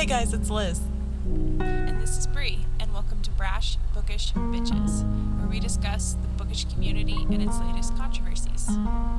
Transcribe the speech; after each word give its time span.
Hey 0.00 0.06
guys, 0.06 0.32
it's 0.32 0.48
Liz. 0.48 0.80
And 1.26 2.00
this 2.00 2.16
is 2.16 2.26
Brea, 2.26 2.60
and 2.80 2.90
welcome 2.90 3.20
to 3.20 3.30
Brash 3.32 3.76
Bookish 3.92 4.32
Bitches, 4.32 5.02
where 5.38 5.46
we 5.46 5.60
discuss 5.60 6.16
the 6.22 6.28
bookish 6.42 6.64
community 6.72 7.18
and 7.28 7.42
its 7.42 7.58
latest 7.58 7.94
controversies. 7.98 8.70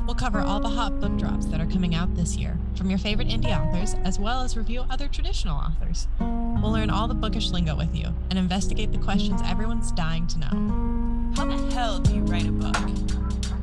We'll 0.07 0.15
cover 0.15 0.39
all 0.39 0.59
the 0.59 0.69
hot 0.69 0.99
book 0.99 1.15
drops 1.19 1.45
that 1.45 1.61
are 1.61 1.67
coming 1.67 1.93
out 1.93 2.15
this 2.15 2.35
year 2.35 2.57
from 2.75 2.89
your 2.89 2.97
favorite 2.97 3.27
indie 3.27 3.55
authors, 3.55 3.93
as 4.05 4.17
well 4.17 4.41
as 4.41 4.57
review 4.57 4.83
other 4.89 5.07
traditional 5.07 5.55
authors. 5.55 6.07
We'll 6.19 6.71
learn 6.71 6.89
all 6.89 7.07
the 7.07 7.13
bookish 7.13 7.51
lingo 7.51 7.75
with 7.75 7.95
you 7.95 8.07
and 8.31 8.39
investigate 8.39 8.91
the 8.91 8.97
questions 8.97 9.39
everyone's 9.45 9.91
dying 9.91 10.25
to 10.25 10.39
know. 10.39 11.33
How 11.35 11.45
the 11.45 11.75
hell 11.75 11.99
do 11.99 12.15
you 12.15 12.21
write 12.21 12.47
a 12.47 12.51
book? 12.51 12.75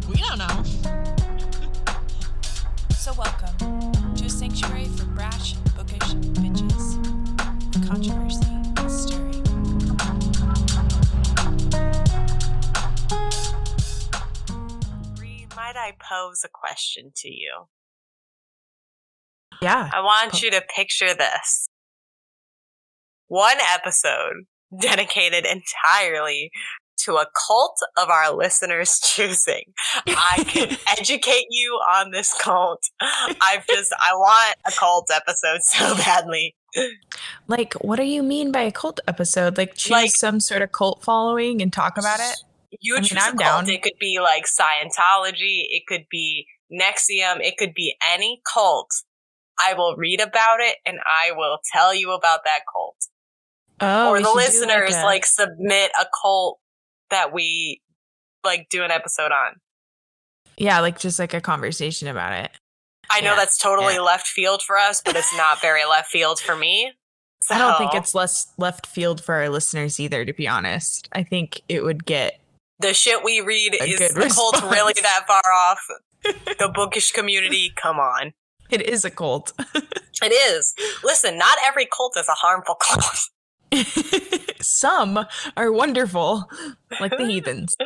We 0.09 0.23
don't 0.23 0.39
know. 0.39 0.95
So, 3.09 3.15
welcome 3.15 4.15
to 4.17 4.25
a 4.27 4.29
sanctuary 4.29 4.85
for 4.87 5.07
brash 5.07 5.55
bookish 5.75 6.13
bitches. 6.35 7.08
Controversy 7.99 8.47
is 8.87 9.03
stirring. 9.03 9.43
Might 15.57 15.75
I 15.75 15.95
pose 15.99 16.45
a 16.45 16.49
question 16.53 17.11
to 17.17 17.29
you? 17.29 17.65
Yeah. 19.61 19.91
I 19.93 20.01
want 20.01 20.45
you 20.45 20.53
to 20.53 20.63
picture 20.77 21.13
this. 21.13 21.69
One 23.27 23.57
episode 23.75 24.45
dedicated 24.81 25.45
entirely 25.45 26.53
to 26.99 27.17
a 27.17 27.27
cult 27.49 27.79
of 27.97 28.11
our 28.11 28.33
listeners' 28.33 29.01
choosing. 29.05 29.65
I 30.07 30.45
can 30.47 30.77
educate 30.99 31.47
you 31.51 31.73
on 31.73 32.13
this 32.13 32.33
cult. 32.35 32.83
I've 33.01 33.67
just, 33.67 33.93
I 33.93 34.15
want 34.15 34.57
a 34.67 34.73
cult 34.73 35.09
episode 35.13 35.63
so 35.63 35.97
badly. 35.97 36.55
Like, 37.47 37.75
what 37.75 37.97
do 37.97 38.05
you 38.05 38.23
mean 38.23 38.53
by 38.53 38.61
a 38.63 38.71
cult 38.73 39.01
episode? 39.09 39.57
Like, 39.57 39.75
choose 39.75 39.91
Like- 39.91 40.11
some 40.11 40.41
sort 40.41 40.63
of 40.63 40.73
cult 40.73 41.03
following 41.03 41.63
and 41.63 41.73
talk 41.73 41.97
about 41.99 42.21
it? 42.21 42.37
You 42.81 42.97
I 42.97 43.01
mean, 43.01 43.11
I'm 43.19 43.37
down. 43.37 43.69
It 43.69 43.83
could 43.83 43.99
be 43.99 44.19
like 44.21 44.45
Scientology. 44.45 45.65
It 45.71 45.85
could 45.87 46.05
be 46.11 46.47
NXIVM. 46.71 47.41
It 47.41 47.57
could 47.57 47.73
be 47.75 47.97
any 48.07 48.43
cult. 48.53 48.91
I 49.59 49.73
will 49.75 49.97
read 49.97 50.21
about 50.21 50.61
it 50.61 50.77
and 50.85 50.99
I 51.05 51.33
will 51.33 51.59
tell 51.73 51.95
you 51.95 52.13
about 52.13 52.41
that 52.45 52.61
cult. 52.73 52.97
Oh, 53.81 54.11
or 54.11 54.21
the 54.21 54.31
listeners 54.33 54.95
a- 54.95 55.05
like 55.05 55.25
submit 55.25 55.91
a 56.01 56.07
cult 56.23 56.59
that 57.11 57.33
we 57.33 57.81
like 58.45 58.69
do 58.69 58.85
an 58.85 58.91
episode 58.91 59.33
on. 59.33 59.55
yeah, 60.57 60.81
like 60.81 60.99
just 60.99 61.19
like 61.19 61.33
a 61.35 61.41
conversation 61.41 62.07
about 62.09 62.33
it. 62.35 62.51
I 63.11 63.21
know 63.21 63.31
Yeah, 63.31 63.37
that's 63.37 63.59
totally 63.59 63.95
yeah. 63.95 64.01
left 64.01 64.27
field 64.27 64.63
for 64.63 64.77
us, 64.77 65.01
but 65.05 65.17
it's 65.17 65.35
not 65.37 65.61
very 65.61 65.85
left 65.85 66.11
field 66.11 66.41
for 66.41 66.55
me. 66.57 66.93
So, 67.41 67.55
I 67.55 67.59
don't 67.59 67.79
think 67.79 67.95
it's 67.95 68.15
less 68.15 68.53
left 68.59 68.87
field 68.87 69.23
for 69.25 69.35
our 69.37 69.49
listeners 69.49 69.99
either. 69.99 70.25
To 70.25 70.33
be 70.35 70.47
honest, 70.47 71.09
I 71.13 71.23
think 71.23 71.63
it 71.69 71.83
would 71.83 72.05
get 72.05 72.41
the 72.81 72.93
shit 72.93 73.25
we 73.25 73.41
read 73.41 73.77
is 73.81 73.99
the 74.15 74.33
cult 74.35 74.63
really 74.71 74.93
that 75.03 75.25
far 75.27 75.43
off. 75.53 75.81
the 76.23 76.71
bookish 76.75 77.13
community, 77.13 77.73
come 77.81 77.99
on. 77.99 78.33
it 78.71 78.83
is 78.83 79.05
a 79.05 79.11
cult. 79.11 79.53
It 80.21 80.33
is. 80.33 80.75
Listen, 81.05 81.39
not 81.39 81.59
every 81.65 81.87
cult 81.87 82.17
is 82.19 82.27
a 82.29 82.33
harmful 82.33 82.75
cult. 82.75 83.29
some 84.61 85.27
are 85.57 85.71
wonderful, 85.71 86.51
like 87.01 87.17
the 87.17 87.25
heathens. 87.25 87.77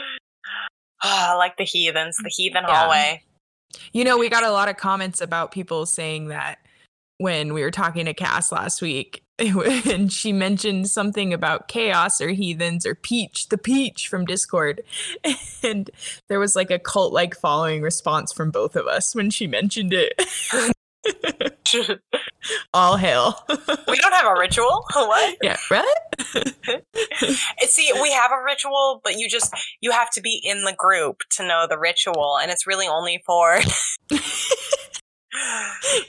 Ah, 1.02 1.34
like 1.36 1.58
the 1.58 1.64
heathens, 1.64 2.16
the 2.22 2.30
heathen 2.34 2.64
Yeah. 2.66 2.74
hallway. 2.74 3.22
You 3.92 4.04
know, 4.04 4.18
we 4.18 4.28
got 4.28 4.44
a 4.44 4.50
lot 4.50 4.68
of 4.68 4.76
comments 4.76 5.20
about 5.20 5.52
people 5.52 5.86
saying 5.86 6.28
that 6.28 6.58
when 7.18 7.54
we 7.54 7.62
were 7.62 7.70
talking 7.70 8.06
to 8.06 8.14
Cass 8.14 8.52
last 8.52 8.82
week, 8.82 9.22
and 9.38 10.12
she 10.12 10.32
mentioned 10.32 10.88
something 10.88 11.32
about 11.32 11.68
chaos 11.68 12.20
or 12.20 12.30
heathens 12.30 12.86
or 12.86 12.94
peach, 12.94 13.48
the 13.48 13.58
peach 13.58 14.08
from 14.08 14.24
Discord. 14.24 14.82
And 15.64 15.88
there 16.28 16.40
was 16.40 16.56
like 16.56 16.72
a 16.72 16.78
cult 16.80 17.12
like 17.12 17.36
following 17.36 17.82
response 17.82 18.32
from 18.32 18.50
both 18.50 18.74
of 18.74 18.88
us 18.88 19.14
when 19.14 19.30
she 19.30 19.46
mentioned 19.46 19.92
it. 19.92 20.12
All 22.74 22.96
hail. 22.96 23.44
we 23.48 23.96
don't 23.96 24.12
have 24.12 24.26
a 24.26 24.38
ritual. 24.38 24.84
what? 24.94 25.36
yeah, 25.42 25.56
right? 25.70 25.84
See, 27.60 27.90
we 28.00 28.12
have 28.12 28.30
a 28.30 28.42
ritual, 28.44 29.00
but 29.02 29.18
you 29.18 29.28
just 29.28 29.54
you 29.80 29.90
have 29.90 30.10
to 30.10 30.20
be 30.20 30.40
in 30.42 30.64
the 30.64 30.74
group 30.76 31.22
to 31.36 31.46
know 31.46 31.66
the 31.68 31.78
ritual, 31.78 32.38
and 32.40 32.50
it's 32.50 32.66
really 32.66 32.86
only 32.86 33.22
for. 33.26 33.60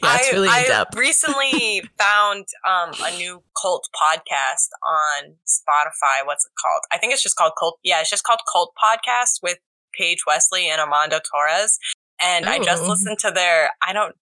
Yeah, 0.04 0.20
really 0.34 0.50
I 0.50 0.62
in-depth. 0.62 0.98
recently 0.98 1.82
found 1.98 2.46
um, 2.68 2.92
a 3.04 3.16
new 3.18 3.42
cult 3.60 3.88
podcast 3.96 4.68
on 4.86 5.36
Spotify. 5.48 6.26
What's 6.26 6.46
it 6.46 6.52
called? 6.60 6.82
I 6.92 6.98
think 6.98 7.14
it's 7.14 7.24
just 7.24 7.36
called 7.36 7.54
Cult. 7.58 7.80
Yeah, 7.84 8.02
it's 8.02 8.10
just 8.10 8.24
called 8.24 8.42
Cult 8.52 8.74
Podcast 8.82 9.40
with 9.42 9.60
Paige 9.94 10.24
Wesley 10.28 10.70
and 10.70 10.82
Armando 10.82 11.20
Torres. 11.20 11.80
And 12.22 12.46
I 12.46 12.60
just 12.60 12.84
listened 12.84 13.20
to 13.20 13.32
their. 13.32 13.72
I 13.86 13.94
don't. 13.94 14.16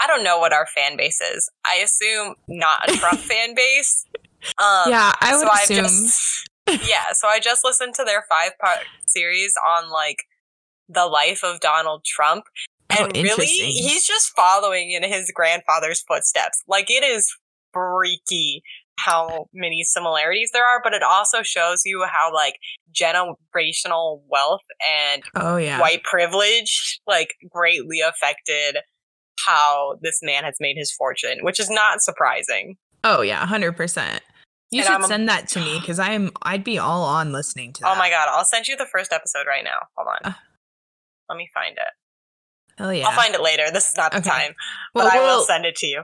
I 0.00 0.06
don't 0.06 0.24
know 0.24 0.38
what 0.38 0.52
our 0.52 0.66
fan 0.74 0.96
base 0.96 1.20
is. 1.20 1.50
I 1.66 1.76
assume 1.76 2.34
not 2.48 2.90
a 2.90 2.96
Trump 2.96 3.20
fan 3.20 3.54
base. 3.54 4.04
Um, 4.58 4.90
yeah, 4.90 5.12
I 5.20 5.36
would 5.36 5.46
so 5.46 5.52
assume. 5.54 5.84
just 5.84 6.48
yeah, 6.88 7.12
so 7.12 7.28
I 7.28 7.40
just 7.40 7.64
listened 7.64 7.94
to 7.94 8.04
their 8.04 8.24
five 8.28 8.52
part 8.58 8.80
series 9.06 9.52
on 9.66 9.90
like 9.90 10.24
the 10.88 11.06
life 11.06 11.42
of 11.44 11.60
Donald 11.60 12.04
Trump. 12.04 12.44
Oh, 12.90 13.04
And 13.04 13.16
really, 13.16 13.46
he's 13.46 14.06
just 14.06 14.32
following 14.36 14.90
in 14.90 15.02
his 15.02 15.30
grandfather's 15.34 16.02
footsteps. 16.02 16.62
Like 16.68 16.90
it 16.90 17.04
is 17.04 17.34
freaky 17.72 18.62
how 18.96 19.46
many 19.52 19.82
similarities 19.82 20.50
there 20.52 20.64
are, 20.64 20.80
but 20.82 20.94
it 20.94 21.02
also 21.02 21.42
shows 21.42 21.82
you 21.84 22.04
how 22.10 22.32
like 22.32 22.56
generational 22.92 24.20
wealth 24.28 24.62
and 25.12 25.22
oh, 25.34 25.56
yeah. 25.56 25.80
white 25.80 26.02
privilege 26.04 27.00
like 27.06 27.34
greatly 27.50 28.00
affected 28.00 28.78
how 29.46 29.98
this 30.02 30.20
man 30.22 30.44
has 30.44 30.54
made 30.60 30.76
his 30.76 30.92
fortune, 30.92 31.38
which 31.42 31.58
is 31.60 31.68
not 31.70 32.02
surprising. 32.02 32.76
Oh, 33.02 33.20
yeah, 33.22 33.44
100%. 33.46 34.20
You 34.70 34.80
And 34.80 34.86
should 34.86 34.94
I'm 34.94 35.04
a- 35.04 35.06
send 35.06 35.28
that 35.28 35.48
to 35.48 35.60
me 35.60 35.78
because 35.78 35.98
I'm 35.98 36.30
I'd 36.42 36.64
be 36.64 36.78
all 36.78 37.04
on 37.04 37.32
listening 37.32 37.72
to 37.74 37.80
that. 37.82 37.92
Oh 37.94 37.98
my 37.98 38.08
god, 38.10 38.28
I'll 38.30 38.44
send 38.44 38.66
you 38.66 38.76
the 38.76 38.86
first 38.86 39.12
episode 39.12 39.46
right 39.46 39.62
now. 39.62 39.78
Hold 39.96 40.08
on. 40.08 40.32
Uh, 40.32 40.34
Let 41.28 41.36
me 41.36 41.48
find 41.54 41.76
it. 41.76 42.82
Oh 42.82 42.90
yeah. 42.90 43.06
I'll 43.06 43.12
find 43.12 43.34
it 43.34 43.40
later. 43.42 43.70
This 43.72 43.88
is 43.88 43.96
not 43.96 44.10
the 44.10 44.18
Okay. 44.18 44.28
time. 44.30 44.54
well, 44.94 45.06
but 45.06 45.14
I 45.14 45.20
will 45.20 45.42
send 45.44 45.64
it 45.64 45.76
to 45.76 45.86
you. 45.86 46.02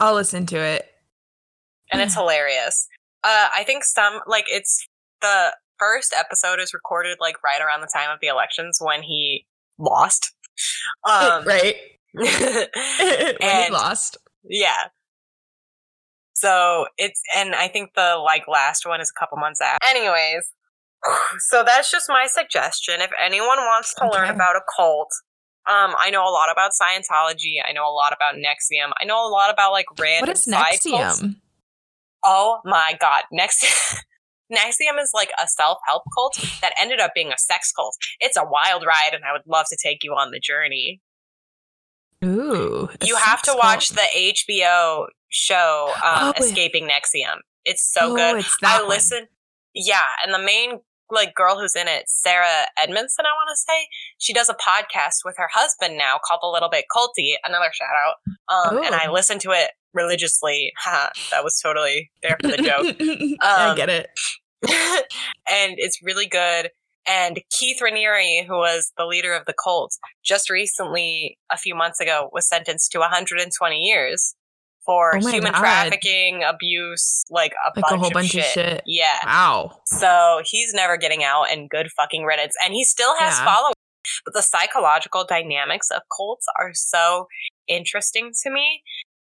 I'll 0.00 0.14
listen 0.14 0.44
to 0.46 0.56
it. 0.58 0.86
And 1.92 2.00
it's 2.00 2.14
hilarious. 2.20 2.88
Uh 3.22 3.48
I 3.54 3.62
think 3.64 3.84
some 3.84 4.20
like 4.26 4.46
it's 4.48 4.84
the 5.20 5.54
first 5.78 6.12
episode 6.18 6.58
is 6.58 6.74
recorded 6.74 7.18
like 7.20 7.42
right 7.44 7.60
around 7.60 7.80
the 7.82 7.90
time 7.94 8.10
of 8.10 8.18
the 8.20 8.26
elections 8.28 8.78
when 8.80 9.02
he 9.02 9.46
lost. 9.78 10.32
Um 11.08 11.44
right. 11.44 11.76
when 13.40 13.64
he 13.64 13.70
lost. 13.70 14.16
yeah. 14.44 14.88
So 16.34 16.86
it's 16.96 17.20
and 17.36 17.54
I 17.54 17.68
think 17.68 17.90
the 17.94 18.16
like 18.24 18.48
last 18.48 18.86
one 18.86 19.00
is 19.00 19.12
a 19.14 19.18
couple 19.18 19.36
months 19.38 19.60
after. 19.60 19.86
Anyways, 19.86 20.52
so 21.50 21.62
that's 21.64 21.90
just 21.90 22.08
my 22.08 22.26
suggestion. 22.26 23.00
If 23.00 23.10
anyone 23.22 23.58
wants 23.58 23.94
to 23.94 24.08
learn 24.10 24.30
about 24.30 24.56
a 24.56 24.62
cult, 24.76 25.12
um, 25.68 25.94
I 26.00 26.10
know 26.10 26.22
a 26.22 26.32
lot 26.32 26.50
about 26.50 26.70
Scientology. 26.72 27.56
I 27.66 27.72
know 27.72 27.84
a 27.84 27.92
lot 27.92 28.12
about 28.14 28.36
NXIVM. 28.36 28.92
I 29.00 29.04
know 29.04 29.26
a 29.26 29.28
lot 29.28 29.52
about 29.52 29.72
like 29.72 29.86
random 29.98 30.28
What 30.28 30.36
is 30.36 30.44
side 30.44 30.78
cults. 30.82 31.20
NXIVM? 31.20 31.36
Oh 32.24 32.60
my 32.64 32.96
god, 33.00 33.24
NXIVM 33.32 35.00
is 35.00 35.12
like 35.14 35.30
a 35.42 35.46
self-help 35.46 36.02
cult 36.14 36.38
that 36.60 36.72
ended 36.80 37.00
up 37.00 37.12
being 37.14 37.32
a 37.32 37.38
sex 37.38 37.70
cult. 37.72 37.96
It's 38.18 38.36
a 38.36 38.44
wild 38.44 38.84
ride, 38.86 39.14
and 39.14 39.24
I 39.24 39.32
would 39.32 39.46
love 39.46 39.66
to 39.70 39.76
take 39.82 40.02
you 40.02 40.12
on 40.12 40.30
the 40.30 40.40
journey. 40.40 41.00
Ooh. 42.24 42.88
You 43.04 43.16
have 43.16 43.42
to 43.42 43.54
watch 43.56 43.90
the 43.90 44.02
HBO 44.16 45.06
show 45.28 45.92
um, 45.96 46.02
Oh, 46.04 46.32
Escaping 46.36 46.88
NXIVM. 46.88 47.38
It's 47.64 47.92
so 47.92 48.12
Oh, 48.12 48.16
good. 48.16 48.36
It's 48.40 48.56
I 48.64 48.80
one. 48.80 48.88
listen. 48.88 49.26
Yeah, 49.74 50.06
and 50.24 50.34
the 50.34 50.38
main 50.44 50.80
like 51.12 51.34
girl 51.34 51.58
who's 51.58 51.74
in 51.74 51.88
it, 51.88 52.04
Sarah 52.06 52.66
Edmondson, 52.80 53.24
I 53.26 53.30
want 53.34 53.48
to 53.52 53.56
say, 53.56 53.88
she 54.18 54.32
does 54.32 54.48
a 54.48 54.54
podcast 54.54 55.24
with 55.24 55.34
her 55.38 55.48
husband 55.52 55.98
now 55.98 56.18
called 56.24 56.40
A 56.44 56.48
Little 56.48 56.68
Bit 56.70 56.84
Culty. 56.94 57.32
Another 57.44 57.70
shout 57.72 57.88
out. 58.06 58.14
Um, 58.76 58.84
and 58.84 58.94
I 58.94 59.10
listen 59.10 59.38
to 59.40 59.50
it 59.50 59.70
religiously. 59.94 60.72
That 61.30 61.42
was 61.44 61.58
totally 61.60 62.10
there 62.22 62.36
for 62.40 62.48
the 62.48 62.56
joke. 62.58 62.96
I 63.42 63.70
Um, 63.70 63.76
get 63.76 63.88
it. 63.88 64.08
and 65.50 65.74
it's 65.78 66.00
really 66.02 66.26
good. 66.26 66.70
And 67.06 67.40
Keith 67.50 67.78
Raniere, 67.80 68.46
who 68.46 68.54
was 68.58 68.92
the 68.96 69.06
leader 69.06 69.32
of 69.34 69.46
the 69.46 69.54
cult, 69.54 69.96
just 70.24 70.50
recently, 70.50 71.38
a 71.50 71.56
few 71.56 71.74
months 71.74 72.00
ago, 72.00 72.28
was 72.32 72.46
sentenced 72.48 72.92
to 72.92 72.98
120 72.98 73.76
years 73.78 74.34
for 74.84 75.16
Oh 75.16 75.20
human 75.20 75.52
God. 75.52 75.60
trafficking, 75.60 76.42
abuse, 76.44 77.24
like 77.30 77.52
a 77.52 77.68
Like 77.78 77.84
bunch 77.84 77.92
a 77.92 77.96
whole 77.98 78.06
of 78.08 78.12
bunch 78.12 78.30
shit. 78.30 78.40
of 78.44 78.50
shit. 78.52 78.82
Yeah. 78.86 79.18
Wow. 79.24 79.80
So 79.86 80.40
he's 80.44 80.72
never 80.74 80.96
getting 80.96 81.24
out, 81.24 81.44
and 81.50 81.68
good 81.70 81.88
fucking 81.96 82.24
riddance. 82.24 82.54
And 82.64 82.74
he 82.74 82.84
still 82.84 83.14
has 83.18 83.38
Yeah. 83.38 83.44
followers. 83.44 83.74
But 84.24 84.34
the 84.34 84.42
psychological 84.42 85.24
dynamics 85.24 85.90
of 85.90 86.02
cults 86.16 86.46
are 86.58 86.72
so 86.74 87.28
interesting 87.68 88.32
to 88.42 88.50
me. 88.50 88.82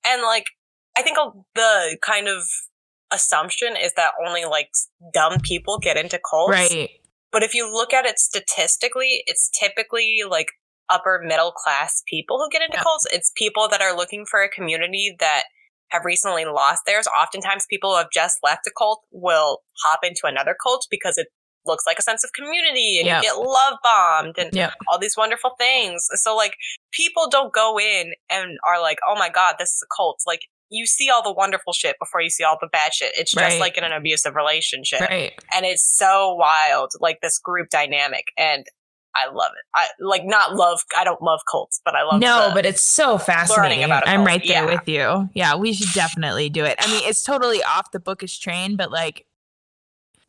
And 0.07 0.23
like, 0.23 0.47
I 0.97 1.03
think 1.03 1.19
the 1.55 1.99
kind 2.03 2.29
of 2.29 2.45
assumption 3.13 3.77
is 3.77 3.93
that 3.95 4.13
only 4.25 4.45
like 4.45 4.71
dumb 5.13 5.41
people 5.43 5.79
get 5.79 5.97
into 5.97 6.19
cults. 6.31 6.53
Right. 6.53 6.91
But 7.33 7.43
if 7.43 7.55
you 7.55 7.71
look 7.73 7.93
at 7.93 8.07
it 8.07 8.19
statistically, 8.19 9.23
it's 9.27 9.51
typically 9.59 10.21
like 10.29 10.49
upper 10.89 11.21
middle 11.25 11.53
class 11.53 12.03
people 12.09 12.39
who 12.39 12.49
get 12.51 12.63
into 12.63 12.77
Yeah. 12.79 12.83
cults. 12.83 13.07
It's 13.13 13.31
people 13.37 13.69
that 13.69 13.81
are 13.81 13.97
looking 13.97 14.27
for 14.27 14.43
a 14.43 14.49
community 14.49 15.15
that 15.21 15.45
have 15.91 16.05
recently 16.05 16.45
lost 16.45 16.83
theirs. 16.87 17.07
Oftentimes, 17.07 17.67
people 17.69 17.91
who 17.93 17.99
have 17.99 18.11
just 18.13 18.39
left 18.43 18.67
a 18.67 18.71
cult 18.77 19.03
will 19.11 19.63
hop 19.85 20.01
into 20.05 20.23
another 20.25 20.57
cult 20.61 20.87
because 20.91 21.17
it 21.19 21.29
looks 21.67 21.85
like 21.87 21.99
a 21.99 22.03
sense 22.03 22.25
of 22.25 22.33
community 22.33 22.99
and 22.99 23.07
Yep. 23.07 23.23
you 23.23 23.29
get 23.29 23.37
love 23.39 23.79
bombed 23.83 24.39
and 24.39 24.51
Yep. 24.55 24.73
all 24.89 24.99
these 24.99 25.17
wonderful 25.17 25.55
things. 25.59 26.09
So, 26.15 26.35
like, 26.35 26.55
people 26.93 27.29
don't 27.29 27.53
go 27.53 27.79
in 27.79 28.15
and 28.31 28.59
are 28.67 28.81
like, 28.81 28.99
oh 29.07 29.15
my 29.15 29.29
God, 29.29 29.57
this 29.59 29.71
is 29.71 29.83
a 29.85 29.95
cult. 29.95 30.21
Like, 30.27 30.41
you 30.71 30.87
see 30.87 31.11
all 31.11 31.23
the 31.23 31.33
wonderful 31.33 31.73
shit 31.73 31.97
before 31.99 32.21
you 32.21 32.31
see 32.31 32.45
all 32.45 32.57
the 32.61 32.69
bad 32.69 32.95
shit. 32.95 33.13
It's 33.17 33.33
just 33.33 33.43
Right. 33.43 33.61
like 33.61 33.77
in 33.77 33.85
an 33.85 33.93
abusive 33.93 34.35
relationship 34.37 35.01
Right. 35.01 35.33
and 35.53 35.67
it's 35.67 35.83
so 35.99 36.35
wild 36.35 36.93
like 37.01 37.19
this 37.21 37.39
group 37.39 37.69
dynamic 37.71 38.27
and 38.39 38.65
i 39.17 39.27
love 39.27 39.51
it 39.59 39.65
i 39.75 39.89
like 39.99 40.23
not 40.25 40.55
love 40.55 40.79
i 40.97 41.03
don't 41.03 41.21
love 41.21 41.41
cults 41.51 41.81
but 41.85 41.97
i 41.97 42.05
love 42.05 42.21
no, 42.21 42.53
but 42.55 42.65
it's 42.65 42.81
so 42.81 43.19
fascinating. 43.19 43.91
I'm 43.91 44.25
right 44.25 44.41
there 44.47 44.65
yeah. 44.65 44.73
with 44.73 44.87
you. 44.89 45.29
Yeah, 45.35 45.57
we 45.57 45.73
should 45.73 45.93
definitely 45.93 46.49
do 46.49 46.65
it. 46.65 46.77
I 46.79 46.87
mean, 46.87 47.03
it's 47.09 47.25
totally 47.25 47.61
off 47.65 47.91
the 47.91 47.99
bookish 47.99 48.39
train, 48.39 48.77
but 48.77 48.93
like, 48.93 49.27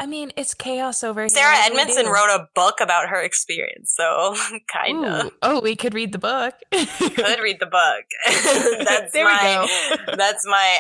I 0.02 0.08
mean, 0.08 0.34
it's 0.36 0.54
chaos 0.56 1.04
over 1.04 1.22
here. 1.22 1.30
sarah 1.30 1.54
do 1.68 1.74
we 1.76 1.80
edmondson 1.80 2.08
wrote 2.08 2.30
a 2.30 2.48
book 2.56 2.76
about 2.82 3.08
her 3.10 3.22
experience 3.22 3.94
so 3.96 4.36
kind 4.74 5.06
of 5.06 5.32
Oh, 5.44 5.62
we 5.62 5.76
could 5.76 5.94
read 5.94 6.12
the 6.12 6.18
book. 6.18 6.56
could 6.72 7.40
read 7.40 7.60
the 7.60 7.68
book 7.68 8.06
that's 8.86 9.14
There 9.14 9.26
we 9.26 9.32
my 9.32 9.68
go. 10.08 10.14
that's 10.18 10.46
my 10.48 10.80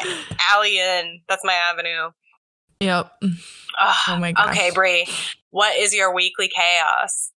alley 0.51 0.79
in 0.79 1.21
that's 1.29 1.44
my 1.45 1.53
avenue 1.53 2.09
Yep. 2.79 3.12
Ugh. 3.23 3.95
Oh 4.07 4.18
my 4.18 4.31
gosh. 4.31 4.50
okay 4.57 4.71
Brea, 4.73 5.07
what 5.51 5.77
is 5.77 5.94
your 5.94 6.13
weekly 6.13 6.50
chaos 6.50 7.31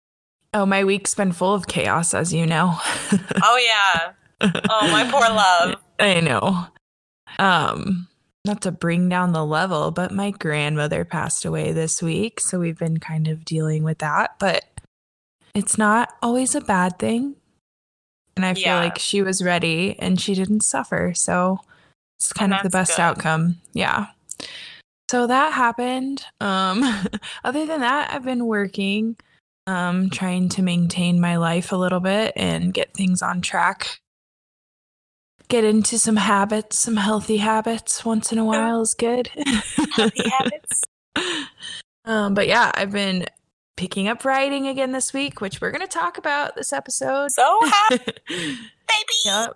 Oh, 0.55 0.65
my 0.67 0.83
week's 0.83 1.15
been 1.15 1.31
full 1.31 1.53
of 1.55 1.65
chaos, 1.67 2.13
as 2.13 2.31
you 2.31 2.45
know. 2.45 2.75
oh 3.43 3.57
yeah 3.57 4.11
oh 4.69 4.87
my 4.91 5.03
poor 5.11 5.21
love 5.35 5.75
I 5.99 6.19
know. 6.21 6.67
Um, 7.39 8.07
not 8.45 8.61
to 8.63 8.71
bring 8.71 9.07
down 9.07 9.31
the 9.31 9.45
level, 9.45 9.91
but 9.91 10.11
my 10.11 10.31
grandmother 10.31 11.05
passed 11.05 11.45
away 11.45 11.71
this 11.71 12.01
week, 12.01 12.39
so 12.39 12.59
we've 12.59 12.77
been 12.77 12.99
kind 12.99 13.27
of 13.27 13.45
dealing 13.45 13.83
with 13.83 13.99
that, 13.99 14.35
but 14.39 14.65
it's 15.55 15.77
not 15.77 16.13
always 16.21 16.53
a 16.55 16.61
bad 16.61 16.99
thing. 16.99 17.35
And 18.35 18.45
I 18.45 18.53
feel 18.53 18.63
Yeah. 18.63 18.79
like 18.79 18.97
she 18.99 19.21
was 19.21 19.43
ready 19.43 19.97
and 19.99 20.19
she 20.19 20.33
didn't 20.33 20.61
suffer, 20.61 21.13
so 21.15 21.59
it's 22.19 22.33
kind 22.33 22.51
And 22.51 22.59
of 22.59 22.63
the 22.63 22.77
best 22.77 22.97
good. 22.97 23.01
outcome. 23.03 23.57
Yeah. 23.73 24.07
So 25.09 25.27
that 25.27 25.53
happened. 25.53 26.25
Um 26.41 26.83
other 27.43 27.65
than 27.65 27.81
that, 27.81 28.11
I've 28.11 28.25
been 28.25 28.45
working 28.45 29.15
um 29.67 30.09
trying 30.09 30.49
to 30.49 30.61
maintain 30.61 31.21
my 31.21 31.37
life 31.37 31.71
a 31.71 31.77
little 31.77 32.01
bit 32.01 32.33
and 32.35 32.73
get 32.73 32.93
things 32.93 33.21
on 33.21 33.39
track 33.41 34.01
get 35.53 35.63
into 35.63 35.99
some 35.99 36.15
habits, 36.15 36.79
some 36.79 36.95
healthy 36.95 37.37
habits 37.37 38.03
once 38.03 38.31
in 38.31 38.39
a 38.39 38.43
while 38.45 38.81
is 38.81 38.95
good. 38.95 39.27
healthy 39.95 40.27
habits 40.27 40.81
um, 42.05 42.33
but 42.33 42.47
yeah, 42.47 42.71
I've 42.73 42.89
been 42.91 43.27
picking 43.77 44.07
up 44.07 44.25
writing 44.25 44.65
again 44.67 44.93
this 44.93 45.13
week, 45.13 45.41
which 45.41 45.61
we're 45.61 45.69
going 45.69 45.81
to 45.85 45.87
talk 45.87 46.17
about 46.17 46.55
this 46.55 46.73
episode. 46.73 47.29
so 47.31 47.59
happy 47.63 47.99
baby 48.29 48.57
yep. 49.25 49.55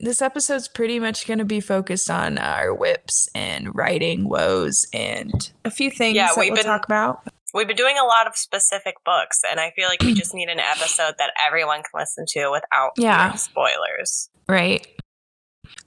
This 0.00 0.20
episode's 0.20 0.68
pretty 0.68 1.00
much 1.00 1.26
going 1.26 1.38
to 1.38 1.46
be 1.46 1.60
focused 1.60 2.10
on 2.10 2.36
our 2.36 2.68
WIPs 2.76 3.28
and 3.34 3.74
writing 3.74 4.28
woes 4.28 4.84
and 4.92 5.50
a 5.64 5.70
few 5.70 5.90
things 5.90 6.14
Yeah, 6.14 6.26
that 6.26 6.36
we've 6.38 6.50
we'll 6.50 6.56
been- 6.56 6.64
talk 6.66 6.84
about. 6.84 7.22
We've 7.54 7.66
been 7.66 7.76
doing 7.76 7.96
a 7.96 8.04
lot 8.04 8.26
of 8.26 8.36
specific 8.36 8.96
books, 9.06 9.40
and 9.50 9.58
I 9.58 9.70
feel 9.74 9.88
like 9.88 10.02
we 10.02 10.12
just 10.12 10.34
need 10.34 10.50
an 10.50 10.60
episode 10.60 11.14
that 11.16 11.32
everyone 11.46 11.78
can 11.78 11.98
listen 11.98 12.26
to 12.34 12.50
without 12.52 12.90
Yeah. 12.98 13.32
spoilers. 13.36 14.28
Right. 14.46 14.86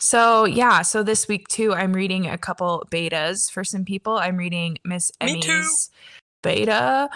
So 0.02 0.46
yeah, 0.46 0.82
so 0.82 1.04
this 1.04 1.28
week 1.28 1.48
too, 1.48 1.74
I'm 1.74 1.94
reading 1.94 2.28
a 2.28 2.38
couple 2.38 2.88
betas 2.92 3.52
for 3.52 3.64
some 3.64 3.86
people. 3.86 4.18
I'm 4.18 4.36
reading 4.36 4.80
Miss 4.84 5.12
Emmy's 5.22 5.92
beta, 6.42 7.08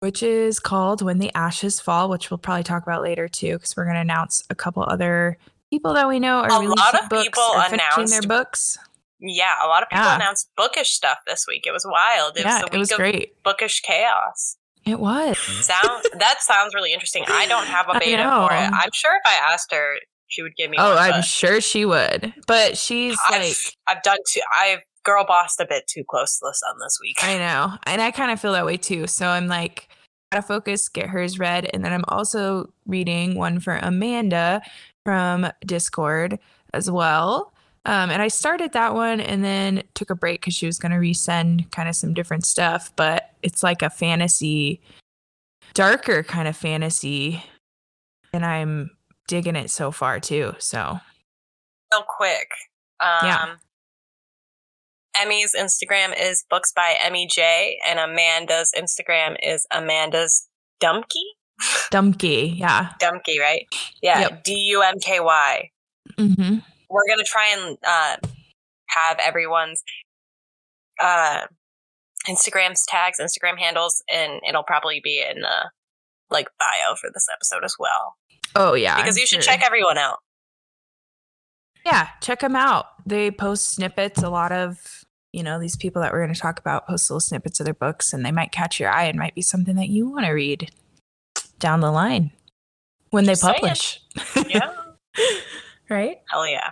which 0.00 0.24
is 0.24 0.58
called 0.58 1.02
When 1.02 1.18
the 1.18 1.30
Ashes 1.36 1.78
Fall, 1.78 2.08
which 2.10 2.30
we'll 2.30 2.38
probably 2.38 2.64
talk 2.64 2.82
about 2.82 3.00
later 3.02 3.28
too, 3.28 3.54
because 3.54 3.76
we're 3.76 3.86
gonna 3.86 4.00
announce 4.00 4.42
a 4.50 4.56
couple 4.56 4.82
other 4.82 5.38
people 5.70 5.94
that 5.94 6.08
we 6.08 6.18
know 6.18 6.38
are 6.40 6.48
A 6.50 6.54
releasing 6.60 6.76
lot 6.76 7.00
of 7.00 7.08
books 7.08 7.22
people 7.26 7.44
or 7.44 7.62
finishing 7.68 8.06
their 8.06 8.22
books. 8.22 8.76
Yeah, 9.20 9.54
a 9.64 9.68
lot 9.68 9.84
of 9.84 9.88
people 9.88 10.04
Yeah. 10.04 10.16
announced 10.16 10.50
bookish 10.56 10.90
stuff 10.90 11.18
this 11.28 11.46
week. 11.46 11.64
It 11.64 11.70
was 11.70 11.86
wild. 11.88 12.36
It 12.36 12.40
yeah, 12.44 12.54
was 12.54 12.60
the 12.62 12.66
it 12.66 12.72
week 12.72 12.78
was 12.80 12.90
of 12.90 12.96
great. 12.98 13.42
bookish 13.44 13.80
chaos. 13.82 14.56
It 14.84 14.98
was. 14.98 15.38
Sound 15.64 16.02
that 16.18 16.42
sounds 16.42 16.74
really 16.74 16.92
interesting. 16.92 17.24
I 17.28 17.46
don't 17.46 17.66
have 17.68 17.86
a 17.88 17.92
beta 18.00 18.24
for 18.24 18.52
it. 18.52 18.68
I'm 18.72 18.90
sure 18.92 19.14
if 19.14 19.22
I 19.24 19.52
asked 19.52 19.70
her, 19.72 19.94
she 20.32 20.42
would 20.42 20.56
give 20.56 20.70
me. 20.70 20.76
Oh, 20.80 20.94
one, 20.94 21.12
I'm 21.12 21.22
sure 21.22 21.60
she 21.60 21.84
would. 21.84 22.32
But 22.46 22.76
she's 22.76 23.16
I've, 23.28 23.42
like 23.42 23.56
I've 23.86 24.02
done 24.02 24.18
too. 24.28 24.40
I've 24.58 24.80
girl 25.04 25.24
bossed 25.24 25.60
a 25.60 25.66
bit 25.66 25.86
too 25.86 26.04
close 26.08 26.38
to 26.38 26.46
the 26.46 26.54
sun 26.54 26.76
this 26.80 26.98
week. 27.02 27.16
I 27.22 27.38
know. 27.38 27.76
And 27.86 28.00
I 28.00 28.10
kind 28.10 28.30
of 28.30 28.40
feel 28.40 28.52
that 28.52 28.66
way 28.66 28.76
too. 28.76 29.06
So 29.06 29.28
I'm 29.28 29.46
like, 29.46 29.88
gotta 30.32 30.42
focus, 30.42 30.88
get 30.88 31.08
hers 31.08 31.38
read. 31.38 31.68
And 31.72 31.84
then 31.84 31.92
I'm 31.92 32.04
also 32.08 32.72
reading 32.86 33.34
one 33.36 33.60
for 33.60 33.76
Amanda 33.76 34.62
from 35.04 35.50
Discord 35.66 36.38
as 36.72 36.90
well. 36.90 37.52
Um, 37.84 38.10
and 38.10 38.22
I 38.22 38.28
started 38.28 38.72
that 38.72 38.94
one 38.94 39.20
and 39.20 39.44
then 39.44 39.82
took 39.94 40.10
a 40.10 40.14
break 40.14 40.40
because 40.40 40.54
she 40.54 40.66
was 40.66 40.78
going 40.78 40.92
to 40.92 40.98
resend 40.98 41.70
kind 41.72 41.88
of 41.88 41.96
some 41.96 42.14
different 42.14 42.46
stuff. 42.46 42.92
But 42.94 43.32
it's 43.42 43.64
like 43.64 43.82
a 43.82 43.90
fantasy, 43.90 44.80
darker 45.74 46.22
kind 46.22 46.46
of 46.46 46.56
fantasy. 46.56 47.42
And 48.32 48.46
I'm 48.46 48.92
digging 49.28 49.56
it 49.56 49.70
so 49.70 49.90
far 49.90 50.20
too. 50.20 50.54
So 50.58 50.98
real 51.92 52.04
quick. 52.08 52.48
Um, 53.00 53.18
Yeah. 53.22 53.54
Emmy's 55.14 55.54
Instagram 55.54 56.18
is 56.18 56.44
books 56.48 56.72
by 56.74 56.96
Emmy 56.98 57.28
J, 57.30 57.78
and 57.86 57.98
Amanda's 57.98 58.72
Instagram 58.76 59.36
is 59.42 59.66
Amanda's 59.70 60.48
Dumky. 60.82 61.22
Dumpky. 61.92 62.58
Yeah. 62.58 62.88
Dumky, 62.98 63.38
right? 63.38 63.66
Yeah. 64.02 64.38
D 64.42 64.54
U 64.70 64.82
M 64.82 64.98
K 64.98 65.20
Y. 65.20 65.70
Mm-hmm. 66.18 66.58
We're 66.88 67.06
gonna 67.08 67.24
try 67.24 67.54
and 67.56 67.78
uh, 67.86 68.16
have 68.88 69.18
everyone's 69.22 69.82
uh, 71.00 71.42
Instagrams 72.26 72.80
tags, 72.88 73.18
Instagram 73.20 73.58
handles, 73.58 74.02
and 74.12 74.40
it'll 74.48 74.64
probably 74.64 75.00
be 75.04 75.22
in 75.22 75.42
the 75.42 75.70
like 76.32 76.48
bio 76.58 76.94
for 77.00 77.10
this 77.12 77.26
episode 77.32 77.64
as 77.64 77.76
well. 77.78 78.16
Oh, 78.54 78.74
yeah. 78.74 78.96
because 78.96 79.16
I'm 79.16 79.20
you 79.20 79.26
should 79.26 79.42
sure. 79.42 79.52
check 79.52 79.62
everyone 79.64 79.98
out. 79.98 80.18
Yeah, 81.84 82.08
check 82.20 82.40
them 82.40 82.54
out. 82.56 82.86
They 83.06 83.30
post 83.30 83.70
snippets. 83.72 84.22
A 84.22 84.30
lot 84.30 84.52
of, 84.52 85.04
you 85.32 85.42
know, 85.42 85.58
these 85.58 85.76
people 85.76 86.02
that 86.02 86.12
we're 86.12 86.22
going 86.22 86.34
to 86.34 86.40
talk 86.40 86.58
about 86.60 86.86
post 86.86 87.10
little 87.10 87.20
snippets 87.20 87.58
of 87.60 87.64
their 87.64 87.74
books 87.74 88.12
and 88.12 88.24
they 88.24 88.30
might 88.32 88.52
catch 88.52 88.78
your 88.78 88.90
eye 88.90 89.04
and 89.04 89.18
might 89.18 89.34
be 89.34 89.42
something 89.42 89.76
that 89.76 89.88
you 89.88 90.08
want 90.08 90.26
to 90.26 90.32
read 90.32 90.70
down 91.58 91.80
the 91.80 91.90
line 91.90 92.30
when 93.10 93.24
they 93.24 93.32
Just 93.32 93.42
saying. 93.42 93.54
publish. 93.54 94.00
Yeah, 94.48 94.74
right? 95.90 96.18
hell 96.30 96.46
yeah. 96.46 96.70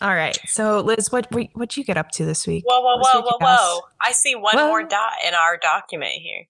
All 0.00 0.14
right. 0.14 0.38
So, 0.46 0.80
Liz, 0.80 1.10
what 1.12 1.26
what 1.54 1.76
you 1.76 1.84
get 1.84 1.96
up 1.96 2.10
to 2.12 2.24
this 2.24 2.46
week? 2.46 2.64
Whoa, 2.66 2.80
whoa, 2.80 2.98
whoa, 2.98 3.20
whoa, 3.22 3.36
whoa! 3.40 3.80
I 4.00 4.12
see 4.12 4.34
one 4.34 4.56
Whoa. 4.56 4.68
more 4.68 4.82
dot 4.82 5.12
in 5.26 5.34
our 5.34 5.56
document 5.58 6.12
here. 6.12 6.46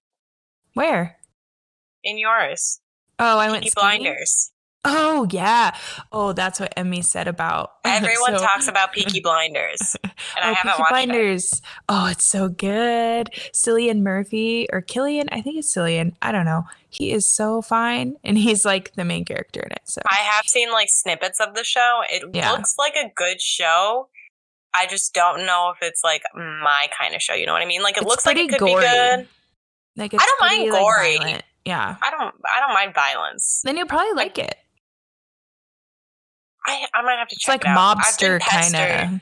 Where? 0.74 1.16
In 2.04 2.18
yours, 2.18 2.80
Oh, 3.18 3.38
I 3.38 3.50
went 3.50 3.64
Peaky 3.64 3.70
skiing? 3.70 4.02
Blinders. 4.02 4.52
Oh, 4.82 5.26
yeah. 5.30 5.76
Oh, 6.10 6.32
that's 6.32 6.58
what 6.58 6.72
Emmy 6.74 7.02
said 7.02 7.28
about. 7.28 7.72
Everyone 7.84 8.38
So- 8.38 8.44
talks 8.46 8.66
about 8.66 8.92
Peaky 8.94 9.20
Blinders, 9.24 9.94
and 10.02 10.12
I 10.42 10.50
oh, 10.52 10.54
haven't 10.54 10.70
Peaky 10.72 10.78
watched 10.80 10.90
Blinders. 10.90 11.62
Oh, 11.90 12.06
it's 12.06 12.24
so 12.24 12.48
good. 12.48 13.28
Cillian 13.52 14.00
Murphy 14.00 14.66
or 14.72 14.80
Killian, 14.80 15.28
I 15.32 15.42
think 15.42 15.58
it's 15.58 15.70
Cillian. 15.74 16.14
I 16.22 16.32
don't 16.32 16.46
know. 16.46 16.64
He 16.88 17.12
is 17.12 17.30
so 17.30 17.60
fine, 17.60 18.16
and 18.24 18.38
he's 18.38 18.64
like 18.64 18.94
the 18.94 19.04
main 19.04 19.26
character 19.26 19.60
in 19.60 19.72
it. 19.72 19.82
So. 19.84 20.00
I 20.08 20.14
have 20.16 20.46
seen 20.46 20.72
like 20.72 20.88
snippets 20.88 21.40
of 21.40 21.54
the 21.54 21.62
show. 21.64 22.00
It 22.08 22.24
Yeah. 22.32 22.52
looks 22.52 22.74
like 22.78 22.94
a 22.94 23.10
good 23.14 23.42
show. 23.42 24.08
I 24.72 24.86
just 24.86 25.12
don't 25.12 25.44
know 25.44 25.72
if 25.74 25.86
it's 25.86 26.02
like 26.02 26.22
my 26.34 26.88
kind 26.98 27.14
of 27.14 27.20
show. 27.20 27.34
You 27.34 27.44
know 27.44 27.52
what 27.52 27.60
I 27.62 27.66
mean? 27.66 27.82
Like 27.82 27.96
it 27.98 28.02
It's 28.02 28.08
looks 28.08 28.24
like 28.24 28.38
it 28.38 28.48
could 28.48 28.60
gory. 28.60 28.76
be 28.76 28.80
good. 28.88 29.28
like, 29.96 30.14
I 30.14 30.26
don't 30.26 30.40
mind 30.40 30.70
like, 30.70 30.80
gory. 30.80 31.16
violent. 31.18 31.42
Yeah, 31.64 31.96
I 32.02 32.10
don't. 32.10 32.34
I 32.44 32.60
don't 32.60 32.74
mind 32.74 32.94
violence. 32.94 33.62
then 33.64 33.76
you'll 33.76 33.86
probably 33.86 34.12
like 34.14 34.38
it. 34.38 34.56
I 36.66 36.86
I 36.94 37.02
might 37.02 37.18
have 37.18 37.28
to 37.28 37.36
check 37.36 37.56
It's 37.56 37.64
like 37.66 37.76
it 37.76 37.78
mobster 37.78 38.40
kind 38.40 39.14
of. 39.14 39.20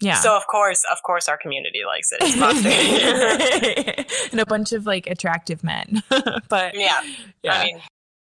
Yeah. 0.00 0.16
So 0.16 0.36
of 0.36 0.46
course, 0.48 0.82
of 0.90 1.02
course, 1.02 1.28
our 1.28 1.38
community 1.38 1.82
likes 1.86 2.10
it. 2.12 2.18
It's 2.22 2.36
mobster. 4.06 4.32
and 4.32 4.40
a 4.40 4.46
bunch 4.46 4.72
of 4.72 4.86
like 4.86 5.06
attractive 5.06 5.62
men, 5.62 6.02
but 6.48 6.74
yeah. 6.74 7.00
yeah. 7.42 7.54
I 7.54 7.64
mean, 7.64 7.80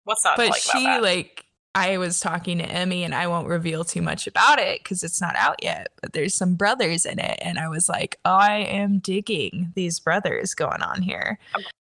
what's 0.04 0.24
not 0.24 0.38
but 0.38 0.50
like 0.50 0.62
she 0.62 0.86
like 1.00 1.46
I 1.76 1.98
was 1.98 2.20
talking 2.20 2.60
to 2.60 2.66
Emmy, 2.66 3.04
and 3.04 3.16
I 3.16 3.26
won't 3.28 3.48
reveal 3.48 3.84
too 3.84 4.04
much 4.04 4.28
about 4.28 4.60
it 4.60 4.84
because 4.84 5.02
it's 5.02 5.20
not 5.20 5.36
out 5.36 5.64
yet. 5.64 5.92
But 6.02 6.14
there's 6.14 6.36
some 6.36 6.54
brothers 6.54 7.06
in 7.06 7.18
it, 7.18 7.40
and 7.42 7.58
I 7.58 7.68
was 7.70 7.90
like, 7.90 8.20
I 8.24 8.58
am 8.58 9.00
digging 9.00 9.72
these 9.76 10.00
brothers 10.00 10.54
going 10.54 10.84
on 10.84 11.02
here. 11.02 11.40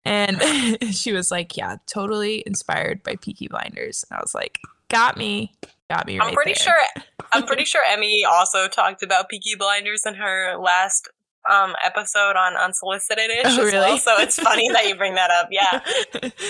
And 0.04 0.40
she 0.94 1.12
was 1.12 1.30
like, 1.30 1.56
"Yeah, 1.56 1.76
totally 1.86 2.42
inspired 2.46 3.02
by 3.02 3.16
Peaky 3.16 3.48
Blinders." 3.48 4.04
And 4.10 4.18
I 4.18 4.20
was 4.20 4.34
like, 4.34 4.58
"Got 4.88 5.16
me, 5.16 5.52
got 5.90 6.06
me." 6.06 6.18
Right 6.18 6.28
I'm 6.28 6.34
pretty 6.34 6.54
there. 6.58 6.74
sure. 6.74 7.02
I'm 7.32 7.44
pretty 7.46 7.64
sure 7.64 7.82
Emmy 7.88 8.24
also 8.24 8.68
talked 8.68 9.02
about 9.02 9.28
Peaky 9.28 9.54
Blinders 9.58 10.02
in 10.06 10.14
her 10.14 10.56
last 10.58 11.08
um 11.50 11.74
episode 11.84 12.36
on 12.36 12.56
Unsolicited 12.56 13.30
ish 13.30 13.44
Oh, 13.46 13.48
as 13.48 13.56
well. 13.56 13.86
really? 13.86 13.98
So 13.98 14.14
it's 14.18 14.38
funny 14.38 14.68
that 14.72 14.86
you 14.86 14.94
bring 14.96 15.14
that 15.14 15.30
up. 15.30 15.48
Yeah. 15.50 15.80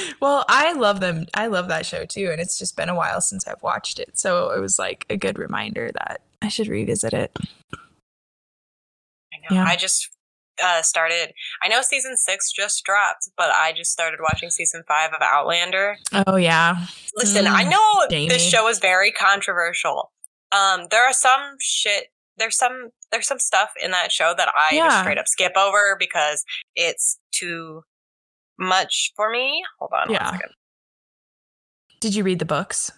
well, 0.20 0.44
I 0.48 0.72
love 0.72 1.00
them. 1.00 1.26
I 1.34 1.46
love 1.48 1.68
that 1.68 1.86
show 1.86 2.04
too, 2.04 2.28
and 2.30 2.40
it's 2.40 2.58
just 2.58 2.76
been 2.76 2.88
a 2.88 2.94
while 2.94 3.20
since 3.20 3.46
I've 3.46 3.62
watched 3.62 3.98
it, 3.98 4.18
so 4.18 4.50
it 4.50 4.60
was 4.60 4.78
like 4.78 5.04
a 5.10 5.16
good 5.16 5.38
reminder 5.38 5.90
that 5.94 6.20
I 6.42 6.48
should 6.48 6.68
revisit 6.68 7.12
it. 7.12 7.36
I 9.32 9.36
know. 9.50 9.56
Yeah. 9.56 9.64
I 9.64 9.76
just 9.76 10.10
uh, 10.62 10.82
started. 10.82 11.32
I 11.62 11.68
know 11.68 11.82
season 11.82 12.16
six 12.16 12.50
just 12.52 12.84
dropped, 12.84 13.28
but 13.36 13.50
I 13.50 13.72
just 13.76 13.90
started 13.92 14.20
watching 14.22 14.50
season 14.50 14.82
five 14.88 15.10
of 15.10 15.22
Outlander. 15.22 15.96
Oh 16.26 16.36
yeah, 16.36 16.86
Listen, 17.16 17.46
I 17.46 17.64
Mm, 17.64 17.70
know 17.70 18.06
Jamie. 18.10 18.28
this 18.28 18.42
show 18.48 18.68
is 18.68 18.78
very 18.78 19.10
controversial. 19.12 20.12
Um, 20.52 20.86
there 20.90 21.04
are 21.06 21.12
some 21.12 21.56
shit. 21.60 22.06
There's 22.36 22.56
some. 22.56 22.90
There's 23.10 23.26
some 23.26 23.38
stuff 23.38 23.70
in 23.82 23.90
that 23.92 24.12
show 24.12 24.34
that 24.36 24.48
I 24.54 24.76
just 24.76 24.98
straight 25.00 25.18
up 25.18 25.26
skip 25.28 25.52
over 25.56 25.96
because 25.98 26.44
it's 26.76 27.18
too 27.32 27.82
much 28.58 29.12
for 29.16 29.30
me. 29.30 29.64
Hold 29.78 29.92
on. 29.94 30.10
Yeah. 30.12 30.24
One 30.30 30.34
second. 30.34 30.52
did 32.00 32.14
you 32.14 32.22
read 32.24 32.38
the 32.38 32.44
books? 32.44 32.90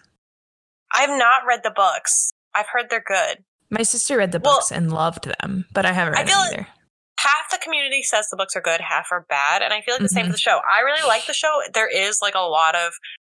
I've 0.92 1.10
not 1.16 1.42
read 1.46 1.60
the 1.62 1.70
books. 1.70 2.32
I've 2.54 2.66
heard 2.72 2.86
they're 2.90 3.04
good. 3.06 3.44
My 3.70 3.82
sister 3.84 4.16
read 4.18 4.32
the 4.32 4.40
Well- 4.40 4.56
books 4.56 4.72
and 4.72 4.92
loved 4.92 5.24
them, 5.40 5.66
but 5.72 5.86
I 5.86 5.92
haven't 5.92 6.14
I 6.16 6.18
read 6.22 6.28
feel 6.28 6.38
them 6.38 6.46
like- 6.50 6.58
either. 6.60 6.68
Half 7.22 7.50
the 7.50 7.58
community 7.62 8.02
says 8.02 8.28
the 8.30 8.36
books 8.36 8.54
are 8.56 8.60
good, 8.60 8.80
half 8.80 9.08
are 9.10 9.26
bad, 9.28 9.62
and 9.62 9.72
I 9.72 9.80
feel 9.82 9.94
like 9.94 10.02
the 10.02 10.08
same 10.08 10.24
Mhm. 10.26 10.28
with 10.28 10.36
the 10.36 10.40
show. 10.40 10.60
I 10.70 10.80
really 10.80 11.06
like 11.06 11.26
the 11.26 11.34
show. 11.34 11.62
There 11.72 11.88
is 11.88 12.20
like 12.22 12.34
a 12.34 12.40
lot 12.40 12.74
of 12.74 12.92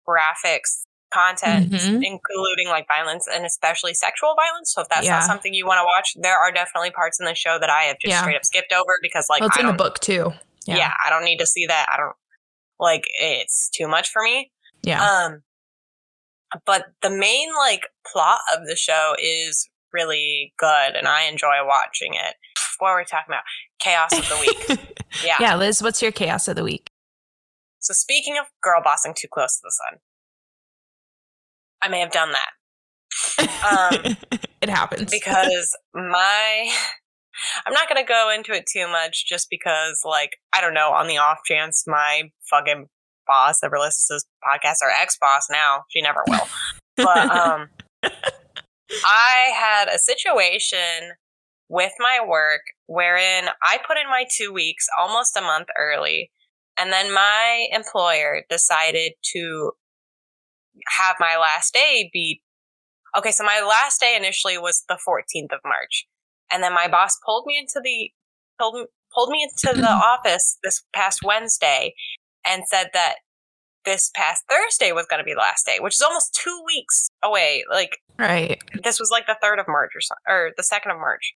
graphics 0.09 0.83
content, 1.13 1.71
Mhm. 1.71 2.03
including 2.05 2.69
like 2.69 2.89
violence 2.89 3.27
and 3.29 3.45
especially 3.47 3.95
sexual 3.95 4.35
violence. 4.35 4.73
So 4.75 4.81
if 4.83 4.89
that's 4.89 5.05
Yeah. 5.07 5.19
not 5.19 5.25
something 5.25 5.55
you 5.55 5.65
want 5.67 5.79
to 5.79 5.85
watch, 5.85 6.13
there 6.17 6.37
are 6.37 6.51
definitely 6.51 6.91
parts 6.91 7.21
in 7.21 7.27
the 7.27 7.35
show 7.37 7.59
that 7.59 7.71
I 7.71 7.85
have 7.85 7.99
just 8.01 8.11
Yeah. 8.11 8.21
straight 8.23 8.37
up 8.37 8.45
skipped 8.45 8.73
over 8.73 8.99
because 9.01 9.29
like 9.29 9.41
well, 9.41 9.49
it's 9.49 9.57
I 9.59 9.61
in 9.61 9.67
the 9.69 9.73
book 9.73 10.01
too. 10.01 10.33
yeah. 10.67 10.77
Yeah. 10.77 10.93
I 11.05 11.11
don't 11.11 11.25
need 11.25 11.39
to 11.39 11.47
see 11.47 11.67
that. 11.67 11.87
I 11.91 11.97
don't 11.97 12.17
like 12.81 13.05
it's 13.21 13.69
too 13.71 13.87
much 13.87 14.09
for 14.11 14.23
me. 14.23 14.51
Yeah. 14.83 15.03
Um, 15.09 15.45
but 16.67 16.87
the 17.03 17.11
main 17.11 17.55
like 17.55 17.87
plot 18.07 18.41
of 18.53 18.67
the 18.67 18.77
show 18.77 19.15
is 19.19 19.69
really 19.95 20.53
good, 20.59 20.97
and 20.97 21.07
I 21.09 21.25
enjoy 21.25 21.65
watching 21.65 22.13
it. 22.15 22.35
What 22.81 22.91
were 22.91 22.99
we 22.99 23.05
talking 23.05 23.33
about? 23.33 23.45
Chaos 23.79 24.13
of 24.13 24.29
the 24.29 24.37
week. 24.41 24.81
Yeah. 25.25 25.37
yeah, 25.39 25.55
Liz, 25.55 25.81
what's 25.81 26.03
your 26.03 26.11
chaos 26.11 26.49
of 26.49 26.57
the 26.57 26.65
week? 26.65 26.91
So 27.79 27.95
speaking 27.95 28.37
of 28.37 28.47
girl 28.61 28.81
bossing 28.83 29.15
too 29.17 29.29
close 29.33 29.55
to 29.59 29.61
the 29.63 29.71
sun, 29.71 30.01
I 31.81 31.89
may 31.89 32.01
have 32.01 32.11
done 32.11 32.33
that 32.33 32.51
Um, 33.39 34.17
it 34.61 34.69
happens 34.69 35.11
because 35.11 35.77
my 35.95 36.69
I'm 37.67 37.73
not 37.73 37.89
going 37.89 38.05
to 38.05 38.09
go 38.09 38.33
into 38.35 38.53
it 38.53 38.65
too 38.67 38.89
much 38.89 39.27
just 39.29 39.49
because 39.51 40.03
like 40.05 40.31
I 40.53 40.61
don't 40.61 40.75
know 40.75 40.91
on 40.91 41.07
the 41.07 41.19
off 41.19 41.39
chance 41.47 41.85
my 41.87 42.31
fucking 42.51 42.87
boss 43.27 43.63
ever 43.63 43.79
listens 43.79 44.07
to 44.07 44.15
this 44.15 44.25
podcast 44.45 44.83
or 44.83 44.91
ex-boss 44.91 45.47
now, 45.51 45.85
she 45.91 46.03
never 46.03 46.25
will. 46.29 46.49
But 46.97 47.31
um 47.31 47.69
I 49.05 49.53
had 49.57 49.89
a 49.89 49.99
situation 49.99 51.13
with 51.69 51.93
my 51.99 52.21
work 52.27 52.61
wherein 52.87 53.49
I 53.63 53.79
put 53.87 53.97
in 53.97 54.09
my 54.09 54.27
2 54.37 54.53
weeks 54.53 54.87
almost 54.99 55.37
a 55.37 55.41
month 55.41 55.69
early 55.79 56.31
and 56.79 56.93
then 56.93 57.13
my 57.13 57.67
employer 57.73 58.43
decided 58.51 59.13
to 59.33 59.73
have 60.99 61.17
my 61.21 61.37
last 61.37 61.73
day 61.73 62.11
be 62.13 62.43
okay 63.17 63.31
so 63.31 63.45
my 63.45 63.65
last 63.67 64.01
day 64.01 64.17
initially 64.17 64.59
was 64.59 64.85
the 64.89 64.99
14th 65.07 65.53
of 65.55 65.61
march 65.65 66.07
and 66.51 66.63
then 66.63 66.75
my 66.75 66.89
boss 66.89 67.17
pulled 67.25 67.47
me 67.47 67.57
into 67.59 67.81
the 67.83 68.11
pulled, 68.59 68.87
pulled 69.15 69.31
me 69.31 69.43
into 69.43 69.81
the 69.81 69.89
office 69.89 70.59
this 70.63 70.83
past 70.93 71.21
wednesday 71.25 71.95
and 72.45 72.65
said 72.67 72.91
that 72.93 73.17
this 73.85 74.11
past 74.15 74.45
thursday 74.49 74.93
was 74.93 75.07
going 75.09 75.19
to 75.19 75.25
be 75.25 75.35
the 75.35 75.41
last 75.41 75.67
day 75.67 75.79
which 75.81 75.95
is 75.95 76.03
almost 76.03 76.35
two 76.35 76.63
weeks 76.67 77.11
away 77.23 77.65
like 77.71 77.99
right 78.19 78.63
this 78.83 78.99
was 78.99 79.11
like 79.11 79.27
the 79.27 79.37
3rd 79.43 79.61
of 79.61 79.67
march 79.69 79.91
or 79.95 80.01
so, 80.01 80.15
or 80.29 80.51
the 80.57 80.63
2nd 80.63 80.93
of 80.93 80.99
march 80.99 81.35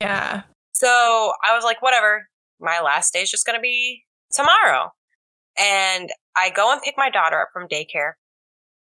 yeah 0.00 0.42
so 0.78 1.32
I 1.42 1.56
was 1.56 1.64
like, 1.64 1.82
whatever. 1.82 2.28
My 2.60 2.80
last 2.80 3.12
day 3.12 3.22
is 3.22 3.30
just 3.32 3.44
going 3.44 3.58
to 3.58 3.60
be 3.60 4.04
tomorrow. 4.30 4.92
And 5.58 6.10
I 6.36 6.50
go 6.50 6.72
and 6.72 6.80
pick 6.80 6.94
my 6.96 7.10
daughter 7.10 7.40
up 7.40 7.48
from 7.52 7.66
daycare. 7.66 8.12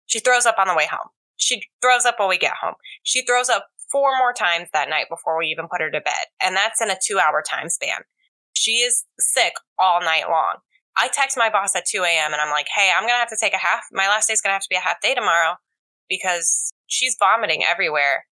She 0.05 0.19
throws 0.19 0.45
up 0.45 0.57
on 0.59 0.67
the 0.67 0.75
way 0.75 0.87
home. 0.89 1.09
She 1.37 1.63
throws 1.81 2.05
up 2.05 2.19
when 2.19 2.29
we 2.29 2.37
get 2.37 2.53
home. 2.61 2.75
She 3.01 3.25
throws 3.25 3.49
up 3.49 3.65
four 3.91 4.15
more 4.19 4.31
times 4.31 4.69
that 4.73 4.89
night 4.89 5.07
before 5.09 5.39
we 5.39 5.47
even 5.47 5.67
put 5.67 5.81
her 5.81 5.89
to 5.89 6.01
bed. 6.01 6.25
And 6.39 6.55
that's 6.55 6.81
in 6.81 6.91
a 6.91 6.97
two 7.03 7.17
hour 7.17 7.41
time 7.41 7.69
span. 7.69 8.01
She 8.53 8.73
is 8.73 9.03
sick 9.19 9.53
all 9.79 9.99
night 10.01 10.29
long. 10.29 10.57
I 10.97 11.09
text 11.13 11.37
my 11.37 11.49
boss 11.49 11.75
at 11.75 11.85
2 11.85 12.03
a.m. 12.03 12.33
and 12.33 12.41
I'm 12.41 12.49
like, 12.49 12.67
hey, 12.75 12.91
I'm 12.95 13.03
going 13.03 13.13
to 13.13 13.19
have 13.19 13.29
to 13.29 13.37
take 13.39 13.53
a 13.53 13.57
half, 13.57 13.83
my 13.91 14.07
last 14.07 14.27
day 14.27 14.33
is 14.33 14.41
going 14.41 14.49
to 14.49 14.55
have 14.55 14.63
to 14.63 14.69
be 14.69 14.75
a 14.75 14.79
half 14.79 14.99
day 15.01 15.13
tomorrow 15.13 15.55
because 16.09 16.73
she's 16.87 17.15
vomiting 17.19 17.63
everywhere. 17.63 18.25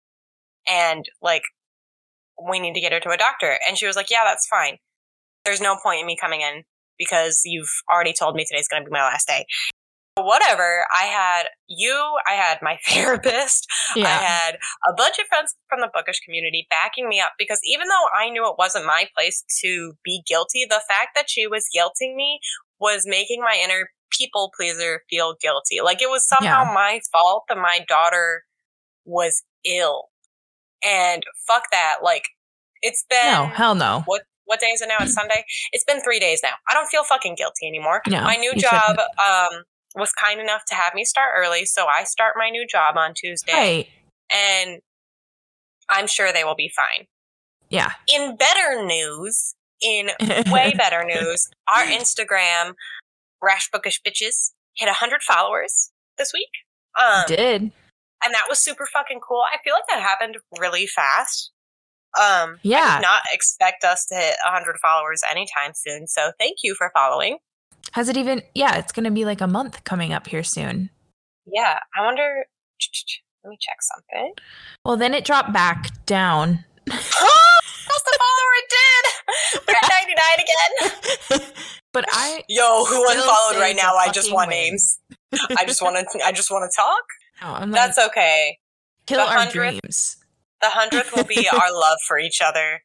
And 0.68 1.04
like, 1.20 1.42
we 2.50 2.58
need 2.60 2.74
to 2.74 2.80
get 2.80 2.92
her 2.92 3.00
to 3.00 3.10
a 3.10 3.16
doctor. 3.16 3.58
And 3.68 3.76
she 3.76 3.86
was 3.86 3.96
like, 3.96 4.10
yeah, 4.10 4.24
that's 4.24 4.46
fine. 4.46 4.78
There's 5.44 5.60
no 5.60 5.76
point 5.82 6.00
in 6.00 6.06
me 6.06 6.16
coming 6.18 6.40
in 6.40 6.64
because 6.98 7.42
you've 7.44 7.70
already 7.92 8.12
told 8.12 8.34
me 8.34 8.44
today's 8.44 8.68
going 8.68 8.82
to 8.82 8.88
be 8.88 8.92
my 8.92 9.02
last 9.02 9.28
day. 9.28 9.44
Whatever. 10.16 10.86
I 10.96 11.04
had 11.04 11.44
you, 11.68 12.00
I 12.26 12.34
had 12.34 12.58
my 12.62 12.78
therapist, 12.88 13.66
I 13.96 14.00
had 14.00 14.56
a 14.88 14.92
bunch 14.96 15.18
of 15.18 15.26
friends 15.26 15.56
from 15.68 15.80
the 15.80 15.90
bookish 15.92 16.20
community 16.20 16.66
backing 16.70 17.08
me 17.08 17.20
up 17.20 17.32
because 17.38 17.58
even 17.64 17.88
though 17.88 18.06
I 18.16 18.30
knew 18.30 18.46
it 18.48 18.54
wasn't 18.58 18.86
my 18.86 19.06
place 19.16 19.44
to 19.62 19.94
be 20.04 20.22
guilty, 20.26 20.66
the 20.68 20.82
fact 20.88 21.10
that 21.16 21.28
she 21.28 21.46
was 21.46 21.66
guilting 21.76 22.14
me 22.14 22.38
was 22.78 23.02
making 23.06 23.40
my 23.40 23.58
inner 23.62 23.90
people 24.16 24.52
pleaser 24.56 25.02
feel 25.10 25.34
guilty. 25.40 25.80
Like 25.82 26.00
it 26.00 26.08
was 26.10 26.28
somehow 26.28 26.64
Yeah. 26.64 26.72
my 26.72 27.00
fault 27.12 27.44
that 27.48 27.58
my 27.58 27.80
daughter 27.88 28.44
was 29.04 29.42
ill. 29.64 30.04
And 30.84 31.24
fuck 31.48 31.64
that. 31.72 31.96
Like 32.02 32.24
it's 32.82 33.04
been 33.08 33.32
no 33.32 33.46
hell 33.46 33.74
no 33.74 34.02
what 34.06 34.22
what 34.44 34.60
day 34.60 34.66
is 34.66 34.82
it 34.82 34.88
now? 34.88 34.96
It's 35.00 35.14
Sunday. 35.14 35.42
It's 35.72 35.84
been 35.84 36.02
three 36.02 36.20
days 36.20 36.40
now. 36.42 36.52
I 36.68 36.74
don't 36.74 36.86
feel 36.88 37.02
fucking 37.02 37.34
guilty 37.36 37.66
anymore. 37.66 38.02
No, 38.06 38.22
my 38.22 38.36
new 38.36 38.52
job 38.54 38.70
shouldn't. 38.90 38.98
um 39.18 39.62
was 39.94 40.12
kind 40.12 40.40
enough 40.40 40.64
to 40.66 40.74
have 40.74 40.94
me 40.94 41.04
start 41.04 41.32
early, 41.36 41.64
so 41.64 41.86
I 41.86 42.04
start 42.04 42.34
my 42.36 42.50
new 42.50 42.66
job 42.66 42.96
on 42.96 43.14
Tuesday, 43.14 43.52
right 43.52 43.88
and 44.32 44.80
I'm 45.88 46.06
sure 46.06 46.32
they 46.32 46.44
will 46.44 46.54
be 46.56 46.72
fine. 46.74 47.06
yeah 47.68 47.92
In 48.08 48.36
better 48.36 48.84
news, 48.84 49.54
in 49.80 50.10
way 50.50 50.74
better 50.76 51.04
news, 51.04 51.48
our 51.68 51.84
Instagram, 51.84 52.74
Brash 53.40 53.70
Bookish 53.70 54.00
Bitches, 54.02 54.52
hit 54.76 54.86
100 54.86 55.22
followers 55.22 55.90
this 56.18 56.32
week. 56.32 56.50
Um, 57.00 57.24
did 57.26 57.62
and 58.24 58.32
that 58.32 58.46
was 58.48 58.58
super 58.58 58.86
fucking 58.90 59.20
cool. 59.26 59.42
I 59.52 59.58
feel 59.62 59.74
like 59.74 59.86
that 59.88 60.00
happened 60.00 60.38
really 60.58 60.86
fast. 60.86 61.50
Um, 62.18 62.54
I 62.54 62.58
Yeah. 62.62 62.96
did 62.96 63.02
not 63.02 63.22
expect 63.32 63.84
us 63.84 64.06
to 64.06 64.14
hit 64.14 64.36
100 64.44 64.78
followers 64.80 65.22
anytime 65.28 65.72
soon. 65.74 66.06
So 66.06 66.32
thank 66.38 66.58
you 66.62 66.74
for 66.74 66.90
following. 66.94 67.38
Has 67.92 68.08
it 68.08 68.16
even 68.16 68.42
yeah 68.54 68.76
it's 68.76 68.92
gonna 68.92 69.10
be 69.10 69.24
like 69.24 69.40
a 69.40 69.46
month 69.46 69.84
coming 69.84 70.12
up 70.12 70.26
here 70.26 70.42
soon 70.42 70.90
Yeah, 71.46 71.78
I 71.96 72.04
wonder. 72.04 72.46
Let 73.44 73.50
me 73.50 73.58
check 73.60 73.76
something. 73.82 74.32
well 74.84 74.96
then 74.96 75.12
it 75.14 75.24
dropped 75.24 75.52
back 75.52 75.90
down 76.06 76.64
That's 76.86 78.02
the 78.02 78.18
follower 78.18 78.54
it 78.56 78.68
did. 78.70 79.62
We're 79.68 79.74
at 79.74 79.90
99 81.30 81.40
again. 81.40 81.52
but 81.92 82.04
i 82.10 82.42
Yo, 82.48 82.84
who 82.84 83.08
unfollowed 83.10 83.60
right 83.60 83.76
now? 83.76 83.94
I 83.94 84.10
just 84.10 84.32
want 84.32 84.48
win. 84.50 84.58
names. 84.58 84.98
I 85.56 85.64
just 85.66 85.80
want 85.82 85.96
to. 85.96 86.24
I 86.24 86.32
just 86.32 86.50
want 86.50 86.70
to 86.70 86.74
talk. 86.76 87.02
no, 87.60 87.66
like, 87.66 87.72
That's 87.72 87.98
okay. 88.08 88.58
kill 89.06 89.24
the 89.24 89.30
our 89.32 89.46
100th 89.46 89.52
dreams 89.52 90.16
The 90.60 90.68
hundredth 90.70 91.14
will 91.14 91.24
be 91.24 91.46
our 91.48 91.72
love 91.72 91.98
for 92.08 92.18
each 92.18 92.40
other. 92.42 92.80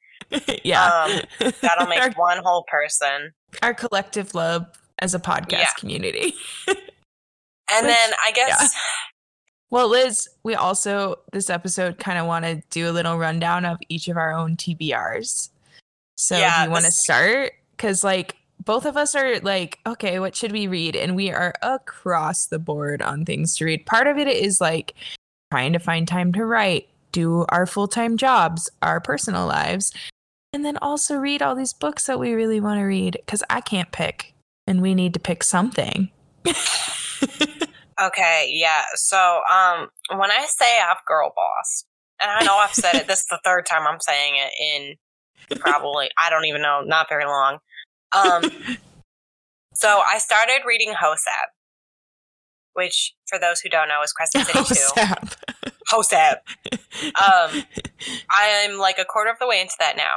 yeah 0.64 1.06
Um, 1.06 1.52
That'll 1.62 1.84
our, 1.88 1.90
make 1.90 2.18
one 2.18 2.40
whole 2.44 2.66
person. 2.70 3.32
our 3.64 3.74
collective 3.74 4.36
love 4.36 4.66
as 5.00 5.14
a 5.16 5.20
podcast 5.20 5.52
Yeah. 5.52 5.74
community 5.78 6.36
And 6.68 7.86
Which- 7.86 7.96
then 7.96 8.12
I 8.24 8.32
guess 8.32 8.76
Well, 9.72 9.90
Liz, 9.90 10.28
we 10.44 10.56
also 10.56 11.18
this 11.32 11.50
episode 11.50 12.00
kind 12.00 12.18
of 12.18 12.26
want 12.26 12.46
to 12.46 12.62
do 12.72 12.90
a 12.90 12.94
little 12.94 13.18
rundown 13.18 13.66
of 13.66 13.78
each 13.90 14.08
of 14.08 14.18
our 14.18 14.34
own 14.34 14.56
TBRs. 14.58 15.50
So 16.18 16.38
Yeah, 16.38 16.64
do 16.64 16.70
you 16.70 16.72
want 16.72 16.86
to 16.86 16.92
start? 16.92 17.54
Because 17.78 18.04
like 18.04 18.36
both 18.66 18.86
of 18.86 18.98
us 18.98 19.14
are 19.16 19.40
like, 19.42 19.78
okay, 19.86 20.20
what 20.20 20.36
should 20.36 20.52
we 20.52 20.66
read? 20.68 20.96
And 20.96 21.16
we 21.16 21.32
are 21.32 21.54
across 21.62 22.48
the 22.48 22.60
board 22.60 23.02
on 23.02 23.24
things 23.26 23.56
to 23.58 23.66
read. 23.66 23.86
Part 23.86 24.08
of 24.08 24.18
it 24.18 24.28
is 24.28 24.60
like 24.60 24.96
trying 25.52 25.74
to 25.74 25.80
find 25.80 26.08
time 26.08 26.34
to 26.34 26.44
write, 26.46 26.90
do 27.12 27.46
our 27.50 27.66
full 27.68 27.88
time 27.88 28.18
jobs, 28.18 28.70
our 28.82 29.00
personal 29.00 29.46
lives, 29.46 29.94
and 30.52 30.66
then 30.66 30.78
also 30.82 31.16
read 31.18 31.42
all 31.44 31.54
these 31.56 31.74
books 31.74 32.08
that 32.08 32.20
we 32.20 32.34
really 32.34 32.60
want 32.60 32.80
to 32.80 32.84
read 32.84 33.18
because 33.24 33.44
I 33.52 33.62
can't 33.62 33.92
pick 33.92 34.34
and 34.70 34.82
we 34.82 34.96
need 34.96 35.14
to 35.16 35.20
pick 35.20 35.44
something. 35.44 36.10
Okay, 38.02 38.50
yeah. 38.54 38.84
So, 38.96 39.42
um, 39.52 39.90
when 40.18 40.32
I 40.32 40.46
say 40.48 40.80
I've 40.80 41.04
girl 41.06 41.34
boss, 41.36 41.86
and 42.22 42.32
I 42.32 42.46
know 42.46 42.56
I've 42.56 42.74
said 42.74 42.96
it, 42.96 43.08
this 43.08 43.22
is 43.22 43.26
the 43.28 43.40
third 43.44 43.66
time 43.66 43.86
I'm 43.86 44.00
saying 44.00 44.36
it 44.38 44.54
in 44.62 45.58
probably 45.58 46.10
I 46.18 46.30
don't 46.30 46.46
even 46.46 46.62
know, 46.62 46.82
not 46.86 47.10
very 47.10 47.26
long. 47.26 47.58
Um, 48.14 48.44
so 49.74 50.02
I 50.08 50.18
started 50.18 50.62
reading 50.66 50.94
Hosab, 50.94 51.50
which 52.74 53.14
for 53.28 53.38
those 53.38 53.60
who 53.60 53.70
don't 53.70 53.90
know 53.90 54.02
is 54.02 54.14
Crescent 54.14 54.46
City 54.46 54.60
Two. 54.60 54.76
Hosap. 54.96 55.36
Hosab. 55.92 56.36
Um, 57.04 57.64
I'm 58.32 58.78
like 58.78 58.98
a 58.98 59.06
quarter 59.06 59.30
of 59.30 59.40
the 59.40 59.48
way 59.48 59.60
into 59.60 59.76
that 59.80 59.98
now. 59.98 60.16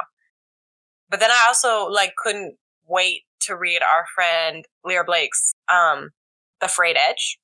But 1.09 1.19
then 1.19 1.31
I 1.31 1.45
also 1.47 1.89
like 1.91 2.15
couldn't 2.15 2.55
wait 2.87 3.23
to 3.45 3.55
read 3.55 3.81
our 3.81 4.05
friend 4.13 4.65
Lyra 4.85 5.05
Blake's 5.05 5.53
um 5.71 6.09
The 6.61 6.67
Frayed 6.67 6.97
Edge. 6.97 7.39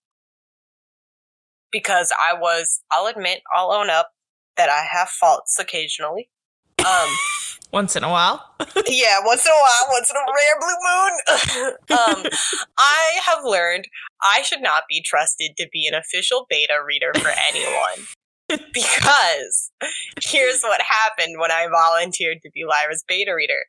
Because 1.72 2.12
I 2.20 2.34
was 2.34 2.82
I'll 2.92 3.08
admit, 3.08 3.42
I'll 3.54 3.72
own 3.72 3.90
up 3.90 4.10
that 4.58 4.70
I 4.70 4.86
have 4.92 5.10
faults 5.10 5.58
occasionally. 5.60 6.30
Um 6.80 7.10
Once 7.72 7.96
in 7.96 8.04
a 8.04 8.10
while. 8.10 8.44
yeah, 8.88 9.20
once 9.24 9.46
in 9.46 9.52
a 9.52 9.56
while, 9.56 9.90
once 9.92 10.10
in 10.10 10.16
a 10.16 10.26
rare 10.34 10.58
blue 10.60 10.80
moon. 10.90 11.74
um, 12.26 12.32
I 12.80 13.20
have 13.26 13.44
learned 13.44 13.86
I 14.24 14.42
should 14.42 14.62
not 14.62 14.84
be 14.90 15.04
trusted 15.06 15.52
to 15.58 15.68
be 15.72 15.86
an 15.86 15.94
official 15.94 16.48
beta 16.50 16.80
reader 16.86 17.12
for 17.20 17.32
anyone. 17.48 18.08
because 18.74 19.72
here's 20.24 20.64
what 20.64 20.82
happened 20.82 21.40
when 21.40 21.52
I 21.52 21.68
volunteered 21.68 22.42
to 22.42 22.50
be 22.52 22.66
Lyra's 22.66 23.04
beta 23.08 23.36
reader. 23.36 23.66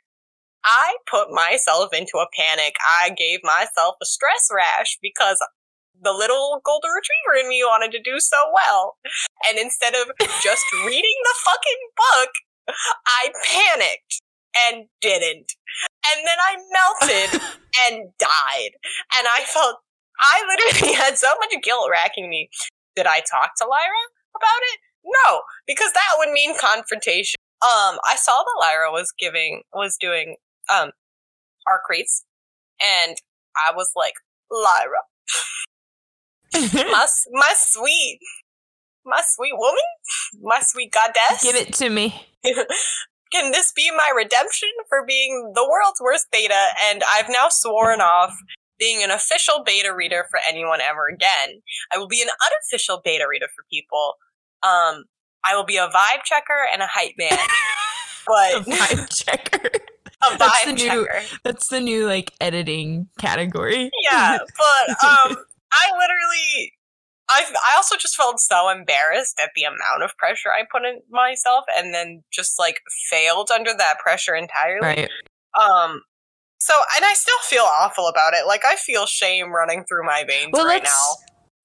I 0.64 0.96
put 1.10 1.30
myself 1.30 1.92
into 1.92 2.18
a 2.18 2.28
panic. 2.36 2.74
I 3.02 3.10
gave 3.10 3.40
myself 3.42 3.96
a 4.02 4.06
stress 4.06 4.48
rash 4.52 4.98
because 5.00 5.38
the 6.02 6.12
little 6.12 6.60
golden 6.64 6.90
retriever 6.90 7.44
in 7.44 7.48
me 7.48 7.62
wanted 7.64 7.92
to 7.92 8.02
do 8.02 8.20
so 8.20 8.36
well. 8.52 8.96
And 9.48 9.58
instead 9.58 9.94
of 9.94 10.10
just 10.42 10.64
reading 10.86 11.18
the 11.24 11.36
fucking 11.44 11.82
book, 11.96 12.30
I 13.06 13.30
panicked 13.46 14.22
and 14.68 14.86
didn't. 15.00 15.52
And 16.12 16.26
then 16.26 16.38
I 16.40 16.56
melted 16.72 17.40
and 17.86 18.10
died. 18.18 18.72
And 19.18 19.26
I 19.28 19.42
felt, 19.46 19.76
I 20.18 20.42
literally 20.46 20.94
had 21.02 21.18
so 21.18 21.28
much 21.38 21.62
guilt 21.62 21.88
racking 21.90 22.28
me. 22.28 22.50
Did 22.96 23.06
I 23.06 23.20
talk 23.20 23.52
to 23.58 23.66
Lyra 23.66 24.04
about 24.34 24.62
it? 24.72 24.80
No, 25.04 25.42
because 25.66 25.92
that 25.92 26.14
would 26.18 26.30
mean 26.30 26.54
confrontation. 26.58 27.36
Um, 27.62 27.98
I 28.08 28.16
saw 28.16 28.42
that 28.42 28.60
Lyra 28.60 28.90
was 28.90 29.12
giving, 29.18 29.62
was 29.72 29.96
doing, 30.00 30.36
um, 30.72 30.90
arc 31.66 31.82
reads. 31.88 32.24
And 32.80 33.16
I 33.56 33.72
was 33.74 33.90
like, 33.94 34.14
Lyra, 34.50 35.02
my, 36.90 37.06
my 37.32 37.52
sweet, 37.56 38.20
my 39.04 39.22
sweet 39.26 39.54
woman, 39.54 39.82
my 40.42 40.60
sweet 40.62 40.92
goddess. 40.92 41.42
Give 41.42 41.56
it 41.56 41.72
to 41.74 41.90
me. 41.90 42.26
Can 43.32 43.52
this 43.52 43.72
be 43.72 43.90
my 43.96 44.12
redemption 44.14 44.70
for 44.88 45.04
being 45.06 45.52
the 45.54 45.62
world's 45.62 46.00
worst 46.00 46.26
beta? 46.32 46.66
And 46.88 47.02
I've 47.08 47.28
now 47.28 47.46
sworn 47.48 48.00
off 48.00 48.34
being 48.78 49.04
an 49.04 49.10
official 49.10 49.62
beta 49.64 49.94
reader 49.94 50.26
for 50.30 50.40
anyone 50.48 50.80
ever 50.80 51.06
again. 51.06 51.60
I 51.92 51.98
will 51.98 52.08
be 52.08 52.22
an 52.22 52.28
unofficial 52.28 53.00
beta 53.04 53.26
reader 53.30 53.46
for 53.54 53.64
people. 53.70 54.14
Um, 54.62 55.04
I 55.44 55.54
will 55.54 55.64
be 55.64 55.76
a 55.76 55.86
vibe 55.86 56.24
checker 56.24 56.66
and 56.72 56.82
a 56.82 56.88
hype 56.88 57.14
man. 57.18 57.38
But 58.26 58.64
vibe 58.64 59.24
checker. 59.24 59.70
a 60.34 60.38
That's 60.38 60.64
the 60.64 60.72
vibe 60.72 60.76
new- 60.76 61.08
That's 61.44 61.68
the 61.68 61.80
new 61.80 62.06
like 62.06 62.32
editing 62.40 63.08
category. 63.18 63.90
Yeah, 64.10 64.38
but 64.58 64.90
um, 65.04 65.36
I 65.72 65.90
literally, 65.92 66.72
I 67.28 67.44
I 67.72 67.76
also 67.76 67.96
just 67.96 68.16
felt 68.16 68.40
so 68.40 68.68
embarrassed 68.68 69.40
at 69.42 69.50
the 69.54 69.64
amount 69.64 70.02
of 70.04 70.16
pressure 70.16 70.50
I 70.50 70.64
put 70.70 70.84
in 70.84 71.00
myself, 71.10 71.64
and 71.76 71.94
then 71.94 72.22
just 72.32 72.58
like 72.58 72.80
failed 73.10 73.50
under 73.54 73.72
that 73.76 73.98
pressure 73.98 74.34
entirely. 74.34 74.80
right. 74.86 75.10
Um, 75.60 76.02
so 76.60 76.74
and 76.96 77.04
I 77.04 77.14
still 77.14 77.38
feel 77.44 77.64
awful 77.64 78.06
about 78.06 78.34
it. 78.34 78.46
Like 78.46 78.64
I 78.64 78.76
feel 78.76 79.06
shame 79.06 79.50
running 79.52 79.84
through 79.88 80.04
my 80.04 80.24
veins 80.28 80.50
Well, 80.52 80.66
right 80.66 80.82
now. 80.82 81.14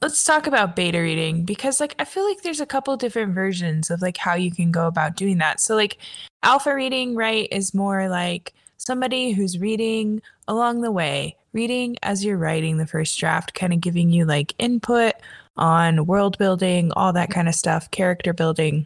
Let's 0.02 0.24
talk 0.24 0.46
about 0.48 0.76
beta 0.76 1.00
reading 1.00 1.44
because 1.46 1.80
like 1.80 1.96
I 2.00 2.06
feel 2.06 2.28
like 2.28 2.42
there's 2.44 2.60
a 2.60 2.66
couple 2.66 2.96
different 2.98 3.34
versions 3.34 3.90
of 3.90 4.02
like 4.02 4.18
how 4.18 4.36
you 4.36 4.52
can 4.52 4.72
go 4.72 4.88
about 4.88 5.16
doing 5.16 5.38
that. 5.40 5.60
So 5.60 5.76
like 5.76 5.98
alpha 6.44 6.74
reading, 6.76 7.16
right, 7.16 7.48
is 7.52 7.74
more 7.74 8.08
like 8.10 8.54
somebody 8.78 9.32
who's 9.32 9.58
reading 9.58 10.22
along 10.48 10.82
the 10.82 10.92
way, 10.92 11.36
reading 11.54 11.98
as 12.04 12.24
you're 12.24 12.38
writing 12.38 12.78
the 12.78 12.86
first 12.88 13.18
draft, 13.18 13.54
kind 13.54 13.74
of 13.74 13.82
giving 13.82 14.10
you 14.10 14.26
like 14.26 14.54
input 14.60 15.14
on 15.58 16.06
world 16.06 16.38
building, 16.38 16.92
all 16.96 17.14
that 17.14 17.32
kind 17.32 17.48
of 17.48 17.56
stuff, 17.56 17.90
character 17.92 18.34
building, 18.34 18.86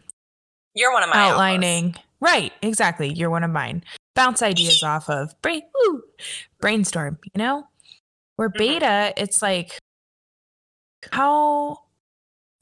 You're 0.74 0.92
one 0.92 1.02
of 1.02 1.10
my 1.10 1.16
alphas. 1.16 1.30
outlining. 1.32 1.96
Right, 2.20 2.52
exactly. 2.62 3.12
You're 3.12 3.30
one 3.30 3.42
of 3.44 3.50
mine. 3.50 3.82
Bounce 4.14 4.40
ideas 4.42 4.82
off 4.84 5.10
of 5.10 5.34
brain 5.42 5.62
brainstorm, 6.60 7.18
you 7.34 7.38
know? 7.38 7.66
Where 8.36 8.48
Mhm. 8.50 8.58
beta, 8.58 9.12
it's 9.16 9.42
like 9.42 9.78
how 11.12 11.78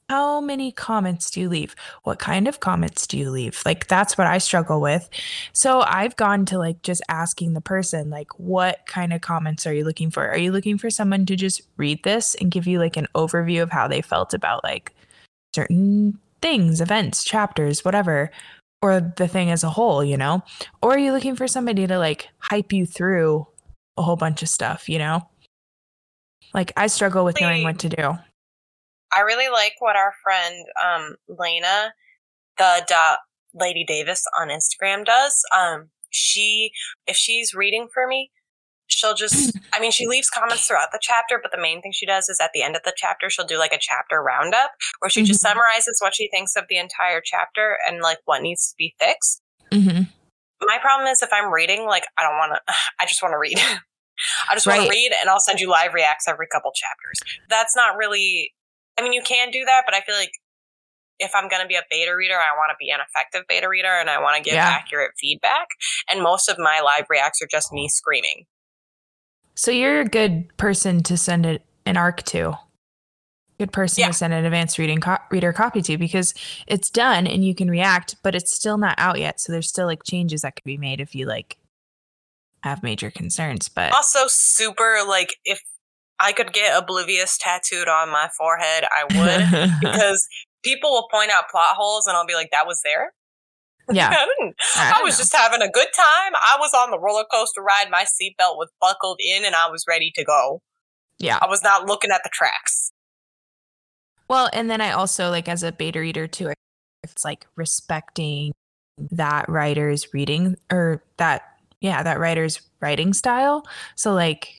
how 0.09 0.41
many 0.41 0.71
comments 0.71 1.29
do 1.29 1.39
you 1.39 1.49
leave? 1.49 1.75
What 2.03 2.17
kind 2.17 2.47
of 2.47 2.59
comments 2.59 3.05
do 3.05 3.17
you 3.17 3.29
leave? 3.29 3.61
Like 3.63 3.87
that's 3.87 4.17
what 4.17 4.25
I 4.25 4.39
struggle 4.39 4.81
with. 4.81 5.07
So 5.53 5.81
I've 5.81 6.15
gone 6.15 6.45
to 6.47 6.57
like 6.57 6.81
just 6.81 7.03
asking 7.09 7.53
the 7.53 7.61
person 7.61 8.09
like 8.09 8.27
what 8.39 8.79
kind 8.87 9.13
of 9.13 9.21
comments 9.21 9.67
are 9.67 9.73
you 9.73 9.83
looking 9.83 10.09
for? 10.09 10.27
Are 10.27 10.37
you 10.37 10.51
looking 10.51 10.79
for 10.79 10.89
someone 10.89 11.27
to 11.27 11.35
just 11.35 11.61
read 11.77 12.03
this 12.03 12.33
and 12.35 12.49
give 12.49 12.65
you 12.65 12.79
like 12.79 12.97
an 12.97 13.07
overview 13.13 13.61
of 13.61 13.69
how 13.69 13.87
they 13.87 14.01
felt 14.01 14.33
about 14.33 14.63
like 14.63 14.95
certain 15.55 16.17
things, 16.41 16.81
events, 16.81 17.23
chapters, 17.23 17.85
whatever, 17.85 18.31
or 18.81 19.13
the 19.17 19.27
thing 19.27 19.51
as 19.51 19.63
a 19.63 19.69
whole, 19.69 20.03
you 20.03 20.17
know? 20.17 20.41
Or 20.81 20.93
are 20.93 20.99
you 20.99 21.11
looking 21.11 21.35
for 21.35 21.47
somebody 21.47 21.85
to 21.85 21.99
like 21.99 22.29
hype 22.39 22.73
you 22.73 22.87
through 22.87 23.47
a 23.95 24.01
whole 24.01 24.15
bunch 24.15 24.41
of 24.41 24.49
stuff, 24.49 24.89
you 24.89 24.97
know? 24.97 25.21
Like 26.53 26.71
I 26.75 26.87
struggle 26.87 27.25
with 27.25 27.39
knowing 27.39 27.63
what 27.63 27.77
to 27.79 27.89
do. 27.89 28.17
I 29.15 29.21
really 29.21 29.49
like 29.49 29.73
what 29.79 29.95
our 29.95 30.13
friend 30.23 30.65
um 30.83 31.15
Lena, 31.27 31.93
the 32.57 32.83
da- 32.87 33.17
Lady 33.53 33.83
Davis 33.83 34.23
on 34.39 34.49
Instagram 34.49 35.05
does. 35.05 35.43
Um, 35.57 35.89
she 36.09 36.71
if 37.07 37.15
she's 37.15 37.53
reading 37.53 37.87
for 37.93 38.07
me, 38.07 38.31
she'll 38.87 39.13
just 39.15 39.57
I 39.73 39.79
mean 39.79 39.91
she 39.91 40.07
leaves 40.07 40.29
comments 40.29 40.67
throughout 40.67 40.89
the 40.91 40.99
chapter, 41.01 41.39
but 41.41 41.51
the 41.51 41.61
main 41.61 41.81
thing 41.81 41.91
she 41.93 42.05
does 42.05 42.29
is 42.29 42.39
at 42.41 42.51
the 42.53 42.61
end 42.63 42.75
of 42.75 42.83
the 42.83 42.93
chapter 42.95 43.29
she'll 43.29 43.45
do 43.45 43.57
like 43.59 43.73
a 43.73 43.79
chapter 43.79 44.21
roundup 44.21 44.71
where 44.99 45.09
she 45.09 45.23
just 45.23 45.41
Mhm. 45.43 45.49
summarizes 45.49 45.99
what 46.01 46.15
she 46.15 46.29
thinks 46.29 46.55
of 46.55 46.65
the 46.69 46.77
entire 46.77 47.21
chapter 47.23 47.77
and 47.87 48.01
like 48.01 48.19
what 48.25 48.41
needs 48.41 48.69
to 48.69 48.75
be 48.77 48.95
fixed. 48.99 49.41
hmm 49.71 50.01
My 50.61 50.77
problem 50.81 51.07
is 51.07 51.21
if 51.21 51.31
I'm 51.31 51.51
reading, 51.53 51.85
like 51.85 52.05
I 52.17 52.23
don't 52.23 52.37
want 52.37 52.53
to. 52.55 52.73
I 52.99 53.05
just 53.05 53.21
want 53.23 53.33
to 53.33 53.37
read. 53.39 53.57
I 54.49 54.53
just 54.53 54.67
want 54.67 54.81
to 54.83 54.89
read, 54.89 55.13
and 55.21 55.29
I'll 55.29 55.39
send 55.39 55.61
you 55.61 55.69
live 55.69 55.93
reacts 55.93 56.27
every 56.27 56.45
couple 56.51 56.71
chapters. 56.73 57.39
That's 57.49 57.73
not 57.75 57.95
really. 57.95 58.53
I 58.99 59.01
mean, 59.01 59.13
you 59.13 59.21
can 59.21 59.49
do 59.49 59.63
that, 59.63 59.83
but 59.85 59.95
I 59.95 60.01
feel 60.01 60.15
like 60.15 60.33
if 61.19 61.31
I'm 61.33 61.47
going 61.47 61.61
to 61.61 61.67
be 61.67 61.75
a 61.75 61.83
beta 61.89 62.15
reader, 62.15 62.35
I 62.35 62.55
want 62.57 62.71
to 62.71 62.75
be 62.79 62.89
an 62.91 62.99
effective 62.99 63.45
beta 63.47 63.69
reader, 63.69 63.87
and 63.87 64.09
I 64.09 64.19
want 64.19 64.37
to 64.37 64.43
give 64.43 64.55
Yeah. 64.55 64.67
accurate 64.67 65.11
feedback. 65.19 65.67
And 66.09 66.21
most 66.21 66.49
of 66.49 66.57
my 66.57 66.81
live 66.81 67.05
reacts 67.09 67.41
are 67.41 67.47
just 67.47 67.71
me 67.71 67.87
screaming. 67.89 68.45
So 69.55 69.71
you're 69.71 70.01
a 70.01 70.05
good 70.05 70.55
person 70.57 71.01
to 71.03 71.17
send 71.17 71.45
it 71.45 71.63
an 71.85 71.97
arc 71.97 72.23
to. 72.23 72.57
Good 73.57 73.73
person 73.73 74.01
Yeah. 74.01 74.07
to 74.07 74.13
send 74.13 74.33
an 74.33 74.45
advanced 74.45 74.77
reading 74.77 75.01
co- 75.01 75.17
reader 75.31 75.51
copy 75.51 75.81
to 75.81 75.97
because 75.97 76.33
it's 76.67 76.89
done 76.89 77.27
and 77.27 77.43
you 77.43 77.53
can 77.53 77.69
react, 77.69 78.15
but 78.23 78.35
it's 78.35 78.53
still 78.53 78.77
not 78.77 78.95
out 78.97 79.19
yet. 79.19 79.41
So 79.41 79.51
there's 79.51 79.67
still 79.67 79.85
like 79.87 80.03
changes 80.03 80.43
that 80.43 80.55
could 80.55 80.63
be 80.63 80.77
made 80.77 81.01
if 81.01 81.13
you 81.13 81.25
like 81.25 81.57
have 82.63 82.83
major 82.83 83.11
concerns. 83.11 83.67
But 83.67 83.93
Also, 83.93 84.27
super 84.27 85.03
like 85.05 85.35
if 85.43 85.61
I 86.19 86.31
could 86.31 86.53
get 86.53 86.77
oblivious 86.77 87.37
tattooed 87.37 87.87
on 87.87 88.09
my 88.09 88.29
forehead, 88.37 88.85
I 88.89 89.03
would 89.71 89.79
because 89.81 90.27
people 90.63 90.91
will 90.91 91.07
point 91.11 91.31
out 91.31 91.49
plot 91.49 91.75
holes, 91.75 92.07
and 92.07 92.15
I'll 92.15 92.25
be 92.27 92.35
like, 92.35 92.51
"That 92.51 92.67
was 92.67 92.81
there." 92.83 93.13
yeah, 93.91 94.09
I 94.09 94.27
didn't 94.37 94.55
I 94.75 94.99
I, 94.99 95.03
was 95.03 95.15
know. 95.15 95.23
just 95.23 95.35
having 95.35 95.61
a 95.63 95.69
good 95.69 95.87
time. 95.95 96.33
I 96.35 96.57
was 96.59 96.73
on 96.75 96.91
the 96.91 96.99
roller 96.99 97.25
coaster 97.31 97.61
ride. 97.61 97.89
My 97.89 98.03
seatbelt 98.03 98.55
was 98.55 98.69
buckled 98.79 99.19
in 99.19 99.43
and 99.43 99.55
I 99.55 99.67
was 99.69 99.83
ready 99.87 100.11
to 100.15 100.23
go. 100.23 100.61
yeah. 101.17 101.39
I 101.41 101.47
was 101.47 101.63
not 101.63 101.87
looking 101.87 102.11
at 102.11 102.21
the 102.23 102.29
tracks. 102.31 102.91
Well, 104.27 104.47
and 104.53 104.69
then 104.69 104.79
I 104.79 104.91
also 104.91 105.31
like 105.31 105.49
as 105.49 105.63
a 105.63 105.71
beta 105.71 105.99
reader 105.99 106.27
too, 106.27 106.53
it's 107.01 107.25
like 107.25 107.47
respecting 107.55 108.51
that 109.11 109.49
writer's 109.49 110.13
reading 110.13 110.55
or 110.71 111.03
that 111.17 111.41
yeah, 111.81 112.03
that 112.03 112.19
writer's 112.19 112.61
writing 112.81 113.13
style. 113.13 113.65
So 113.95 114.13
like 114.13 114.58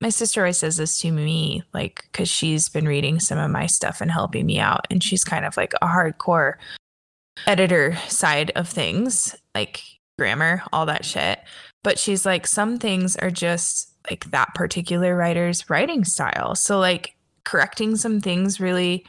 my 0.00 0.08
sister 0.08 0.40
always 0.40 0.58
says 0.58 0.78
this 0.78 0.98
to 1.00 1.12
me, 1.12 1.62
like, 1.74 2.04
because 2.10 2.28
she's 2.28 2.68
been 2.68 2.88
reading 2.88 3.20
some 3.20 3.38
of 3.38 3.50
my 3.50 3.66
stuff 3.66 4.00
and 4.00 4.10
helping 4.10 4.46
me 4.46 4.58
out. 4.58 4.86
And 4.90 5.02
she's 5.02 5.24
kind 5.24 5.44
of 5.44 5.56
like 5.56 5.74
a 5.82 5.86
hardcore 5.86 6.54
editor 7.46 7.96
side 8.08 8.50
of 8.56 8.68
things, 8.68 9.36
like 9.54 9.82
grammar, 10.18 10.62
all 10.72 10.86
that 10.86 11.04
shit. 11.04 11.40
But 11.82 11.98
she's 11.98 12.24
like, 12.24 12.46
some 12.46 12.78
things 12.78 13.16
are 13.16 13.30
just 13.30 13.92
like 14.08 14.24
that 14.30 14.54
particular 14.54 15.14
writer's 15.14 15.68
writing 15.68 16.04
style. 16.04 16.54
So, 16.54 16.78
like, 16.78 17.14
correcting 17.44 17.96
some 17.96 18.20
things 18.20 18.58
really, 18.58 19.04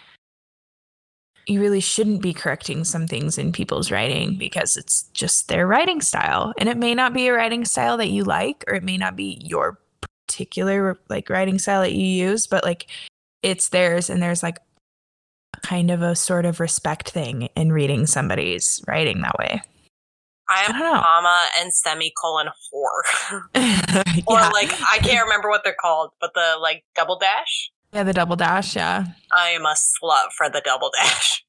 you 1.48 1.62
really 1.62 1.80
shouldn't 1.80 2.22
be 2.22 2.34
correcting 2.34 2.84
some 2.84 3.08
things 3.08 3.38
in 3.38 3.54
people's 3.54 3.92
writing 3.92 4.38
because 4.38 4.76
it's 4.76 5.04
just 5.14 5.48
their 5.48 5.66
writing 5.66 6.02
style. 6.02 6.54
And 6.58 6.68
it 6.68 6.78
may 6.78 6.94
not 6.96 7.14
be 7.14 7.28
a 7.28 7.34
writing 7.34 7.64
style 7.64 7.96
that 7.98 8.10
you 8.10 8.26
like, 8.26 8.66
or 8.68 8.76
it 8.76 8.84
may 8.84 8.98
not 8.98 9.16
be 9.16 9.38
your 9.42 9.80
particular 10.32 10.98
like 11.10 11.30
writing 11.30 11.60
style 11.60 11.82
that 11.82 11.94
you 11.94 12.06
use, 12.06 12.48
but 12.48 12.64
like 12.64 12.88
it's 13.44 13.70
theirs 13.70 14.10
and 14.10 14.22
there's 14.22 14.42
like 14.44 14.60
kind 15.62 15.92
of 15.92 16.02
a 16.02 16.16
sort 16.16 16.46
of 16.46 16.60
respect 16.60 17.10
thing 17.10 17.50
in 17.56 17.72
reading 17.72 18.06
somebody's 18.06 18.82
writing 18.88 19.22
that 19.22 19.38
way. 19.38 19.62
I 20.50 20.64
am 20.64 20.76
I 20.76 21.02
comma 21.02 21.48
and 21.60 21.74
semicolon 21.74 22.48
whore. 22.48 23.44
or 24.28 24.38
yeah. 24.40 24.50
like 24.50 24.72
I 24.90 25.00
can't 25.00 25.24
remember 25.24 25.50
what 25.50 25.64
they're 25.64 25.76
called, 25.80 26.12
but 26.22 26.34
the 26.34 26.56
like 26.62 26.84
double 26.96 27.20
dash. 27.20 27.72
yeah, 27.94 28.04
the 28.04 28.14
double 28.14 28.36
dash, 28.36 28.76
yeah. 28.76 29.06
I 29.34 29.50
am 29.50 29.66
a 29.66 29.76
slut 29.76 30.32
for 30.38 30.50
the 30.50 30.62
double 30.64 30.92
dash. 30.98 31.44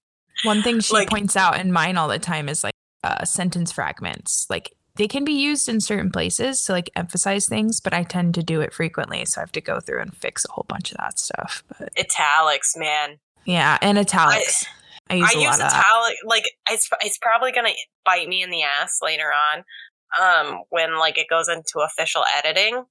One 0.45 0.63
thing 0.63 0.81
she 0.81 0.95
Like- 0.95 1.09
points 1.09 1.37
out 1.37 1.61
in 1.61 1.73
mine 1.73 1.97
all 1.97 2.09
the 2.09 2.19
time 2.19 2.49
is 2.49 2.65
like 2.65 2.75
uh, 3.05 3.25
sentence 3.25 3.71
fragments. 3.71 4.47
Like 4.51 4.73
they 4.97 5.09
can 5.09 5.25
be 5.25 5.33
used 5.33 5.69
in 5.69 5.81
certain 5.81 6.11
places 6.11 6.63
to 6.65 6.73
like 6.73 6.91
emphasize 6.95 7.47
things, 7.47 7.81
but 7.81 7.95
I 7.95 8.03
tend 8.03 8.35
to 8.35 8.43
do 8.43 8.61
it 8.61 8.75
frequently, 8.75 9.25
so 9.25 9.41
I 9.41 9.43
have 9.43 9.53
to 9.53 9.61
go 9.61 9.81
through 9.81 10.01
and 10.03 10.15
fix 10.17 10.45
a 10.45 10.53
whole 10.53 10.67
bunch 10.69 10.91
of 10.93 10.99
that 10.99 11.19
stuff. 11.19 11.63
But 11.79 11.91
Italics, 11.99 12.75
man. 12.77 13.19
yeah, 13.47 13.79
and 13.81 13.99
italics. 13.99 14.67
I, 15.11 15.15
use 15.15 15.31
I 15.35 15.39
a 15.39 15.41
use 15.41 15.47
lot 15.47 15.61
of 15.61 15.67
italic 15.67 16.17
like 16.25 16.45
it's 16.71 16.89
it's 17.01 17.19
probably 17.19 17.53
gonna 17.53 17.73
bite 18.05 18.29
me 18.29 18.43
in 18.43 18.51
the 18.51 18.63
ass 18.63 18.99
later 19.03 19.31
on. 19.53 19.65
Um, 20.21 20.63
when 20.69 20.99
like 20.99 21.17
it 21.17 21.27
goes 21.31 21.49
into 21.49 21.81
official 21.85 22.25
editing. 22.37 22.85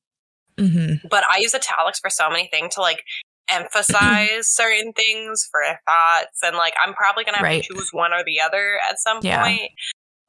hmm 0.57 0.93
But 1.09 1.23
I 1.31 1.37
use 1.37 1.53
italics 1.53 1.99
for 1.99 2.09
so 2.09 2.29
many 2.31 2.47
things 2.51 2.73
to 2.75 2.81
like 2.81 3.03
emphasize 3.49 4.47
certain 4.47 4.91
things 4.93 5.47
for 5.51 5.61
thoughts 5.87 6.39
and 6.43 6.55
like 6.57 6.73
I'm 6.83 6.93
probably 6.95 7.23
gonna 7.25 7.37
have 7.37 7.43
Right. 7.45 7.63
to 7.63 7.73
choose 7.73 7.89
one 7.91 8.11
or 8.13 8.23
the 8.25 8.39
other 8.39 8.79
at 8.89 8.99
some 8.99 9.19
Yeah. 9.21 9.43
point. 9.43 9.69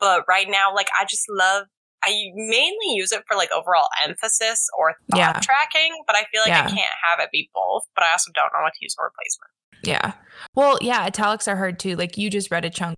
But 0.02 0.24
right 0.28 0.48
now, 0.50 0.74
like 0.74 0.88
I 1.00 1.06
just 1.06 1.24
love 1.30 1.66
I 2.04 2.32
mainly 2.34 2.96
use 2.96 3.12
it 3.12 3.22
for 3.28 3.36
like 3.36 3.50
overall 3.52 3.86
emphasis 4.04 4.68
or 4.76 4.94
thought 5.12 5.18
Yeah. 5.18 5.40
tracking, 5.40 6.02
but 6.04 6.16
I 6.16 6.24
feel 6.32 6.42
like 6.42 6.48
Yeah. 6.48 6.64
I 6.64 6.68
can't 6.68 6.92
have 7.08 7.20
it 7.20 7.30
be 7.30 7.48
both. 7.54 7.84
But 7.94 8.02
I 8.04 8.10
also 8.10 8.32
don't 8.34 8.52
know 8.52 8.60
what 8.62 8.72
to 8.74 8.78
use 8.80 8.94
for 8.94 9.04
replacement. 9.04 9.50
Yeah. 9.84 10.12
Well, 10.56 10.78
yeah, 10.80 11.02
italics 11.02 11.46
are 11.46 11.54
hard 11.56 11.78
too. 11.78 11.94
Like 11.94 12.18
you 12.18 12.28
just 12.28 12.50
read 12.50 12.64
a 12.64 12.70
chunk 12.70 12.96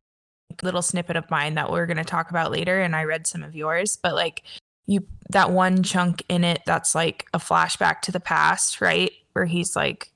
little 0.62 0.81
snippet 0.81 1.17
of 1.17 1.31
mine 1.31 1.55
that 1.57 1.71
we're 1.71 1.85
going 1.85 1.99
to 1.99 2.05
talk 2.05 2.31
about 2.31 2.51
later 2.51 2.81
and 2.81 2.97
I 2.97 3.05
read 3.05 3.27
some 3.27 3.43
of 3.43 3.55
yours, 3.55 3.99
but 4.03 4.14
like 4.14 4.43
you 4.87 5.07
that 5.31 5.51
one 5.51 5.83
chunk 5.83 6.23
in 6.31 6.43
it 6.45 6.62
that's 6.64 6.95
like 6.95 7.27
a 7.35 7.38
flashback 7.38 8.01
to 8.03 8.12
the 8.12 8.21
past, 8.21 8.81
right? 8.81 9.11
Where 9.33 9.45
he's 9.47 9.77
like 9.77 10.12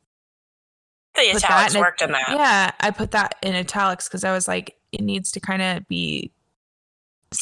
The 1.15 1.31
italics 1.37 1.75
in 1.75 1.81
worked 1.81 2.01
in 2.01 2.13
that. 2.13 2.31
Yeah, 2.31 2.71
I 2.81 2.91
put 2.91 3.11
that 3.11 3.35
in 3.43 3.55
italics 3.55 4.09
cuz 4.09 4.25
I 4.25 4.33
was 4.33 4.49
like 4.49 4.77
it 4.93 5.03
needs 5.03 5.31
to 5.33 5.41
kind 5.41 5.61
of 5.61 5.87
be 5.89 6.33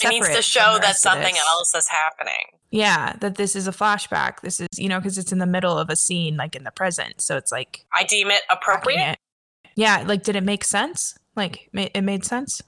It 0.03 0.09
needs 0.09 0.29
to 0.29 0.43
show 0.43 0.79
that 0.81 0.97
something 0.97 1.35
else 1.37 1.75
is 1.75 1.89
happening. 1.89 2.45
Yeah, 2.71 3.15
that 3.21 3.37
this 3.37 3.55
is 3.55 3.69
a 3.69 3.73
flashback. 3.73 4.41
This 4.43 4.61
is, 4.61 4.69
you 4.77 4.89
know, 4.89 5.01
cuz 5.01 5.17
it's 5.19 5.33
in 5.33 5.39
the 5.39 5.47
middle 5.47 5.79
of 5.79 5.89
a 5.89 5.97
scene 5.97 6.37
like 6.37 6.57
in 6.57 6.65
the 6.65 6.73
present. 6.73 7.23
So 7.23 7.37
it's 7.37 7.53
like 7.53 7.85
I 7.95 8.05
deem 8.05 8.31
it 8.31 8.43
appropriate. 8.51 9.13
it. 9.13 9.19
Yeah, 9.77 10.03
like 10.07 10.23
did 10.23 10.37
it 10.37 10.43
make 10.43 10.65
sense? 10.65 11.17
Like 11.37 11.69
it 11.73 12.03
made 12.03 12.25
sense 12.25 12.61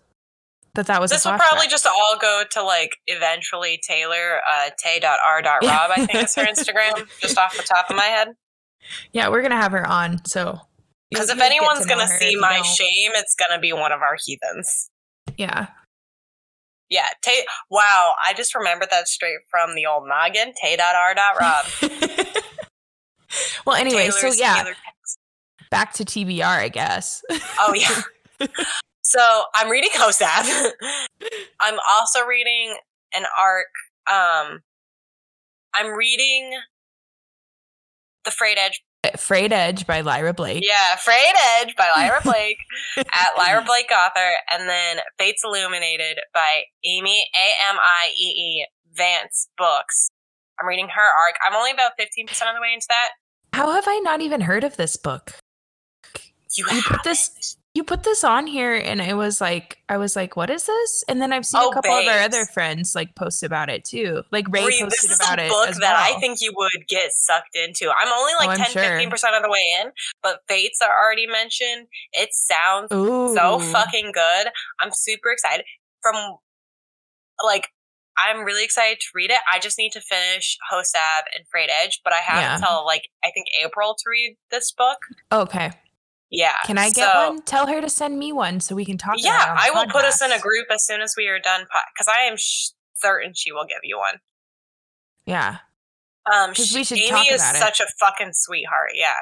that 0.75 0.87
that 0.87 1.01
was 1.01 1.11
This 1.11 1.25
will 1.25 1.33
probably 1.33 1.67
just 1.67 1.87
all 1.87 2.17
go 2.21 2.45
to 2.53 2.63
like 2.63 2.97
eventually 3.07 3.81
Taylor 3.87 4.41
uh, 4.49 4.71
tay.r.rob, 4.79 5.63
I 5.65 6.07
think 6.07 6.23
is 6.25 6.35
her 6.37 6.45
Instagram, 6.45 7.09
just 7.21 7.37
off 7.37 7.57
the 7.57 7.63
top 7.65 7.91
of 7.91 7.97
my 7.97 8.05
head. 8.05 8.29
Yeah, 9.13 9.29
we're 9.29 9.43
gonna 9.43 9.57
have 9.61 9.73
her 9.73 9.87
on. 9.87 10.25
So 10.27 10.59
Because 11.11 11.31
if 11.31 11.41
anyone's 11.41 11.83
to 11.83 11.89
gonna 11.89 12.07
see 12.07 12.37
my 12.37 12.63
shame, 12.63 13.11
it's 13.15 13.35
gonna 13.35 13.61
be 13.61 13.73
one 13.73 13.91
of 13.93 14.03
our 14.03 14.17
heathens. 14.25 14.91
yeah, 15.37 15.67
Yeah, 16.91 17.07
Tay. 17.23 17.45
Wow, 17.71 18.15
I 18.25 18.33
just 18.35 18.55
remembered 18.55 18.89
that 18.91 19.09
straight 19.09 19.39
from 19.51 19.75
the 19.75 19.87
old 19.87 20.09
noggin. 20.09 20.53
Tay.r.rob. 20.61 21.67
well, 23.67 23.77
anyway, 23.77 24.09
so 24.11 24.33
yeah, 24.33 24.73
back 25.71 25.93
to 25.95 26.05
TBR, 26.05 26.45
I 26.45 26.69
guess. 26.69 27.23
Oh 27.61 27.75
yeah. 27.75 28.03
so 29.03 29.45
I'm 29.55 29.71
reading 29.71 29.91
Hosab. 29.95 30.73
I'm 31.61 31.79
also 31.91 32.25
reading 32.25 32.77
an 33.15 33.25
arc. 33.39 33.67
Um, 34.11 34.61
I'm 35.75 35.93
reading 35.93 36.53
The 38.25 38.31
Frayed 38.31 38.59
Edge. 38.59 38.83
Frayed 39.17 39.53
Edge 39.53 39.87
by 39.87 40.01
Lyra 40.01 40.35
Blake. 40.35 40.63
Yeah, 40.67 40.97
Frayed 40.97 41.35
Edge 41.61 41.75
by 41.77 41.91
Lyra 41.97 42.21
Blake 42.25 42.59
at 42.97 43.29
Lyra 43.37 43.63
Blake 43.65 43.91
Author, 43.93 44.31
and 44.51 44.69
then 44.69 44.99
Fates 45.19 45.43
Illuminated 45.45 46.19
by 46.35 46.63
Aimee 46.85 47.27
A 47.35 47.71
M 47.71 47.77
I 47.79 48.11
E 48.17 48.25
E 48.25 48.67
Vance 48.95 49.49
Books. 49.57 50.09
I'm 50.61 50.67
reading 50.67 50.89
her 50.89 51.03
arc. 51.03 51.37
I'm 51.47 51.55
only 51.55 51.71
about 51.71 51.93
15% 52.01 52.29
of 52.31 52.55
the 52.55 52.61
way 52.61 52.73
into 52.75 52.87
that. 52.89 53.11
How 53.53 53.71
have 53.73 53.85
I 53.87 53.99
not 53.99 54.21
even 54.21 54.41
heard 54.41 54.65
of 54.65 54.77
this 54.77 54.97
book? 54.97 55.33
You, 56.57 56.65
You 56.73 56.83
put 56.83 57.05
this 57.05 57.57
you 57.79 57.85
put 57.85 58.03
this 58.03 58.25
on 58.25 58.47
here 58.49 58.75
and 58.75 59.01
I 59.01 59.15
was 59.15 59.41
like 59.41 59.79
I 59.89 59.97
was 59.99 60.17
like, 60.17 60.37
what 60.37 60.51
is 60.51 60.67
this? 60.67 61.05
And 61.09 61.23
then 61.23 61.33
I've 61.33 61.47
seen 61.47 61.61
Oh, 61.63 61.71
a 61.71 61.75
couple 61.75 61.93
of 61.97 62.07
our 62.07 62.19
other 62.21 62.45
friends 62.45 62.95
like 62.95 63.15
post 63.15 63.43
about 63.45 63.71
it 63.71 63.85
too. 63.85 64.23
Like 64.33 64.47
Ray 64.51 64.63
posted 64.63 64.91
this 64.91 65.05
is 65.05 65.21
about 65.21 65.39
a 65.39 65.45
it. 65.47 65.49
book 65.49 65.69
as 65.69 65.79
that 65.79 65.95
I 65.97 66.19
think 66.19 66.39
you 66.43 66.53
would 66.57 66.89
get 66.89 67.13
sucked 67.13 67.55
into. 67.57 67.89
I'm 67.91 68.13
only 68.13 68.33
Oh, 68.35 68.47
like 68.47 68.59
I'm 68.59 68.65
10, 68.65 68.73
sure. 68.73 68.83
15% 68.83 69.37
of 69.37 69.43
the 69.43 69.49
way 69.49 69.63
in, 69.81 69.93
but 70.23 70.41
Fates 70.49 70.81
are 70.83 70.91
already 71.03 71.27
mentioned. 71.29 71.87
It 72.13 72.31
sounds 72.33 72.93
Ooh. 72.93 73.33
so 73.35 73.61
fucking 73.61 74.11
good. 74.13 74.49
I'm 74.81 74.91
super 74.93 75.31
excited. 75.31 75.65
From 76.03 76.17
like, 77.45 77.69
I'm 78.19 78.45
really 78.45 78.65
excited 78.65 78.99
to 78.99 79.07
read 79.15 79.31
it. 79.31 79.39
I 79.53 79.61
just 79.61 79.79
need 79.79 79.93
to 79.93 80.01
finish 80.01 80.59
Hosab 80.73 81.23
and 81.37 81.47
Frayed 81.51 81.71
Edge, 81.85 82.01
but 82.03 82.13
I 82.13 82.17
have 82.19 82.41
Yeah. 82.43 82.55
until 82.57 82.85
like 82.85 83.09
I 83.25 83.31
think 83.33 83.47
April 83.65 83.95
to 83.97 84.05
read 84.11 84.37
this 84.51 84.73
book. 84.73 84.99
Okay. 85.31 85.71
Yeah. 86.31 86.55
Can 86.65 86.77
I 86.79 86.91
get 86.91 87.11
so- 87.13 87.29
one? 87.31 87.43
Tell 87.43 87.67
her 87.67 87.81
to 87.81 87.89
send 87.89 88.19
me 88.19 88.33
one 88.33 88.61
so 88.61 88.75
we 88.75 88.85
can 88.85 88.99
talk 88.99 89.15
about 89.15 89.21
it 89.21 89.25
Yeah, 89.25 89.57
I 89.59 89.71
will 89.71 89.87
put 89.87 90.05
us 90.05 90.21
in 90.23 90.31
a 90.33 90.39
group 90.39 90.67
as 90.71 90.85
soon 90.85 91.01
as 91.01 91.15
we 91.17 91.27
are 91.29 91.39
done 91.39 91.63
because 91.95 92.09
I 92.09 92.23
am 92.23 92.37
sh- 92.37 92.71
certain 92.95 93.33
she 93.35 93.53
will 93.53 93.65
give 93.67 93.79
you 93.83 93.99
one. 93.99 94.21
Yeah. 95.27 95.59
Um, 96.33 96.55
'Cause 96.55 96.69
sh- 96.69 96.75
we 96.75 96.85
should 96.85 96.99
Aimee 96.99 97.09
talk 97.09 97.31
is 97.33 97.41
about 97.43 97.55
it. 97.55 97.59
such 97.59 97.81
a 97.81 97.87
fucking 97.99 98.33
sweetheart. 98.35 98.91
Yeah, 98.95 99.17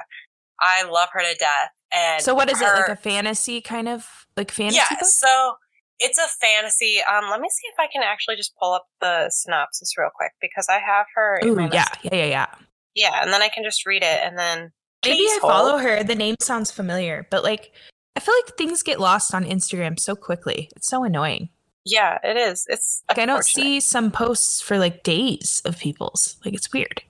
I 0.60 0.82
love 0.82 1.08
her 1.12 1.20
to 1.22 1.34
death. 1.36 1.70
And 1.92 2.22
So 2.22 2.34
what 2.34 2.50
is 2.50 2.60
it? 2.60 2.64
Like 2.64 2.88
a 2.88 2.96
fantasy 2.96 3.60
kind 3.60 3.88
of 3.88 4.26
like 4.36 4.50
fantasy 4.50 4.76
yeah? 4.78 4.88
book? 4.98 5.04
So 5.08 5.54
it's 6.00 6.18
a 6.18 6.26
fantasy. 6.26 7.00
Um, 7.02 7.30
let 7.30 7.40
me 7.40 7.48
see 7.48 7.68
if 7.68 7.78
I 7.78 7.86
can 7.86 8.02
actually 8.02 8.34
just 8.36 8.54
pull 8.60 8.72
up 8.72 8.86
the 9.00 9.30
synopsis 9.30 9.94
real 9.96 10.10
quick 10.12 10.32
because 10.40 10.66
I 10.68 10.80
have 10.80 11.06
her. 11.14 11.38
in 11.38 11.48
Ooh, 11.48 11.68
yeah, 11.72 11.86
yeah, 12.02 12.14
yeah, 12.14 12.24
yeah. 12.24 12.46
yeah, 12.94 13.22
and 13.22 13.32
then 13.32 13.40
I 13.42 13.48
can 13.48 13.62
just 13.62 13.86
read 13.86 14.02
it 14.02 14.20
and 14.24 14.36
then 14.36 14.72
Maybe 15.04 15.24
I 15.24 15.38
follow 15.40 15.78
her. 15.78 16.02
The 16.02 16.14
name 16.14 16.36
sounds 16.40 16.70
familiar, 16.70 17.26
but 17.30 17.44
like 17.44 17.72
I 18.16 18.20
feel 18.20 18.34
like 18.34 18.56
things 18.56 18.82
get 18.82 18.98
lost 18.98 19.34
on 19.34 19.44
Instagram 19.44 19.98
so 19.98 20.16
quickly. 20.16 20.70
It's 20.74 20.88
so 20.88 21.04
annoying. 21.04 21.50
Yeah, 21.84 22.18
it 22.24 22.36
is. 22.36 22.66
It's 22.68 23.04
Like 23.08 23.18
I 23.18 23.26
don't 23.26 23.44
see 23.44 23.78
some 23.78 24.10
posts 24.10 24.60
for 24.60 24.78
like 24.78 25.04
days 25.04 25.62
of 25.64 25.78
people's. 25.78 26.36
Like 26.44 26.54
it's 26.54 26.72
weird. 26.72 27.02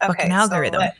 Okay, 0.00 0.12
fucking 0.12 0.30
so 0.30 0.36
algorithm. 0.36 0.80
let, 0.80 0.94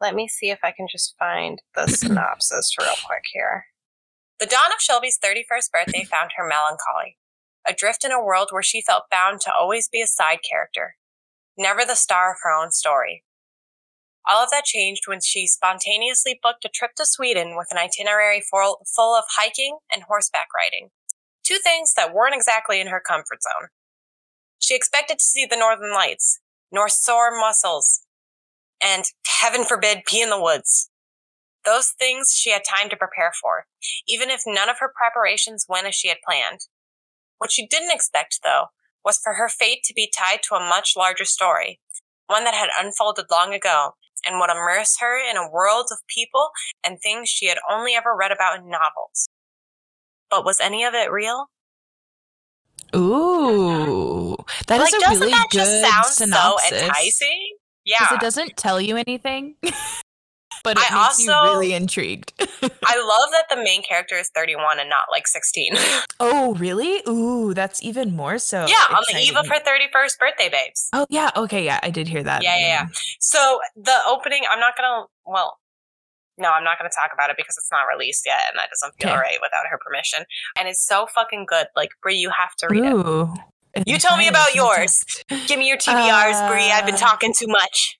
let 0.00 0.14
me 0.14 0.28
see 0.28 0.50
if 0.50 0.60
I 0.62 0.72
can 0.72 0.86
just 0.90 1.14
find 1.18 1.60
the 1.74 1.86
synopsis 1.88 2.74
real 2.80 2.88
quick 3.04 3.24
here. 3.32 3.66
The 4.40 4.46
dawn 4.46 4.72
of 4.74 4.80
Shelby's 4.80 5.18
31st 5.22 5.70
birthday 5.72 6.04
found 6.10 6.30
her 6.36 6.48
melancholy, 6.48 7.18
adrift 7.68 8.04
in 8.04 8.12
a 8.12 8.22
world 8.22 8.48
where 8.50 8.62
she 8.62 8.80
felt 8.80 9.10
bound 9.10 9.42
to 9.42 9.52
always 9.52 9.88
be 9.88 10.00
a 10.00 10.06
side 10.06 10.38
character, 10.48 10.96
never 11.58 11.84
the 11.84 11.96
star 11.96 12.32
of 12.32 12.38
her 12.42 12.52
own 12.52 12.70
story. 12.70 13.24
All 14.28 14.42
of 14.42 14.50
that 14.50 14.64
changed 14.64 15.06
when 15.06 15.20
she 15.20 15.46
spontaneously 15.46 16.38
booked 16.42 16.64
a 16.64 16.68
trip 16.68 16.92
to 16.96 17.06
Sweden 17.06 17.56
with 17.56 17.68
an 17.70 17.78
itinerary 17.78 18.40
full, 18.40 18.80
of 18.80 19.24
hiking 19.36 19.78
and 19.92 20.02
horseback 20.02 20.48
riding, 20.56 20.90
two 21.44 21.58
things 21.62 21.94
that 21.94 22.12
weren't 22.12 22.34
exactly 22.34 22.80
in 22.80 22.88
her 22.88 23.00
comfort 23.00 23.42
zone. 23.42 23.68
She 24.58 24.74
expected 24.74 25.20
to 25.20 25.24
see 25.24 25.46
the 25.46 25.56
northern 25.56 25.92
lights, 25.92 26.40
nor 26.72 26.88
sore 26.88 27.38
muscles, 27.38 28.02
and 28.82 29.04
heaven 29.40 29.64
forbid, 29.64 30.04
pee 30.06 30.22
in 30.22 30.30
the 30.30 30.42
woods. 30.42 30.90
Those 31.64 31.90
things 31.96 32.32
she 32.32 32.50
had 32.50 32.62
time 32.64 32.88
to 32.90 32.96
prepare 32.96 33.32
for, 33.40 33.66
even 34.08 34.30
if 34.30 34.42
none 34.44 34.68
of 34.68 34.80
her 34.80 34.92
preparations 34.92 35.66
went 35.68 35.86
as 35.86 35.94
she 35.94 36.08
had 36.08 36.18
planned. 36.26 36.60
What 37.38 37.52
she 37.52 37.66
didn't 37.66 37.92
expect, 37.92 38.40
though, 38.42 38.66
was 39.04 39.20
for 39.22 39.34
her 39.34 39.48
fate 39.48 39.84
to 39.84 39.94
be 39.94 40.10
tied 40.16 40.42
to 40.44 40.56
a 40.56 40.68
much 40.68 40.94
larger 40.96 41.24
story, 41.24 41.80
one 42.26 42.42
that 42.44 42.54
had 42.54 42.70
unfolded 42.76 43.26
long 43.30 43.54
ago 43.54 43.92
and 44.26 44.38
would 44.40 44.50
immerse 44.50 44.96
her 45.00 45.18
in 45.18 45.36
a 45.36 45.50
world 45.50 45.86
of 45.90 45.98
people 46.08 46.50
and 46.84 46.98
things 47.00 47.28
she 47.28 47.46
had 47.46 47.58
only 47.70 47.94
ever 47.94 48.14
read 48.14 48.32
about 48.32 48.58
in 48.58 48.68
novels. 48.68 49.28
But 50.30 50.44
was 50.44 50.58
any 50.60 50.84
of 50.84 50.94
it 50.94 51.10
real? 51.10 51.46
Ooh, 52.94 54.36
that 54.66 54.80
is 54.80 54.92
like, 54.92 54.94
a 54.94 55.04
doesn't 55.04 55.20
really 55.20 55.30
that 55.32 55.48
good 55.50 55.58
just 55.58 55.80
sound 55.82 56.06
synopsis. 56.06 56.68
so 56.68 56.76
enticing? 56.76 57.56
Because 57.84 58.12
it 58.12 58.20
doesn't 58.20 58.56
tell 58.56 58.80
you 58.80 58.96
anything, 58.96 59.54
but 60.74 60.78
it 60.78 60.92
I 60.92 61.04
makes 61.06 61.18
you 61.20 61.30
also- 61.32 61.52
really 61.52 61.72
intrigued. 61.74 62.32
I 62.40 62.96
love 62.98 63.30
that 63.32 63.46
the 63.48 63.56
main 63.56 63.82
character 63.82 64.16
is 64.16 64.30
31 64.34 64.78
and 64.80 64.88
not 64.90 65.04
like 65.10 65.26
16. 65.26 65.72
oh, 66.20 66.54
really? 66.54 67.02
Ooh, 67.08 67.54
that's 67.54 67.82
even 67.82 68.14
more 68.16 68.38
so. 68.38 68.66
Yeah, 68.66 68.84
on 68.90 69.02
the 69.10 69.18
eve 69.18 69.36
of 69.36 69.46
her 69.48 69.60
31st 69.60 70.18
birthday, 70.18 70.48
babes. 70.48 70.88
Oh 70.92 71.06
yeah, 71.10 71.30
okay, 71.36 71.64
yeah, 71.64 71.80
I 71.82 71.90
did 71.90 72.08
hear 72.08 72.22
that. 72.22 72.42
Yeah, 72.42 72.56
yeah, 72.58 72.66
yeah. 72.68 72.86
So 73.20 73.60
the 73.76 73.96
opening, 74.08 74.42
I'm 74.50 74.60
not 74.60 74.74
gonna. 74.76 75.06
Well, 75.24 75.58
no, 76.38 76.50
I'm 76.50 76.64
not 76.64 76.78
gonna 76.78 76.90
talk 76.90 77.10
about 77.14 77.30
it 77.30 77.36
because 77.36 77.56
it's 77.56 77.70
not 77.72 77.84
released 77.84 78.24
yet, 78.26 78.40
and 78.50 78.58
that 78.58 78.68
doesn't 78.70 78.94
feel 79.00 79.10
Okay. 79.12 79.18
right 79.20 79.38
without 79.42 79.64
her 79.70 79.78
permission. 79.78 80.24
And 80.58 80.68
it's 80.68 80.84
so 80.86 81.06
fucking 81.14 81.46
good. 81.48 81.66
Like 81.76 81.90
Brea, 82.02 82.14
you 82.16 82.30
have 82.36 82.54
to 82.58 82.66
read 82.68 82.84
it. 82.84 83.86
You 83.86 83.98
tell 83.98 84.16
me 84.16 84.26
about 84.28 84.54
yours. 84.54 85.04
Give 85.46 85.58
me 85.58 85.68
your 85.68 85.76
TBRs, 85.76 86.50
Brea. 86.50 86.70
I've 86.72 86.86
been 86.86 86.94
Uh, 86.94 86.98
talking 86.98 87.32
too 87.36 87.46
much. 87.48 87.98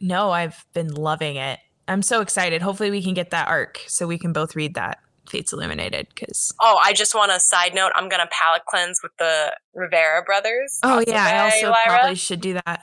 No, 0.00 0.30
I've 0.30 0.64
been 0.74 0.92
loving 0.94 1.36
it. 1.36 1.58
I'm 1.88 2.02
so 2.02 2.20
excited. 2.20 2.62
Hopefully, 2.62 2.90
we 2.90 3.02
can 3.02 3.14
get 3.14 3.30
that 3.30 3.48
arc 3.48 3.80
so 3.86 4.06
we 4.06 4.18
can 4.18 4.32
both 4.32 4.54
read 4.56 4.74
that. 4.74 4.98
Fates 5.28 5.52
Illuminated, 5.52 6.08
because 6.14 6.52
Oh, 6.60 6.78
I 6.82 6.92
just 6.92 7.14
want 7.14 7.30
a 7.32 7.38
side 7.38 7.74
note. 7.74 7.92
I'm 7.94 8.08
gonna 8.08 8.28
palate 8.32 8.62
cleanse 8.66 9.00
with 9.02 9.12
the 9.18 9.56
Rivera 9.72 10.22
brothers. 10.24 10.80
oh 10.82 10.98
Also 10.98 11.10
yeah, 11.12 11.24
I 11.24 11.44
also 11.44 11.70
Lyra. 11.70 11.98
probably 11.98 12.14
should 12.16 12.40
do 12.40 12.54
that. 12.54 12.82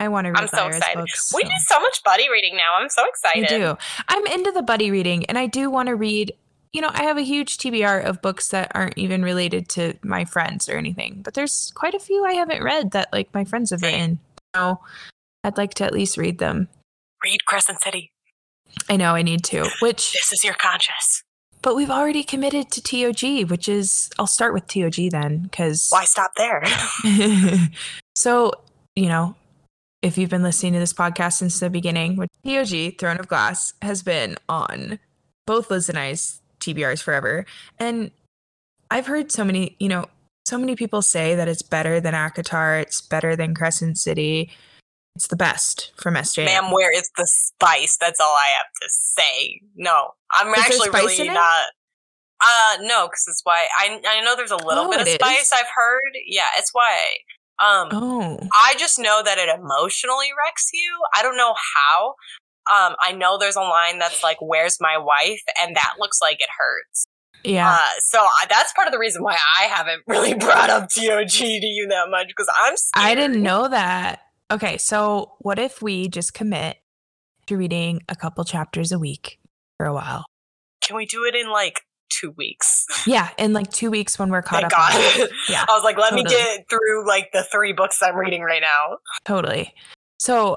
I 0.00 0.08
want 0.08 0.24
to 0.24 0.30
read 0.30 0.40
I'm 0.40 0.48
so 0.48 0.56
Lyra's 0.62 0.76
excited. 0.78 0.98
books. 0.98 1.32
We 1.34 1.42
so- 1.42 1.48
do 1.48 1.54
so 1.68 1.80
much 1.80 2.02
buddy 2.02 2.28
reading 2.30 2.56
now. 2.56 2.74
I'm 2.80 2.88
so 2.88 3.04
excited. 3.08 3.44
I 3.52 3.58
do. 3.58 3.76
I'm 4.08 4.26
into 4.26 4.50
the 4.50 4.62
buddy 4.62 4.90
reading, 4.90 5.26
and 5.26 5.38
I 5.38 5.46
do 5.46 5.70
want 5.70 5.86
to 5.88 5.94
read. 5.94 6.32
You 6.72 6.80
know, 6.82 6.90
I 6.92 7.02
have 7.04 7.16
a 7.18 7.22
huge 7.22 7.58
TBR 7.58 8.04
of 8.04 8.20
books 8.22 8.48
that 8.48 8.70
aren't 8.74 8.96
even 8.98 9.22
related 9.22 9.68
to 9.70 9.94
my 10.02 10.24
friends 10.24 10.68
or 10.68 10.76
anything, 10.76 11.20
but 11.22 11.34
there's 11.34 11.72
quite 11.74 11.94
a 11.94 11.98
few 12.00 12.24
I 12.24 12.32
haven't 12.34 12.62
read 12.62 12.90
that 12.92 13.08
like 13.12 13.32
my 13.34 13.44
friends 13.44 13.70
have 13.70 13.80
Same. 13.80 13.92
written. 13.92 14.18
So 14.56 14.80
I'd 15.44 15.56
like 15.56 15.74
to 15.74 15.84
at 15.84 15.92
least 15.92 16.16
read 16.16 16.38
them. 16.38 16.68
Read 17.24 17.44
Crescent 17.46 17.80
City. 17.82 18.10
I 18.88 18.96
know 18.96 19.14
I 19.14 19.22
need 19.22 19.44
to. 19.44 19.68
Which, 19.80 20.12
This 20.12 20.32
is 20.32 20.44
your 20.44 20.54
conscious. 20.54 21.22
but 21.62 21.74
we've 21.76 21.90
already 21.90 22.22
committed 22.22 22.70
to 22.72 22.82
TOG, 22.82 23.50
which 23.50 23.68
is 23.68 24.10
I'll 24.18 24.26
start 24.26 24.54
with 24.54 24.66
TOG 24.66 25.10
then 25.10 25.42
because 25.44 25.88
Why 25.90 26.04
stop 26.04 26.32
there? 26.36 26.64
so, 28.14 28.52
you 28.96 29.08
know, 29.08 29.36
if 30.02 30.16
you've 30.16 30.30
been 30.30 30.42
listening 30.42 30.72
to 30.72 30.78
this 30.78 30.92
podcast 30.94 31.34
since 31.34 31.60
the 31.60 31.68
beginning, 31.70 32.16
which 32.16 32.30
TOG, 32.44 32.98
Throne 32.98 33.18
of 33.18 33.28
Glass, 33.28 33.74
has 33.82 34.02
been 34.02 34.36
on 34.48 34.98
both 35.46 35.70
Liz 35.70 35.88
and 35.88 35.98
I's 35.98 36.40
TBRs 36.60 37.02
forever. 37.02 37.44
And 37.78 38.10
I've 38.90 39.06
heard 39.06 39.30
so 39.30 39.44
many, 39.44 39.76
you 39.78 39.88
know, 39.88 40.06
so 40.46 40.58
many 40.58 40.74
people 40.74 41.02
say 41.02 41.34
that 41.34 41.48
it's 41.48 41.62
better 41.62 42.00
than 42.00 42.14
ACOTAR, 42.14 42.80
it's 42.80 43.00
better 43.00 43.36
than 43.36 43.54
Crescent 43.54 43.98
City. 43.98 44.50
It's 45.16 45.26
the 45.26 45.36
best 45.36 45.92
from 45.96 46.14
SJM. 46.14 46.44
Ma'am, 46.46 46.70
where 46.70 46.92
is 46.96 47.10
the 47.16 47.26
spice? 47.26 47.96
That's 48.00 48.20
all 48.20 48.34
I 48.34 48.48
have 48.56 48.66
to 48.80 48.88
say. 48.88 49.60
No, 49.76 50.10
I'm 50.32 50.48
Is 50.54 50.58
actually 50.58 50.90
really 50.90 51.28
not. 51.28 51.66
Uh, 52.42 52.76
no, 52.82 53.06
because 53.06 53.24
it's 53.28 53.42
why 53.44 53.66
I 53.78 54.00
I 54.08 54.24
know 54.24 54.34
there's 54.36 54.50
a 54.50 54.56
little 54.56 54.84
Oh, 54.86 54.90
bit 54.90 55.00
of 55.02 55.08
spice. 55.08 55.42
is? 55.42 55.52
I've 55.52 55.66
heard. 55.74 56.12
Yeah, 56.26 56.44
it's 56.56 56.70
why. 56.72 56.96
Um, 57.62 57.88
oh. 57.92 58.38
I 58.54 58.74
just 58.78 58.98
know 58.98 59.20
that 59.22 59.36
it 59.36 59.48
emotionally 59.50 60.28
wrecks 60.38 60.70
you. 60.72 60.98
I 61.14 61.22
don't 61.22 61.36
know 61.36 61.54
how. 61.74 62.14
Um, 62.72 62.94
I 63.02 63.12
know 63.12 63.36
there's 63.36 63.56
a 63.56 63.60
line 63.60 63.98
that's 63.98 64.22
like, 64.22 64.38
"Where's 64.40 64.78
my 64.80 64.96
wife?" 64.96 65.42
and 65.60 65.76
that 65.76 65.94
looks 65.98 66.18
like 66.22 66.40
it 66.40 66.48
hurts. 66.56 67.06
Yeah. 67.44 67.70
Uh, 67.70 67.88
so 67.98 68.20
I, 68.20 68.46
that's 68.48 68.72
part 68.74 68.86
of 68.86 68.92
the 68.92 68.98
reason 68.98 69.22
why 69.22 69.36
I 69.60 69.64
haven't 69.64 70.02
really 70.06 70.32
brought 70.34 70.70
up 70.70 70.88
TOG 70.88 71.28
to 71.28 71.46
you 71.66 71.88
that 71.88 72.08
much 72.10 72.28
because 72.28 72.48
I'm. 72.58 72.76
Scared. 72.76 73.06
I 73.06 73.14
didn't 73.14 73.42
know 73.42 73.68
that. 73.68 74.20
Okay, 74.50 74.78
so 74.78 75.32
what 75.38 75.58
if 75.58 75.80
we 75.80 76.08
just 76.08 76.34
commit 76.34 76.78
to 77.46 77.56
reading 77.56 78.02
a 78.08 78.16
couple 78.16 78.44
chapters 78.44 78.90
a 78.92 78.98
week 78.98 79.38
for 79.76 79.86
a 79.86 79.94
while? 79.94 80.24
Can 80.80 80.96
we 80.96 81.06
do 81.06 81.24
it 81.24 81.34
in 81.36 81.50
like 81.50 81.82
two 82.08 82.32
weeks? 82.36 82.86
Yeah, 83.06 83.30
in 83.38 83.52
like 83.54 83.70
two 83.70 83.90
weeks 83.90 84.18
when 84.18 84.30
we're 84.30 84.42
caught 84.42 84.60
Thank 84.60 84.72
up. 84.76 84.92
God. 84.92 85.28
Yeah, 85.48 85.64
I 85.68 85.72
was 85.72 85.84
like, 85.84 85.96
let 85.96 86.12
me 86.12 86.22
totally. 86.22 86.42
get 86.42 86.68
through 86.68 87.06
like 87.08 87.30
the 87.32 87.44
three 87.44 87.72
books 87.72 88.02
I'm 88.02 88.16
reading 88.16 88.42
right 88.42 88.60
now. 88.60 88.98
totally. 89.24 89.72
So 90.18 90.56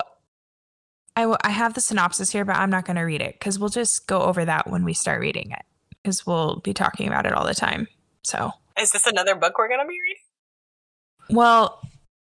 I, 1.15 1.21
w- 1.21 1.37
I 1.41 1.51
have 1.51 1.73
the 1.75 1.79
synopsis 1.81 2.31
here, 2.31 2.43
but 2.43 2.57
I'm 2.57 2.69
not 2.69 2.85
going 2.85 2.97
to 2.97 3.03
read 3.03 3.21
it 3.21 3.35
because 3.39 3.59
we'll 3.59 3.69
just 3.69 4.07
go 4.07 4.21
over 4.23 4.43
that 4.43 4.67
when 4.69 4.83
we 4.83 4.93
start 4.93 5.21
reading 5.21 5.51
it 5.51 5.61
because 6.01 6.25
we'll 6.25 6.57
be 6.57 6.73
talking 6.73 7.07
about 7.07 7.25
it 7.25 7.33
all 7.33 7.45
the 7.45 7.53
time. 7.53 7.87
So, 8.23 8.51
Is 8.77 8.91
this 8.91 9.05
another 9.07 9.35
book 9.35 9.57
we're 9.57 9.69
gonna 9.69 9.83
be 9.87 9.89
reading? 10.01 11.37
well, 11.37 11.79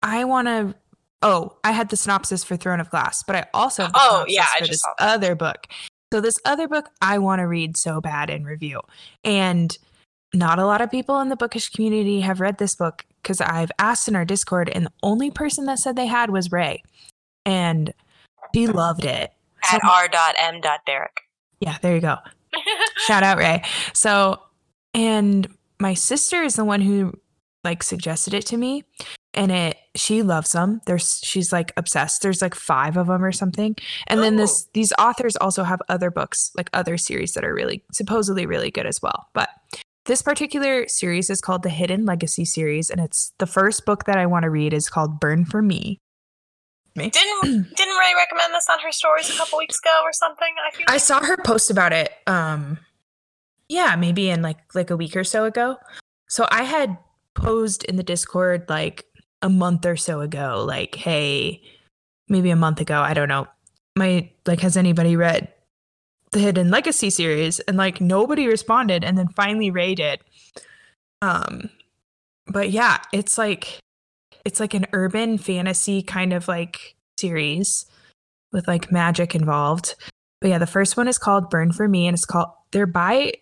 I 0.02 0.24
want 0.24 0.48
to. 0.48 0.74
Oh, 1.24 1.56
I 1.64 1.72
had 1.72 1.88
the 1.88 1.96
synopsis 1.96 2.44
for 2.44 2.56
Throne 2.56 2.80
of 2.80 2.90
Glass, 2.90 3.22
but 3.26 3.34
I 3.34 3.46
also 3.54 3.88
Oh, 3.94 4.24
yeah, 4.28 4.46
I 4.54 4.58
just 4.60 4.70
this 4.70 4.80
saw 4.82 4.90
that. 4.98 5.08
other 5.14 5.34
book. 5.34 5.66
So 6.12 6.20
this 6.20 6.38
other 6.44 6.68
book 6.68 6.90
I 7.02 7.18
want 7.18 7.40
to 7.40 7.46
read 7.48 7.76
so 7.76 8.00
bad 8.00 8.30
and 8.30 8.46
review, 8.46 8.80
and 9.24 9.76
not 10.34 10.58
a 10.58 10.66
lot 10.66 10.80
of 10.80 10.90
people 10.90 11.20
in 11.20 11.28
the 11.30 11.37
bookish 11.37 11.70
community 11.70 12.20
have 12.20 12.40
read 12.40 12.58
this 12.58 12.74
book 12.74 13.04
because 13.22 13.40
I've 13.40 13.72
asked 13.78 14.06
in 14.06 14.14
our 14.14 14.24
Discord, 14.24 14.68
and 14.68 14.87
the 14.87 14.92
only 15.02 15.30
person 15.30 15.64
that 15.66 15.78
said 15.78 15.96
they 15.96 16.06
had 16.06 16.30
was 16.30 16.52
Ray, 16.52 16.82
and 17.46 17.92
he 18.52 18.66
loved 18.66 19.04
it. 19.04 19.32
So- 19.70 19.76
At 19.76 19.82
r.m. 19.84 20.60
Derek. 20.87 21.20
yeah, 21.60 21.78
there 21.80 21.94
you 21.94 22.00
go. 22.02 22.16
Shout 22.98 23.22
out 23.22 23.38
Ray. 23.38 23.64
So, 23.94 24.40
and 24.92 25.48
my 25.80 25.94
sister 25.94 26.42
is 26.42 26.54
the 26.56 26.64
one 26.64 26.80
who 26.82 27.14
like 27.64 27.82
suggested 27.82 28.34
it 28.34 28.44
to 28.46 28.56
me, 28.58 28.84
and 29.35 29.53
it 29.53 29.77
she 29.94 30.23
loves 30.23 30.53
them. 30.53 30.81
There's 30.87 31.20
she's 31.23 31.53
like 31.53 31.73
obsessed. 31.77 32.23
There's 32.23 32.42
like 32.42 32.55
five 32.55 32.97
of 32.97 33.07
them 33.09 33.25
or 33.25 33.33
something. 33.33 33.77
And 34.07 34.20
then 34.20 34.37
this 34.37 34.68
these 34.73 34.92
authors 34.99 35.37
also 35.37 35.64
have 35.64 35.81
other 35.88 36.11
books, 36.11 36.51
like 36.57 36.70
other 36.73 36.97
series 36.97 37.35
that 37.35 37.44
are 37.44 37.55
really 37.55 37.85
supposedly 37.92 38.47
really 38.47 38.70
good 38.70 38.87
as 38.87 39.01
well. 39.03 39.29
But 39.35 39.51
this 40.07 40.23
particular 40.23 40.87
series 40.88 41.31
is 41.31 41.40
called 41.40 41.62
the 41.62 41.70
Hidden 41.70 42.05
Legacy 42.05 42.44
series, 42.44 42.90
and 42.90 43.01
it's 43.01 43.33
the 43.38 43.47
first 43.47 43.87
book 43.87 44.05
that 44.05 44.18
I 44.18 44.27
want 44.27 44.42
to 44.42 44.51
read 44.51 44.73
is 44.75 44.90
called 44.90 45.18
Burn 45.18 45.44
for 45.44 45.62
Me. 45.62 45.99
Me. 46.97 47.11
Didn't 47.11 47.42
didn't 47.42 47.99
Ray 47.99 48.12
recommend 48.16 48.55
this 48.55 48.68
on 48.70 48.81
her 48.81 48.92
stories 48.92 49.31
a 49.31 49.37
couple 49.37 49.59
weeks 49.59 49.79
ago 49.79 50.01
or 50.05 50.12
something? 50.12 50.55
I 50.66 50.77
feel 50.77 50.87
I 50.88 50.99
saw 50.99 51.20
her 51.20 51.37
post 51.38 51.70
about 51.70 51.92
it. 51.92 52.12
Um, 52.27 52.79
yeah, 53.68 53.97
maybe 53.97 54.31
in 54.31 54.42
like 54.42 54.59
like 54.75 54.90
a 54.90 54.97
week 54.97 55.16
or 55.16 55.25
so 55.25 55.44
ago. 55.44 55.77
So 56.29 56.47
I 56.51 56.64
had 56.64 56.99
posed 57.35 57.85
in 57.85 57.97
the 57.97 58.03
Discord 58.03 58.68
like 58.68 59.05
a 59.44 59.48
month 59.50 59.85
or 59.85 59.94
so 59.94 60.20
ago, 60.20 60.64
like, 60.66 60.94
hey, 60.94 61.61
maybe 62.28 62.50
a 62.50 62.57
month 62.57 62.80
ago, 62.80 63.00
I 63.00 63.12
don't 63.12 63.28
know. 63.28 63.46
My 63.94 64.30
like, 64.46 64.61
has 64.61 64.76
anybody 64.76 65.16
read 65.16 65.52
the 66.33 66.40
Hidden 66.40 66.70
Legacy 66.70 67.11
series? 67.11 67.61
And 67.61 67.76
like 67.76 68.00
nobody 68.00 68.48
responded, 68.48 69.04
and 69.04 69.16
then 69.16 69.28
finally 69.28 69.70
Ray 69.70 69.94
did. 69.94 70.20
Um, 71.22 71.68
but 72.46 72.70
yeah, 72.70 72.98
it's 73.12 73.38
like 73.38 73.78
it's 74.44 74.61
like 74.61 74.74
an 74.74 74.87
urban 74.94 75.38
fantasy 75.38 76.02
kind 76.02 76.33
of 76.33 76.48
like 76.48 76.96
series 77.18 77.87
with 78.50 78.66
like 78.66 78.90
magic 78.90 79.35
involved. 79.35 79.94
But 80.40 80.48
yeah, 80.48 80.59
the 80.59 80.66
first 80.66 80.96
one 80.96 81.07
is 81.07 81.18
called 81.18 81.50
Burn 81.50 81.70
for 81.70 81.87
Me, 81.87 82.07
and 82.07 82.14
it's 82.14 82.24
called 82.24 82.48
they're 82.72 82.87
by 82.87 83.35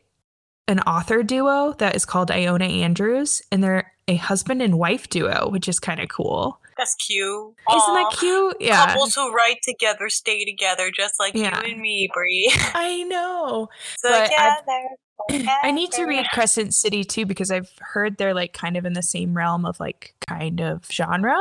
an 0.66 0.80
author 0.80 1.22
duo 1.22 1.74
that 1.78 1.94
is 1.94 2.04
called 2.04 2.30
Ilona 2.30 2.82
Andrews, 2.82 3.40
and 3.52 3.62
they're 3.62 3.91
a 4.08 4.16
husband 4.16 4.60
and 4.62 4.78
wife 4.78 5.08
duo, 5.08 5.48
which 5.48 5.68
is 5.68 5.78
kind 5.80 6.00
of 6.00 6.08
cool. 6.08 6.58
That's 6.76 6.94
cute. 6.96 7.54
Isn't 7.70 7.94
that 7.94 8.16
cute? 8.18 8.56
Yeah. 8.60 8.86
Couples 8.86 9.14
who 9.14 9.32
write 9.32 9.58
together 9.62 10.08
stay 10.08 10.44
together, 10.44 10.90
just 10.90 11.20
like 11.20 11.34
Yeah. 11.34 11.60
you 11.64 11.72
and 11.72 11.80
me, 11.80 12.08
Brea. 12.12 12.50
I 12.74 13.02
know. 13.04 13.68
But 14.02 14.30
together. 14.30 15.46
I 15.62 15.70
need 15.70 15.92
to 15.92 16.04
read 16.04 16.26
Crescent 16.32 16.74
City 16.74 17.04
too 17.04 17.26
because 17.26 17.50
I've 17.50 17.70
heard 17.80 18.16
they're 18.16 18.34
like 18.34 18.52
kind 18.52 18.76
of 18.76 18.84
in 18.84 18.94
the 18.94 19.02
same 19.02 19.36
realm 19.36 19.64
of 19.64 19.78
like 19.78 20.14
kind 20.26 20.60
of 20.60 20.84
genre. 20.90 21.38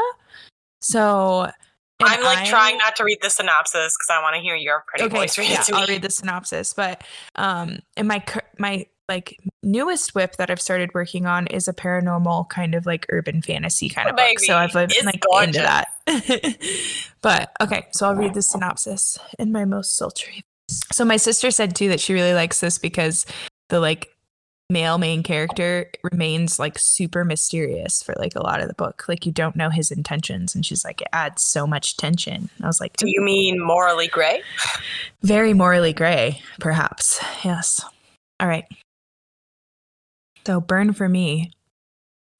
So 0.82 1.50
I'm 2.04 2.24
like 2.24 2.39
I- 2.39 2.45
trying 2.50 2.78
not 2.78 2.95
to 2.97 3.04
read 3.04 3.19
the 3.21 3.30
synopsis 3.30 3.95
because 3.97 4.10
I 4.12 4.21
want 4.21 4.36
to 4.36 4.41
hear 4.41 4.56
your 4.56 4.84
pretty 4.88 5.06
okay, 5.06 5.15
voice 5.17 5.38
read 5.38 5.50
yeah, 5.50 5.63
I'll 5.74 5.88
read 5.88 6.02
the 6.02 6.10
synopsis. 6.10 6.74
But 6.74 7.04
um, 7.36 7.80
and 7.97 8.08
my 8.08 8.24
my 8.60 8.86
like 9.12 9.38
newest 9.62 10.15
WIP 10.15 10.38
that 10.38 10.50
I've 10.50 10.62
started 10.62 10.93
working 10.93 11.26
on 11.26 11.47
is 11.47 11.67
a 11.67 11.74
paranormal 11.74 12.50
kind 12.50 12.74
of 12.76 12.86
like 12.86 13.06
urban 13.10 13.41
fantasy 13.41 13.89
kind 13.89 14.08
Oh, 14.08 14.12
of 14.12 14.17
book. 14.17 14.39
So 14.39 14.56
I've 14.58 14.71
been 14.74 14.89
it's 14.89 15.04
like 15.04 15.19
gorgeous. 15.30 15.47
into 15.58 15.60
that. 15.60 15.88
but 17.21 17.52
okay, 17.62 17.88
so 17.91 18.08
I'll 18.08 18.15
read 18.15 18.34
the 18.34 18.41
synopsis 18.41 19.17
in 19.38 19.52
my 19.52 19.65
most 19.65 19.95
sultry. 19.97 20.41
So 20.93 21.04
my 21.06 21.17
sister 21.17 21.52
said 21.52 21.76
too 21.76 21.89
that 21.89 22.00
she 22.00 22.13
really 22.13 22.34
likes 22.34 22.60
this 22.62 22.78
because 22.78 23.26
the 23.69 23.80
like 23.82 24.08
male 24.69 24.97
main 24.97 25.21
character 25.21 25.91
remains 26.13 26.58
like 26.58 26.80
super 26.80 27.26
mysterious 27.26 28.02
for 28.02 28.15
like 28.17 28.36
a 28.36 28.41
lot 28.41 28.62
of 28.62 28.69
the 28.69 28.74
book. 28.74 29.04
Like 29.10 29.26
you 29.26 29.32
don't 29.34 29.58
know 29.58 29.69
his 29.69 29.91
intentions, 29.91 30.56
and 30.56 30.65
she's 30.65 30.86
like, 30.86 31.02
it 31.02 31.10
adds 31.12 31.43
so 31.43 31.67
much 31.67 31.97
tension. 31.97 32.50
I 32.63 32.67
was 32.67 32.80
like, 32.80 32.95
Do 32.95 33.10
you 33.10 33.21
mean 33.21 33.60
morally 33.62 34.08
gray? 34.08 34.41
very 35.21 35.54
morally 35.54 35.91
gray, 35.93 36.41
perhaps. 36.62 37.19
Yes. 37.43 37.84
All 38.39 38.47
right. 38.47 38.63
So, 40.45 40.60
Burn 40.60 40.93
for 40.93 41.08
Me, 41.08 41.51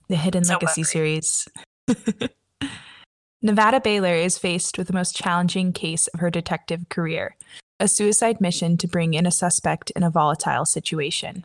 the 0.08 0.16
Hidden 0.16 0.46
So 0.46 0.54
Legacy 0.54 0.84
series. 0.84 1.48
Nevada 3.42 3.80
Baylor 3.80 4.14
is 4.14 4.38
faced 4.38 4.78
with 4.78 4.88
the 4.88 4.94
most 4.94 5.16
challenging 5.16 5.74
case 5.74 6.08
of 6.08 6.20
her 6.20 6.30
detective 6.30 6.90
career 6.90 7.36
a 7.80 7.88
suicide 7.88 8.40
mission 8.40 8.78
to 8.78 8.88
bring 8.88 9.16
in 9.16 9.26
a 9.26 9.32
suspect 9.32 9.90
in 9.96 10.04
a 10.04 10.10
volatile 10.12 10.66
situation. 10.66 11.44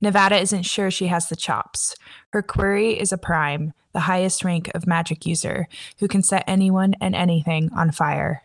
Nevada 0.00 0.38
isn't 0.38 0.62
sure 0.62 0.90
she 0.90 1.08
has 1.08 1.28
the 1.28 1.36
chops. 1.36 1.94
Her 2.32 2.40
query 2.40 2.98
is 2.98 3.12
a 3.12 3.18
prime, 3.18 3.74
the 3.92 4.00
highest 4.00 4.44
rank 4.44 4.70
of 4.74 4.86
magic 4.86 5.26
user, 5.26 5.68
who 5.98 6.08
can 6.08 6.22
set 6.22 6.42
anyone 6.46 6.94
and 7.02 7.14
anything 7.14 7.70
on 7.76 7.90
fire. 7.90 8.42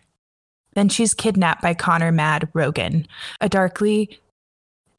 Then 0.74 0.90
she's 0.90 1.14
kidnapped 1.14 1.62
by 1.62 1.74
Connor 1.74 2.12
Mad 2.12 2.50
Rogan, 2.54 3.08
a 3.40 3.48
darkly 3.48 4.20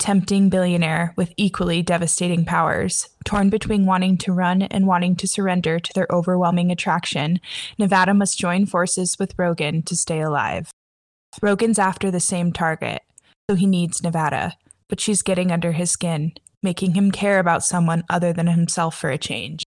tempting 0.01 0.49
billionaire 0.49 1.13
with 1.17 1.33
equally 1.37 1.83
devastating 1.83 2.45
powers. 2.45 3.09
Torn 3.25 3.51
between 3.51 3.87
wanting 3.87 4.17
to 4.19 4.33
run 4.33 4.63
and 4.63 4.87
wanting 4.87 5.15
to 5.17 5.29
surrender 5.29 5.79
to 5.79 5.93
their 5.95 6.09
overwhelming 6.11 6.73
attraction, 6.73 7.39
Nevada 7.79 8.15
must 8.15 8.39
join 8.39 8.67
forces 8.67 9.19
with 9.19 9.39
Rogan 9.39 9.83
to 9.83 9.95
stay 9.95 10.21
alive. 10.21 10.71
Rogan's 11.41 11.79
after 11.79 12.11
the 12.11 12.19
same 12.19 12.53
target, 12.53 13.03
so 13.49 13.55
he 13.55 13.67
needs 13.67 14.03
Nevada, 14.03 14.55
but 14.89 14.99
she's 14.99 15.23
getting 15.23 15.53
under 15.53 15.73
his 15.73 15.91
skin, 15.91 16.33
making 16.63 16.95
him 16.95 17.13
care 17.13 17.39
about 17.39 17.63
someone 17.63 18.03
other 18.11 18.33
than 18.33 18.49
himself 18.49 18.99
for 18.99 19.11
a 19.11 19.19
change. 19.19 19.63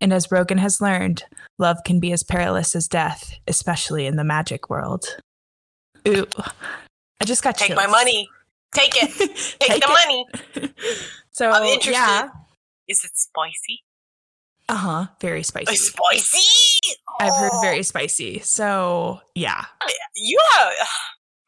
And 0.00 0.12
as 0.12 0.32
Rogan 0.32 0.58
has 0.58 0.80
learned, 0.80 1.24
love 1.58 1.78
can 1.84 2.00
be 2.00 2.10
as 2.12 2.24
perilous 2.24 2.74
as 2.74 2.88
death, 2.88 3.34
especially 3.46 4.06
in 4.06 4.16
the 4.16 4.24
magic 4.24 4.68
world. 4.68 5.16
Ooh, 6.08 6.26
I 7.20 7.24
just 7.24 7.42
got 7.42 7.56
Take 7.56 7.76
my 7.76 7.86
money. 7.86 8.28
Take 8.76 8.94
it. 9.02 9.10
Take, 9.60 9.82
the 9.82 9.88
money. 9.88 10.70
So 11.32 11.50
I'm 11.50 11.64
interested. 11.64 11.92
yeah, 11.92 12.28
Is 12.88 13.04
it 13.04 13.10
spicy? 13.14 13.82
uh 14.68 14.74
huh, 14.74 15.06
very 15.20 15.42
spicy. 15.42 15.72
It's 15.72 15.88
spicy. 15.92 16.96
I've 17.20 17.34
heard 17.36 17.50
Oh. 17.54 17.60
very 17.62 17.82
spicy. 17.82 18.40
So 18.40 19.20
yeah, 19.34 19.64
You 20.14 20.38
have. 20.54 20.72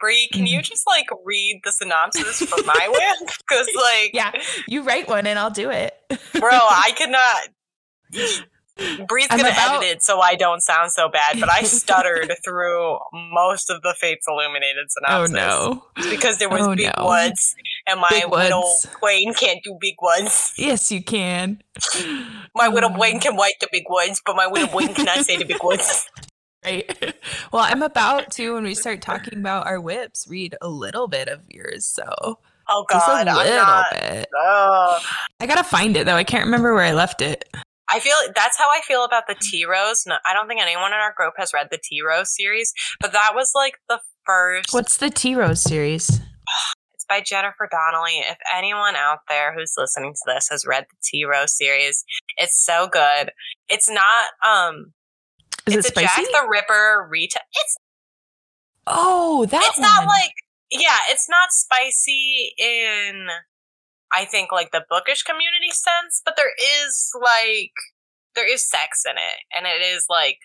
Brea, 0.00 0.28
can 0.32 0.42
Mm-hmm. 0.42 0.46
you 0.46 0.62
just 0.62 0.86
like 0.86 1.06
read 1.24 1.60
the 1.64 1.72
synopsis 1.72 2.38
for 2.42 2.62
my 2.64 2.86
WIP? 2.88 3.30
Because 3.48 3.66
like, 3.74 4.10
yeah, 4.14 4.30
you 4.68 4.82
write 4.82 5.08
one 5.08 5.26
and 5.26 5.38
I'll 5.38 5.50
do 5.50 5.70
it, 5.70 5.92
bro, 6.38 6.50
I 6.52 6.92
could 6.96 7.10
not. 7.10 7.48
Brea's 9.08 9.26
I'm 9.30 9.38
gonna 9.38 9.50
about- 9.50 9.82
edit 9.82 9.96
it 9.96 10.02
so 10.02 10.20
I 10.20 10.34
don't 10.36 10.60
sound 10.62 10.92
so 10.92 11.08
bad, 11.08 11.40
but 11.40 11.50
I 11.50 11.62
stuttered 11.62 12.32
through 12.44 12.98
most 13.32 13.70
of 13.70 13.82
the 13.82 13.94
Fates 14.00 14.26
Illuminated 14.28 14.86
synopsis. 14.90 15.34
Oh 15.36 15.82
no! 16.02 16.10
Because 16.10 16.38
there 16.38 16.48
was 16.48 16.62
Oh, 16.66 16.74
big 16.76 16.90
no. 16.96 17.06
words, 17.06 17.54
and 17.86 18.00
my 18.00 18.08
Big 18.10 18.30
widow. 18.30 18.62
Wayne 19.02 19.34
can't 19.34 19.60
do 19.64 19.76
big 19.80 19.94
ones. 20.00 20.52
Yes, 20.56 20.90
you 20.92 21.02
can. 21.02 21.62
My 22.54 22.68
widow 22.68 22.88
Mm. 22.88 22.98
Wayne 22.98 23.20
can 23.20 23.36
write 23.36 23.54
the 23.60 23.68
big 23.72 23.84
words, 23.90 24.20
but 24.24 24.36
my 24.36 24.46
widow 24.46 24.74
Wayne 24.74 24.94
cannot 24.94 25.24
say 25.24 25.36
the 25.36 25.44
big 25.44 25.62
words. 25.62 26.08
Right. 26.64 27.14
Well, 27.52 27.62
I'm 27.62 27.82
about 27.82 28.32
to 28.32 28.54
when 28.54 28.64
we 28.64 28.74
start 28.74 29.00
talking 29.00 29.38
about 29.38 29.66
our 29.68 29.78
WIPs 29.80 30.28
read 30.28 30.56
a 30.60 30.68
little 30.68 31.06
bit 31.06 31.28
of 31.28 31.40
yours. 31.48 31.84
So 31.86 32.40
Oh 32.68 32.84
just 32.90 33.06
God, 33.06 33.28
a 33.28 33.30
I'm 33.30 33.36
little 33.36 33.56
not. 33.56 33.86
bit. 33.92 34.26
Ugh. 34.44 35.02
I 35.38 35.46
gotta 35.46 35.62
find 35.62 35.96
it 35.96 36.04
though. 36.04 36.16
I 36.16 36.24
can't 36.24 36.44
remember 36.46 36.74
where 36.74 36.82
I 36.82 36.92
left 36.94 37.22
it. 37.22 37.44
I 37.90 38.00
feel 38.00 38.14
that's 38.34 38.58
how 38.58 38.68
I 38.70 38.80
feel 38.86 39.04
about 39.04 39.24
the 39.26 39.36
Tea 39.40 39.64
Rose. 39.64 40.04
No, 40.06 40.16
I 40.26 40.34
don't 40.34 40.48
think 40.48 40.60
anyone 40.60 40.92
in 40.92 40.98
our 40.98 41.14
group 41.16 41.34
has 41.38 41.52
read 41.54 41.68
the 41.70 41.78
Tea 41.82 42.02
Rose 42.02 42.34
series, 42.34 42.72
but 43.00 43.12
that 43.12 43.32
was 43.34 43.52
like 43.54 43.74
the 43.88 44.00
first. 44.24 44.72
What's 44.72 44.98
the 44.98 45.10
Tea 45.10 45.34
Rose 45.34 45.62
series? 45.62 46.20
It's 46.94 47.06
by 47.08 47.20
Jennifer 47.20 47.68
Donnelly. 47.70 48.18
If 48.18 48.38
anyone 48.54 48.96
out 48.96 49.20
there 49.28 49.54
who's 49.54 49.74
listening 49.76 50.12
to 50.14 50.20
this 50.26 50.48
has 50.50 50.66
read 50.66 50.84
the 50.90 50.96
Tea 51.02 51.24
Rose 51.24 51.56
series, 51.56 52.04
it's 52.36 52.62
so 52.62 52.88
good. 52.90 53.32
It's 53.68 53.88
not 53.88 54.30
um 54.46 54.92
Is 55.66 55.76
it's 55.76 55.88
it 55.88 55.90
spicy? 55.92 56.22
Jack 56.22 56.32
the 56.32 56.48
Ripper 56.48 57.08
retail. 57.10 57.42
It's 57.54 57.76
oh, 58.86 59.46
that 59.46 59.64
it's 59.64 59.78
not 59.78 60.06
like 60.06 60.32
yeah, 60.70 60.98
it's 61.08 61.28
not 61.28 61.50
spicy 61.50 62.52
in 62.58 63.28
I 64.12 64.24
think 64.24 64.52
like 64.52 64.70
the 64.72 64.84
bookish 64.88 65.22
community 65.22 65.70
sense, 65.70 66.22
but 66.24 66.34
there 66.36 66.52
is 66.84 67.10
like 67.20 67.72
there 68.34 68.50
is 68.52 68.68
sex 68.68 69.04
in 69.08 69.16
it, 69.16 69.40
and 69.54 69.66
it 69.66 69.82
is 69.82 70.04
like 70.08 70.38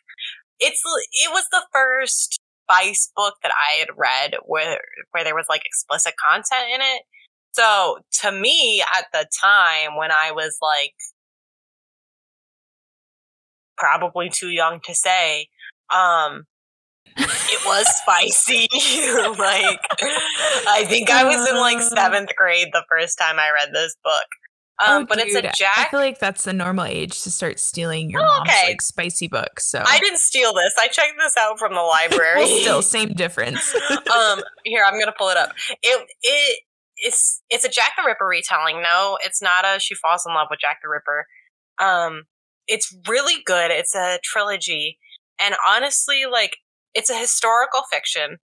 it's 0.59 0.81
it 1.13 1.31
was 1.31 1.45
the 1.51 1.63
first 1.73 2.39
spice 2.69 3.11
book 3.15 3.35
that 3.43 3.51
I 3.53 3.79
had 3.79 3.89
read 3.97 4.35
where 4.45 4.79
where 5.11 5.23
there 5.23 5.35
was 5.35 5.47
like 5.49 5.65
explicit 5.65 6.13
content 6.23 6.69
in 6.73 6.81
it. 6.81 7.03
So 7.53 7.99
to 8.21 8.31
me 8.31 8.83
at 8.93 9.05
the 9.13 9.27
time 9.41 9.97
when 9.97 10.11
I 10.11 10.31
was 10.31 10.57
like 10.61 10.93
probably 13.77 14.29
too 14.29 14.49
young 14.49 14.79
to 14.85 14.95
say, 14.95 15.47
um 15.93 16.45
it 17.17 17.65
was 17.65 17.85
spicy. 18.01 18.67
like 19.39 19.79
I 20.67 20.85
think 20.87 21.09
I 21.09 21.23
was 21.23 21.49
in 21.49 21.57
like 21.57 21.81
seventh 21.81 22.29
grade 22.35 22.69
the 22.73 22.83
first 22.89 23.17
time 23.17 23.39
I 23.39 23.51
read 23.53 23.69
this 23.73 23.95
book. 24.03 24.25
Um, 24.83 25.03
Oh, 25.03 25.05
but 25.07 25.19
it's 25.19 25.35
a 25.35 25.41
dude, 25.43 25.51
I 25.51 25.53
Jack. 25.55 25.91
feel 25.91 25.99
like 25.99 26.17
that's 26.19 26.45
the 26.45 26.51
normal 26.53 26.85
age 26.85 27.21
to 27.23 27.31
start 27.31 27.59
stealing 27.59 28.09
your 28.09 28.21
Oh, 28.21 28.25
mom's 28.25 28.49
okay. 28.49 28.69
like 28.69 28.81
spicy 28.81 29.27
books. 29.27 29.69
So 29.69 29.83
I 29.85 29.99
didn't 29.99 30.17
steal 30.19 30.51
this. 30.53 30.73
I 30.79 30.87
checked 30.87 31.13
this 31.19 31.37
out 31.37 31.59
from 31.59 31.73
the 31.75 31.81
library. 31.81 32.47
still 32.61 32.81
same 32.81 33.09
difference. 33.13 33.73
um, 33.91 34.41
here 34.65 34.83
I'm 34.85 34.99
gonna 34.99 35.13
pull 35.17 35.29
it 35.29 35.37
up. 35.37 35.51
It 35.83 36.07
it 36.23 36.59
it's 36.97 37.41
it's 37.49 37.65
a 37.65 37.69
Jack 37.69 37.91
the 37.97 38.03
Ripper 38.05 38.25
retelling. 38.25 38.81
No, 38.81 39.17
it's 39.23 39.41
not 39.41 39.63
a 39.63 39.79
she 39.79 39.93
falls 39.95 40.25
in 40.27 40.33
love 40.33 40.47
with 40.49 40.59
Jack 40.59 40.79
the 40.81 40.89
Ripper. 40.89 41.27
Um, 41.79 42.23
it's 42.67 42.95
really 43.07 43.43
good. 43.45 43.69
It's 43.71 43.93
a 43.93 44.19
trilogy, 44.23 44.97
and 45.39 45.53
honestly, 45.67 46.23
like 46.29 46.57
it's 46.93 47.09
a 47.09 47.17
historical 47.17 47.81
fiction. 47.91 48.37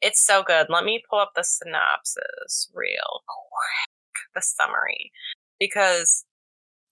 It's 0.00 0.24
so 0.24 0.42
good. 0.42 0.66
Let 0.68 0.84
me 0.84 1.02
pull 1.08 1.20
up 1.20 1.32
the 1.36 1.44
synopsis 1.44 2.70
real 2.74 3.22
quick, 3.26 4.24
the 4.34 4.42
summary, 4.42 5.12
because 5.60 6.24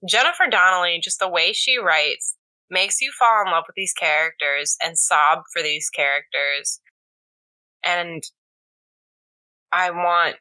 Jennifer 0.09 0.47
Donnelly, 0.51 1.01
just 1.03 1.19
the 1.19 1.29
way 1.29 1.53
she 1.53 1.77
writes, 1.77 2.37
makes 2.71 3.01
you 3.01 3.11
fall 3.19 3.45
in 3.45 3.51
love 3.51 3.65
with 3.67 3.75
these 3.75 3.93
characters 3.93 4.77
and 4.83 4.97
sob 4.97 5.41
for 5.53 5.61
these 5.61 5.91
characters. 5.91 6.81
And 7.85 8.23
I 9.73 9.91
want, 9.91 10.37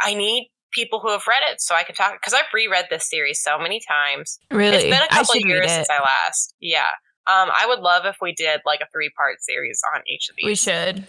I 0.00 0.14
need 0.14 0.50
people 0.72 1.00
who 1.00 1.10
have 1.10 1.26
read 1.26 1.42
it 1.50 1.60
so 1.60 1.74
I 1.74 1.84
can 1.84 1.94
talk, 1.94 2.14
because 2.14 2.34
I've 2.34 2.52
reread 2.52 2.86
this 2.90 3.08
series 3.08 3.40
so 3.40 3.58
many 3.58 3.80
times. 3.88 4.38
Really, 4.50 4.76
it's 4.76 4.84
been 4.84 5.02
a 5.02 5.08
couple 5.08 5.36
years 5.36 5.70
since 5.70 5.88
I 5.88 6.00
last. 6.00 6.54
Yeah. 6.60 6.90
Um, 7.26 7.50
I 7.56 7.66
would 7.66 7.80
love 7.80 8.04
if 8.04 8.16
we 8.20 8.32
did 8.32 8.60
like 8.66 8.80
a 8.80 8.86
three 8.92 9.10
part 9.16 9.42
series 9.42 9.80
on 9.94 10.02
each 10.06 10.28
of 10.28 10.36
these. 10.36 10.46
We 10.46 10.54
should. 10.54 11.06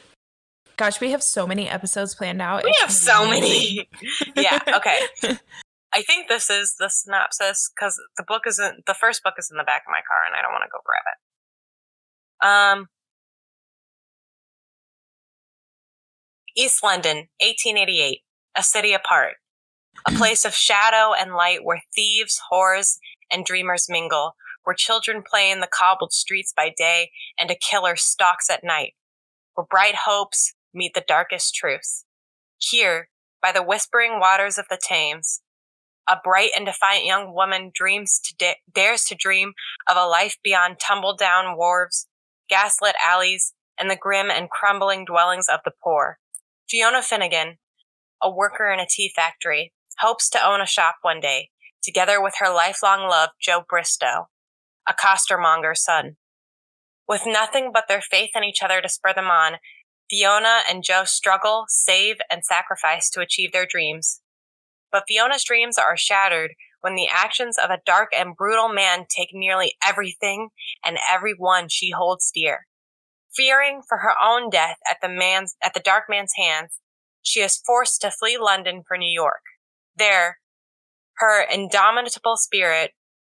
Gosh, 0.78 0.99
we 0.99 1.12
have 1.12 1.23
so 1.23 1.47
many 1.47 1.69
episodes 1.69 2.15
planned 2.15 2.41
out. 2.41 2.63
We 2.63 2.69
It's 2.69 2.82
have 2.82 2.91
so 2.91 3.30
many. 3.30 3.88
yeah. 4.36 4.60
Okay. 4.67 4.99
I 5.93 6.01
think 6.01 6.28
this 6.28 6.49
is 6.49 6.75
the 6.78 6.89
synopsis 6.89 7.71
because 7.73 8.01
the 8.17 8.23
book 8.23 8.43
isn't 8.45 8.86
the 8.86 8.93
first 8.93 9.23
book 9.23 9.36
is 9.38 9.49
in 9.49 9.58
the 9.58 9.63
back 9.63 9.84
of 9.88 9.91
my 9.91 10.01
car 10.06 10.25
and 10.28 10.36
I 10.36 10.41
don't 10.41 10.51
want 10.51 10.63
to 10.63 10.69
go 10.69 10.80
grab 10.84 11.04
it. 11.08 11.17
Um, 12.45 12.88
East 16.58 16.84
London, 16.84 17.30
1888, 17.39 18.19
a 18.58 18.63
city 18.63 18.93
apart, 18.93 19.36
a 20.06 20.12
place 20.12 20.43
of 20.45 20.54
shadow 20.54 21.13
and 21.13 21.34
light 21.34 21.63
where 21.63 21.82
thieves, 21.95 22.41
whores, 22.51 22.97
and 23.32 23.45
dreamers 23.45 23.88
mingle, 23.89 24.36
where 24.65 24.75
children 24.75 25.23
play 25.25 25.49
in 25.49 25.62
the 25.62 25.69
cobbled 25.71 26.12
streets 26.12 26.54
by 26.56 26.73
day 26.75 27.12
and 27.39 27.49
a 27.49 27.56
killer 27.56 27.95
stalks 27.95 28.49
at 28.49 28.63
night, 28.63 28.93
where 29.54 29.65
bright 29.69 29.95
hopes 30.06 30.54
meet 30.73 30.93
the 30.93 31.04
darkest 31.08 31.56
truth. 31.56 32.04
Here, 32.58 33.10
by 33.41 33.51
the 33.51 33.63
whispering 33.63 34.20
waters 34.20 34.57
of 34.57 34.66
the 34.70 34.80
Thames, 34.82 35.41
a 36.07 36.18
bright 36.24 36.51
and 36.55 36.66
defiant 36.66 37.05
young 37.05 37.34
woman 37.34 37.72
dreams 37.74 38.20
to 38.24 38.36
da- 38.38 38.59
dares 38.74 39.05
to 39.05 39.16
dream 39.16 39.53
of 39.89 39.97
a 39.97 40.07
life 40.07 40.38
beyond 40.43 40.80
tumble 40.80 41.16
down 41.16 41.57
wharves, 41.57 42.07
gaslit 42.49 42.95
alleys, 43.03 43.53
and 43.80 43.89
the 43.89 43.95
grim 43.95 44.30
and 44.30 44.49
crumbling 44.49 45.05
dwellings 45.05 45.47
of 45.47 45.59
the 45.66 45.72
poor. 45.84 46.20
Fiona 46.70 47.01
Finnegan, 47.01 47.57
a 48.22 48.30
worker 48.30 48.72
in 48.72 48.80
a 48.80 48.88
tea 48.89 49.11
factory, 49.16 49.74
hopes 49.99 50.30
to 50.30 50.45
own 50.45 50.61
a 50.61 50.66
shop 50.66 50.95
one 51.01 51.20
day, 51.20 51.49
together 51.84 52.22
with 52.22 52.36
her 52.39 52.53
lifelong 52.53 53.07
love, 53.07 53.30
Joe 53.39 53.63
Bristow, 53.68 54.30
a 54.88 54.93
costermonger's 54.93 55.83
son. 55.83 56.17
With 57.07 57.23
nothing 57.25 57.71
but 57.73 57.86
their 57.88 58.01
faith 58.01 58.31
in 58.36 58.43
each 58.43 58.63
other 58.63 58.81
to 58.81 58.89
spur 58.89 59.13
them 59.13 59.29
on, 59.29 59.57
Fiona 60.09 60.61
and 60.69 60.83
Joe 60.83 61.03
struggle, 61.05 61.65
save, 61.67 62.17
and 62.29 62.43
sacrifice 62.43 63.09
to 63.11 63.21
achieve 63.21 63.51
their 63.51 63.65
dreams. 63.65 64.21
But 64.91 65.05
Fiona's 65.07 65.43
dreams 65.43 65.77
are 65.77 65.97
shattered 65.97 66.51
when 66.81 66.95
the 66.95 67.07
actions 67.11 67.57
of 67.57 67.69
a 67.71 67.81
dark 67.86 68.09
and 68.15 68.36
brutal 68.36 68.69
man 68.69 69.05
take 69.09 69.29
nearly 69.33 69.73
everything 69.83 70.49
and 70.86 70.99
everyone 71.11 71.67
she 71.67 71.89
holds 71.89 72.31
dear. 72.33 72.67
Fearing 73.36 73.81
for 73.88 73.97
her 73.97 74.13
own 74.23 74.49
death 74.49 74.77
at 74.89 74.97
the 75.01 75.09
man's 75.09 75.55
at 75.63 75.73
the 75.73 75.79
dark 75.79 76.03
man's 76.07 76.33
hands, 76.38 76.79
she 77.21 77.41
is 77.41 77.57
forced 77.65 78.01
to 78.01 78.11
flee 78.11 78.38
London 78.39 78.83
for 78.88 78.97
New 78.97 79.11
York. 79.11 79.41
There, 79.97 80.38
her 81.17 81.41
indomitable 81.41 82.38
spirit 82.38 82.91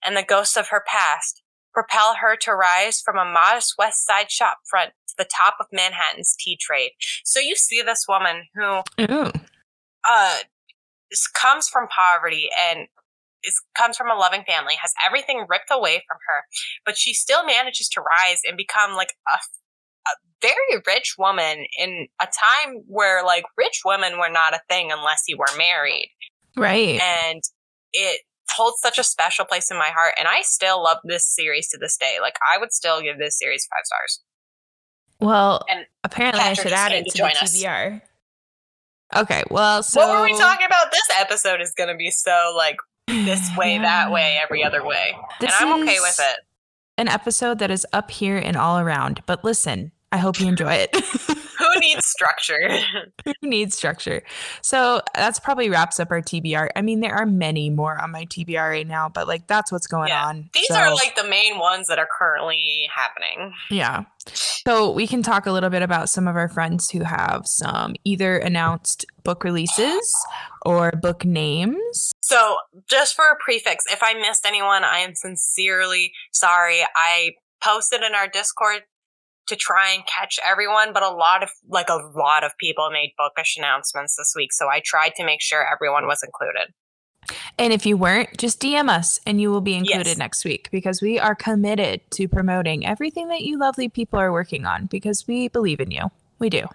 and 0.06 0.16
the 0.16 0.24
ghosts 0.24 0.58
of 0.58 0.70
her 0.70 0.84
past 0.88 1.42
propel 1.74 2.16
her 2.16 2.38
to 2.38 2.54
rise 2.54 3.02
from 3.02 3.18
a 3.18 3.26
modest 3.26 3.76
West 3.78 4.06
Side 4.06 4.32
shop 4.32 4.60
front 4.70 4.92
to 5.10 5.16
the 5.18 5.26
top 5.26 5.56
of 5.60 5.68
Manhattan's 5.72 6.36
tea 6.40 6.58
trade. 6.60 6.92
So 7.24 7.40
you 7.40 7.56
see 7.56 7.82
this 7.82 8.06
woman 8.08 8.44
who 8.56 8.82
Ooh. 9.02 9.32
uh, 10.08 10.38
comes 11.34 11.68
from 11.68 11.88
poverty 11.90 12.50
and 12.70 12.88
is, 13.44 13.62
comes 13.78 13.98
from 13.98 14.10
a 14.10 14.16
loving 14.16 14.44
family, 14.48 14.74
has 14.82 14.94
everything 15.06 15.46
ripped 15.50 15.70
away 15.70 16.02
from 16.08 16.18
her, 16.28 16.44
but 16.86 16.98
she 16.98 17.14
still 17.14 17.46
manages 17.46 17.90
to 17.90 18.02
rise 18.02 18.40
and 18.48 18.58
become 18.58 18.96
like 18.96 19.14
a, 19.32 19.38
a 19.38 20.12
very 20.42 20.82
rich 20.88 21.16
woman 21.20 21.66
in 21.78 22.08
a 22.22 22.26
time 22.26 22.84
where 22.88 23.24
like 23.24 23.44
rich 23.58 23.82
women 23.86 24.18
were 24.18 24.32
not 24.32 24.54
a 24.54 24.62
thing 24.70 24.92
unless 24.92 25.24
you 25.28 25.38
were 25.38 25.58
married. 25.58 26.10
Right. 26.58 27.02
And 27.02 27.42
it 27.92 28.22
holds 28.56 28.80
such 28.82 28.98
a 28.98 29.04
special 29.04 29.46
place 29.46 29.70
in 29.72 29.78
my 29.78 29.90
heart. 29.90 30.14
And 30.18 30.28
I 30.28 30.42
still 30.42 30.82
love 30.84 30.98
this 31.04 31.26
series 31.28 31.68
to 31.70 31.78
this 31.78 31.98
day. 31.98 32.18
Like 32.22 32.36
I 32.52 32.58
would 32.58 32.72
still 32.74 33.02
give 33.02 33.18
this 33.18 33.38
series 33.38 33.68
five 33.72 33.86
stars. 33.86 34.22
Well, 35.20 35.64
And 35.70 35.86
apparently 36.04 36.42
I 36.42 36.54
should 36.54 36.74
add 36.74 36.92
it 36.92 37.06
to 37.06 37.12
to 37.12 37.18
join 37.18 37.32
the 37.34 37.44
us. 37.44 37.56
TBR. 37.64 38.02
Okay. 39.16 39.44
Well, 39.50 39.84
so 39.84 40.02
what 40.02 40.20
were 40.20 40.24
we 40.26 40.38
talking 40.38 40.66
about? 40.66 40.92
This 40.92 41.08
episode 41.20 41.62
is 41.62 41.74
going 41.78 41.90
to 41.90 41.96
be 41.96 42.12
so 42.12 42.54
like 42.56 42.78
this 43.08 43.50
way, 43.58 43.78
that 43.78 44.12
way, 44.12 44.38
every 44.42 44.64
other 44.64 44.84
way. 44.84 45.16
This 45.40 45.54
and 45.62 45.70
I'm 45.70 45.84
okay 45.84 46.00
with 46.00 46.20
it. 46.20 46.40
An 46.98 47.08
episode 47.08 47.60
that 47.60 47.72
is 47.72 47.86
up 47.94 48.10
here 48.12 48.38
and 48.38 48.56
all 48.58 48.80
around. 48.80 49.22
But 49.26 49.44
listen, 49.44 49.92
I 50.16 50.18
hope 50.18 50.40
you 50.40 50.48
enjoy 50.48 50.74
it. 50.74 50.96
Who 51.58 51.80
needs 51.82 52.06
structure? 52.06 52.70
Who 53.26 53.34
needs 53.44 53.76
structure? 53.76 54.24
So 54.62 55.02
that's 55.14 55.40
probably 55.42 55.70
wraps 55.70 56.00
up 56.00 56.10
our 56.10 56.22
TBR. 56.22 56.70
I 56.74 56.82
mean, 56.82 57.02
there 57.02 57.14
are 57.14 57.26
many 57.26 57.70
more 57.70 58.00
on 58.02 58.12
my 58.12 58.24
TBR 58.26 58.70
right 58.70 58.88
now, 58.88 59.10
but 59.10 59.28
like 59.28 59.48
that's 59.48 59.74
what's 59.74 59.88
going 59.88 60.08
Yeah. 60.08 60.26
on. 60.26 60.50
These 60.54 60.68
So- 60.68 60.76
are 60.76 60.94
like 60.94 61.16
the 61.18 61.28
main 61.28 61.60
ones 61.60 61.88
that 61.88 62.00
are 62.00 62.08
currently 62.18 62.88
happening. 62.96 63.54
Yeah. 63.70 64.04
So 64.66 64.90
we 64.92 65.06
can 65.06 65.22
talk 65.22 65.46
a 65.48 65.52
little 65.52 65.70
bit 65.70 65.82
about 65.82 66.08
some 66.08 66.30
of 66.30 66.38
our 66.38 66.48
friends 66.48 66.90
who 66.90 67.04
have 67.04 67.42
some 67.46 67.96
either 68.06 68.38
announced 68.38 69.06
book 69.24 69.44
releases 69.44 70.14
or 70.66 70.92
book 70.94 71.26
names. 71.26 72.14
So, 72.22 72.56
just 72.90 73.16
for 73.16 73.26
a 73.26 73.36
prefix, 73.44 73.84
if 73.92 74.02
I 74.02 74.14
missed 74.14 74.46
anyone, 74.46 74.84
I 74.86 75.00
am 75.00 75.14
sincerely 75.14 76.14
sorry. 76.32 76.82
I 76.96 77.34
posted 77.62 78.02
in 78.02 78.16
our 78.16 78.28
Discord 78.28 78.82
to 79.48 79.56
try 79.56 79.92
and 79.94 80.04
catch 80.08 80.40
everyone, 80.46 80.94
but 80.94 81.04
a 81.04 81.10
lot 81.10 81.44
of 81.44 81.50
like 81.68 81.90
a 81.90 82.00
lot 82.16 82.44
of 82.44 82.52
people 82.60 82.90
made 82.92 83.14
bookish 83.18 83.58
announcements 83.58 84.16
this 84.16 84.34
week, 84.36 84.54
so 84.54 84.70
I 84.70 84.82
tried 84.84 85.14
to 85.16 85.26
make 85.26 85.42
sure 85.42 85.66
everyone 85.72 86.08
was 86.08 86.24
included. 86.24 86.74
And 87.58 87.74
if 87.74 87.86
you 87.88 87.98
weren't, 87.98 88.38
just 88.38 88.62
DM 88.62 88.88
us 88.88 89.20
and 89.26 89.42
you 89.42 89.50
will 89.50 89.62
be 89.62 89.74
included 89.74 90.08
Yes. 90.08 90.18
next 90.18 90.46
week 90.46 90.70
because 90.72 91.02
we 91.02 91.18
are 91.18 91.34
committed 91.34 92.02
to 92.12 92.28
promoting 92.28 92.86
everything 92.86 93.30
that 93.30 93.42
you 93.42 93.58
lovely 93.58 93.90
people 93.90 94.20
are 94.20 94.32
working 94.32 94.66
on 94.66 94.86
because 94.86 95.26
we 95.28 95.48
believe 95.48 95.80
in 95.80 95.90
you. 95.90 96.12
We 96.38 96.50
do. 96.52 96.68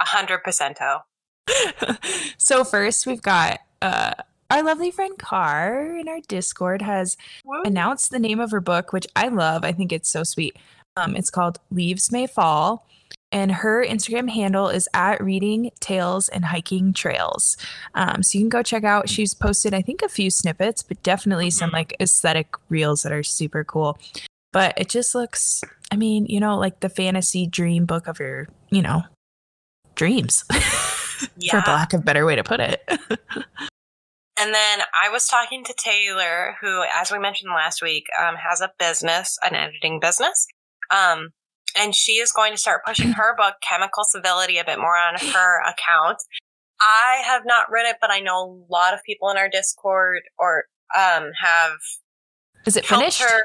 A 0.00 0.04
hundred 0.04 0.42
percento. 0.44 1.00
so 2.38 2.64
first 2.64 3.06
we've 3.06 3.22
got 3.22 3.60
uh 3.80 4.12
our 4.50 4.62
lovely 4.62 4.90
friend 4.90 5.18
Car 5.18 5.96
in 5.98 6.08
our 6.08 6.20
Discord 6.26 6.80
has 6.80 7.18
announced 7.64 8.10
the 8.10 8.18
name 8.18 8.40
of 8.40 8.50
her 8.50 8.62
book, 8.62 8.94
which 8.94 9.06
I 9.14 9.28
love. 9.28 9.62
I 9.62 9.72
think 9.72 9.92
it's 9.92 10.08
so 10.08 10.24
sweet. 10.24 10.56
Um, 10.98 11.14
it's 11.16 11.30
called 11.30 11.58
Leaves 11.70 12.10
May 12.10 12.26
Fall, 12.26 12.86
and 13.30 13.52
her 13.52 13.84
Instagram 13.86 14.30
handle 14.30 14.68
is 14.68 14.88
at 14.94 15.22
Reading 15.22 15.70
Tales 15.80 16.28
and 16.28 16.46
Hiking 16.46 16.92
Trails. 16.92 17.56
Um, 17.94 18.22
so 18.22 18.38
you 18.38 18.42
can 18.44 18.48
go 18.48 18.62
check 18.62 18.84
out. 18.84 19.08
She's 19.08 19.34
posted, 19.34 19.74
I 19.74 19.82
think, 19.82 20.02
a 20.02 20.08
few 20.08 20.30
snippets, 20.30 20.82
but 20.82 21.02
definitely 21.02 21.50
some 21.50 21.70
Mhm. 21.70 21.74
like 21.74 21.96
aesthetic 22.00 22.54
reels 22.68 23.02
that 23.02 23.12
are 23.12 23.22
super 23.22 23.64
cool. 23.64 23.98
But 24.52 24.74
it 24.78 24.88
just 24.88 25.14
looks, 25.14 25.62
I 25.92 25.96
mean, 25.96 26.24
you 26.26 26.40
know, 26.40 26.56
like 26.56 26.80
the 26.80 26.88
fantasy 26.88 27.46
dream 27.46 27.84
book 27.84 28.06
of 28.08 28.18
your, 28.18 28.48
you 28.70 28.80
know, 28.82 29.02
dreams, 29.94 30.44
yeah. 31.36 31.62
for 31.62 31.70
lack 31.70 31.92
of 31.92 32.00
a 32.00 32.02
better 32.02 32.24
way 32.24 32.34
to 32.36 32.42
put 32.44 32.60
it. 32.60 32.82
And 34.40 34.54
then 34.54 34.78
I 34.94 35.08
was 35.08 35.26
talking 35.26 35.64
to 35.64 35.74
Taylor, 35.76 36.54
who, 36.60 36.84
as 36.94 37.10
we 37.10 37.18
mentioned 37.18 37.50
last 37.52 37.82
week, 37.82 38.06
um, 38.22 38.36
has 38.36 38.60
a 38.60 38.70
business, 38.78 39.36
an 39.42 39.56
editing 39.56 39.98
business. 39.98 40.46
Um, 40.90 41.30
and 41.78 41.94
she 41.94 42.12
is 42.12 42.32
going 42.32 42.52
to 42.52 42.58
start 42.58 42.82
pushing 42.86 43.12
her 43.12 43.36
book, 43.36 43.54
Chemical 43.68 44.04
Civility, 44.04 44.58
a 44.58 44.64
bit 44.64 44.78
more 44.78 44.96
on 44.96 45.14
her 45.32 45.60
account. 45.62 46.18
I 46.80 47.22
have 47.26 47.42
not 47.44 47.70
read 47.70 47.86
it, 47.88 47.96
but 48.00 48.10
I 48.10 48.20
know 48.20 48.64
a 48.68 48.72
lot 48.72 48.94
of 48.94 49.00
people 49.04 49.28
in 49.30 49.36
our 49.36 49.48
Discord 49.48 50.22
or 50.38 50.64
um, 50.96 51.30
have 51.40 51.72
Is 52.66 52.76
it 52.76 52.86
finished? 52.86 53.20
her. 53.20 53.40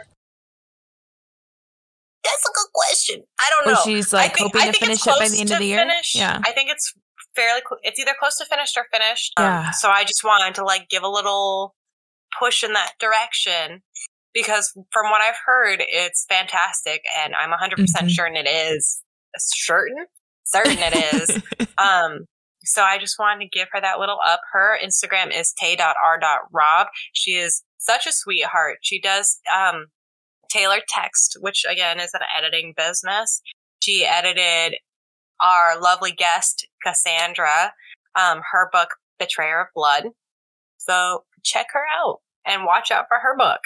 That's 2.24 2.46
a 2.46 2.52
good 2.56 2.72
question. 2.74 3.24
I 3.40 3.50
don't 3.50 3.68
Or 3.68 3.74
know. 3.76 3.82
she's 3.84 4.14
I 4.14 4.18
like 4.24 4.36
think- 4.38 4.54
hoping 4.54 4.70
I 4.70 4.72
to 4.72 4.80
finish 4.80 5.06
it 5.06 5.20
by 5.20 5.28
the 5.28 5.40
end 5.42 5.52
of 5.52 5.60
the 5.60 5.66
year. 5.66 5.80
finish. 5.80 6.16
Yeah. 6.16 6.40
I 6.46 6.52
think 6.52 6.70
it's 6.70 6.94
fairly. 7.36 7.62
Cl- 7.68 7.80
it's 7.84 8.00
either 8.00 8.14
close 8.18 8.38
to 8.38 8.46
finished 8.46 8.78
or 8.78 8.86
finished. 8.92 9.34
Um, 9.38 9.46
Yeah. 9.46 9.72
So 9.72 9.90
I 9.90 10.04
just 10.04 10.24
wanted 10.24 10.56
to 10.56 10.64
like 10.64 10.88
give 10.90 11.04
a 11.04 11.10
little 11.10 11.76
push 12.40 12.64
in 12.64 12.74
that 12.74 12.94
direction 13.00 13.82
because 14.34 14.72
from 14.92 15.10
what 15.10 15.22
I've 15.22 15.38
heard, 15.46 15.80
it's 15.82 16.26
fantastic, 16.28 17.04
and 17.24 17.34
I'm 17.36 17.50
100 17.52 17.78
percent 17.78 18.08
Mhm. 18.10 18.16
certain 18.16 18.36
it 18.38 18.48
is. 18.48 19.02
Certain, 19.38 20.06
certain 20.46 20.78
it 20.80 20.94
is. 21.16 21.42
um. 21.78 22.26
So 22.66 22.82
I 22.82 22.98
just 22.98 23.20
wanted 23.20 23.44
to 23.44 23.50
give 23.60 23.68
her 23.74 23.82
that 23.82 24.00
little 24.00 24.20
up. 24.26 24.40
Her 24.54 24.78
Instagram 24.82 25.38
is 25.38 25.52
tay.r.rob. 25.54 26.88
She 27.12 27.32
is 27.32 27.62
such 27.78 28.08
a 28.08 28.12
sweetheart. 28.14 28.78
She 28.82 29.02
does 29.02 29.40
um 29.54 29.88
Taylor 30.50 30.80
Text, 30.88 31.38
which 31.42 31.66
again 31.70 32.00
is 32.00 32.12
an 32.14 32.22
editing 32.38 32.74
business. 32.78 33.42
She 33.82 34.06
edited 34.06 34.78
our 35.42 35.78
lovely 35.82 36.14
guest, 36.14 36.66
Cassandra, 36.86 37.74
um, 38.16 38.42
her 38.52 38.70
book, 38.72 38.90
Betrayer 39.20 39.60
of 39.62 39.68
Blood. 39.76 40.06
So 40.78 41.26
check 41.44 41.68
her 41.74 41.84
out 42.00 42.20
and 42.46 42.64
watch 42.66 42.92
out 42.92 43.06
for 43.10 43.18
her 43.20 43.36
book. 43.36 43.60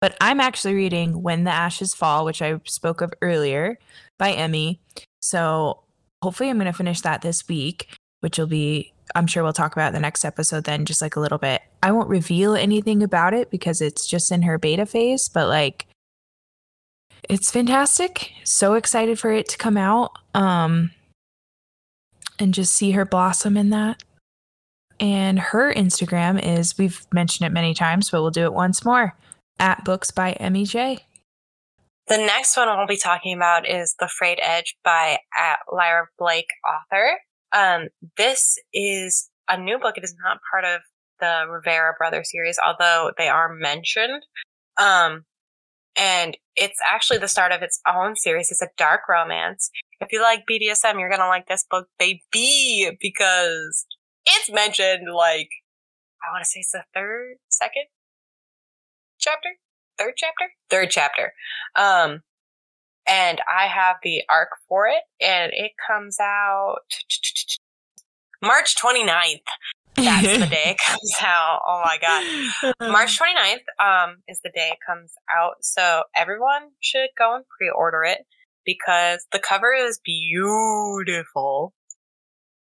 But 0.00 0.16
I'm 0.20 0.40
actually 0.40 0.74
reading 0.74 1.22
When 1.22 1.44
the 1.44 1.50
Ashes 1.50 1.94
Fall, 1.94 2.24
which 2.24 2.40
I 2.40 2.58
spoke 2.64 3.00
of 3.02 3.12
earlier 3.20 3.78
by 4.18 4.32
Emmie. 4.32 4.80
So 5.20 5.82
hopefully 6.22 6.48
I'm 6.48 6.58
going 6.58 6.66
to 6.66 6.72
finish 6.72 7.02
that 7.02 7.22
this 7.22 7.46
week, 7.48 7.94
which 8.20 8.38
will 8.38 8.46
be, 8.46 8.92
I'm 9.14 9.26
sure 9.26 9.42
we'll 9.42 9.52
talk 9.52 9.72
about 9.72 9.92
the 9.92 10.00
next 10.00 10.24
episode 10.24 10.64
then, 10.64 10.86
just 10.86 11.02
like 11.02 11.16
a 11.16 11.20
little 11.20 11.38
bit. 11.38 11.60
I 11.82 11.92
won't 11.92 12.08
reveal 12.08 12.54
anything 12.54 13.02
about 13.02 13.34
it 13.34 13.50
because 13.50 13.80
it's 13.82 14.06
just 14.06 14.32
in 14.32 14.42
her 14.42 14.58
beta 14.58 14.86
phase, 14.86 15.28
but 15.28 15.48
like, 15.48 15.86
it's 17.28 17.50
fantastic. 17.50 18.32
So 18.44 18.74
excited 18.74 19.18
for 19.18 19.30
it 19.30 19.48
to 19.50 19.58
come 19.58 19.76
out. 19.76 20.12
Um, 20.34 20.92
and 22.38 22.54
just 22.54 22.72
see 22.72 22.92
her 22.92 23.04
blossom 23.04 23.58
in 23.58 23.68
that. 23.68 24.02
And 24.98 25.38
her 25.38 25.72
Instagram 25.74 26.42
is, 26.42 26.78
we've 26.78 27.06
mentioned 27.12 27.46
it 27.46 27.52
many 27.52 27.74
times, 27.74 28.08
but 28.08 28.22
we'll 28.22 28.30
do 28.30 28.44
it 28.44 28.54
once 28.54 28.82
more 28.82 29.14
at 29.60 29.84
Books 29.84 30.10
by 30.10 30.32
Emmie 30.32 30.64
J. 30.64 30.98
The 32.08 32.16
next 32.16 32.56
one 32.56 32.66
we'll 32.76 32.88
be 32.88 32.96
talking 32.96 33.36
about 33.36 33.68
is 33.68 33.94
The 34.00 34.08
Frayed 34.08 34.40
Edge 34.42 34.76
by 34.82 35.18
uh, 35.40 35.54
Lyra 35.72 36.06
Blake, 36.18 36.48
author. 36.66 37.20
Um, 37.52 37.88
this 38.16 38.58
is 38.72 39.30
a 39.48 39.56
new 39.56 39.78
book. 39.78 39.96
It 39.96 40.02
is 40.02 40.16
not 40.24 40.40
part 40.50 40.64
of 40.64 40.80
the 41.20 41.44
Rivera 41.48 41.94
Brothers 41.96 42.30
series, 42.32 42.58
although 42.58 43.12
they 43.16 43.28
are 43.28 43.54
mentioned. 43.54 44.24
Um, 44.76 45.24
and 45.96 46.36
it's 46.56 46.78
actually 46.84 47.18
the 47.18 47.28
start 47.28 47.52
of 47.52 47.62
its 47.62 47.80
own 47.86 48.16
series. 48.16 48.50
It's 48.50 48.62
a 48.62 48.70
dark 48.76 49.02
romance. 49.08 49.70
If 50.00 50.10
you 50.10 50.22
like 50.22 50.44
BDSM, 50.50 50.98
you're 50.98 51.10
gonna 51.10 51.28
like 51.28 51.46
this 51.46 51.64
book, 51.70 51.86
baby, 51.98 52.90
because 53.00 53.86
it's 54.26 54.50
mentioned 54.50 55.12
like 55.14 55.50
I 56.22 56.32
want 56.32 56.42
to 56.42 56.48
say 56.48 56.60
it's 56.60 56.72
the 56.72 56.84
third, 56.94 57.36
second 57.50 57.84
chapter, 59.20 59.50
third 59.98 60.14
chapter, 60.16 60.46
third 60.70 60.90
chapter. 60.90 61.32
Um, 61.76 62.22
and 63.06 63.40
I 63.48 63.66
have 63.66 63.96
the 64.02 64.22
ARC 64.28 64.50
for 64.68 64.86
it, 64.86 65.02
and 65.20 65.52
it 65.54 65.72
comes 65.86 66.18
out 66.20 66.80
March 68.42 68.76
29th. 68.76 69.40
That's 69.96 70.38
the 70.38 70.46
day 70.46 70.64
it 70.66 70.78
comes 70.86 71.14
out. 71.22 71.60
Oh 71.66 71.82
my 71.84 71.98
god. 72.00 72.90
March 72.90 73.18
29th 73.18 73.84
um, 73.84 74.16
is 74.28 74.40
the 74.42 74.50
day 74.50 74.70
it 74.72 74.78
comes 74.86 75.12
out. 75.34 75.56
So 75.62 76.04
everyone 76.14 76.70
should 76.80 77.10
go 77.18 77.34
and 77.34 77.44
pre 77.48 77.70
order 77.70 78.02
it 78.04 78.26
because 78.64 79.26
the 79.32 79.38
cover 79.38 79.72
is 79.72 80.00
beautiful. 80.04 81.74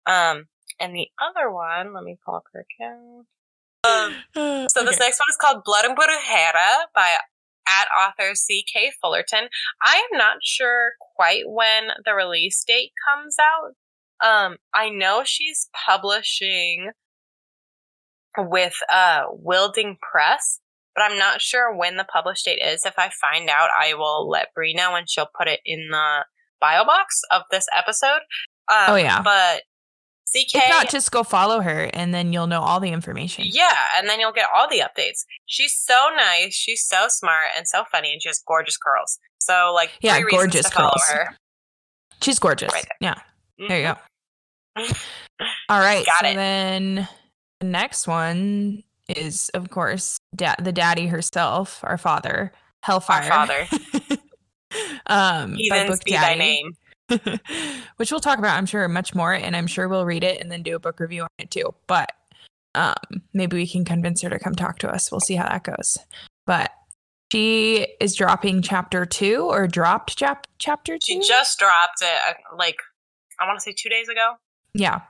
Um, 0.07 0.47
and 0.81 0.95
the 0.95 1.09
other 1.23 1.51
one, 1.51 1.95
let 1.95 2.05
me 2.05 2.19
pull 2.25 2.35
up 2.35 2.45
her 2.53 2.67
account. 2.81 3.27
Um, 3.85 4.67
so 4.69 4.85
this 4.85 4.99
next 4.99 5.19
one 5.21 5.29
is 5.31 5.37
called 5.41 5.63
Blood 5.65 5.85
and 5.85 5.97
Brujeria 5.97 6.85
by 6.95 7.17
at 7.67 7.87
author 7.99 8.35
C.K. 8.35 8.93
Fullerton. 9.01 9.49
I 9.83 9.97
am 9.97 10.19
not 10.19 10.37
sure 10.43 10.93
quite 11.17 11.45
when 11.47 11.85
the 12.05 12.15
release 12.15 12.63
date 12.67 12.93
comes 13.09 13.37
out. 13.41 13.75
Um, 14.27 14.57
I 14.75 14.91
know 14.91 15.23
she's 15.25 15.69
publishing 15.87 16.91
with 18.37 18.75
uh 18.93 19.25
Wilding 19.31 19.97
Press, 20.01 20.61
but 20.95 21.03
I'm 21.03 21.19
not 21.19 21.41
sure 21.41 21.75
when 21.75 21.97
the 21.97 22.05
publish 22.05 22.43
date 22.43 22.61
is. 22.65 22.85
If 22.85 22.95
I 22.99 23.11
find 23.21 23.49
out, 23.49 23.71
I 23.79 23.95
will 23.95 24.29
let 24.29 24.53
Brea 24.55 24.75
know 24.75 24.95
and 24.95 25.09
she'll 25.09 25.29
put 25.37 25.49
it 25.49 25.61
in 25.65 25.89
the 25.91 26.25
bio 26.61 26.85
box 26.85 27.21
of 27.31 27.43
this 27.51 27.67
episode. 27.77 28.21
Um, 28.69 28.87
Oh, 28.89 28.97
yeah. 28.97 29.21
But 29.23 29.63
CK. 30.35 30.55
If 30.57 30.69
not, 30.69 30.91
just 30.91 31.11
go 31.13 31.23
follow 31.23 31.61
her 31.61 31.91
and 31.95 32.13
then 32.13 32.33
you'll 32.33 32.47
know 32.47 32.61
all 32.61 32.81
the 32.81 32.91
information. 32.91 33.45
Yeah, 33.47 33.75
and 33.97 34.09
then 34.09 34.19
you'll 34.21 34.33
get 34.33 34.47
all 34.55 34.69
the 34.69 34.81
updates. 34.81 35.25
She's 35.47 35.75
so 35.75 36.09
nice, 36.17 36.55
she's 36.55 36.85
so 36.85 37.07
smart 37.09 37.49
and 37.57 37.69
so 37.69 37.85
funny, 37.93 38.13
and 38.13 38.21
she 38.23 38.29
has 38.29 38.43
gorgeous 38.47 38.77
curls. 38.77 39.19
So, 39.39 39.73
like, 39.75 39.91
Yeah, 40.01 40.21
gorgeous 40.31 40.67
to 40.69 40.71
follow 40.75 40.91
curls. 40.91 41.11
her. 41.11 41.37
She's 42.23 42.39
gorgeous. 42.39 42.73
Right 42.73 42.87
Yeah. 43.01 43.15
There 43.69 43.79
you 43.79 43.95
go. 43.95 44.85
All 45.69 45.79
right. 45.81 46.05
Got 46.07 46.23
so 46.25 46.29
it. 46.31 46.35
then 46.35 47.09
the 47.61 47.67
next 47.67 48.07
one 48.09 48.83
is, 49.09 49.51
of 49.51 49.71
course, 49.71 50.19
da- 50.35 50.57
the 50.61 50.73
daddy 50.73 51.07
herself, 51.07 51.81
our 51.85 51.99
father, 51.99 52.53
Helfyre. 52.85 53.11
Our 53.11 53.47
father. 53.47 53.67
um, 55.07 55.53
by 55.53 55.57
Heathens 55.59 55.91
Book 55.99 56.05
be 56.05 56.13
thy 56.13 56.35
name. 56.35 56.73
which 57.97 58.11
we'll 58.11 58.21
talk 58.21 58.39
about, 58.39 58.57
I'm 58.57 58.67
sure, 58.67 58.87
much 58.89 59.15
more, 59.15 59.33
and 59.33 59.55
I'm 59.57 59.67
sure 59.67 59.89
we'll 59.89 60.07
read 60.07 60.25
it 60.25 60.41
and 60.41 60.51
then 60.51 60.63
do 60.63 60.77
a 60.77 60.79
book 60.79 61.01
review 61.01 61.23
on 61.23 61.29
it 61.39 61.51
too. 61.51 61.75
But 61.87 62.11
um, 62.75 62.95
maybe 63.33 63.57
we 63.57 63.67
can 63.67 63.85
convince 63.85 64.23
her 64.23 64.31
to 64.31 64.39
come 64.39 64.55
talk 64.55 64.79
to 64.81 64.91
us. 64.91 65.11
We'll 65.11 65.21
see 65.21 65.35
how 65.35 65.49
that 65.49 65.65
goes. 65.65 65.99
But 66.47 66.71
she 67.33 67.87
is 68.01 68.15
dropping 68.15 68.63
chapter 68.63 69.05
two 69.07 69.47
or 69.51 69.67
dropped 69.67 70.17
chap- 70.17 70.47
chapter 70.59 70.95
two. 70.95 71.23
She 71.23 71.29
just 71.29 71.59
dropped 71.59 72.03
it, 72.03 72.19
uh, 72.29 72.57
like, 72.57 72.77
I 73.41 73.47
want 73.47 73.59
to 73.59 73.63
say 73.63 73.75
two 73.77 73.89
days 73.89 74.09
ago. 74.09 74.35
yeah. 74.75 75.03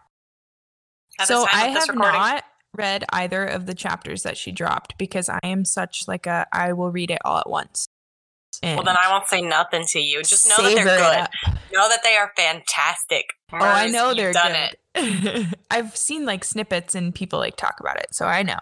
At 1.20 1.28
so 1.28 1.46
I 1.46 1.68
have 1.68 1.88
recording. 1.88 2.12
not 2.12 2.44
read 2.76 3.04
either 3.12 3.44
of 3.44 3.66
the 3.66 3.74
chapters 3.74 4.22
that 4.24 4.36
she 4.36 4.50
dropped 4.50 4.98
because 4.98 5.28
I 5.28 5.38
am 5.44 5.64
such 5.64 6.08
like 6.08 6.26
a 6.26 6.46
I 6.52 6.72
will 6.72 6.90
read 6.90 7.10
it 7.10 7.20
all 7.24 7.38
at 7.38 7.48
once. 7.48 7.86
Well, 8.62 8.82
then 8.82 8.96
I 8.96 9.10
won't 9.10 9.26
say 9.26 9.40
nothing 9.40 9.84
to 9.88 9.98
you. 10.00 10.22
Just 10.22 10.48
know 10.48 10.56
that 10.62 10.74
they're 10.74 10.84
good. 10.84 11.52
Know 11.72 11.88
that 11.88 12.02
they 12.02 12.16
are 12.16 12.32
fantastic. 12.36 13.26
Oh, 13.52 13.58
I 13.58 13.88
know 13.88 14.14
they're 14.14 14.32
done 14.32 14.52
good. 14.52 14.76
it. 15.02 15.58
I've 15.70 15.96
seen 15.96 16.24
like 16.24 16.44
snippets 16.44 16.94
and 16.94 17.14
people 17.14 17.38
like 17.38 17.56
talk 17.56 17.80
about 17.80 17.98
it, 17.98 18.14
so 18.14 18.26
I 18.26 18.42
know. 18.42 18.60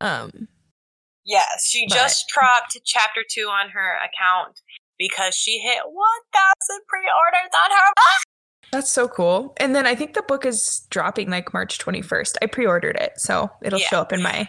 Um, 0.00 0.48
Yes, 1.24 1.66
she 1.68 1.86
But- 1.88 1.94
just 1.96 2.28
dropped 2.28 2.78
chapter 2.84 3.20
two 3.28 3.48
on 3.48 3.70
her 3.70 3.96
account 3.96 4.62
because 4.98 5.34
she 5.34 5.58
hit 5.58 5.78
1,000 5.84 6.80
pre-orders 6.88 7.50
on 7.64 7.70
her 7.70 7.92
that's 8.72 8.90
so 8.90 9.06
cool. 9.08 9.52
And 9.58 9.74
then 9.76 9.86
I 9.86 9.94
think 9.94 10.14
the 10.14 10.22
book 10.22 10.44
is 10.46 10.86
dropping 10.90 11.28
like 11.30 11.52
March 11.52 11.78
21st. 11.78 12.36
I 12.42 12.46
pre-ordered 12.46 12.96
it, 12.96 13.12
so 13.16 13.50
it'll 13.62 13.80
Yeah. 13.80 13.86
show 13.88 14.00
up 14.00 14.12
in 14.12 14.22
my 14.22 14.48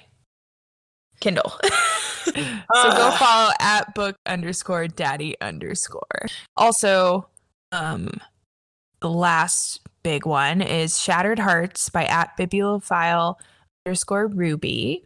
Kindle. 1.22 1.54
so 2.26 2.34
go 2.74 3.12
follow 3.12 3.52
at 3.60 3.94
book 3.96 4.18
underscore 4.26 4.88
daddy 4.88 5.40
underscore. 5.40 6.26
Also, 6.58 7.28
um, 7.72 8.10
the 9.00 9.10
last 9.10 9.80
big 10.04 10.26
one 10.26 10.62
is 10.62 11.00
Shattered 11.00 11.40
Hearts 11.40 11.90
by 11.90 12.06
at 12.06 12.36
bibliophile 12.38 13.40
underscore 13.86 14.28
ruby. 14.28 15.06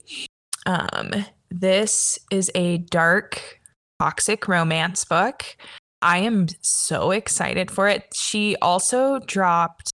Um, 0.66 1.12
this 1.52 2.18
is 2.32 2.52
a 2.56 2.80
dark, 2.80 3.62
toxic 4.00 4.48
romance 4.48 5.06
book. 5.06 5.58
I 6.02 6.20
am 6.20 6.48
so 6.62 7.12
excited 7.12 7.72
for 7.72 7.88
it. 7.88 8.06
She 8.14 8.56
also 8.62 9.20
dropped 9.20 9.92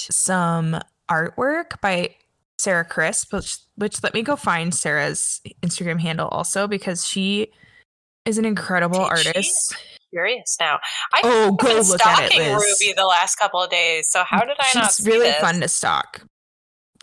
some 0.00 0.80
artwork 1.10 1.80
by 1.80 2.14
Sarah 2.60 2.84
Crisp, 2.84 3.32
which, 3.32 3.56
which 3.76 4.02
let 4.02 4.12
me 4.12 4.22
go 4.22 4.36
find 4.36 4.74
Sarah's 4.74 5.40
Instagram 5.62 5.98
handle 5.98 6.28
also 6.28 6.68
because 6.68 7.06
she 7.06 7.50
is 8.26 8.36
an 8.36 8.44
incredible 8.44 8.98
Did 8.98 9.28
artist. 9.28 9.74
Curious 10.12 10.56
now. 10.60 10.78
I 11.14 11.20
Oh, 11.24 11.52
go 11.52 11.68
been 11.68 11.76
look 11.86 12.04
at 12.04 12.24
it, 12.24 12.32
stalking 12.32 12.52
Liz. 12.54 12.78
Ruby 12.80 12.92
the 12.94 13.06
last 13.06 13.36
couple 13.36 13.62
of 13.62 13.70
days, 13.70 14.08
so 14.10 14.24
how 14.24 14.40
did 14.40 14.56
I 14.58 14.78
not 14.78 14.92
She's 14.92 15.06
really 15.06 15.28
this? 15.30 15.40
fun 15.40 15.60
to 15.60 15.68
stalk. 15.68 16.22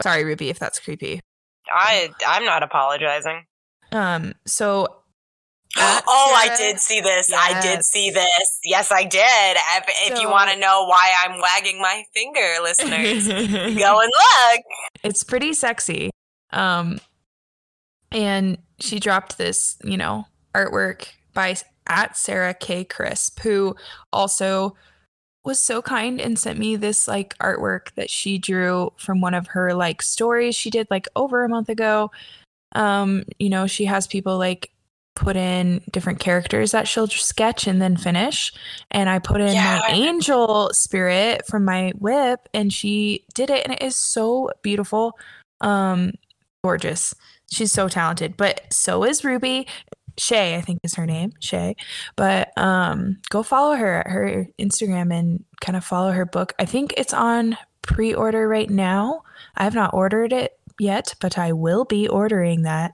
Sorry, 0.03 0.23
Ruby, 0.23 0.49
if 0.49 0.59
that's 0.59 0.79
creepy. 0.79 1.21
I 1.71 2.09
I'm 2.27 2.45
not 2.45 2.61
apologizing. 2.63 3.45
Um, 3.91 4.33
so 4.45 4.97
Oh, 6.09 6.33
I 6.35 6.55
did 6.55 6.79
see 6.79 7.01
this. 7.01 7.29
I 7.33 7.59
did 7.61 7.83
see 7.83 8.09
this. 8.11 8.59
Yes, 8.63 8.91
I 8.91 9.03
did. 9.03 9.21
If, 9.21 10.11
if 10.11 10.21
you 10.21 10.29
want 10.29 10.49
to 10.51 10.57
know 10.57 10.85
why 10.85 11.11
I'm 11.19 11.41
wagging 11.41 11.81
my 11.81 12.05
finger, 12.13 12.55
listeners, 12.63 13.27
go 13.77 13.99
and 13.99 14.11
look. 14.11 14.61
it's 15.03 15.23
pretty 15.23 15.53
sexy. 15.53 16.11
Um, 16.51 16.99
and 18.11 18.57
she 18.79 18.99
dropped 18.99 19.37
this, 19.37 19.77
you 19.83 19.97
know, 19.97 20.27
artwork 20.55 21.07
by 21.33 21.57
at 21.87 22.17
Sarah 22.17 22.53
K. 22.53 22.83
Crisp, 22.83 23.39
who 23.41 23.75
also 24.13 24.75
was 25.43 25.61
so 25.61 25.81
kind 25.81 26.19
and 26.19 26.37
sent 26.37 26.59
me 26.59 26.75
this 26.75 27.07
like 27.07 27.37
artwork 27.37 27.93
that 27.95 28.09
she 28.09 28.37
drew 28.37 28.91
from 28.97 29.21
one 29.21 29.33
of 29.33 29.47
her 29.47 29.73
like 29.73 30.01
stories 30.01 30.55
she 30.55 30.69
did 30.69 30.87
like 30.91 31.07
over 31.15 31.43
a 31.43 31.49
month 31.49 31.69
ago. 31.69 32.11
Um, 32.73 33.23
you 33.39 33.49
know, 33.49 33.65
she 33.65 33.85
has 33.85 34.07
people 34.07 34.37
like 34.37 34.71
put 35.17 35.35
in 35.35 35.81
different 35.91 36.19
characters 36.19 36.71
that 36.71 36.87
she'll 36.87 37.07
sketch 37.07 37.65
and 37.65 37.81
then 37.81 37.97
finish. 37.97 38.53
And 38.91 39.09
I 39.09 39.17
put 39.19 39.41
in 39.41 39.53
Yeah, 39.53 39.81
my 39.87 39.93
angel 39.93 40.69
spirit 40.73 41.45
from 41.47 41.65
my 41.65 41.91
WIP 41.97 42.47
and 42.53 42.71
she 42.71 43.25
did 43.33 43.49
it 43.49 43.65
and 43.65 43.73
it 43.73 43.81
is 43.81 43.95
so 43.95 44.51
beautiful. 44.61 45.17
Um 45.59 46.13
gorgeous. 46.63 47.15
She's 47.51 47.71
so 47.71 47.87
talented. 47.89 48.37
But 48.37 48.61
so 48.71 49.03
is 49.03 49.23
Ruby. 49.23 49.67
Shay, 50.19 50.55
I 50.55 50.61
think 50.61 50.79
is 50.83 50.95
her 50.95 51.05
name, 51.05 51.31
Shay. 51.39 51.75
But 52.15 52.55
um 52.57 53.17
go 53.29 53.41
follow 53.41 53.75
her 53.75 53.99
at 54.01 54.07
her 54.07 54.47
Instagram 54.59 55.11
and 55.11 55.43
kind 55.61 55.75
of 55.75 55.83
follow 55.83 56.11
her 56.11 56.25
book. 56.25 56.53
I 56.59 56.65
think 56.65 56.93
it's 56.95 57.13
on 57.13 57.57
pre-order 57.81 58.47
right 58.47 58.69
now. 58.69 59.23
I 59.55 59.63
have 59.63 59.75
not 59.75 59.93
ordered 59.93 60.31
it 60.31 60.59
yet, 60.79 61.15
but 61.19 61.37
I 61.39 61.53
will 61.53 61.85
be 61.85 62.07
ordering 62.07 62.61
that 62.63 62.93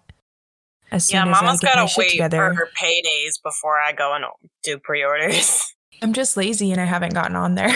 as 0.94 1.06
soon 1.08 1.16
Yeah, 1.26 1.32
as 1.32 1.38
I 1.38 1.40
get 1.42 1.46
my 1.46 1.58
gotta 1.82 1.88
shit 1.90 1.98
wait 1.98 2.10
together. 2.12 2.38
for 2.50 2.54
her 2.56 2.70
paydays 2.80 3.42
before 3.44 3.80
I 3.80 3.92
go 3.92 4.14
and 4.16 4.24
do 4.64 4.78
pre-orders. 4.78 5.74
I'm 6.02 6.14
just 6.14 6.38
lazy 6.38 6.72
and 6.72 6.80
I 6.80 6.86
haven't 6.86 7.14
gotten 7.14 7.36
on 7.36 7.56
there 7.56 7.76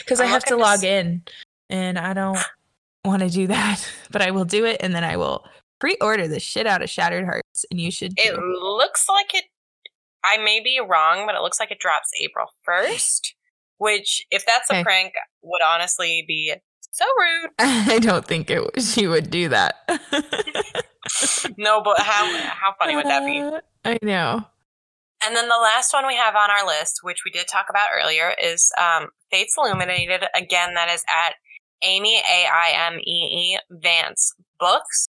because 0.00 0.20
I 0.20 0.24
oh, 0.24 0.28
have 0.28 0.44
to 0.44 0.56
looking 0.56 0.62
log 0.64 0.84
in 0.84 1.22
and 1.68 1.98
I 1.98 2.12
don't 2.14 2.38
want 3.04 3.22
to 3.22 3.28
do 3.30 3.46
that. 3.48 3.86
But 4.12 4.22
I 4.22 4.32
will 4.32 4.44
do 4.44 4.64
it 4.64 4.78
and 4.80 4.92
then 4.94 5.04
I 5.04 5.16
will 5.16 5.44
pre-order 5.78 6.26
the 6.26 6.40
shit 6.40 6.66
out 6.66 6.82
of 6.82 6.90
Shattered 6.90 7.24
Hearts, 7.24 7.64
and 7.70 7.80
you 7.80 7.90
should. 7.92 8.12
It 8.18 8.34
Too. 8.34 8.40
looks 8.60 9.08
like 9.08 9.32
it. 9.34 9.44
I 10.24 10.36
may 10.38 10.60
be 10.60 10.80
wrong, 10.80 11.26
but 11.26 11.36
it 11.36 11.42
looks 11.42 11.60
like 11.60 11.70
it 11.70 11.78
drops 11.78 12.10
April 12.20 12.48
first. 12.64 13.34
Which, 13.78 14.26
if 14.32 14.44
that's 14.44 14.68
a 14.68 14.74
Okay. 14.74 14.82
prank, 14.82 15.14
would 15.42 15.62
honestly 15.62 16.24
be 16.26 16.52
so 16.90 17.04
rude. 17.16 17.50
I 17.60 17.98
don't 18.00 18.26
think 18.26 18.50
it. 18.50 18.82
She 18.82 19.06
would 19.06 19.30
do 19.30 19.48
that. 19.50 19.76
No, 21.56 21.82
but 21.82 22.00
how 22.00 22.24
how 22.48 22.74
funny 22.78 22.96
would 22.96 23.06
that 23.06 23.24
be? 23.24 23.40
Uh, 23.40 23.60
I 23.84 23.98
know. 24.02 24.44
And 25.24 25.36
then 25.36 25.48
the 25.48 25.58
last 25.62 25.92
one 25.92 26.06
we 26.06 26.16
have 26.16 26.34
on 26.34 26.50
our 26.50 26.66
list, 26.66 27.00
which 27.02 27.22
we 27.24 27.30
did 27.30 27.46
talk 27.46 27.66
about 27.68 27.88
earlier, 27.94 28.34
is 28.42 28.72
um, 28.80 29.08
Fates 29.30 29.54
Illuminated. 29.58 30.24
Again, 30.34 30.74
that 30.74 30.88
is 30.88 31.04
at 31.14 31.34
Aimee 31.82 32.22
A 32.30 32.46
I 32.46 32.88
M 32.92 32.98
E 33.00 33.54
E 33.54 33.58
Vance 33.70 34.34
Books. 34.58 35.06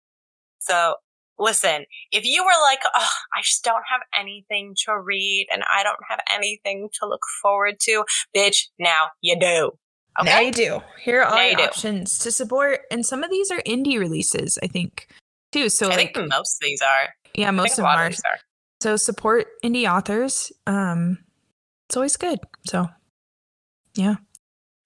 So 0.60 0.96
listen, 1.38 1.84
if 2.12 2.24
you 2.24 2.44
were 2.44 2.60
like, 2.62 2.80
oh, 2.94 3.08
I 3.36 3.42
just 3.42 3.64
don't 3.64 3.82
have 3.90 4.00
anything 4.18 4.74
to 4.86 4.98
read 4.98 5.48
and 5.52 5.62
I 5.72 5.82
don't 5.82 5.98
have 6.08 6.20
anything 6.32 6.88
to 7.00 7.08
look 7.08 7.22
forward 7.42 7.76
to, 7.80 8.04
bitch, 8.34 8.68
now 8.78 9.08
you 9.20 9.38
do. 9.38 9.72
Now 10.24 10.40
you 10.40 10.52
do. 10.52 10.80
Here 10.98 11.20
are 11.20 11.26
all 11.26 11.36
your 11.36 11.50
you 11.50 11.56
do. 11.58 11.64
options 11.64 12.18
to 12.20 12.32
support, 12.32 12.80
and 12.90 13.04
some 13.04 13.22
of 13.22 13.30
these 13.30 13.50
are 13.50 13.60
indie 13.66 13.98
releases, 13.98 14.58
I 14.62 14.66
think, 14.66 15.08
too. 15.56 15.68
So 15.68 15.86
I 15.86 15.96
like, 15.96 16.14
think 16.14 16.28
most 16.28 16.56
of 16.56 16.66
these 16.66 16.82
are. 16.82 17.08
yeah, 17.34 17.50
most 17.50 17.72
of 17.72 17.76
them 17.78 17.86
are. 17.86 18.06
of 18.06 18.20
are. 18.24 18.38
So 18.80 18.96
support 18.96 19.46
indie 19.64 19.90
authors. 19.90 20.52
Um, 20.66 21.18
it's 21.88 21.96
always 21.96 22.16
good. 22.16 22.40
So 22.66 22.88
yeah. 23.94 24.16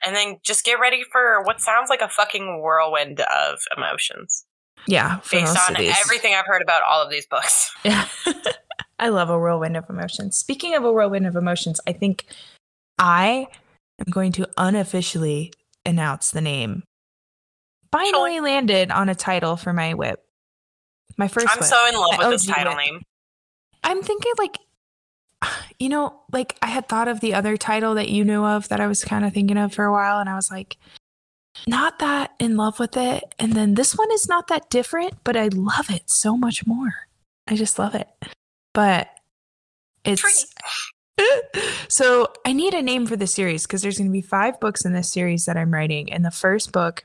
And 0.04 0.16
then 0.16 0.36
just 0.42 0.64
get 0.64 0.80
ready 0.80 1.02
for 1.10 1.42
what 1.42 1.60
sounds 1.60 1.90
like 1.90 2.00
a 2.00 2.08
fucking 2.08 2.62
whirlwind 2.62 3.20
of 3.20 3.58
emotions 3.76 4.46
yeah, 4.86 5.20
based 5.30 5.58
on 5.68 5.76
everything 5.76 6.34
I've 6.34 6.46
heard 6.46 6.62
about 6.62 6.82
all 6.82 7.02
of 7.02 7.10
these 7.10 7.26
books. 7.26 7.70
Yeah. 7.84 8.06
I 8.98 9.08
love 9.08 9.30
a 9.30 9.38
whirlwind 9.38 9.76
of 9.76 9.88
emotions. 9.88 10.36
Speaking 10.36 10.74
of 10.74 10.84
a 10.84 10.92
whirlwind 10.92 11.26
of 11.26 11.36
emotions, 11.36 11.80
I 11.86 11.92
think 11.92 12.26
I 12.98 13.46
am 13.98 14.10
going 14.10 14.32
to 14.32 14.48
unofficially 14.56 15.52
announce 15.84 16.30
the 16.30 16.40
name 16.40 16.82
finally 17.92 18.40
landed 18.40 18.90
on 18.90 19.08
a 19.08 19.14
title 19.14 19.56
for 19.56 19.72
my 19.72 19.94
WIP. 19.94 20.20
My 21.20 21.28
first 21.28 21.48
I'm 21.50 21.58
WIP. 21.58 21.68
so 21.68 21.86
in 21.86 21.94
love 21.94 22.16
with 22.16 22.30
this 22.30 22.46
title 22.46 22.74
name. 22.74 23.02
I'm 23.84 24.02
thinking 24.02 24.32
like 24.38 24.58
you 25.78 25.90
know, 25.90 26.18
like 26.32 26.56
I 26.62 26.68
had 26.68 26.88
thought 26.88 27.08
of 27.08 27.20
the 27.20 27.34
other 27.34 27.58
title 27.58 27.94
that 27.96 28.08
you 28.08 28.24
knew 28.24 28.42
of 28.42 28.68
that 28.70 28.80
I 28.80 28.86
was 28.86 29.04
kind 29.04 29.26
of 29.26 29.34
thinking 29.34 29.58
of 29.58 29.74
for 29.74 29.84
a 29.84 29.92
while 29.92 30.18
and 30.18 30.30
I 30.30 30.34
was 30.34 30.50
like 30.50 30.78
not 31.66 31.98
that 31.98 32.32
in 32.38 32.56
love 32.56 32.78
with 32.78 32.96
it. 32.96 33.34
And 33.38 33.52
then 33.52 33.74
this 33.74 33.98
one 33.98 34.10
is 34.12 34.28
not 34.28 34.48
that 34.48 34.70
different, 34.70 35.22
but 35.22 35.36
I 35.36 35.48
love 35.48 35.90
it 35.90 36.08
so 36.08 36.38
much 36.38 36.66
more. 36.66 37.08
I 37.46 37.54
just 37.54 37.78
love 37.78 37.94
it. 37.94 38.08
But 38.72 39.10
it's 40.04 40.46
so 41.88 42.28
I 42.46 42.54
need 42.54 42.72
a 42.72 42.80
name 42.80 43.06
for 43.06 43.16
the 43.16 43.26
series 43.26 43.66
because 43.66 43.82
there's 43.82 43.98
going 43.98 44.08
to 44.08 44.12
be 44.12 44.22
five 44.22 44.58
books 44.58 44.86
in 44.86 44.94
this 44.94 45.12
series 45.12 45.44
that 45.44 45.58
I'm 45.58 45.74
writing. 45.74 46.10
And 46.10 46.24
the 46.24 46.30
first 46.30 46.72
book, 46.72 47.02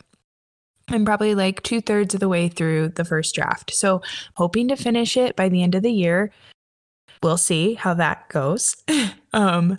I'm 0.90 1.06
probably 1.06 1.34
like 1.36 1.64
two 1.64 1.82
thirds 1.82 2.14
of 2.14 2.20
the 2.20 2.30
way 2.30 2.48
through 2.48 2.90
the 2.90 3.06
first 3.06 3.34
draft. 3.36 3.74
So 3.74 4.02
hoping 4.36 4.68
to 4.68 4.76
finish 4.76 5.18
it 5.18 5.36
by 5.36 5.50
the 5.50 5.64
end 5.64 5.76
of 5.76 5.84
the 5.84 5.92
year. 5.92 6.32
We'll 7.24 7.38
see 7.38 7.74
how 7.74 7.96
that 7.96 8.30
goes. 8.30 8.76
um, 9.34 9.78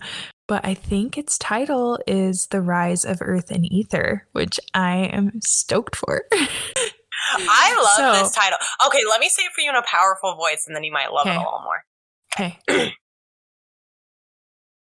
but 0.49 0.65
I 0.65 0.75
think 0.75 1.17
its 1.17 1.39
title 1.39 1.99
is 2.07 2.49
The 2.51 2.61
Rise 2.61 3.05
of 3.05 3.19
Earth 3.21 3.51
and 3.51 3.71
Ether, 3.71 4.27
which 4.33 4.59
I 4.75 4.97
am 5.13 5.41
stoked 5.43 5.95
for. 5.95 6.25
I 6.33 7.77
love 7.99 8.17
So- 8.17 8.23
this 8.23 8.33
title. 8.35 8.59
Okay, 8.87 9.01
let 9.09 9.21
me 9.21 9.29
say 9.29 9.43
it 9.43 9.53
for 9.55 9.61
you 9.61 9.71
in 9.71 9.77
a 9.77 9.83
powerful 9.83 10.35
voice, 10.35 10.65
and 10.67 10.75
then 10.75 10.83
you 10.83 10.93
might 10.93 11.13
love 11.13 11.27
it 11.27 11.31
a 11.31 11.39
little 11.39 11.63
more. 11.63 11.85
Okay. 12.35 12.93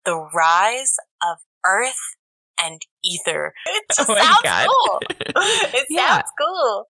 The 0.05 0.29
rise 0.33 0.95
of 1.21 1.39
Earth 1.65 1.99
and 2.63 2.81
Ether. 3.05 3.53
It 3.67 3.85
just 3.95 4.09
Oh 4.11 4.15
sounds 4.15 4.39
God. 4.43 4.69
cool. 4.69 5.01
It 5.75 5.87
Yeah. 5.91 6.09
sounds 6.17 6.31
cool. 6.41 6.89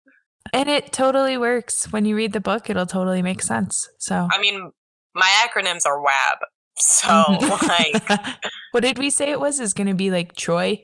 And 0.53 0.69
it 0.69 0.93
totally 0.93 1.37
works. 1.37 1.93
When 1.93 2.05
you 2.05 2.17
read 2.17 2.33
the 2.33 2.41
book, 2.41 2.71
it'll 2.71 2.87
totally 2.87 3.23
make 3.23 3.43
sense. 3.43 3.89
So 3.99 4.29
I 4.31 4.41
mean, 4.41 4.71
my 5.15 5.29
acronyms 5.47 5.85
are 5.87 6.01
WAB. 6.01 6.39
So, 6.79 7.09
like, 7.69 8.21
what 8.71 8.83
did 8.85 8.99
we 8.99 9.11
say 9.11 9.31
it 9.31 9.41
was? 9.41 9.59
Is 9.61 9.75
going 9.75 9.89
to 9.89 9.95
be 9.95 10.11
like 10.13 10.37
Troy, 10.37 10.81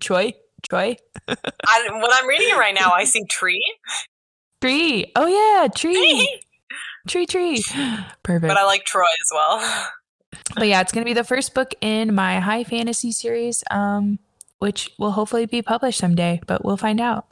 Troy, 0.00 0.32
Troy, 0.68 0.96
I, 1.28 1.88
when 1.90 2.10
I'm 2.12 2.28
reading 2.28 2.48
it 2.50 2.56
right 2.58 2.74
now, 2.74 2.92
I 2.92 3.02
see 3.04 3.24
tree, 3.28 3.60
tree. 4.60 5.10
Oh 5.16 5.26
yeah, 5.26 5.66
tree, 5.68 6.42
tree, 7.08 7.26
tree. 7.26 7.62
Perfect. 8.22 8.48
but 8.48 8.56
I 8.56 8.64
like 8.64 8.84
Troy 8.84 9.02
as 9.02 9.30
well. 9.32 9.88
But 10.54 10.68
yeah, 10.68 10.80
it's 10.80 10.92
going 10.92 11.04
to 11.04 11.08
be 11.08 11.14
the 11.14 11.24
first 11.24 11.54
book 11.54 11.74
in 11.80 12.14
my 12.14 12.40
high 12.40 12.64
fantasy 12.64 13.12
series, 13.12 13.64
um, 13.70 14.18
which 14.58 14.90
will 14.98 15.12
hopefully 15.12 15.46
be 15.46 15.62
published 15.62 15.98
someday. 15.98 16.40
But 16.46 16.64
we'll 16.64 16.76
find 16.76 17.00
out. 17.00 17.26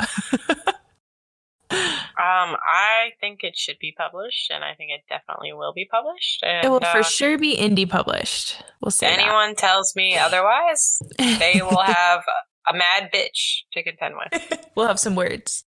Um, 2.21 2.55
I 2.69 3.13
think 3.19 3.45
it 3.45 3.57
should 3.57 3.79
be 3.81 3.95
published, 3.97 4.51
and 4.51 4.63
I 4.63 4.75
think 4.75 4.91
it 4.91 5.01
definitely 5.09 5.55
will 5.55 5.73
be 5.73 5.89
published. 5.91 6.43
And 6.43 6.67
it 6.67 6.69
will 6.69 6.81
uh, 6.83 6.93
for 6.93 7.03
sure 7.03 7.39
be 7.39 7.57
indie 7.57 7.89
published. 7.89 8.63
We'll 8.83 8.91
that. 8.91 9.19
anyone 9.19 9.55
tells 9.55 9.97
me 9.97 10.19
otherwise, 10.19 11.01
they 11.19 11.63
will 11.63 11.81
have 11.81 12.23
a 12.69 12.77
mad 12.77 13.11
bitch 13.15 13.61
to 13.73 13.83
contend 13.83 14.17
with. 14.17 14.67
we'll 14.77 14.87
have 14.87 15.01
some 15.01 15.15
words. 15.15 15.65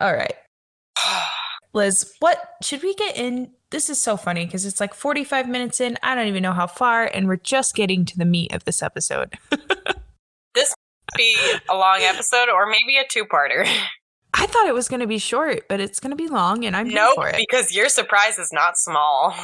All 0.00 0.14
right. 0.14 0.34
Liz, 1.78 2.12
what 2.18 2.56
should 2.60 2.82
we 2.82 2.92
get 2.94 3.16
in? 3.16 3.52
This 3.70 3.88
is 3.88 4.00
so 4.00 4.16
funny 4.16 4.44
because 4.44 4.66
it's 4.66 4.80
like 4.80 4.94
45 4.94 5.48
minutes 5.48 5.80
in. 5.80 5.96
I 6.02 6.14
don't 6.14 6.26
even 6.26 6.42
know 6.42 6.52
how 6.52 6.66
far, 6.66 7.04
and 7.04 7.28
we're 7.28 7.36
just 7.36 7.74
getting 7.74 8.04
to 8.06 8.18
the 8.18 8.24
meat 8.24 8.52
of 8.52 8.64
this 8.64 8.82
episode. 8.82 9.38
This 10.54 10.74
be 11.16 11.36
a 11.70 11.76
long 11.76 11.98
episode 12.00 12.48
or 12.48 12.66
maybe 12.66 12.96
a 12.96 13.04
two-parter. 13.08 13.64
I 14.34 14.46
thought 14.46 14.66
it 14.66 14.74
was 14.74 14.88
going 14.88 15.00
to 15.00 15.06
be 15.06 15.18
short, 15.18 15.68
but 15.68 15.78
it's 15.78 16.00
going 16.00 16.10
to 16.10 16.16
be 16.16 16.26
long, 16.26 16.64
and 16.64 16.74
I'm 16.74 16.88
nope, 16.88 17.14
for 17.14 17.28
it. 17.28 17.36
because 17.36 17.72
your 17.72 17.88
surprise 17.88 18.40
is 18.40 18.50
not 18.52 18.76
small. 18.76 19.34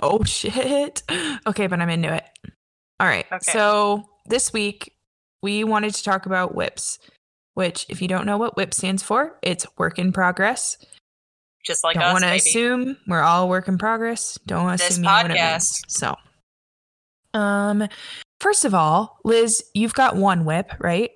Oh, 0.00 0.24
shit. 0.24 1.02
Okay, 1.46 1.66
but 1.66 1.80
I'm 1.80 1.90
into 1.90 2.14
it. 2.14 2.24
All 2.98 3.06
right. 3.06 3.26
Okay. 3.30 3.52
So 3.52 4.08
this 4.26 4.52
week, 4.52 4.96
we 5.42 5.62
wanted 5.62 5.92
to 5.94 6.02
talk 6.02 6.24
about 6.24 6.54
WIPs, 6.54 6.98
which, 7.52 7.84
if 7.90 8.00
you 8.00 8.08
don't 8.08 8.24
know 8.24 8.38
what 8.38 8.56
WIP 8.56 8.72
stands 8.72 9.02
for, 9.02 9.38
it's 9.42 9.66
work 9.76 9.98
in 9.98 10.12
progress. 10.12 10.78
Just 11.64 11.84
like 11.84 11.94
don't 11.94 12.12
want 12.12 12.24
to 12.24 12.32
assume 12.32 12.96
we're 13.06 13.22
all 13.22 13.48
work 13.48 13.68
in 13.68 13.78
progress. 13.78 14.38
Don't 14.46 14.64
want 14.64 14.80
to 14.80 14.86
assume 14.86 15.04
you 15.04 15.10
know 15.10 15.16
what 15.16 15.30
it 15.30 15.36
podcast. 15.36 15.40
means. 15.40 15.82
So, 15.88 16.16
um, 17.34 17.88
first 18.40 18.64
of 18.64 18.74
all, 18.74 19.18
Liz, 19.24 19.64
you've 19.74 19.94
got 19.94 20.16
one 20.16 20.44
WIP, 20.44 20.72
right? 20.80 21.10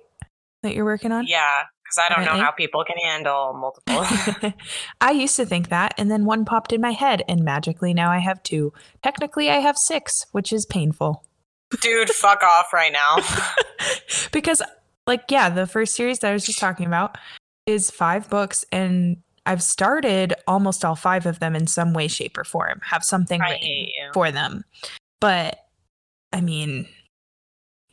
That 0.63 0.73
you're 0.73 0.85
working 0.85 1.11
on. 1.11 1.27
Yeah, 1.27 1.63
because 1.83 1.97
I 1.99 2.13
don't 2.13 2.25
know 2.25 2.41
how 2.41 2.51
people 2.51 2.83
can 2.83 2.97
handle 2.97 3.53
multiple. 3.53 4.53
I 5.01 5.11
used 5.11 5.35
to 5.35 5.45
think 5.45 5.69
that, 5.69 5.93
and 5.97 6.09
then 6.09 6.25
one 6.25 6.45
popped 6.45 6.73
in 6.73 6.81
my 6.81 6.91
head, 6.91 7.23
and 7.27 7.43
magically 7.43 7.93
now 7.93 8.09
I 8.09 8.19
have 8.19 8.41
two. 8.43 8.73
Technically, 9.03 9.49
I 9.49 9.57
have 9.57 9.77
six, 9.77 10.25
which 10.31 10.51
is 10.51 10.65
painful 10.65 11.23
Dude, 11.81 12.09
fuck 12.09 12.43
off 12.43 12.71
right 12.73 12.93
now. 12.93 13.17
because, 14.31 14.61
like, 15.05 15.23
yeah, 15.29 15.49
the 15.49 15.67
first 15.67 15.95
series 15.95 16.19
that 16.19 16.29
I 16.29 16.33
was 16.33 16.45
just 16.45 16.59
talking 16.59 16.85
about 16.85 17.17
is 17.65 17.91
five 17.91 18.29
books, 18.29 18.65
and 18.71 19.17
I've 19.47 19.63
started 19.63 20.33
almost 20.45 20.83
all 20.85 20.95
five 20.95 21.25
of 21.25 21.39
them 21.39 21.55
in 21.55 21.65
some 21.67 21.93
way, 21.93 22.07
shape, 22.07 22.37
or 22.37 22.43
form. 22.43 22.81
Have 22.83 23.03
something 23.03 23.41
for 24.13 24.29
them, 24.31 24.63
but 25.21 25.57
I 26.33 26.41
mean, 26.41 26.87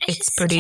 It's 0.09 0.29
pretty 0.31 0.59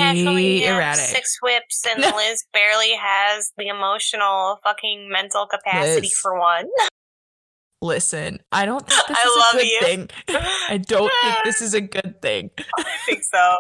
erratic. 0.65 1.05
Six 1.05 1.39
WIPs, 1.43 1.85
and 1.91 2.01
Liz 2.17 2.45
barely 2.53 2.93
has 2.95 3.53
the 3.59 3.67
emotional 3.67 4.61
fucking 4.63 5.11
mental 5.11 5.47
capacity 5.47 6.03
Liz. 6.03 6.15
for 6.15 6.39
one. 6.39 6.67
listen, 7.83 8.39
I 8.53 8.65
don't 8.65 8.87
think 8.89 9.07
this 9.09 9.19
I 9.19 9.29
is 9.29 9.37
love 9.37 9.55
a 9.55 9.59
good 9.59 9.67
you. 9.67 9.81
thing. 9.81 10.11
I 10.69 10.79
don't 10.79 11.13
think 11.23 11.37
this 11.45 11.61
is 11.61 11.75
a 11.75 11.81
good 11.81 12.23
thing. 12.23 12.51
I 12.79 12.85
think 13.05 13.23
so. 13.25 13.57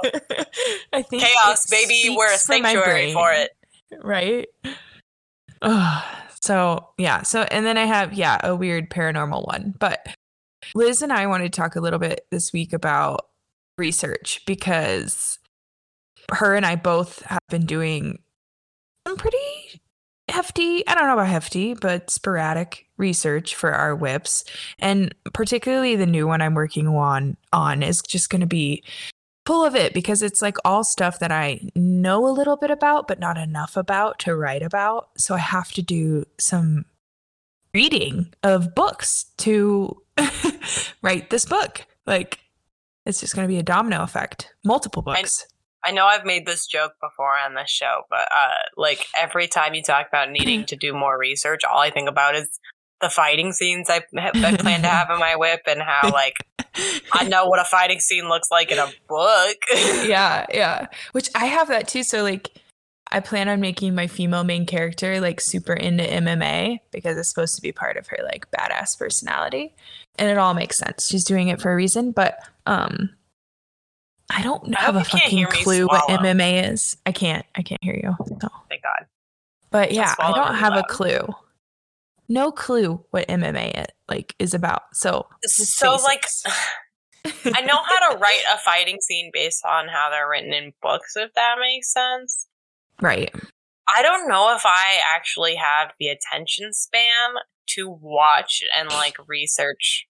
I 0.92 1.02
think 1.02 1.22
Chaos, 1.24 1.66
baby. 1.68 2.14
We're 2.16 2.32
a 2.32 2.38
sanctuary 2.38 3.12
for 3.12 3.32
it. 3.32 3.50
right? 4.02 4.46
Ugh. 5.62 6.04
So 6.44 6.90
yeah, 6.98 7.22
so 7.22 7.44
and 7.44 7.64
then 7.64 7.78
I 7.78 7.86
have 7.86 8.12
yeah 8.12 8.38
a 8.44 8.54
weird 8.54 8.90
paranormal 8.90 9.46
one, 9.46 9.74
but 9.78 10.06
Liz 10.74 11.00
and 11.00 11.10
I 11.10 11.26
wanted 11.26 11.50
to 11.50 11.56
talk 11.56 11.74
a 11.74 11.80
little 11.80 11.98
bit 11.98 12.26
this 12.30 12.52
week 12.52 12.74
about 12.74 13.28
research 13.78 14.42
because 14.46 15.38
her 16.30 16.54
and 16.54 16.66
I 16.66 16.76
both 16.76 17.22
have 17.22 17.40
been 17.48 17.64
doing 17.64 18.18
some 19.08 19.16
pretty 19.16 19.38
hefty, 20.28 20.86
I 20.86 20.94
don't 20.94 21.06
know 21.06 21.14
about 21.14 21.28
hefty, 21.28 21.72
but 21.72 22.10
sporadic 22.10 22.88
research 22.98 23.54
for 23.54 23.72
our 23.72 23.96
WIPs. 23.96 24.44
And 24.78 25.14
particularly 25.32 25.96
the 25.96 26.04
new 26.04 26.26
one 26.26 26.42
I'm 26.42 26.54
working 26.54 26.88
on 26.88 27.38
on 27.54 27.82
is 27.82 28.02
just 28.02 28.28
going 28.28 28.42
to 28.42 28.46
be 28.46 28.84
full 29.46 29.64
of 29.64 29.74
it 29.74 29.92
because 29.92 30.22
it's 30.22 30.40
like 30.40 30.56
all 30.64 30.84
stuff 30.84 31.18
that 31.18 31.32
I 31.32 31.60
know 31.74 32.26
a 32.26 32.32
little 32.32 32.56
bit 32.56 32.70
about 32.70 33.06
but 33.08 33.18
not 33.18 33.36
enough 33.36 33.76
about 33.76 34.18
to 34.20 34.34
write 34.34 34.62
about. 34.62 35.10
So 35.16 35.34
I 35.34 35.38
have 35.38 35.72
to 35.72 35.82
do 35.82 36.24
some 36.38 36.86
reading 37.74 38.32
of 38.42 38.74
books 38.74 39.26
to 39.38 40.00
write 41.02 41.30
this 41.30 41.44
book. 41.44 41.86
Like 42.06 42.40
it's 43.04 43.20
just 43.20 43.34
going 43.34 43.46
to 43.46 43.52
be 43.52 43.58
a 43.58 43.62
domino 43.62 44.02
effect. 44.02 44.54
Multiple 44.64 45.02
books. 45.02 45.46
I 45.84 45.90
know 45.90 46.06
I've 46.06 46.24
made 46.24 46.46
this 46.46 46.66
joke 46.66 46.92
before 46.98 47.36
on 47.36 47.54
this 47.54 47.68
show, 47.68 48.02
but 48.08 48.26
uh, 48.34 48.62
like 48.78 49.04
every 49.20 49.48
time 49.48 49.74
you 49.74 49.82
talk 49.82 50.08
about 50.08 50.30
needing 50.30 50.64
to 50.66 50.76
do 50.76 50.94
more 50.94 51.18
research, 51.18 51.60
all 51.62 51.78
I 51.78 51.90
think 51.90 52.08
about 52.08 52.34
is 52.34 52.58
the 53.04 53.10
fighting 53.10 53.52
scenes 53.52 53.90
I, 53.90 54.00
I 54.16 54.56
plan 54.56 54.80
to 54.80 54.88
have 54.88 55.10
in 55.10 55.18
my 55.18 55.36
WIP 55.36 55.62
and 55.66 55.82
how 55.82 56.10
like 56.12 56.46
I 57.12 57.28
know 57.28 57.46
what 57.46 57.60
a 57.60 57.64
fighting 57.64 58.00
scene 58.00 58.28
looks 58.28 58.50
like 58.50 58.70
in 58.70 58.78
a 58.78 58.90
book. 59.08 59.56
yeah, 60.04 60.46
yeah. 60.52 60.86
Which 61.12 61.28
I 61.34 61.46
have 61.46 61.68
that 61.68 61.86
too. 61.86 62.02
So 62.02 62.22
like 62.22 62.50
I 63.12 63.20
plan 63.20 63.48
on 63.48 63.60
making 63.60 63.94
my 63.94 64.06
female 64.06 64.42
main 64.42 64.64
character 64.64 65.20
like 65.20 65.40
super 65.40 65.74
into 65.74 66.02
MMA 66.02 66.80
because 66.90 67.18
it's 67.18 67.28
supposed 67.28 67.56
to 67.56 67.62
be 67.62 67.72
part 67.72 67.96
of 67.98 68.06
her 68.08 68.18
like 68.24 68.50
badass 68.50 68.98
personality. 68.98 69.74
And 70.18 70.30
it 70.30 70.38
all 70.38 70.54
makes 70.54 70.78
sense. 70.78 71.06
She's 71.06 71.24
doing 71.24 71.48
it 71.48 71.60
for 71.60 71.70
a 71.70 71.76
reason, 71.76 72.12
but 72.12 72.38
um 72.66 73.10
I 74.30 74.42
don't 74.42 74.74
I 74.74 74.80
have 74.80 74.96
a 74.96 75.00
hope 75.00 75.12
you 75.12 75.20
can't 75.20 75.50
fucking 75.50 75.64
clue 75.64 75.86
what. 75.86 76.08
MMA 76.08 76.72
is. 76.72 76.96
I 77.04 77.12
can't. 77.12 77.44
I 77.54 77.62
can't 77.62 77.84
hear 77.84 78.00
you. 78.02 78.16
So. 78.40 78.48
Thank 78.70 78.82
God. 78.82 79.06
But 79.70 79.92
yeah, 79.92 80.14
I 80.18 80.32
don't 80.32 80.54
have 80.54 80.74
a 80.74 80.84
clue. 80.84 81.34
No 82.28 82.50
clue 82.50 83.04
what 83.10 83.28
MMA 83.28 83.74
it, 83.74 83.92
like 84.08 84.34
is 84.38 84.54
about. 84.54 84.82
So 84.92 85.26
So 85.44 85.96
like. 86.02 86.26
I 87.26 87.62
know 87.62 87.78
how 87.82 88.12
to 88.12 88.18
write 88.18 88.42
a 88.52 88.58
fighting 88.58 88.98
scene 89.00 89.30
based 89.32 89.64
on 89.64 89.88
how 89.88 90.10
they're 90.10 90.28
written 90.28 90.52
in 90.52 90.74
books, 90.82 91.16
if 91.16 91.32
that 91.32 91.54
makes 91.58 91.90
sense. 91.90 92.48
right. 93.00 93.34
I 93.88 94.02
don't 94.02 94.28
know 94.28 94.54
if 94.54 94.62
I 94.64 94.98
actually 95.14 95.56
have 95.56 95.92
the 95.98 96.08
attention 96.08 96.72
span 96.72 97.34
to 97.70 97.88
watch 97.88 98.62
and 98.76 98.88
like 98.88 99.16
research. 99.26 100.06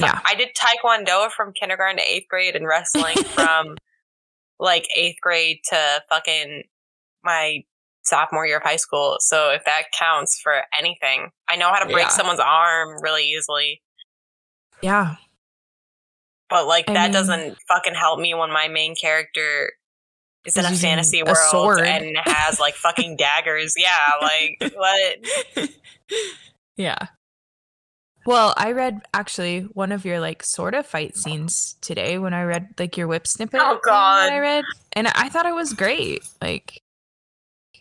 Yeah. 0.00 0.20
I 0.24 0.34
did 0.34 0.50
taekwondo 0.56 1.30
from 1.30 1.52
kindergarten 1.52 1.98
to 1.98 2.02
eighth 2.02 2.28
grade 2.28 2.54
and 2.54 2.66
wrestling 2.66 3.16
from 3.34 3.76
like 4.58 4.86
eighth 4.96 5.20
grade 5.20 5.58
to 5.70 6.02
fucking 6.08 6.64
my 7.24 7.64
sophomore 8.08 8.46
year 8.46 8.56
of 8.58 8.62
high 8.62 8.76
school. 8.76 9.16
So 9.20 9.50
if 9.50 9.64
that 9.64 9.84
counts 9.98 10.40
for 10.40 10.62
anything, 10.76 11.30
I 11.48 11.56
know 11.56 11.68
how 11.72 11.78
to 11.80 11.86
break 11.86 12.06
Yeah. 12.06 12.08
someone's 12.08 12.40
arm 12.40 13.02
really 13.02 13.24
easily. 13.24 13.82
Yeah. 14.82 15.16
But 16.48 16.66
like 16.66 16.88
I 16.88 16.94
that 16.94 17.02
mean- 17.04 17.12
doesn't 17.12 17.58
fucking 17.68 17.94
help 17.94 18.18
me 18.20 18.34
when 18.34 18.50
my 18.52 18.68
main 18.68 18.94
character 18.94 19.72
is 20.44 20.56
in 20.56 20.64
a 20.64 20.70
fantasy 20.70 21.20
a 21.20 21.24
world 21.24 21.36
sword. 21.50 21.80
and 21.80 22.16
has 22.24 22.58
like 22.58 22.74
fucking 22.86 23.16
daggers. 23.16 23.74
Yeah, 23.76 23.98
like 24.22 24.72
what? 24.74 25.68
yeah. 26.76 26.98
Well, 28.26 28.52
I 28.56 28.72
read 28.72 29.00
actually 29.14 29.60
one 29.62 29.90
of 29.92 30.04
your 30.04 30.20
like 30.20 30.42
sort 30.42 30.74
of 30.74 30.86
fight 30.86 31.16
scenes 31.16 31.76
today 31.80 32.18
when 32.18 32.34
I 32.34 32.42
read 32.44 32.68
like 32.78 32.96
your 32.96 33.06
WIP 33.08 33.26
snippet. 33.26 33.60
Oh, 33.62 33.78
God. 33.82 34.26
That 34.28 34.32
I 34.34 34.38
read, 34.38 34.64
and 34.92 35.08
I 35.08 35.28
thought 35.30 35.46
it 35.46 35.54
was 35.54 35.72
great. 35.72 36.22
Like, 36.42 36.76
it 36.76 36.82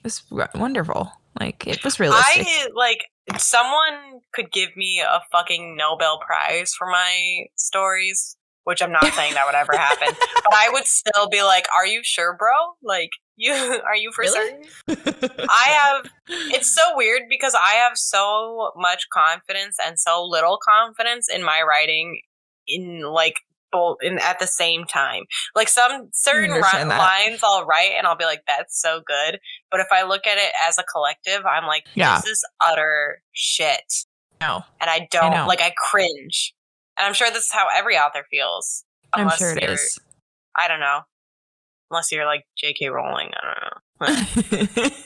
was 0.07 0.23
wonderful. 0.55 1.11
Like, 1.39 1.67
it 1.67 1.83
was 1.83 1.99
realistic. 1.99 2.47
I 2.47 2.67
like 2.75 3.05
someone 3.37 4.21
could 4.33 4.51
give 4.51 4.75
me 4.75 5.01
a 5.01 5.21
fucking 5.31 5.75
Nobel 5.75 6.19
Prize 6.25 6.73
for 6.73 6.87
my 6.87 7.45
stories, 7.55 8.37
which 8.63 8.81
I'm 8.81 8.91
not 8.91 9.05
saying 9.13 9.33
that 9.33 9.45
would 9.45 9.55
ever 9.55 9.73
happen, 9.77 10.07
but 10.43 10.53
I 10.53 10.69
would 10.71 10.85
still 10.85 11.29
be 11.29 11.43
like, 11.43 11.65
"Are 11.77 11.85
you 11.85 12.01
sure, 12.03 12.35
bro? 12.37 12.53
Like, 12.81 13.09
you 13.35 13.53
are 13.85 13.95
you 13.95 14.11
for 14.13 14.23
Really? 14.23 14.67
certain?" 14.87 15.29
I 15.49 15.77
have. 15.81 16.11
It's 16.27 16.73
so 16.73 16.81
weird 16.95 17.23
because 17.29 17.53
I 17.55 17.73
have 17.73 17.97
so 17.97 18.71
much 18.75 19.07
confidence 19.13 19.77
and 19.85 19.99
so 19.99 20.23
little 20.25 20.57
confidence 20.63 21.27
in 21.29 21.43
my 21.43 21.61
writing, 21.61 22.21
in 22.67 23.01
like 23.01 23.35
both 23.71 23.97
in 24.01 24.19
at 24.19 24.39
the 24.39 24.47
same 24.47 24.85
time. 24.85 25.23
Like 25.55 25.67
some 25.69 26.09
certain 26.13 26.51
ri- 26.51 26.61
lines 26.85 27.39
I'll 27.43 27.65
write 27.65 27.91
and 27.97 28.07
I'll 28.07 28.15
be 28.15 28.25
like, 28.25 28.43
"That's 28.47 28.79
so 28.81 29.01
good," 29.05 29.39
but 29.71 29.79
if 29.79 29.87
I 29.91 30.03
look 30.03 30.25
at 30.27 30.37
it 30.37 30.51
as 30.67 30.77
a 30.77 30.83
collective, 30.83 31.45
I'm 31.45 31.65
like, 31.65 31.85
Yeah. 31.95 32.19
"This 32.21 32.31
is 32.33 32.45
utter 32.65 33.21
shit," 33.33 33.93
no, 34.41 34.63
and 34.81 34.89
I 34.89 35.07
don't 35.11 35.31
know. 35.31 35.47
like. 35.47 35.61
I 35.61 35.71
cringe, 35.77 36.53
and 36.97 37.05
I'm 37.05 37.13
sure 37.13 37.29
this 37.29 37.45
is 37.45 37.51
how 37.51 37.67
every 37.75 37.97
author 37.97 38.25
feels. 38.29 38.83
I'm 39.13 39.29
sure 39.31 39.51
it 39.57 39.63
is. 39.63 39.99
I 40.57 40.67
don't 40.67 40.79
know. 40.79 41.01
Unless 41.89 42.11
you're 42.11 42.25
like 42.25 42.45
J.K. 42.57 42.89
Rowling, 42.89 43.29
I 43.33 43.79
don't 43.99 44.79
know. 44.81 44.89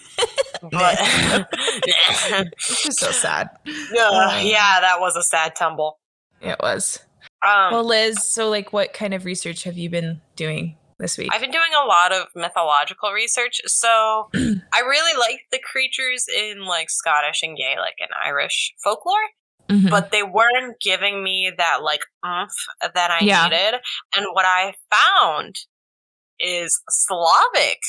But 0.63 0.95
it's 1.01 2.83
just 2.83 2.99
so 2.99 3.11
sad. 3.11 3.49
Ugh, 3.67 3.97
um, 3.97 4.45
yeah, 4.45 4.79
that 4.81 4.97
was 4.99 5.15
a 5.15 5.23
sad 5.23 5.55
tumble. 5.55 5.99
It 6.39 6.57
was. 6.59 6.99
Um, 7.43 7.73
Well, 7.73 7.83
Liz, 7.83 8.23
so 8.23 8.49
like, 8.49 8.71
what 8.73 8.93
kind 8.93 9.13
of 9.13 9.25
research 9.25 9.63
have 9.63 9.77
you 9.77 9.89
been 9.89 10.21
doing 10.35 10.77
this 10.99 11.17
week? 11.17 11.29
I've 11.33 11.41
been 11.41 11.51
doing 11.51 11.71
a 11.83 11.85
lot 11.87 12.11
of 12.11 12.27
mythological 12.35 13.11
research, 13.11 13.61
so 13.65 14.29
I 14.35 14.79
really 14.81 15.19
like 15.19 15.41
the 15.51 15.59
creatures 15.59 16.25
in 16.27 16.65
like 16.65 16.89
Scottish 16.89 17.41
and 17.43 17.57
Gaelic 17.57 17.95
and 17.99 18.09
Irish 18.23 18.73
folklore, 18.83 19.15
Mhm. 19.69 19.89
but 19.89 20.11
they 20.11 20.21
weren't 20.23 20.79
giving 20.79 21.23
me 21.23 21.51
that 21.57 21.81
like 21.81 22.01
oomph 22.25 22.51
that 22.81 23.09
I 23.11 23.21
Yeah. 23.23 23.43
needed. 23.45 23.81
And 24.15 24.27
what 24.33 24.45
I 24.45 24.73
found 24.91 25.55
is 26.39 26.79
Slavic 26.89 27.79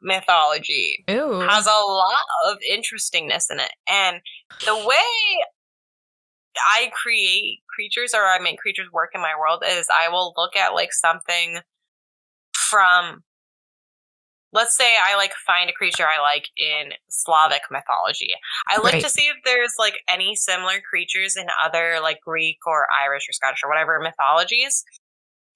mythology 0.00 1.04
Ooh. 1.10 1.46
has 1.48 1.66
a 1.66 1.70
lot 1.86 2.24
of 2.46 2.58
interestingness 2.68 3.50
in 3.50 3.60
it. 3.60 3.72
And 3.88 4.20
the 4.66 4.76
way 4.76 5.44
I 6.58 6.90
create 6.92 7.60
creatures 7.74 8.12
or 8.14 8.24
I 8.24 8.38
make 8.38 8.58
creatures 8.58 8.88
work 8.92 9.10
in 9.14 9.20
my 9.20 9.32
world 9.38 9.62
is 9.66 9.86
I 9.94 10.08
will 10.08 10.34
look 10.36 10.56
at 10.56 10.74
like 10.74 10.92
something 10.92 11.60
from 12.52 13.22
let's 14.52 14.76
say 14.76 14.94
I 15.02 15.16
like 15.16 15.32
find 15.46 15.70
a 15.70 15.72
creature 15.72 16.06
I 16.06 16.20
like 16.20 16.48
in 16.56 16.92
Slavic 17.08 17.62
mythology. 17.70 18.30
I 18.68 18.76
look 18.76 18.92
Right. 18.92 19.02
to 19.02 19.08
see 19.08 19.22
if 19.28 19.36
there's 19.44 19.74
like 19.78 19.94
any 20.08 20.34
similar 20.36 20.80
creatures 20.80 21.36
in 21.36 21.46
other 21.64 21.98
like 22.02 22.20
Greek 22.20 22.58
or 22.66 22.86
Irish 23.02 23.28
or 23.28 23.32
Scottish 23.32 23.60
or 23.64 23.70
whatever 23.70 23.98
mythologies. 24.00 24.84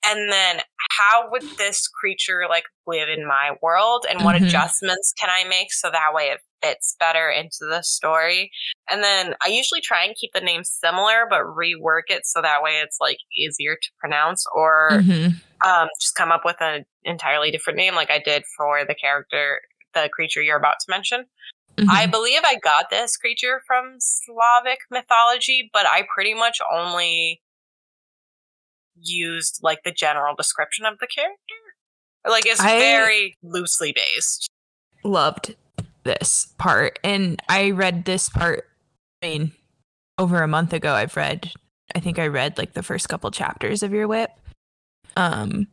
And 0.06 0.30
then 0.30 0.60
how 0.98 1.30
would 1.30 1.42
this 1.58 1.88
creature 1.88 2.42
like 2.48 2.64
live 2.86 3.08
in 3.08 3.26
my 3.26 3.52
world 3.62 4.06
and 4.08 4.22
what 4.24 4.36
Mhm. 4.36 4.46
adjustments 4.46 5.12
can 5.20 5.30
I 5.30 5.48
make 5.48 5.72
so 5.72 5.90
that 5.90 6.14
way 6.14 6.24
it 6.30 6.40
fits 6.62 6.96
better 6.98 7.28
into 7.30 7.58
the 7.68 7.82
story? 7.82 8.50
And 8.90 9.02
then 9.02 9.34
I 9.42 9.48
usually 9.48 9.80
try 9.80 10.04
and 10.04 10.14
keep 10.16 10.32
the 10.32 10.40
name 10.40 10.64
similar 10.64 11.26
but 11.28 11.42
rework 11.42 12.04
it 12.08 12.26
so 12.26 12.40
that 12.42 12.62
way 12.62 12.80
it's 12.82 12.98
like 13.00 13.18
easier 13.36 13.76
to 13.76 13.88
pronounce 14.00 14.44
or 14.54 15.06
Mhm. 15.06 15.40
um, 15.66 15.88
just 16.00 16.14
come 16.14 16.32
up 16.32 16.42
with 16.44 16.60
an 16.60 16.84
entirely 17.04 17.50
different 17.50 17.78
name 17.78 17.94
like 17.94 18.10
I 18.10 18.20
did 18.20 18.44
for 18.56 18.84
the 18.86 18.94
character, 18.94 19.60
the 19.94 20.08
creature 20.12 20.42
you're 20.42 20.58
about 20.58 20.76
to 20.80 20.90
mention. 20.90 21.26
I 21.88 22.06
Mhm. 22.06 22.10
believe 22.10 22.40
I 22.44 22.56
got 22.56 22.90
this 22.90 23.16
creature 23.16 23.62
from 23.66 23.96
Slavic 24.00 24.80
mythology, 24.90 25.70
but 25.72 25.86
I 25.86 26.04
pretty 26.14 26.34
much 26.34 26.58
only 26.72 27.42
used 29.00 29.60
like 29.62 29.82
the 29.84 29.92
general 29.92 30.34
description 30.34 30.84
of 30.86 30.98
the 30.98 31.06
character. 31.06 31.38
Like 32.28 32.46
it's 32.46 32.60
I- 32.60 32.78
very 32.78 33.36
loosely 33.42 33.92
based. 33.92 34.48
loved 35.04 35.54
this 36.04 36.54
part 36.56 36.98
and 37.02 37.42
i 37.48 37.70
read 37.70 38.04
this 38.04 38.28
part 38.28 38.68
i 39.22 39.26
mean 39.26 39.52
over 40.18 40.40
a 40.42 40.46
month 40.48 40.72
ago 40.72 40.94
i've 40.94 41.16
read 41.16 41.50
i 41.96 42.00
think 42.00 42.18
i 42.18 42.26
read 42.28 42.56
like 42.56 42.74
the 42.74 42.82
first 42.82 43.08
couple 43.08 43.28
chapters 43.32 43.82
of 43.82 43.92
your 43.92 44.06
WIP 44.06 44.30
um 45.16 45.66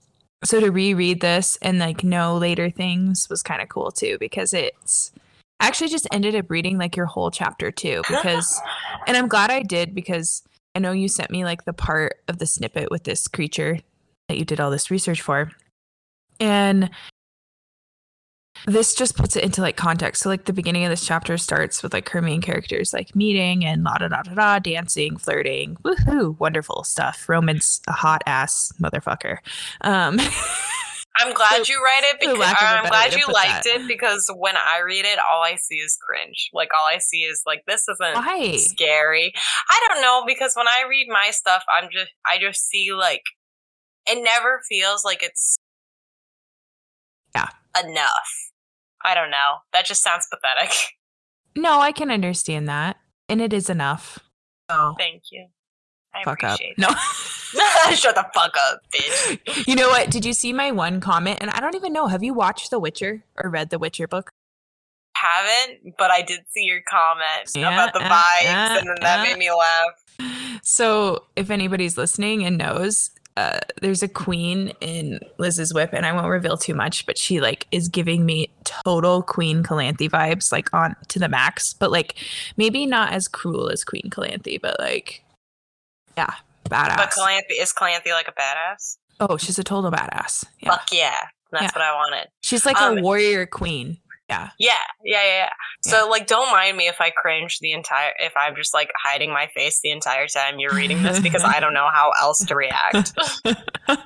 so 0.44 0.60
to 0.60 0.72
reread 0.72 1.22
this 1.22 1.58
and 1.62 1.78
like 1.78 2.04
know 2.04 2.36
later 2.36 2.70
things 2.72 3.28
was 3.30 3.44
kind 3.44 3.62
of 3.62 3.70
cool 3.70 3.92
too 3.92 4.18
because 4.20 4.54
it's 4.54 5.12
I 5.60 5.68
actually 5.68 5.90
just 5.90 6.08
ended 6.12 6.36
up 6.36 6.50
reading 6.50 6.78
like 6.80 6.96
your 6.98 7.06
whole 7.06 7.30
chapter 7.30 7.70
too 7.72 8.02
because 8.10 8.60
and 9.08 9.16
i'm 9.16 9.28
glad 9.28 9.52
i 9.52 9.62
did 9.62 9.94
because 9.94 10.42
i 10.76 10.80
know 10.80 10.92
you 10.92 11.08
sent 11.08 11.32
me 11.32 11.44
like 11.44 11.66
the 11.66 11.74
part 11.74 12.22
of 12.28 12.38
the 12.38 12.46
snippet 12.46 12.90
with 12.92 13.04
this 13.04 13.28
creature 13.28 13.80
that 14.28 14.38
you 14.38 14.46
did 14.46 14.60
all 14.60 14.72
this 14.72 14.92
research 14.92 15.22
for 15.22 15.52
and 16.40 16.90
this 18.66 18.96
just 18.96 19.18
puts 19.18 19.36
it 19.36 19.44
into 19.44 19.62
like 19.62 19.76
context. 19.76 20.24
So 20.24 20.30
like 20.30 20.46
the 20.46 20.54
beginning 20.54 20.86
of 20.86 20.90
this 20.90 21.06
chapter 21.06 21.38
starts 21.38 21.84
with 21.84 21.94
like 21.94 22.10
her 22.10 22.22
main 22.22 22.42
characters 22.42 22.94
like 22.94 23.16
meeting 23.16 23.66
and 23.66 23.84
la 23.84 23.98
da 23.98 24.08
da 24.08 24.22
da 24.22 24.34
da, 24.34 24.60
dancing, 24.60 25.18
flirting, 25.18 25.76
woohoo, 25.84 26.40
wonderful 26.40 26.84
stuff. 26.84 27.28
Roman's 27.28 27.82
a 27.88 27.92
hot 27.92 28.24
ass 28.26 28.72
motherfucker. 28.82 29.38
Um, 29.82 30.20
I'm 31.16 31.34
glad 31.34 31.66
For- 31.66 31.72
you 31.72 31.82
write 31.84 32.04
it 32.06 32.20
because 32.20 32.38
lack 32.40 32.58
of 32.62 32.64
a 32.64 32.72
I'm 32.72 32.86
glad 32.90 33.14
you 33.14 33.26
liked 33.32 33.66
that. 33.66 33.82
it 33.82 33.88
because 33.88 34.28
when 34.36 34.58
I 34.58 34.80
read 34.86 35.06
it, 35.06 35.20
all 35.32 35.44
I 35.44 35.56
see 35.56 35.76
is 35.76 35.98
cringe. 36.02 36.50
Like 36.54 36.70
all 36.78 36.88
I 36.88 36.98
see 36.98 37.22
is 37.24 37.44
like 37.46 37.64
this 37.68 37.82
isn't 37.88 38.16
why? 38.16 38.58
scary. 38.58 39.32
I 39.70 39.88
don't 39.90 40.02
know 40.02 40.24
because 40.26 40.54
when 40.56 40.68
I 40.68 40.86
read 40.90 41.08
my 41.10 41.30
stuff, 41.32 41.64
I'm 41.76 41.90
just 41.92 42.10
I 42.30 42.40
just 42.40 42.68
see 42.68 42.92
like 42.94 43.22
it 44.08 44.24
never 44.24 44.62
feels 44.68 45.06
like 45.06 45.22
it's 45.24 45.56
Yeah. 47.36 47.50
enough. 47.84 48.30
I 49.06 49.14
don't 49.14 49.30
know. 49.32 49.58
That 49.74 49.86
just 49.86 50.02
sounds 50.04 50.28
pathetic. 50.32 50.74
No, 51.56 51.80
I 51.82 51.92
can 51.92 52.10
understand 52.10 52.68
that, 52.68 52.98
and 53.30 53.40
it 53.40 53.54
is 53.54 53.70
enough. 53.70 54.18
Oh, 54.70 54.96
Thank 54.98 55.22
you. 55.32 55.50
I 56.16 56.24
fuck 56.24 56.44
up. 56.44 56.56
appreciate 56.56 56.78
No. 56.78 56.90
Shut 57.96 58.16
the 58.16 58.26
fuck 58.34 58.56
up, 58.58 58.82
bitch. 58.92 59.68
you 59.68 59.76
know 59.76 59.90
what? 59.90 60.10
Did 60.10 60.26
you 60.26 60.34
see 60.34 60.54
my 60.54 60.72
one 60.72 61.00
comment? 61.00 61.40
And 61.42 61.52
I 61.52 61.60
don't 61.60 61.76
even 61.76 61.94
know. 61.94 62.08
Have 62.08 62.24
you 62.24 62.34
watched 62.34 62.72
The 62.72 62.80
Witcher 62.80 63.24
or 63.36 63.50
read 63.50 63.70
The 63.70 63.78
Witcher 63.78 64.08
book? 64.08 64.32
Haven't, 65.16 65.96
but 65.98 66.10
I 66.12 66.22
did 66.22 66.42
see 66.50 66.64
your 66.64 66.82
comment 66.82 67.52
Yeah, 67.56 67.72
about 67.72 67.94
the 67.94 68.04
uh, 68.04 68.10
vibes, 68.10 68.76
uh, 68.76 68.80
and 68.80 68.88
then 68.88 68.96
that 69.02 69.20
uh. 69.20 69.24
made 69.24 69.38
me 69.38 69.50
laugh. 69.52 70.60
So, 70.64 71.26
if 71.36 71.50
anybody's 71.50 71.98
listening 71.98 72.44
and 72.46 72.58
knows, 72.58 73.12
uh, 73.36 73.60
there's 73.82 74.04
a 74.04 74.08
queen 74.08 74.74
in 74.80 75.20
Liz's 75.38 75.74
WIP, 75.74 75.94
and 75.94 76.06
I 76.06 76.14
won't 76.14 76.28
reveal 76.28 76.58
too 76.58 76.74
much, 76.74 77.06
but 77.06 77.18
she 77.18 77.42
like 77.42 77.68
is 77.72 77.88
giving 77.88 78.26
me 78.26 78.50
total 78.64 79.24
Queen 79.24 79.64
Calanthe 79.64 80.10
vibes, 80.10 80.52
like 80.52 80.72
on 80.74 80.96
to 81.10 81.20
the 81.20 81.30
max. 81.30 81.74
But 81.74 81.92
like 81.92 82.16
maybe 82.58 82.86
not 82.86 83.12
as 83.12 83.28
cruel 83.28 83.70
as 83.70 83.84
Queen 83.84 84.10
Calanthe, 84.10 84.62
but 84.62 84.80
like 84.80 85.23
yeah, 86.18 86.34
badass. 86.70 86.98
But 86.98 87.10
Calanthe 87.12 87.42
is 87.60 87.74
Calanthe 87.74 88.12
like 88.12 88.28
a 88.28 88.32
badass? 88.34 88.98
oh, 89.20 89.38
she's 89.38 89.58
a 89.60 89.64
total 89.64 89.92
badass. 89.92 90.44
Yeah, 90.60 90.70
Fuck 90.72 90.88
yeah, 90.92 91.16
that's 91.52 91.64
Yeah. 91.64 91.70
what 91.74 91.82
I 91.82 91.94
wanted. 91.94 92.28
she's 92.42 92.66
like 92.66 92.80
Um, 92.82 92.98
a 92.98 93.02
warrior 93.02 93.46
queen. 93.46 93.98
Yeah, 94.30 94.50
Yeah, 94.58 94.74
yeah, 95.04 95.24
yeah, 95.24 95.36
yeah. 95.36 95.50
So 95.82 96.08
like, 96.10 96.28
don't 96.28 96.50
mind 96.52 96.78
me 96.78 96.88
if 96.88 97.00
I 97.02 97.10
cringe 97.12 97.60
the 97.60 97.74
entire. 97.74 98.14
If 98.20 98.34
I'm 98.38 98.56
just 98.56 98.74
like 98.74 98.90
hiding 99.04 99.32
my 99.32 99.48
face 99.54 99.80
the 99.84 99.92
entire 99.92 100.28
time 100.28 100.60
you're 100.60 100.74
reading 100.74 101.04
this 101.04 101.20
because 101.20 101.44
I 101.44 101.60
don't 101.60 101.74
know 101.74 101.90
how 101.94 102.12
else 102.20 102.40
to 102.46 102.56
react. 102.56 103.14
But 103.46 104.00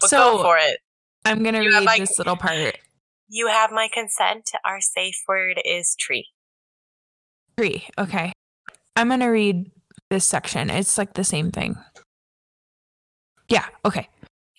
go 0.00 0.06
so 0.06 0.42
for 0.42 0.56
it. 0.58 0.78
I'm 1.24 1.42
gonna 1.42 1.60
read 1.60 1.84
like- 1.84 2.00
this 2.00 2.18
little 2.18 2.36
part. 2.36 2.76
You 3.28 3.48
have 3.48 3.72
my 3.72 3.88
consent. 3.92 4.50
Our 4.64 4.80
safe 4.80 5.16
word 5.26 5.60
is 5.64 5.96
tree. 5.98 6.28
Tree. 7.58 7.86
Okay. 7.98 8.32
I'm 8.96 9.08
going 9.08 9.20
to 9.20 9.26
read 9.28 9.70
this 10.10 10.24
section. 10.26 10.70
It's 10.70 10.98
like 10.98 11.14
the 11.14 11.24
same 11.24 11.50
thing. 11.50 11.76
Yeah. 13.48 13.66
Okay. 13.84 14.08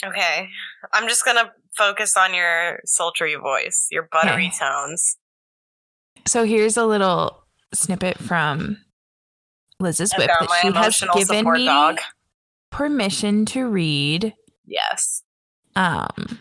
Okay, 0.05 0.49
I'm 0.93 1.07
just 1.07 1.25
gonna 1.25 1.51
focus 1.75 2.15
on 2.17 2.33
your 2.33 2.79
sultry 2.85 3.35
voice, 3.35 3.87
your 3.91 4.07
buttery 4.11 4.47
Okay. 4.47 4.57
tones. 4.59 5.17
So 6.27 6.43
here's 6.43 6.77
a 6.77 6.85
little 6.85 7.43
snippet 7.73 8.17
from 8.19 8.77
Liz's 9.79 10.13
WIP 10.17 10.27
that 10.27 10.47
she 10.61 10.71
has 10.71 11.03
given 11.27 11.49
me 11.51 11.65
dog. 11.65 11.99
permission 12.71 13.45
to 13.47 13.67
read. 13.67 14.33
Yes. 14.65 15.23
Um, 15.75 16.39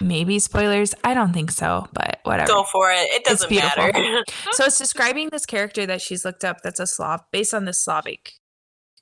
maybe 0.00 0.38
spoilers. 0.38 0.94
I 1.04 1.14
don't 1.14 1.32
think 1.32 1.50
so, 1.50 1.86
but 1.92 2.20
whatever. 2.24 2.48
Go 2.48 2.64
for 2.64 2.90
it. 2.90 3.10
It 3.10 3.24
doesn't 3.24 3.50
matter. 3.50 3.92
so 4.52 4.64
it's 4.64 4.78
describing 4.78 5.28
this 5.30 5.46
character 5.46 5.86
that 5.86 6.00
she's 6.00 6.24
looked 6.24 6.44
up 6.44 6.62
that's 6.62 6.80
a 6.80 6.86
Slav 6.86 7.20
based 7.32 7.54
on 7.54 7.64
the 7.64 7.72
Slavic, 7.72 8.34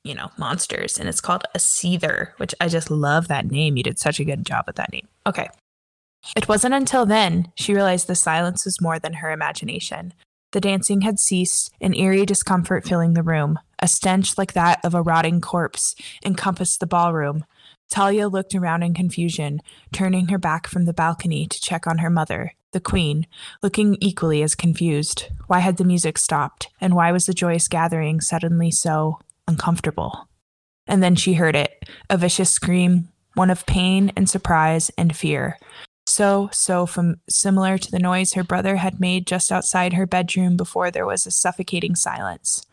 you 0.05 0.15
know, 0.15 0.31
monsters. 0.39 0.99
And 0.99 1.09
it's 1.09 1.21
called 1.21 1.45
a 1.55 1.59
Seether, 1.59 2.31
which 2.39 2.55
I 2.61 2.69
just 2.69 2.91
love 2.91 3.29
that 3.29 3.51
name. 3.51 3.77
You 3.77 3.83
did 3.83 3.99
such 3.99 4.21
a 4.21 4.25
good 4.25 4.45
job 4.45 4.65
with 4.67 4.77
that 4.77 4.93
name. 4.93 5.09
Okay. 5.27 5.49
It 6.35 6.49
wasn't 6.49 6.75
until 6.75 7.07
then 7.07 7.53
she 7.55 7.75
realized 7.75 8.07
the 8.07 8.15
silence 8.15 8.65
was 8.65 8.81
more 8.81 8.99
than 8.99 9.15
her 9.15 9.31
imagination. 9.31 10.13
The 10.53 10.61
dancing 10.61 11.03
had 11.03 11.19
ceased, 11.19 11.73
an 11.81 11.95
eerie 11.95 12.25
discomfort 12.25 12.87
filling 12.87 13.13
the 13.13 13.23
room. 13.23 13.59
A 13.81 13.89
stench 13.89 14.39
like 14.39 14.55
that 14.55 14.83
of 14.85 14.95
a 14.95 15.03
rotting 15.03 15.41
corpse 15.41 15.95
encompassed 16.25 16.81
the 16.81 16.87
ballroom. 16.87 17.45
Talia 17.89 18.29
looked 18.29 18.55
around 18.55 18.83
in 18.83 18.95
confusion, 18.95 19.61
turning 19.93 20.29
her 20.29 20.39
back 20.39 20.67
from 20.67 20.85
the 20.85 20.93
balcony 20.93 21.47
to 21.47 21.61
check 21.61 21.87
on 21.87 21.99
her 21.99 22.11
mother, 22.11 22.53
the 22.73 22.81
queen, 22.81 23.27
looking 23.63 23.97
equally 24.01 24.43
as 24.43 24.55
confused. 24.55 25.29
Why 25.47 25.61
had 25.61 25.77
the 25.77 25.85
music 25.85 26.19
stopped, 26.19 26.69
and 26.81 26.95
why 26.95 27.13
was 27.13 27.27
the 27.27 27.35
joyous 27.35 27.69
gathering 27.69 28.21
suddenly 28.21 28.71
so 28.71 29.21
uncomfortable? 29.47 30.29
And 30.87 31.03
then 31.03 31.15
she 31.17 31.35
heard 31.35 31.57
it 31.57 31.89
a 32.11 32.17
vicious 32.17 32.51
scream, 32.51 33.09
one 33.35 33.51
of 33.51 33.67
pain 33.67 34.13
and 34.17 34.29
surprise 34.29 34.91
and 34.97 35.17
fear. 35.17 35.59
So, 36.07 36.49
so 36.53 36.87
from 36.87 37.17
similar 37.29 37.79
to 37.79 37.91
the 37.91 37.99
noise 37.99 38.35
her 38.35 38.45
brother 38.45 38.77
had 38.77 39.01
made 39.01 39.27
just 39.27 39.51
outside 39.51 39.95
her 39.95 40.07
bedroom 40.07 40.57
before 40.57 40.91
there 40.91 41.07
was 41.07 41.27
a 41.27 41.33
suffocating 41.33 41.97
silence. 41.97 42.65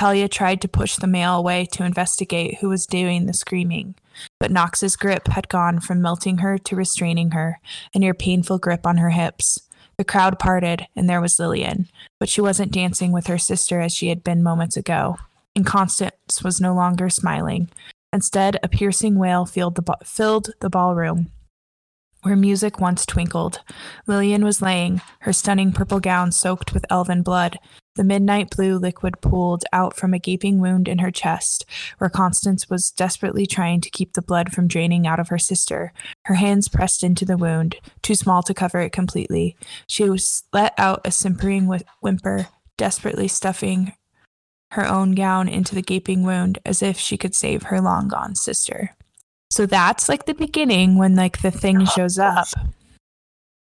Talia 0.00 0.30
tried 0.30 0.62
to 0.62 0.66
push 0.66 0.96
the 0.96 1.06
male 1.06 1.36
away 1.36 1.66
to 1.72 1.84
investigate 1.84 2.56
who 2.60 2.70
was 2.70 2.86
doing 2.86 3.26
the 3.26 3.34
screaming, 3.34 3.96
but 4.38 4.50
Knox's 4.50 4.96
grip 4.96 5.28
had 5.28 5.50
gone 5.50 5.78
from 5.78 6.00
melting 6.00 6.38
her 6.38 6.56
to 6.56 6.74
restraining 6.74 7.32
her, 7.32 7.60
a 7.94 7.98
near 7.98 8.14
painful 8.14 8.58
grip 8.58 8.86
on 8.86 8.96
her 8.96 9.10
hips. 9.10 9.68
The 9.98 10.04
crowd 10.06 10.38
parted, 10.38 10.86
and 10.96 11.06
there 11.06 11.20
was 11.20 11.38
Lillian, 11.38 11.86
but 12.18 12.30
she 12.30 12.40
wasn't 12.40 12.72
dancing 12.72 13.12
with 13.12 13.26
her 13.26 13.36
sister 13.36 13.82
as 13.82 13.92
she 13.94 14.08
had 14.08 14.24
been 14.24 14.42
moments 14.42 14.74
ago. 14.74 15.18
And 15.54 15.66
Constance 15.66 16.42
was 16.42 16.62
no 16.62 16.72
longer 16.72 17.10
smiling. 17.10 17.68
Instead, 18.10 18.58
a 18.62 18.68
piercing 18.68 19.18
wail 19.18 19.44
filled 19.44 19.74
the, 19.74 19.82
ba- 19.82 19.98
filled 20.02 20.48
the 20.60 20.70
ballroom, 20.70 21.30
where 22.22 22.36
music 22.36 22.80
once 22.80 23.04
twinkled. 23.04 23.60
Lillian 24.06 24.46
was 24.46 24.62
laying, 24.62 25.02
her 25.18 25.34
stunning 25.34 25.72
purple 25.72 26.00
gown 26.00 26.32
soaked 26.32 26.72
with 26.72 26.86
elven 26.88 27.20
blood. 27.20 27.58
The 28.00 28.04
midnight 28.04 28.48
blue 28.56 28.78
liquid 28.78 29.20
pooled 29.20 29.66
out 29.74 29.94
from 29.94 30.14
a 30.14 30.18
gaping 30.18 30.58
wound 30.58 30.88
in 30.88 31.00
her 31.00 31.10
chest, 31.10 31.66
where 31.98 32.08
Constance 32.08 32.70
was 32.70 32.90
desperately 32.90 33.44
trying 33.44 33.82
to 33.82 33.90
keep 33.90 34.14
the 34.14 34.22
blood 34.22 34.54
from 34.54 34.68
draining 34.68 35.06
out 35.06 35.20
of 35.20 35.28
her 35.28 35.36
sister. 35.36 35.92
Her 36.24 36.36
hands 36.36 36.66
pressed 36.66 37.04
into 37.04 37.26
the 37.26 37.36
wound, 37.36 37.76
too 38.00 38.14
small 38.14 38.42
to 38.44 38.54
cover 38.54 38.80
it 38.80 38.92
completely. 38.92 39.54
She 39.86 40.08
was 40.08 40.44
let 40.50 40.72
out 40.78 41.02
a 41.04 41.10
simpering 41.10 41.66
whi- 41.66 41.84
whimper, 42.00 42.46
desperately 42.78 43.28
stuffing 43.28 43.92
her 44.70 44.88
own 44.88 45.12
gown 45.12 45.46
into 45.46 45.74
the 45.74 45.82
gaping 45.82 46.22
wound 46.22 46.58
as 46.64 46.82
if 46.82 46.98
she 46.98 47.18
could 47.18 47.34
save 47.34 47.64
her 47.64 47.82
long 47.82 48.08
gone 48.08 48.34
sister. 48.34 48.96
So 49.50 49.66
that's 49.66 50.08
like 50.08 50.24
the 50.24 50.32
beginning 50.32 50.96
when 50.96 51.16
like 51.16 51.42
the 51.42 51.50
thing 51.50 51.82
oh, 51.82 51.84
shows 51.84 52.18
up. 52.18 52.48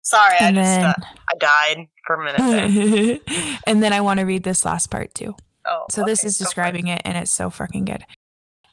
Sorry, 0.02 0.36
I 0.39 0.47
And 0.47 0.56
just 0.56 0.66
then 0.70 0.86
uh, 0.86 0.93
I 1.30 1.36
died 1.39 1.88
for 2.06 2.16
a 2.16 2.24
minute 2.26 3.22
and 3.68 3.84
then 3.84 3.93
I 3.93 4.02
want 4.02 4.20
to 4.20 4.26
read 4.26 4.43
this 4.43 4.66
last 4.66 4.88
part 4.89 5.14
too. 5.14 5.36
Oh, 5.66 5.86
So 5.91 6.04
this 6.04 6.24
is 6.24 6.38
go 6.38 6.39
for 6.39 6.43
it. 6.43 6.47
describing 6.47 6.88
it, 6.88 7.02
and 7.06 7.18
it's 7.18 7.32
so 7.32 7.50
fucking 7.50 7.86
good. 7.86 8.06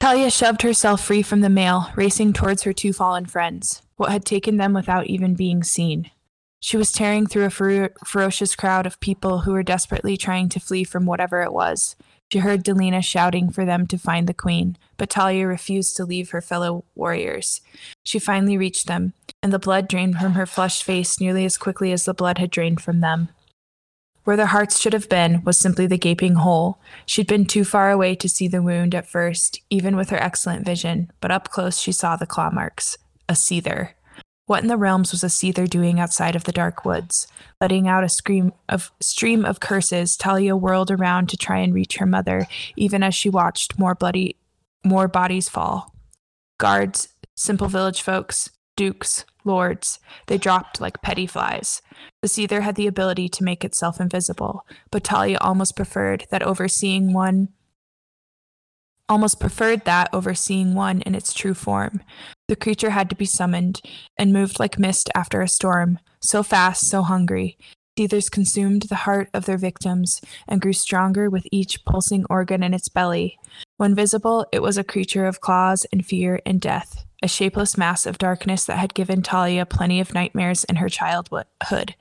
Talia 0.00 0.30
shoved 0.30 0.62
herself 0.62 1.04
free 1.04 1.22
from 1.22 1.40
the 1.40 1.48
male, 1.50 1.90
racing 1.96 2.32
towards 2.32 2.62
her 2.62 2.72
two 2.72 2.92
fallen 2.92 3.26
friends, 3.26 3.82
what 3.96 4.10
had 4.12 4.24
taken 4.24 4.56
them 4.56 4.72
without 4.72 5.06
even 5.06 5.34
being 5.34 5.62
seen. 5.62 6.10
She 6.60 6.76
was 6.76 6.92
tearing 6.92 7.26
through 7.26 7.44
a 7.44 7.50
fer- 7.50 7.92
ferocious 8.04 8.54
crowd 8.56 8.86
of 8.86 9.00
people 9.00 9.40
who 9.40 9.52
were 9.52 9.62
desperately 9.62 10.16
trying 10.16 10.48
to 10.50 10.60
flee 10.60 10.84
from 10.84 11.06
whatever 11.06 11.42
it 11.42 11.52
was. 11.52 11.96
She 12.32 12.38
heard 12.38 12.64
Delina 12.64 13.04
shouting 13.04 13.50
for 13.50 13.64
them 13.64 13.86
to 13.88 13.98
find 13.98 14.26
the 14.26 14.34
queen, 14.34 14.76
but 14.96 15.10
Talia 15.10 15.46
refused 15.46 15.96
to 15.96 16.04
leave 16.04 16.30
her 16.30 16.40
fellow 16.40 16.84
warriors. 16.94 17.60
She 18.02 18.18
finally 18.18 18.56
reached 18.56 18.86
them, 18.86 19.12
and 19.42 19.52
the 19.52 19.58
blood 19.58 19.88
drained 19.88 20.16
from 20.16 20.32
her 20.32 20.46
flushed 20.46 20.82
face 20.82 21.20
nearly 21.20 21.44
as 21.44 21.58
quickly 21.58 21.92
as 21.92 22.04
the 22.04 22.14
blood 22.14 22.38
had 22.38 22.50
drained 22.50 22.80
from 22.80 23.00
them. 23.00 23.28
Where 24.24 24.36
their 24.36 24.46
hearts 24.46 24.80
should 24.80 24.92
have 24.92 25.08
been 25.08 25.44
was 25.44 25.56
simply 25.56 25.86
the 25.86 25.96
gaping 25.96 26.34
hole. 26.34 26.80
She'd 27.06 27.28
been 27.28 27.46
too 27.46 27.64
far 27.64 27.92
away 27.92 28.16
to 28.16 28.28
see 28.28 28.48
the 28.48 28.60
wound 28.60 28.92
at 28.92 29.06
first, 29.06 29.60
even 29.70 29.94
with 29.94 30.10
her 30.10 30.20
excellent 30.20 30.66
vision, 30.66 31.12
but 31.20 31.30
up 31.30 31.50
close 31.50 31.78
she 31.78 31.92
saw 31.92 32.16
the 32.16 32.26
claw 32.26 32.50
marks. 32.50 32.98
A 33.28 33.34
seether. 33.34 33.90
What 34.46 34.62
in 34.62 34.68
the 34.68 34.76
realms 34.76 35.12
was 35.12 35.24
a 35.24 35.28
seether 35.28 35.68
doing 35.68 35.98
outside 35.98 36.36
of 36.36 36.44
the 36.44 36.52
dark 36.52 36.84
woods? 36.84 37.26
Letting 37.60 37.86
out 37.86 38.04
a 38.04 38.08
scream 38.08 38.52
of 38.68 38.92
stream 39.00 39.44
of 39.44 39.60
curses, 39.60 40.16
Talia 40.16 40.56
whirled 40.56 40.90
around 40.90 41.28
to 41.28 41.36
try 41.36 41.58
and 41.58 41.74
reach 41.74 41.98
her 41.98 42.06
mother, 42.06 42.46
even 42.76 43.02
as 43.02 43.14
she 43.14 43.28
watched 43.28 43.78
more 43.78 43.94
bloody 43.94 44.36
more 44.86 45.08
bodies 45.08 45.48
fall. 45.48 45.92
Guards, 46.58 47.08
simple 47.34 47.68
village 47.68 48.00
folks, 48.00 48.50
dukes, 48.76 49.24
lords, 49.44 49.98
they 50.26 50.38
dropped 50.38 50.80
like 50.80 51.02
petty 51.02 51.26
flies. 51.26 51.82
The 52.22 52.28
seether 52.28 52.62
had 52.62 52.76
the 52.76 52.86
ability 52.86 53.28
to 53.30 53.44
make 53.44 53.64
itself 53.64 54.00
invisible, 54.00 54.64
but 54.90 55.04
Talia 55.04 55.38
almost 55.40 55.76
preferred 55.76 56.26
that 56.30 56.42
over 56.42 56.68
seeing 56.68 57.12
one 57.12 57.48
almost 59.08 59.38
preferred 59.38 59.84
that 59.84 60.08
over 60.12 60.34
seeing 60.34 60.74
one 60.74 61.00
in 61.02 61.14
its 61.14 61.32
true 61.32 61.54
form. 61.54 62.02
The 62.48 62.56
creature 62.56 62.90
had 62.90 63.08
to 63.10 63.16
be 63.16 63.24
summoned 63.24 63.80
and 64.18 64.32
moved 64.32 64.58
like 64.58 64.78
mist 64.78 65.10
after 65.14 65.40
a 65.40 65.48
storm, 65.48 65.98
so 66.20 66.42
fast, 66.42 66.88
so 66.88 67.02
hungry. 67.02 67.56
Seethers 67.98 68.30
consumed 68.30 68.82
the 68.82 68.94
heart 68.94 69.30
of 69.32 69.46
their 69.46 69.56
victims 69.56 70.20
and 70.46 70.60
grew 70.60 70.74
stronger 70.74 71.30
with 71.30 71.46
each 71.50 71.84
pulsing 71.86 72.26
organ 72.28 72.62
in 72.62 72.74
its 72.74 72.88
belly. 72.88 73.38
When 73.78 73.94
visible, 73.94 74.46
it 74.52 74.60
was 74.60 74.76
a 74.76 74.84
creature 74.84 75.24
of 75.24 75.40
claws 75.40 75.86
and 75.90 76.04
fear 76.04 76.40
and 76.44 76.60
death, 76.60 77.06
a 77.22 77.28
shapeless 77.28 77.78
mass 77.78 78.04
of 78.04 78.18
darkness 78.18 78.66
that 78.66 78.78
had 78.78 78.92
given 78.92 79.22
Talia 79.22 79.64
plenty 79.64 79.98
of 79.98 80.12
nightmares 80.12 80.64
in 80.64 80.76
her 80.76 80.90
childhood. 80.90 81.94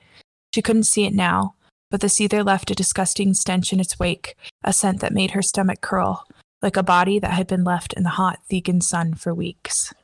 She 0.54 0.62
couldn't 0.62 0.84
see 0.84 1.04
it 1.04 1.14
now, 1.14 1.54
but 1.90 2.02
the 2.02 2.08
seether 2.08 2.44
left 2.44 2.70
a 2.70 2.74
disgusting 2.74 3.32
stench 3.32 3.72
in 3.72 3.80
its 3.80 3.98
wake, 3.98 4.36
a 4.62 4.72
scent 4.72 5.00
that 5.00 5.14
made 5.14 5.30
her 5.30 5.42
stomach 5.42 5.80
curl, 5.80 6.26
like 6.60 6.76
a 6.76 6.82
body 6.82 7.18
that 7.18 7.32
had 7.32 7.46
been 7.46 7.64
left 7.64 7.94
in 7.94 8.02
the 8.02 8.10
hot 8.10 8.40
Thegan 8.50 8.82
sun 8.82 9.14
for 9.14 9.34
weeks. 9.34 9.94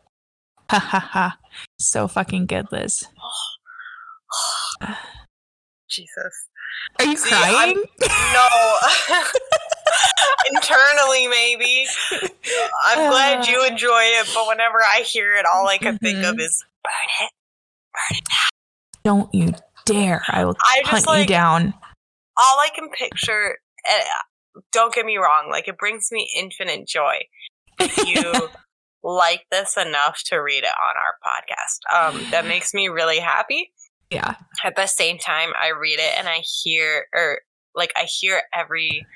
Ha 0.70 0.78
ha 0.78 1.00
ha. 1.00 1.38
So 1.78 2.08
fucking 2.08 2.46
good, 2.46 2.72
Liz. 2.72 3.06
Jesus. 5.92 6.48
Are 6.98 7.04
you 7.04 7.16
See, 7.16 7.28
crying? 7.30 7.82
No. 8.00 8.76
Internally, 10.50 11.28
maybe. 11.28 11.86
I'm 12.84 13.10
glad 13.10 13.46
you 13.46 13.64
enjoy 13.66 14.00
it, 14.02 14.28
but 14.34 14.46
whenever 14.48 14.78
I 14.82 15.02
hear 15.06 15.36
it, 15.36 15.44
all 15.46 15.68
I 15.68 15.78
can 15.78 15.98
think 15.98 16.18
of 16.24 16.36
Mhm. 16.36 16.40
is 16.40 16.64
burn 16.82 17.26
it. 17.26 17.32
burn 17.92 18.18
it 18.18 18.24
down. 18.24 18.50
Don't 19.04 19.34
you 19.34 19.54
dare. 19.84 20.22
I 20.28 20.44
will 20.44 20.56
I 20.64 20.82
hunt 20.84 21.04
just 21.04 21.06
you 21.06 21.12
like 21.12 21.28
down. 21.28 21.74
all 22.36 22.58
I 22.60 22.68
can 22.74 22.88
picture. 22.90 23.58
Uh, 23.88 24.00
don't 24.72 24.94
get 24.94 25.04
me 25.06 25.16
wrong; 25.18 25.48
like 25.50 25.68
it 25.68 25.78
brings 25.78 26.08
me 26.10 26.30
infinite 26.36 26.86
joy 26.86 27.20
if 27.78 27.96
you 28.06 28.48
like 29.02 29.44
this 29.50 29.76
enough 29.76 30.22
to 30.26 30.36
read 30.38 30.64
it 30.64 30.66
on 30.66 30.94
our 30.96 31.16
podcast. 31.24 32.14
Um, 32.24 32.30
that 32.30 32.46
makes 32.46 32.72
me 32.74 32.88
really 32.88 33.18
happy. 33.18 33.72
Yeah. 34.12 34.34
At 34.64 34.76
the 34.76 34.86
same 34.86 35.18
time, 35.18 35.50
I 35.60 35.68
read 35.68 35.98
it 35.98 36.18
and 36.18 36.28
I 36.28 36.42
hear, 36.62 37.06
or 37.14 37.40
like 37.74 37.92
I 37.96 38.04
hear 38.04 38.42
every 38.54 39.06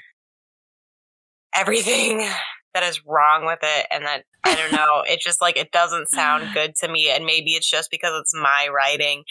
everything 1.55 2.19
that 2.75 2.83
is 2.83 3.01
wrong 3.07 3.47
with 3.47 3.61
it, 3.63 3.87
and 3.93 4.05
that 4.05 4.25
I 4.45 4.55
don't 4.55 4.73
know. 4.73 5.03
It 5.07 5.21
just 5.21 5.41
like 5.41 5.57
it 5.57 5.73
doesn't 5.73 6.09
sound 6.09 6.53
good 6.55 6.75
to 6.81 6.89
me, 6.89 7.11
and 7.11 7.25
maybe 7.25 7.53
it's 7.53 7.71
just 7.71 7.91
because 7.91 8.13
it's 8.21 8.35
my 8.35 8.69
writing. 8.75 9.25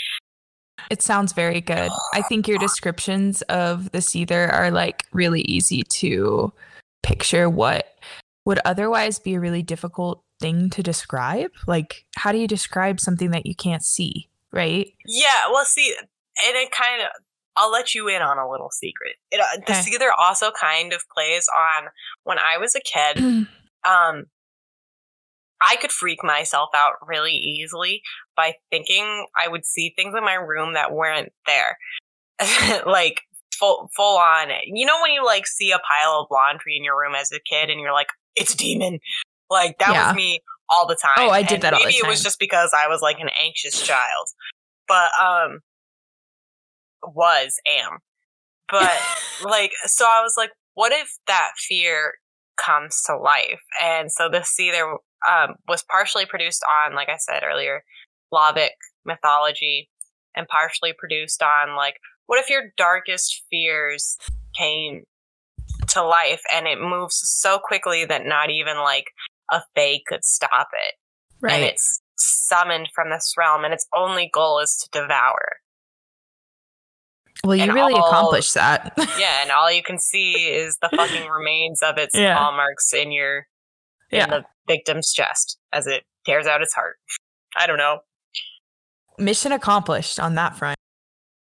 It 0.90 1.02
sounds 1.02 1.34
very 1.34 1.62
good. 1.62 1.92
I 2.14 2.22
think 2.30 2.48
your 2.48 2.60
descriptions 2.60 3.42
of 3.44 3.92
the 3.92 4.00
seether 4.00 4.52
are 4.52 4.72
like 4.72 5.04
really 5.12 5.42
easy 5.42 5.84
to 5.84 6.52
picture 7.04 7.50
what 7.50 7.88
would 8.46 8.60
otherwise 8.66 9.20
be 9.20 9.36
a 9.36 9.40
really 9.40 9.64
difficult 9.64 10.22
thing 10.40 10.70
to 10.72 10.84
describe. 10.84 11.52
Like, 11.68 12.06
how 12.16 12.32
do 12.32 12.38
you 12.38 12.48
describe 12.48 13.00
something 13.00 13.32
that 13.32 13.46
you 13.46 13.56
can't 13.56 13.84
see, 13.84 14.30
right? 14.56 14.92
Yeah, 15.06 15.50
well, 15.52 15.66
see, 15.66 15.94
and 15.98 16.56
it 16.56 16.72
kind 16.72 17.02
of. 17.02 17.08
I'll 17.58 17.72
let 17.72 17.96
you 17.96 18.10
in 18.10 18.22
on 18.22 18.38
a 18.38 18.50
little 18.52 18.70
secret. 18.70 19.16
It, 19.32 19.40
uh, 19.40 19.46
the 19.66 19.72
Okay. 19.72 19.82
Seether 19.82 20.10
also 20.18 20.52
kind 20.52 20.92
of 20.92 21.04
plays 21.16 21.48
on 21.56 21.86
when 22.26 22.38
I 22.38 22.58
was 22.58 22.76
a 22.76 22.82
kid. 22.82 23.24
um, 23.88 24.26
I 25.62 25.78
could 25.78 25.92
freak 25.92 26.22
myself 26.22 26.70
out 26.76 26.94
really 27.08 27.32
easily 27.32 28.02
by 28.36 28.56
thinking 28.72 29.28
I 29.42 29.48
would 29.48 29.66
see 29.66 29.94
things 29.96 30.14
in 30.18 30.24
my 30.26 30.34
room 30.34 30.74
that 30.74 30.92
weren't 30.92 31.32
there. 31.46 31.78
like 32.86 33.22
full 33.58 33.90
full 33.96 34.18
on. 34.18 34.50
You 34.66 34.86
know 34.86 34.98
when 35.02 35.12
you 35.14 35.26
like 35.26 35.48
see 35.48 35.72
a 35.72 35.80
pile 35.80 36.20
of 36.20 36.28
laundry 36.30 36.76
in 36.76 36.84
your 36.84 37.00
room 37.00 37.16
as 37.16 37.32
a 37.32 37.40
kid 37.40 37.70
and 37.70 37.80
you're 37.80 37.94
like, 37.94 38.10
it's 38.36 38.54
a 38.54 38.58
demon. 38.58 39.00
Like 39.50 39.78
that 39.80 39.94
Yeah. 39.94 40.08
was 40.08 40.16
me 40.16 40.42
all 40.70 40.88
the 40.88 40.96
time. 40.96 41.16
Oh, 41.18 41.30
I 41.30 41.42
did 41.42 41.56
And 41.56 41.64
that 41.64 41.74
all 41.74 41.80
the 41.80 41.86
Maybe 41.86 41.98
it 41.98 42.08
was 42.08 42.24
just 42.24 42.40
because 42.40 42.72
I 42.74 42.88
was 42.88 43.02
like 43.02 43.20
an 43.20 43.30
anxious 43.44 43.82
child, 43.82 44.28
but 44.88 45.10
um, 45.22 45.60
was 47.04 47.60
am, 47.68 48.00
but 48.70 49.00
like 49.44 49.72
so 49.86 50.06
I 50.06 50.22
was 50.22 50.36
like, 50.38 50.52
what 50.74 50.92
if 50.92 51.10
that 51.28 51.52
fear 51.58 52.14
comes 52.58 53.02
to 53.04 53.18
life? 53.18 53.62
And 53.82 54.12
so 54.12 54.30
this 54.30 54.56
seether 54.60 54.98
um 55.28 55.56
was 55.68 55.84
partially 55.90 56.26
produced 56.26 56.64
on, 56.86 56.96
like 56.96 57.10
I 57.10 57.18
said 57.18 57.44
earlier, 57.44 57.84
Slavic 58.30 58.74
mythology, 59.06 59.90
and 60.36 60.48
partially 60.48 60.94
produced 60.98 61.42
on 61.42 61.76
like, 61.76 61.96
what 62.28 62.40
if 62.40 62.50
your 62.50 62.64
darkest 62.78 63.44
fears 63.50 64.18
came 64.58 65.04
to 65.90 66.04
life 66.04 66.42
and 66.54 66.68
it 66.68 66.80
moves 66.80 67.22
so 67.24 67.60
quickly 67.60 68.06
that 68.06 68.26
not 68.26 68.50
even 68.50 68.78
like 68.78 69.06
a 69.52 69.62
fae 69.76 70.00
could 70.08 70.24
stop 70.24 70.68
it 70.74 70.94
and 71.44 71.62
right. 71.62 71.64
it's 71.74 72.02
summoned 72.18 72.90
from 72.96 73.10
this 73.10 73.34
realm 73.38 73.64
and 73.66 73.74
its 73.74 73.86
only 73.96 74.30
goal 74.34 74.60
is 74.60 74.76
to 74.78 74.90
devour 75.02 75.58
Well, 77.44 77.56
you 77.56 77.64
and 77.64 77.74
really 77.74 77.94
all- 77.94 78.08
accomplished 78.08 78.54
that. 78.56 78.94
yeah 79.20 79.42
and 79.42 79.52
all 79.52 79.72
you 79.72 79.84
can 79.84 80.00
see 80.00 80.34
is 80.50 80.78
the 80.82 80.90
fucking 80.96 81.30
remains 81.30 81.82
of 81.84 81.98
its 81.98 82.16
Yeah. 82.16 82.36
claw 82.38 82.52
marks 82.56 82.94
in 82.94 83.12
your 83.12 83.48
in 84.12 84.20
Yeah. 84.20 84.28
the 84.28 84.46
victim's 84.68 85.12
chest 85.14 85.58
as 85.74 85.86
it 85.88 86.04
tears 86.26 86.48
out 86.48 86.62
its 86.62 86.74
heart 86.74 86.96
i 87.56 87.68
don't 87.68 87.78
know 87.78 88.00
Mission 89.18 89.52
accomplished 89.52 90.20
on 90.20 90.36
that 90.36 90.58
front. 90.58 90.78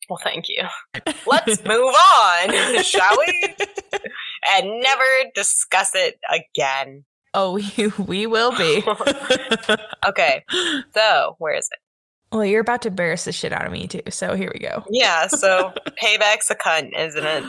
well 0.10 0.20
thank 0.24 0.46
you 0.50 0.64
let's 1.26 1.64
move 1.66 1.94
on 1.96 2.84
shall 2.84 3.18
we 3.18 3.56
and 4.52 4.80
never 4.82 5.04
discuss 5.36 5.92
it 5.96 6.20
again 6.30 7.06
Oh, 7.34 7.54
we, 7.78 7.88
we 7.98 8.28
will 8.28 8.56
be. 8.58 8.84
okay 10.08 10.44
so 10.94 11.36
where 11.40 11.56
is 11.56 11.68
it 11.72 11.80
well, 12.32 12.44
you're 12.44 12.62
about 12.62 12.82
to 12.82 12.88
embarrass 12.90 13.26
the 13.26 13.32
shit 13.32 13.54
out 13.54 13.64
of 13.68 13.72
me 13.72 13.86
too. 13.86 14.02
So 14.10 14.34
here 14.36 14.50
we 14.52 14.60
go. 14.60 14.84
yeah 14.90 15.28
so 15.28 15.72
payback's 16.02 16.50
a 16.50 16.56
cunt 16.56 16.98
isn't 16.98 17.24
it 17.24 17.44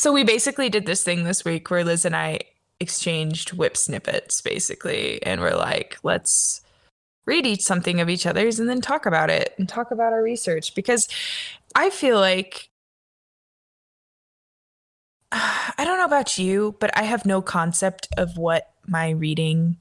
So 0.00 0.12
we 0.12 0.24
basically 0.24 0.68
did 0.68 0.86
this 0.86 1.04
thing 1.04 1.22
this 1.24 1.44
week 1.44 1.70
where 1.70 1.84
Liz 1.84 2.04
and 2.04 2.16
I 2.16 2.40
exchanged 2.80 3.52
WIP 3.52 3.76
snippets, 3.76 4.42
basically, 4.42 5.22
and 5.22 5.40
we're 5.40 5.54
like, 5.56 5.96
let's 6.02 6.60
read 7.24 7.46
each 7.46 7.62
something 7.62 8.00
of 8.00 8.08
each 8.08 8.26
other's 8.26 8.58
and 8.60 8.68
then 8.68 8.80
talk 8.80 9.06
about 9.06 9.30
it 9.30 9.54
and 9.58 9.68
talk 9.68 9.90
about 9.90 10.12
our 10.12 10.22
research 10.22 10.74
because 10.74 11.08
I 11.74 11.90
feel 11.90 12.18
like 12.20 12.68
I 15.78 15.84
don't 15.84 15.98
know 15.98 16.04
about 16.04 16.38
you, 16.38 16.76
but 16.80 16.96
I 16.96 17.02
have 17.02 17.26
no 17.26 17.42
concept 17.42 18.08
of 18.16 18.36
what 18.36 18.70
my 18.86 19.10
reading 19.10 19.76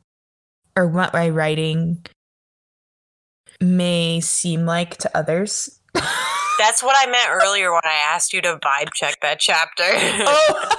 or 0.76 0.88
what 0.88 1.14
my 1.14 1.30
writing 1.30 2.06
may 3.62 4.20
seem 4.20 4.66
like 4.66 4.98
to 4.98 5.18
others. 5.18 5.80
That's 5.94 6.84
what 6.84 6.96
I 6.98 7.10
meant 7.10 7.30
earlier 7.30 7.72
when 7.72 7.82
I 7.86 8.14
asked 8.14 8.34
you 8.34 8.42
to 8.42 8.60
vibe 8.64 8.94
check 8.94 9.18
that 9.22 9.40
chapter. 9.40 9.84
oh, 9.88 10.76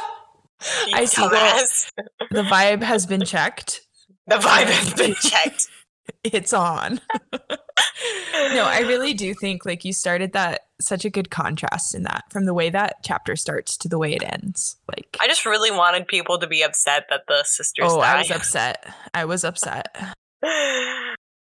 I 0.92 1.04
see. 1.06 1.22
Dumbass. 1.22 1.92
the 2.30 2.42
vibe 2.42 2.82
has 2.82 3.06
been 3.06 3.24
checked. 3.24 3.80
The 4.26 4.36
vibe 4.36 4.66
has 4.66 4.94
been 4.94 5.14
checked. 5.14 5.68
It's 6.24 6.52
on. 6.52 7.00
No, 8.54 8.64
I 8.64 8.80
really 8.80 9.14
do 9.14 9.34
think 9.34 9.66
like 9.66 9.84
you 9.84 9.92
started 9.92 10.32
that 10.32 10.66
such 10.80 11.04
a 11.04 11.10
good 11.10 11.30
contrast 11.30 11.94
in 11.94 12.02
that 12.04 12.24
from 12.30 12.44
the 12.44 12.54
way 12.54 12.70
that 12.70 12.96
chapter 13.02 13.36
starts 13.36 13.76
to 13.78 13.88
the 13.88 13.98
way 13.98 14.14
it 14.14 14.22
ends. 14.22 14.76
Like, 14.88 15.16
I 15.20 15.26
just 15.26 15.46
really 15.46 15.70
wanted 15.70 16.06
people 16.06 16.38
to 16.38 16.46
be 16.46 16.62
upset 16.62 17.06
that 17.10 17.22
the 17.28 17.44
sisters 17.44 17.86
oh, 17.88 18.00
I 18.00 18.18
was 18.18 18.30
upset. 18.30 18.86
I 19.14 19.24
was 19.24 19.44
upset. 19.44 19.96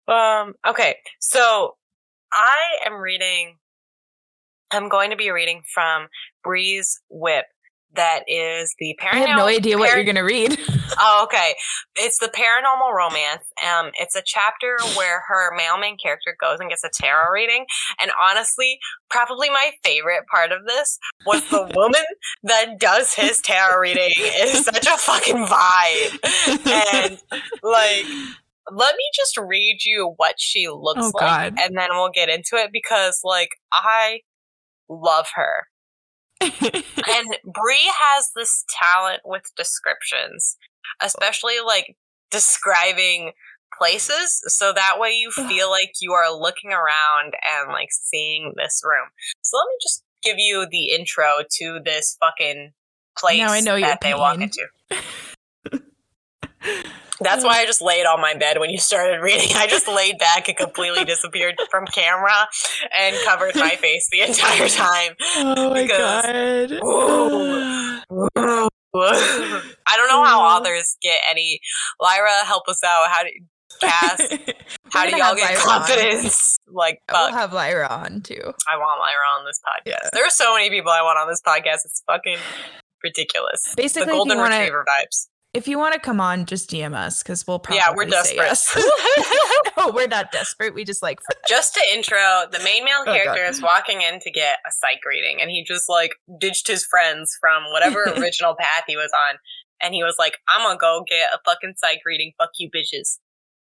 um. 0.08 0.54
Okay, 0.68 0.96
so 1.20 1.76
I 2.32 2.78
am 2.86 2.94
reading. 2.94 3.58
I'm 4.72 4.90
going 4.90 5.10
to 5.10 5.18
be 5.18 5.32
reading 5.32 5.64
from 5.74 6.08
Brea's 6.44 7.02
WIP. 7.10 7.46
That 7.96 8.22
is 8.28 8.76
the 8.80 8.96
paranormal. 9.02 9.14
I 9.14 9.18
have 9.28 9.38
no 9.38 9.46
idea 9.48 9.78
what 9.78 9.94
you're 9.96 10.04
gonna 10.04 10.24
read. 10.24 10.58
Oh, 11.02 11.22
okay. 11.26 11.54
It's 11.98 12.18
the 12.18 12.28
paranormal 12.28 12.92
romance. 12.94 13.44
Um, 13.66 13.92
it's 14.00 14.16
a 14.16 14.24
chapter 14.26 14.76
where 14.98 15.22
her 15.28 15.56
male 15.56 15.78
main 15.78 15.98
character 15.98 16.36
goes 16.42 16.60
and 16.60 16.68
gets 16.68 16.84
a 16.84 16.90
tarot 16.92 17.30
reading. 17.32 17.66
And 18.02 18.12
honestly, 18.20 18.80
probably 19.10 19.50
my 19.50 19.70
favorite 19.84 20.26
part 20.30 20.52
of 20.52 20.66
this 20.66 20.98
was 21.28 21.48
the 21.52 21.72
woman 21.76 22.02
that 22.44 22.80
does 22.80 23.14
his 23.14 23.40
tarot 23.40 23.80
reading 23.80 24.12
is 24.18 24.66
such 24.66 24.88
a 24.88 24.98
fucking 24.98 25.46
vibe. 25.46 26.68
And 26.68 27.20
like, 27.62 28.06
let 28.72 28.96
me 28.96 29.04
just 29.16 29.38
read 29.38 29.78
you 29.86 30.14
what 30.18 30.36
she 30.40 30.68
looks 30.70 31.00
Oh, 31.02 31.12
like, 31.14 31.54
God. 31.54 31.56
and 31.62 31.78
then 31.78 31.90
we'll 31.92 32.10
get 32.10 32.30
into 32.30 32.56
it 32.56 32.72
because, 32.74 33.22
like, 33.24 33.50
I 33.72 34.22
love 34.90 35.28
her. 35.36 35.68
And 36.42 37.38
Brea 37.44 37.90
has 38.00 38.32
this 38.36 38.64
talent 38.70 39.22
with 39.26 39.44
descriptions, 39.58 40.58
especially 41.02 41.56
like 41.66 41.98
describing 42.32 43.32
places, 43.78 44.42
so 44.48 44.74
that 44.74 45.00
way 45.00 45.12
you 45.12 45.32
feel 45.32 45.70
like 45.70 45.94
you 46.02 46.14
are 46.14 46.32
looking 46.32 46.72
around 46.72 47.34
and 47.34 47.72
like 47.72 47.90
seeing 47.92 48.54
this 48.56 48.82
room. 48.84 49.10
So 49.42 49.58
let 49.58 49.66
me 49.66 49.78
just 49.82 50.04
give 50.24 50.36
you 50.38 50.68
the 50.70 50.92
intro 50.92 51.44
to 51.58 51.80
this 51.84 52.18
fucking 52.20 52.72
place 53.18 53.40
Now 53.40 53.52
I 53.52 53.60
know 53.62 53.80
that 53.80 54.02
they 54.02 54.14
walk 54.14 54.40
into. 54.40 54.68
That's 57.22 57.44
why 57.44 57.58
mm. 57.58 57.62
I 57.62 57.66
just 57.66 57.82
laid 57.82 58.06
on 58.06 58.22
my 58.22 58.34
bed 58.36 58.60
when 58.60 58.70
you 58.70 58.78
started 58.78 59.20
reading. 59.22 59.50
I 59.56 59.68
just 59.68 59.88
laid 59.88 60.18
back 60.20 60.48
and 60.48 60.58
completely 60.58 61.04
disappeared 61.06 61.56
from 61.70 61.86
camera 61.88 62.48
and 62.98 63.16
covered 63.26 63.56
my 63.56 63.70
face 63.76 64.08
the 64.12 64.22
entire 64.22 64.70
time. 64.70 65.16
oh 65.38 65.70
my 65.72 65.82
Because- 65.84 66.72
god. 66.72 68.70
I 68.96 69.98
don't 69.98 70.08
know 70.08 70.24
how 70.24 70.42
authors 70.42 70.98
get 71.02 71.20
any. 71.30 71.60
Lyra, 72.00 72.44
help 72.46 72.68
us 72.68 72.84
out. 72.84 73.08
How 73.10 73.24
do 73.24 73.30
Cass? 73.82 74.22
How 74.92 75.06
do 75.06 75.12
y'all 75.16 75.36
get 75.36 75.52
Lyra 75.52 75.60
on. 75.60 75.64
confidence? 75.88 76.58
Like, 76.68 77.00
We'll 77.12 77.32
have 77.32 77.54
Lyra 77.54 77.88
on 77.88 78.22
too. 78.22 78.42
I 78.68 78.78
want 78.78 79.00
Lyra 79.00 79.26
on 79.40 79.46
this 79.46 79.60
podcast. 79.66 79.92
Yeah. 80.04 80.10
There 80.14 80.26
are 80.26 80.32
so 80.32 80.54
many 80.56 80.70
people 80.72 80.92
I 80.92 81.02
want 81.04 81.20
on 81.20 81.28
this 81.30 81.42
podcast. 81.46 81.86
It's 81.86 82.02
fucking 82.08 82.38
ridiculous. 83.04 83.76
Basically, 83.78 84.06
the 84.08 84.12
golden 84.12 84.38
you 84.38 84.42
wanna- 84.44 84.56
retriever 84.58 84.86
vibes. 84.90 85.28
If 85.54 85.68
you 85.68 85.80
want 85.80 85.96
to 85.96 86.00
come 86.00 86.22
on, 86.22 86.46
just 86.46 86.70
DM 86.70 86.94
us 86.94 87.24
because 87.24 87.48
we'll 87.48 87.58
probably 87.58 87.78
Yeah, 87.80 87.92
we're 87.96 88.04
say 88.10 88.36
desperate. 88.36 88.84
yes. 89.18 89.72
no, 89.78 89.90
we're 89.90 90.08
not 90.08 90.32
desperate. 90.32 90.76
We 90.76 90.84
just 90.86 91.02
like 91.02 91.20
just 91.48 91.74
to 91.74 91.82
intro, 91.92 92.20
the 92.52 92.60
main 92.64 92.86
male 92.86 93.02
Oh, 93.08 93.12
character 93.14 93.44
is 93.46 93.60
walking 93.62 94.02
in 94.02 94.20
to 94.20 94.30
get 94.32 94.60
a 94.68 94.72
psych 94.72 95.00
reading, 95.08 95.42
and 95.42 95.50
he 95.50 95.64
just 95.64 95.90
like 95.90 96.12
ditched 96.40 96.68
his 96.68 96.86
friends 96.86 97.36
from 97.42 97.64
whatever 97.72 98.04
original 98.18 98.56
path 98.60 98.84
he 98.88 98.96
was 98.96 99.12
on, 99.30 99.38
and 99.82 99.96
he 99.96 100.04
was 100.04 100.16
like, 100.20 100.38
"I'm 100.48 100.62
gonna 100.62 100.78
go 100.78 101.04
get 101.10 101.32
a 101.34 101.40
fucking 101.44 101.74
psych 101.78 102.02
reading. 102.06 102.32
Fuck 102.38 102.52
you, 102.60 102.70
bitches." 102.70 103.18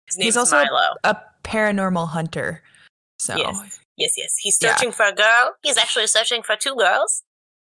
His 0.06 0.16
name's 0.18 0.24
He's 0.26 0.36
also 0.36 0.58
a- 0.58 0.64
Milo. 0.66 0.94
a 1.02 1.16
paranormal 1.42 2.08
hunter. 2.10 2.62
So 3.18 3.34
Yes. 3.36 3.80
Yes, 3.96 4.10
yes. 4.16 4.34
He's 4.38 4.58
Yeah. 4.60 4.76
searching 4.76 4.92
for 4.92 5.06
a 5.06 5.12
girl. 5.12 5.54
He's 5.62 5.76
actually 5.78 6.06
searching 6.06 6.42
for 6.44 6.54
two 6.56 6.76
girls. 6.76 7.22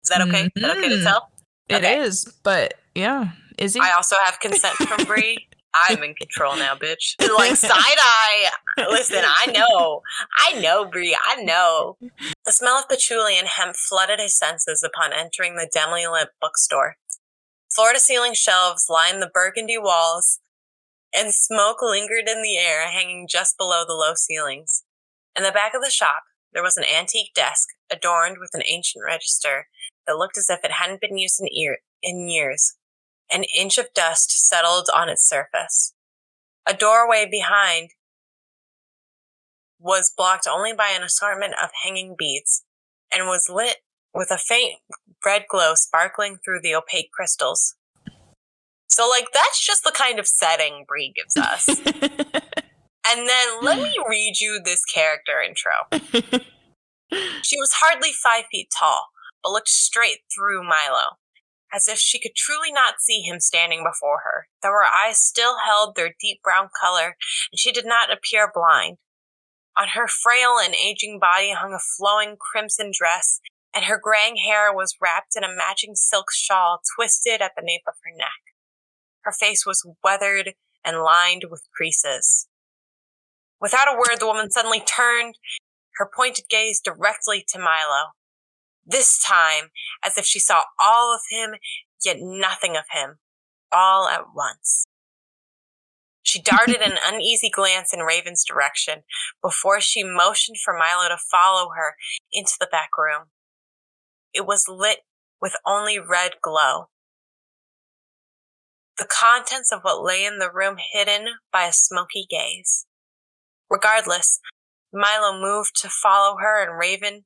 Is 0.04 0.10
that 0.10 0.22
okay? 0.28 0.50
Is 0.56 0.62
that 0.62 0.78
okay 0.78 0.89
to 0.89 0.95
Mhm. 0.98 1.04
tell? 1.04 1.32
it 1.70 1.76
Okay. 1.78 2.00
is. 2.00 2.26
But 2.43 2.76
yeah, 2.95 3.30
is 3.58 3.74
he? 3.74 3.80
I 3.82 3.91
also 3.91 4.16
have 4.26 4.39
consent 4.39 4.76
from 4.76 5.05
Brea. 5.05 5.47
I'm 5.74 6.01
in 6.03 6.16
control 6.16 6.55
now, 6.55 6.76
bitch. 6.76 7.16
Like 7.38 7.55
side 7.55 7.72
eye. 7.78 8.49
Listen, 8.89 9.24
I 9.24 9.47
know. 9.47 10.01
I 10.39 10.60
know, 10.60 10.86
Brea. 10.86 11.16
I 11.24 11.43
know. 11.43 11.97
The 12.45 12.51
smell 12.51 12.80
of 12.80 12.89
patchouli 12.89 13.38
and 13.38 13.47
hemp 13.47 13.76
flooded 13.76 14.20
his 14.20 14.38
senses 14.38 14.84
upon 14.84 15.14
entering 15.14 15.55
the 15.55 15.70
dimly 15.72 16.08
lit 16.08 16.30
bookstore. 16.41 16.95
Floor 17.72 17.93
to 17.93 17.99
ceiling 17.99 18.34
shelves 18.34 18.88
lined 18.89 19.22
the 19.22 19.30
burgundy 19.32 19.78
walls, 19.78 20.39
and 21.14 21.34
smoke 21.34 21.82
lingered 21.82 22.28
in 22.28 22.41
the 22.41 22.58
air, 22.58 22.89
hanging 22.89 23.28
just 23.30 23.58
below 23.58 23.84
the 23.86 23.93
low 23.93 24.14
ceilings. 24.16 24.84
In 25.36 25.43
the 25.43 25.51
back 25.51 25.74
of 25.76 25.84
the 25.84 25.89
shop, 25.89 26.24
there 26.53 26.64
was 26.64 26.78
an 26.78 26.86
antique 26.86 27.34
desk 27.36 27.68
adorned 27.91 28.38
with 28.39 28.51
an 28.53 28.64
ancient 28.66 29.03
register 29.05 29.68
that 30.08 30.18
looked 30.18 30.38
as 30.38 30.49
if 30.49 30.60
it 30.64 30.72
hadn't 30.72 31.01
been 31.01 31.18
used 31.18 31.39
in, 31.39 31.47
ear- 31.53 31.80
in 32.01 32.28
years. 32.30 32.76
An 33.32 33.44
inch 33.44 33.78
of 33.78 33.94
dust 33.94 34.48
settled 34.48 34.88
on 34.94 35.10
its 35.10 35.28
surface. 35.28 35.94
A 36.66 36.74
doorway 36.74 37.28
behind 37.30 37.92
was 39.80 40.14
blocked 40.16 40.48
only 40.50 40.74
by 40.74 40.90
an 40.90 41.04
assortment 41.04 41.54
of 41.62 41.70
hanging 41.84 42.16
beads 42.18 42.64
and 43.12 43.28
was 43.28 43.50
lit 43.50 43.78
with 44.14 44.32
a 44.32 44.38
faint 44.38 44.80
red 45.26 45.46
glow 45.50 45.74
sparkling 45.76 46.38
through 46.44 46.62
the 46.62 46.76
opaque 46.76 47.12
crystals. 47.12 47.76
So, 48.90 49.08
like, 49.08 49.28
that's 49.34 49.64
just 49.66 49.84
the 49.84 49.92
kind 49.92 50.18
of 50.18 50.28
setting 50.28 50.86
Brea 50.88 51.14
gives 51.16 51.38
us. 51.38 51.68
and 51.86 53.28
then 53.28 53.48
let 53.62 53.78
me 53.78 53.94
read 54.10 54.40
you 54.40 54.60
this 54.64 54.84
character 54.86 55.42
intro. 55.42 55.72
She 57.42 57.58
was 57.58 57.72
hardly 57.74 58.12
five 58.12 58.46
feet 58.52 58.70
tall, 58.78 59.10
but 59.44 59.52
looked 59.52 59.70
straight 59.70 60.20
through 60.34 60.64
Milo, 60.64 61.18
as 61.74 61.88
if 61.88 61.99
she 61.99 62.20
could 62.20 62.36
truly 62.36 62.72
not 62.72 63.01
see 63.01 63.22
him 63.22 63.39
standing 63.39 63.84
before 63.84 64.22
her, 64.24 64.47
though 64.61 64.72
her 64.72 64.86
eyes 64.86 65.18
still 65.18 65.57
held 65.65 65.95
their 65.95 66.15
deep 66.20 66.41
brown 66.43 66.70
color, 66.80 67.15
and 67.51 67.59
she 67.59 67.72
did 67.72 67.86
not 67.86 68.11
appear 68.11 68.51
blind. 68.53 68.97
On 69.78 69.89
her 69.93 70.07
frail 70.07 70.57
and 70.61 70.74
aging 70.74 71.20
body 71.20 71.53
hung 71.53 71.74
a 71.74 71.80
flowing 71.97 72.36
crimson 72.39 72.91
dress, 72.97 73.39
and 73.76 73.86
her 73.86 73.99
graying 74.01 74.38
hair 74.38 74.74
was 74.74 74.95
wrapped 74.99 75.36
in 75.36 75.43
a 75.43 75.55
matching 75.55 75.93
silk 75.93 76.28
shawl 76.34 76.80
twisted 76.95 77.41
at 77.41 77.51
the 77.55 77.63
nape 77.63 77.84
of 77.88 77.93
her 78.03 78.11
neck. 78.15 78.55
Her 79.22 79.32
face 79.32 79.65
was 79.65 79.88
weathered 80.03 80.53
and 80.84 81.03
lined 81.03 81.43
with 81.51 81.68
creases. 81.76 82.47
Without 83.59 83.93
a 83.93 83.97
word, 83.97 84.20
the 84.20 84.26
woman 84.26 84.49
suddenly 84.49 84.80
turned 84.80 85.36
her 85.97 86.09
pointed 86.15 86.45
gaze 86.49 86.80
directly 86.80 87.43
to 87.49 87.59
Milo. 87.59 88.11
This 88.90 89.22
time, 89.22 89.70
as 90.04 90.18
if 90.18 90.26
she 90.26 90.40
saw 90.40 90.64
all 90.82 91.14
of 91.14 91.22
him, 91.30 91.56
yet 92.06 92.18
nothing 92.20 92.78
of 92.78 92.86
him, 92.92 93.18
all 93.72 94.08
at 94.08 94.34
once. 94.34 94.86
She 96.24 96.42
darted 96.42 96.82
an 96.82 96.98
uneasy 97.06 97.50
glance 97.50 97.94
in 97.94 98.00
Raven's 98.00 98.46
direction 98.46 99.04
before 99.42 99.82
she 99.82 100.04
motioned 100.04 100.58
for 100.64 100.74
Milo 100.74 101.10
to 101.10 101.18
follow 101.18 101.72
her 101.76 101.96
into 102.32 102.54
the 102.60 102.70
back 102.72 102.90
room. 102.98 103.26
It 104.34 104.46
was 104.46 104.68
lit 104.70 105.00
with 105.42 105.56
only 105.66 106.00
red 106.00 106.36
glow. 106.42 106.86
The 108.98 109.08
contents 109.08 109.72
of 109.72 109.82
what 109.82 110.04
lay 110.04 110.26
in 110.26 110.40
the 110.40 110.52
room 110.52 110.78
hidden 110.94 111.28
by 111.52 111.66
a 111.66 111.74
smoky 111.74 112.26
gaze. 112.30 112.86
Regardless, 113.70 114.40
Milo 114.94 115.40
moved 115.40 115.80
to 115.82 115.90
follow 115.90 116.38
her, 116.40 116.64
and 116.64 116.80
Raven 116.80 117.26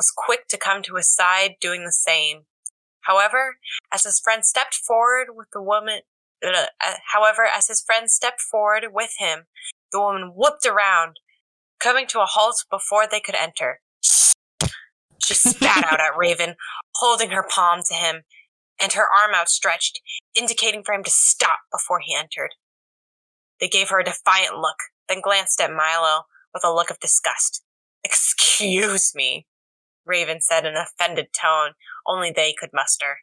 was 0.00 0.10
quick 0.16 0.48
to 0.48 0.56
come 0.56 0.80
to 0.82 0.94
his 0.94 1.14
side, 1.14 1.56
doing 1.60 1.84
the 1.84 1.92
same. 1.92 2.44
However, 3.02 3.56
as 3.92 4.04
his 4.04 4.18
friend 4.18 4.42
stepped 4.46 4.74
forward 4.74 5.36
with 5.36 5.48
the 5.52 5.60
woman, 5.60 6.00
uh, 6.42 6.64
however, 7.12 7.44
as 7.44 7.68
his 7.68 7.82
friend 7.82 8.10
stepped 8.10 8.40
forward 8.40 8.86
with 8.94 9.10
him, 9.18 9.40
the 9.92 10.00
woman 10.00 10.32
whooped 10.34 10.64
around, 10.64 11.20
coming 11.80 12.06
to 12.06 12.20
a 12.20 12.26
halt 12.26 12.64
before 12.70 13.06
they 13.06 13.20
could 13.20 13.34
enter. 13.34 13.80
She 15.22 15.34
spat 15.34 15.84
out 15.84 16.00
at 16.00 16.16
Raven, 16.16 16.54
holding 16.94 17.30
her 17.32 17.46
palm 17.46 17.80
to 17.86 17.94
him, 17.94 18.22
and 18.80 18.94
her 18.94 19.04
arm 19.04 19.34
outstretched, 19.34 20.00
indicating 20.34 20.82
for 20.82 20.94
him 20.94 21.04
to 21.04 21.10
stop 21.10 21.58
before 21.70 22.00
he 22.00 22.14
entered. 22.14 22.54
They 23.60 23.68
gave 23.68 23.90
her 23.90 24.00
a 24.00 24.04
defiant 24.04 24.56
look, 24.56 24.78
then 25.10 25.20
glanced 25.20 25.60
at 25.60 25.70
Milo 25.70 26.22
with 26.54 26.64
a 26.64 26.72
look 26.72 26.88
of 26.88 27.00
disgust. 27.00 27.62
Excuse 28.02 29.14
me, 29.14 29.46
Raven 30.06 30.40
said 30.40 30.64
in 30.64 30.74
an 30.74 30.76
offended 30.76 31.28
tone 31.32 31.72
only 32.06 32.32
they 32.34 32.54
could 32.58 32.70
muster. 32.72 33.18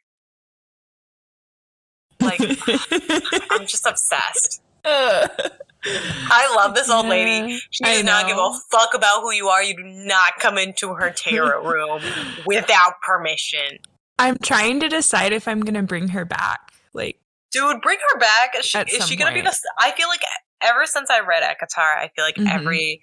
Like, 2.20 2.40
I'm 3.50 3.66
just 3.66 3.86
obsessed. 3.86 4.62
I 4.84 6.52
love 6.56 6.74
this 6.74 6.90
old 6.90 7.06
lady. 7.06 7.58
She 7.70 7.84
does 7.84 8.04
not 8.04 8.26
give 8.26 8.36
a 8.36 8.50
fuck 8.70 8.94
about 8.94 9.22
who 9.22 9.32
you 9.32 9.48
are. 9.48 9.62
You 9.62 9.76
do 9.76 9.84
not 9.84 10.36
come 10.38 10.58
into 10.58 10.94
her 10.94 11.10
tarot 11.10 11.64
room 11.68 12.02
without 12.46 13.00
permission. 13.06 13.78
I'm 14.18 14.36
trying 14.38 14.80
to 14.80 14.88
decide 14.88 15.32
if 15.32 15.46
I'm 15.46 15.60
gonna 15.60 15.84
bring 15.84 16.08
her 16.08 16.24
back. 16.24 16.72
Like, 16.92 17.20
dude, 17.52 17.80
bring 17.80 17.98
her 18.12 18.18
back. 18.18 18.54
Is 18.58 18.66
she, 18.66 18.78
is 18.78 19.06
she 19.08 19.16
gonna 19.16 19.34
be 19.34 19.40
the? 19.40 19.56
I 19.78 19.92
feel 19.92 20.08
like 20.08 20.22
ever 20.62 20.86
since 20.86 21.10
I 21.10 21.20
read 21.20 21.44
ACOTAR, 21.44 21.98
I 21.98 22.10
feel 22.16 22.24
like 22.24 22.34
mm-hmm. 22.34 22.48
every 22.48 23.00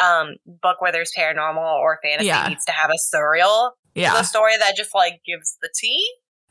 um 0.00 0.36
book 0.46 0.80
where 0.80 0.92
there's 0.92 1.12
paranormal 1.16 1.58
or 1.58 1.98
fantasy 2.02 2.28
yeah. 2.28 2.48
needs 2.48 2.64
to 2.64 2.72
have 2.72 2.90
a 2.90 2.94
Suriel. 2.94 3.72
Yeah. 3.94 4.14
The 4.14 4.22
story 4.22 4.52
that 4.58 4.76
just 4.76 4.94
like 4.94 5.20
gives 5.26 5.58
the 5.60 5.68
tea. 5.74 6.04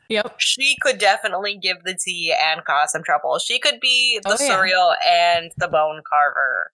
Yep. 0.09 0.35
She 0.39 0.75
could 0.81 0.97
definitely 0.97 1.57
give 1.57 1.83
the 1.83 1.97
tea 1.97 2.35
and 2.37 2.63
cause 2.65 2.91
some 2.91 3.03
trouble. 3.03 3.39
She 3.39 3.59
could 3.59 3.79
be 3.79 4.19
the 4.23 4.33
oh, 4.33 4.35
Suriel 4.35 4.95
yeah. 5.03 5.37
and 5.37 5.51
the 5.57 5.67
bone 5.67 6.01
carver 6.09 6.71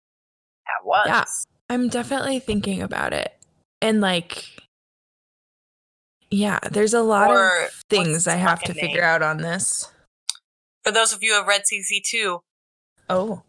at 0.67 0.85
once. 0.85 1.07
Yeah. 1.07 1.23
I'm 1.69 1.87
definitely 1.87 2.39
thinking 2.39 2.81
about 2.81 3.13
it. 3.13 3.33
And 3.81 4.01
like 4.01 4.45
yeah, 6.29 6.59
there's 6.71 6.93
a 6.93 7.01
lot 7.01 7.31
or 7.31 7.65
of 7.65 7.71
things 7.89 8.27
I 8.27 8.35
have 8.35 8.61
to 8.63 8.73
figure 8.73 9.03
out 9.03 9.21
on 9.21 9.37
this. 9.37 9.91
For 10.83 10.91
those 10.91 11.13
of 11.13 11.19
you 11.21 11.31
who 11.31 11.39
have 11.39 11.47
read 11.47 11.61
CC2. 11.61 12.39
Oh. 13.09 13.43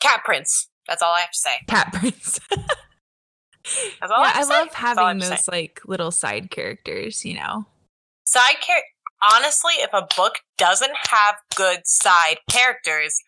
Cat 0.00 0.22
Prince. 0.24 0.68
That's 0.88 1.02
all 1.02 1.14
I 1.14 1.20
have 1.20 1.30
to 1.30 1.38
say. 1.38 1.56
Cat 1.66 1.92
Prince. 1.92 2.40
That's 2.50 4.12
all 4.12 4.22
yeah, 4.22 4.32
I, 4.34 4.40
I 4.40 4.44
love 4.44 4.74
having 4.74 5.18
those 5.20 5.48
like 5.48 5.80
little 5.86 6.10
side 6.10 6.50
characters, 6.50 7.24
you 7.24 7.34
know. 7.34 7.66
Side 8.24 8.56
character. 8.60 8.88
Honestly, 9.32 9.72
if 9.78 9.90
a 9.94 10.06
book 10.16 10.34
doesn't 10.58 10.94
have 11.08 11.36
good 11.54 11.80
side 11.86 12.38
characters, 12.50 13.18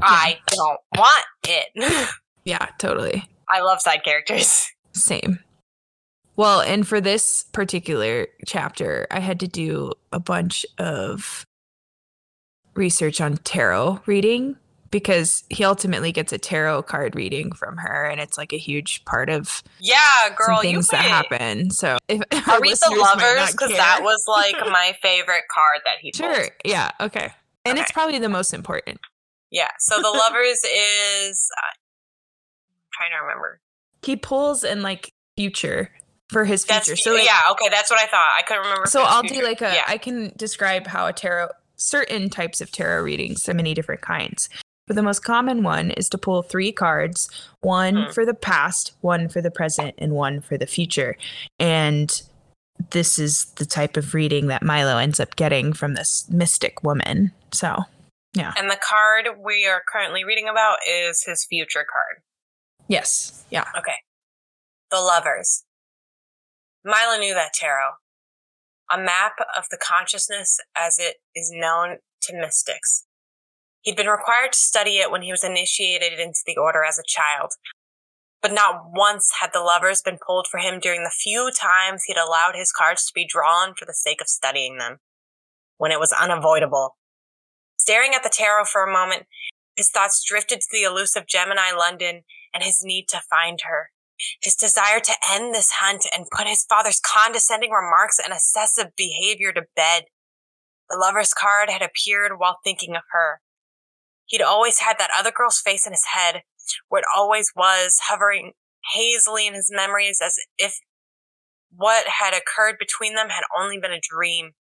yeah. 0.00 0.06
I 0.08 0.38
don't 0.48 0.80
want 0.96 1.24
it. 1.46 2.10
yeah, 2.44 2.66
totally. 2.78 3.28
I 3.48 3.60
love 3.60 3.80
side 3.80 4.02
characters. 4.04 4.68
Same. 4.92 5.38
Well, 6.36 6.60
and 6.60 6.86
for 6.86 7.00
this 7.00 7.44
particular 7.52 8.26
chapter, 8.46 9.06
I 9.12 9.20
had 9.20 9.38
to 9.40 9.48
do 9.48 9.92
a 10.12 10.18
bunch 10.18 10.66
of 10.78 11.46
research 12.74 13.20
on 13.20 13.36
tarot 13.38 14.00
reading 14.06 14.56
because 14.94 15.42
he 15.50 15.64
ultimately 15.64 16.12
gets 16.12 16.32
a 16.32 16.38
tarot 16.38 16.84
card 16.84 17.16
reading 17.16 17.50
from 17.50 17.78
her, 17.78 18.04
and 18.04 18.20
it's 18.20 18.38
like 18.38 18.52
a 18.52 18.56
huge 18.56 19.04
part 19.04 19.28
of 19.28 19.60
yeah, 19.80 20.28
girl, 20.36 20.60
things 20.60 20.86
that 20.86 21.02
happen. 21.02 21.72
So, 21.72 21.98
if 22.06 22.22
I'll 22.30 22.60
read 22.60 22.76
the 22.76 22.96
lovers 22.96 23.50
because 23.50 23.72
that 23.72 24.02
was 24.04 24.24
like 24.28 24.54
my 24.70 24.94
favorite 25.02 25.42
card 25.52 25.80
that 25.84 25.96
he 26.00 26.12
sure, 26.14 26.32
pulled. 26.32 26.50
yeah, 26.64 26.92
okay, 27.00 27.32
and 27.64 27.72
okay. 27.72 27.82
it's 27.82 27.90
probably 27.90 28.20
the 28.20 28.28
most 28.28 28.54
important. 28.54 29.00
Yeah, 29.50 29.70
so 29.80 29.96
the 30.00 30.10
lovers 30.16 30.62
is 30.64 31.50
uh, 31.58 31.74
trying 32.92 33.10
to 33.10 33.20
remember. 33.20 33.58
He 34.04 34.14
pulls 34.14 34.62
in 34.62 34.82
like 34.82 35.10
future 35.36 35.90
for 36.28 36.44
his 36.44 36.64
future. 36.64 36.92
That's, 36.92 37.02
so 37.02 37.14
like, 37.14 37.24
yeah, 37.24 37.40
okay, 37.50 37.68
that's 37.68 37.90
what 37.90 37.98
I 37.98 38.06
thought. 38.06 38.30
I 38.38 38.42
couldn't 38.42 38.62
remember. 38.62 38.86
So 38.86 39.02
I'll 39.02 39.22
future. 39.22 39.40
do 39.40 39.44
like 39.44 39.60
a. 39.60 39.74
Yeah. 39.74 39.84
I 39.88 39.98
can 39.98 40.32
describe 40.36 40.86
how 40.86 41.08
a 41.08 41.12
tarot 41.12 41.48
certain 41.76 42.30
types 42.30 42.60
of 42.60 42.70
tarot 42.70 43.02
readings, 43.02 43.42
so 43.42 43.52
many 43.52 43.74
different 43.74 44.00
kinds. 44.00 44.48
But 44.86 44.96
the 44.96 45.02
most 45.02 45.20
common 45.20 45.62
one 45.62 45.90
is 45.92 46.08
to 46.10 46.18
pull 46.18 46.42
three 46.42 46.72
cards 46.72 47.28
one 47.60 47.94
mm. 47.94 48.14
for 48.14 48.26
the 48.26 48.34
past, 48.34 48.94
one 49.00 49.28
for 49.28 49.40
the 49.40 49.50
present, 49.50 49.94
and 49.98 50.12
one 50.12 50.40
for 50.40 50.58
the 50.58 50.66
future. 50.66 51.16
And 51.58 52.22
this 52.90 53.18
is 53.18 53.46
the 53.56 53.64
type 53.64 53.96
of 53.96 54.14
reading 54.14 54.48
that 54.48 54.62
Milo 54.62 54.98
ends 54.98 55.20
up 55.20 55.36
getting 55.36 55.72
from 55.72 55.94
this 55.94 56.28
mystic 56.28 56.82
woman. 56.82 57.32
So, 57.52 57.84
yeah. 58.34 58.52
And 58.58 58.68
the 58.68 58.76
card 58.76 59.38
we 59.42 59.66
are 59.66 59.82
currently 59.90 60.24
reading 60.24 60.48
about 60.48 60.78
is 60.88 61.22
his 61.24 61.46
future 61.48 61.86
card. 61.90 62.22
Yes. 62.88 63.46
Yeah. 63.50 63.64
Okay. 63.78 63.96
The 64.90 65.00
Lovers. 65.00 65.64
Milo 66.84 67.18
knew 67.18 67.32
that 67.32 67.54
tarot. 67.54 67.92
A 68.90 68.98
map 68.98 69.36
of 69.56 69.64
the 69.70 69.78
consciousness 69.78 70.58
as 70.76 70.98
it 70.98 71.16
is 71.34 71.50
known 71.54 71.98
to 72.22 72.34
mystics. 72.34 73.06
He'd 73.84 73.96
been 73.96 74.06
required 74.06 74.54
to 74.54 74.58
study 74.58 74.96
it 74.96 75.10
when 75.10 75.22
he 75.22 75.30
was 75.30 75.44
initiated 75.44 76.18
into 76.18 76.40
the 76.46 76.56
order 76.56 76.84
as 76.84 76.98
a 76.98 77.02
child. 77.06 77.52
But 78.40 78.52
not 78.52 78.90
once 78.92 79.30
had 79.40 79.50
the 79.52 79.60
lovers 79.60 80.02
been 80.02 80.18
pulled 80.26 80.46
for 80.50 80.58
him 80.58 80.80
during 80.80 81.02
the 81.04 81.10
few 81.10 81.50
times 81.50 82.04
he'd 82.04 82.16
allowed 82.16 82.56
his 82.56 82.72
cards 82.72 83.06
to 83.06 83.12
be 83.14 83.26
drawn 83.26 83.74
for 83.74 83.84
the 83.84 83.94
sake 83.94 84.20
of 84.22 84.28
studying 84.28 84.78
them, 84.78 84.98
when 85.76 85.92
it 85.92 86.00
was 86.00 86.12
unavoidable. 86.18 86.96
Staring 87.78 88.14
at 88.14 88.22
the 88.22 88.32
tarot 88.32 88.64
for 88.64 88.82
a 88.82 88.92
moment, 88.92 89.26
his 89.76 89.90
thoughts 89.90 90.24
drifted 90.26 90.60
to 90.60 90.68
the 90.72 90.82
elusive 90.82 91.26
Gemini 91.26 91.72
London 91.76 92.22
and 92.54 92.62
his 92.62 92.80
need 92.82 93.06
to 93.08 93.20
find 93.28 93.60
her. 93.66 93.90
His 94.42 94.54
desire 94.54 95.00
to 95.00 95.16
end 95.30 95.54
this 95.54 95.72
hunt 95.80 96.06
and 96.16 96.30
put 96.30 96.46
his 96.46 96.64
father's 96.64 97.00
condescending 97.00 97.70
remarks 97.70 98.18
and 98.18 98.32
excessive 98.32 98.96
behavior 98.96 99.52
to 99.52 99.62
bed. 99.76 100.04
The 100.88 100.96
lover's 100.96 101.34
card 101.34 101.68
had 101.68 101.82
appeared 101.82 102.38
while 102.38 102.60
thinking 102.64 102.94
of 102.94 103.02
her. 103.10 103.40
He'd 104.26 104.42
always 104.42 104.80
had 104.80 104.96
that 104.98 105.10
other 105.16 105.30
girl's 105.30 105.60
face 105.60 105.86
in 105.86 105.92
his 105.92 106.06
head, 106.12 106.42
where 106.88 107.00
it 107.00 107.06
always 107.14 107.52
was, 107.54 107.98
hovering 108.04 108.52
hazily 108.94 109.46
in 109.46 109.54
his 109.54 109.70
memories 109.72 110.20
as 110.22 110.36
if 110.58 110.80
what 111.76 112.06
had 112.06 112.34
occurred 112.34 112.76
between 112.78 113.14
them 113.14 113.30
had 113.30 113.44
only 113.56 113.78
been 113.78 113.92
a 113.92 114.00
dream. 114.00 114.52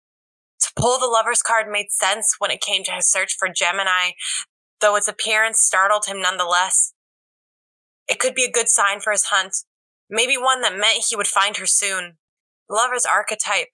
To 0.62 0.72
pull 0.76 1.00
the 1.00 1.08
lover's 1.08 1.42
card 1.42 1.68
made 1.70 1.92
sense 1.92 2.36
when 2.40 2.52
it 2.52 2.62
came 2.62 2.84
to 2.86 2.92
his 2.92 3.12
search 3.12 3.36
for 3.38 3.50
Gemini, 3.50 4.12
though 4.82 4.96
its 4.96 5.08
appearance 5.08 5.60
startled 5.60 6.06
him 6.06 6.22
nonetheless. 6.22 6.94
It 8.08 8.20
could 8.20 8.36
be 8.36 8.46
a 8.46 8.52
good 8.52 8.70
sign 8.70 9.00
for 9.00 9.12
his 9.12 9.26
hunt, 9.26 9.56
maybe 10.10 10.38
one 10.38 10.62
that 10.62 10.78
meant 10.78 11.06
he 11.10 11.16
would 11.16 11.28
find 11.28 11.58
her 11.58 11.66
soon. 11.66 12.18
The 12.70 12.76
lover's 12.76 13.06
archetype 13.06 13.68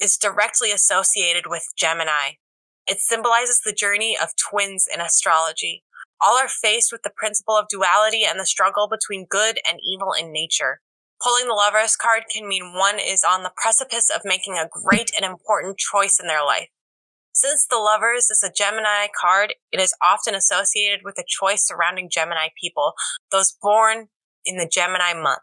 is 0.00 0.16
directly 0.16 0.72
associated 0.72 1.46
with 1.46 1.68
Gemini, 1.76 2.32
it 2.86 3.00
symbolizes 3.00 3.60
the 3.60 3.72
journey 3.72 4.16
of 4.20 4.36
twins 4.36 4.86
in 4.92 5.00
astrology. 5.00 5.82
All 6.20 6.38
are 6.38 6.48
faced 6.48 6.92
with 6.92 7.02
the 7.02 7.12
principle 7.14 7.56
of 7.56 7.68
duality 7.68 8.24
and 8.24 8.40
the 8.40 8.46
struggle 8.46 8.88
between 8.88 9.26
good 9.28 9.58
and 9.68 9.78
evil 9.82 10.12
in 10.12 10.32
nature. 10.32 10.80
Pulling 11.22 11.46
the 11.46 11.54
lovers 11.54 11.96
card 11.96 12.24
can 12.32 12.48
mean 12.48 12.74
one 12.74 12.98
is 12.98 13.24
on 13.26 13.42
the 13.42 13.52
precipice 13.56 14.10
of 14.14 14.22
making 14.24 14.54
a 14.54 14.68
great 14.70 15.10
and 15.16 15.24
important 15.24 15.78
choice 15.78 16.18
in 16.20 16.26
their 16.26 16.44
life. 16.44 16.68
Since 17.32 17.66
the 17.66 17.76
lovers 17.76 18.30
is 18.30 18.42
a 18.42 18.52
Gemini 18.52 19.08
card, 19.18 19.54
it 19.70 19.80
is 19.80 19.94
often 20.02 20.34
associated 20.34 21.00
with 21.04 21.18
a 21.18 21.24
choice 21.26 21.66
surrounding 21.66 22.08
Gemini 22.10 22.48
people, 22.60 22.94
those 23.30 23.56
born 23.60 24.08
in 24.46 24.56
the 24.56 24.68
Gemini 24.70 25.12
month. 25.12 25.42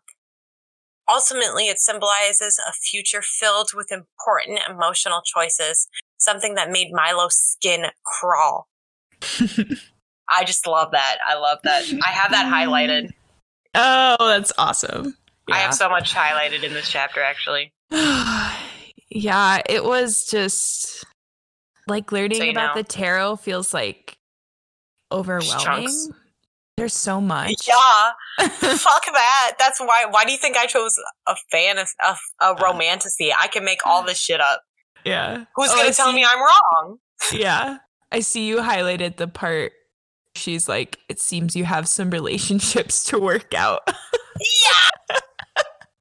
Ultimately, 1.12 1.68
it 1.68 1.80
symbolizes 1.80 2.60
a 2.60 2.72
future 2.72 3.22
filled 3.22 3.72
with 3.76 3.92
important 3.92 4.62
emotional 4.68 5.22
choices, 5.24 5.88
something 6.18 6.56
that 6.56 6.72
made 6.72 6.92
Milo's 6.92 7.36
skin 7.36 7.86
crawl. 8.06 8.68
I 10.30 10.44
just 10.46 10.66
love 10.68 10.92
that. 10.92 11.18
I 11.28 11.36
love 11.36 11.60
that. 11.64 11.84
I 12.04 12.10
have 12.10 12.32
that 12.32 12.52
highlighted. 12.52 13.12
Oh, 13.76 14.16
that's 14.20 14.52
awesome. 14.58 15.18
I 15.52 15.58
have 15.58 15.74
so 15.74 15.90
much 15.90 16.14
highlighted 16.14 16.64
in 16.64 16.74
this 16.74 16.90
chapter, 16.90 17.22
actually. 17.22 17.74
yeah, 19.10 19.62
it 19.68 19.84
was 19.84 20.26
just 20.30 21.06
like 21.88 22.12
learning 22.12 22.40
So 22.40 22.50
about 22.50 22.76
know. 22.76 22.82
the 22.82 22.88
tarot 22.88 23.38
feels 23.38 23.74
like 23.74 24.18
overwhelming. 25.12 25.90
There's 26.78 26.94
so 26.94 27.22
much. 27.22 27.68
Yeah, 27.68 28.12
fuck 28.48 29.06
that. 29.06 29.54
That's 29.60 29.80
why. 29.80 30.06
Why 30.10 30.26
do 30.26 30.32
you 30.32 30.40
think 30.40 30.58
I 30.58 30.66
chose 30.66 30.98
a 31.28 31.36
fantasy, 31.52 31.94
a, 32.02 32.16
a 32.42 32.46
uh. 32.48 32.56
romantasy? 32.56 33.32
I 33.32 33.48
can 33.48 33.64
make 33.64 33.86
all 33.86 34.02
uh. 34.02 34.06
this 34.08 34.18
shit 34.18 34.42
up. 34.42 34.64
Yeah. 35.06 35.46
Who's 35.56 35.70
Oh, 35.72 35.76
gonna 35.76 35.94
tell 35.94 36.08
see- 36.10 36.16
me 36.16 36.26
I'm 36.26 36.40
wrong? 36.40 36.98
Yeah. 37.34 37.78
I 38.12 38.20
see 38.20 38.46
you 38.48 38.58
highlighted 38.58 39.16
the 39.18 39.28
part 39.28 39.72
she's 40.36 40.68
like, 40.68 41.00
it 41.10 41.20
seems 41.20 41.56
you 41.56 41.64
have 41.66 41.88
some 41.88 42.10
relationships 42.10 43.04
to 43.06 43.20
work 43.20 43.54
out. 43.54 43.82
Yeah. 44.40 45.18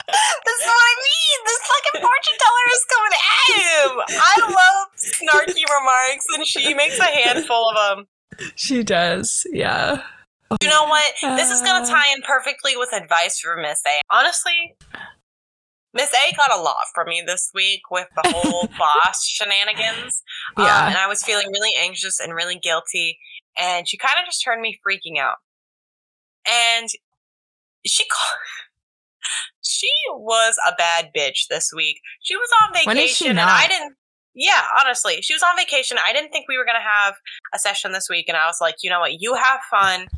That's 0.08 0.64
what 0.66 0.82
I 0.82 0.94
mean. 0.98 1.38
This 1.46 1.58
fucking 1.68 2.00
fortune 2.00 2.38
teller 2.38 2.66
is 2.72 2.84
coming 2.90 3.12
at 3.18 3.46
him. 3.60 4.20
I 4.20 4.34
love 4.48 4.88
snarky 4.98 5.62
remarks, 5.78 6.26
and 6.34 6.46
she 6.46 6.74
makes 6.74 6.98
a 6.98 7.04
handful 7.04 7.70
of 7.70 7.76
them. 7.98 8.06
she 8.56 8.82
does. 8.82 9.46
Yeah. 9.52 10.02
You 10.62 10.68
know 10.68 10.84
what? 10.84 11.04
This 11.36 11.50
is 11.50 11.62
gonna 11.62 11.84
Uh. 11.84 11.88
tie 11.88 12.12
in 12.14 12.22
perfectly 12.22 12.76
with 12.76 12.92
advice 12.92 13.38
from 13.40 13.62
Miss 13.62 13.80
A. 13.86 14.00
Honestly, 14.10 14.76
Miss 15.94 16.10
A 16.12 16.35
got 16.36 16.52
a 16.59 16.60
lot 16.60 16.85
from 16.94 17.09
me 17.09 17.23
this 17.27 17.51
week 17.55 17.82
with 17.90 18.09
the 18.16 18.23
whole 18.32 18.69
boss 18.78 19.27
shenanigans. 19.27 20.23
Um, 20.56 20.64
Yeah. 20.64 20.89
and 20.89 20.97
I 20.97 21.06
was 21.06 21.23
feeling 21.23 21.48
really 21.52 21.73
anxious 21.78 22.19
and 22.20 22.35
really 22.35 22.59
guilty. 22.59 23.19
And 23.59 23.86
she 23.89 23.98
kind 23.98 24.14
of 24.19 24.24
just 24.24 24.43
turned 24.43 24.62
me 24.62 24.78
freaking 24.86 25.19
out. 25.20 25.36
And 26.47 26.89
she 27.86 28.05
called. 28.05 28.39
She 29.64 29.89
was 30.10 30.56
a 30.66 30.73
bad 30.77 31.10
bitch 31.16 31.47
this 31.48 31.70
week. 31.74 32.01
She 32.20 32.35
was 32.36 32.48
on 32.62 32.73
vacation, 32.73 32.86
When 32.89 32.98
is 32.98 33.10
she 33.16 33.28
and 33.28 33.39
I 33.40 33.69
didn't. 33.69 33.94
Yeah, 34.35 34.60
honestly, 34.81 35.20
she 35.23 35.35
was 35.35 35.43
on 35.43 35.56
vacation. 35.56 35.97
I 36.05 36.12
didn't 36.12 36.31
think 36.32 36.47
we 36.48 36.59
were 36.59 36.64
gonna 36.64 36.81
have 36.81 37.14
a 37.55 37.59
session 37.60 37.93
this 37.93 38.09
week, 38.10 38.24
and 38.28 38.36
I 38.36 38.47
was 38.47 38.59
like, 38.60 38.77
you 38.82 38.90
know 38.90 38.98
what, 39.01 39.20
you 39.20 39.35
have 39.35 39.60
fun. 39.70 40.09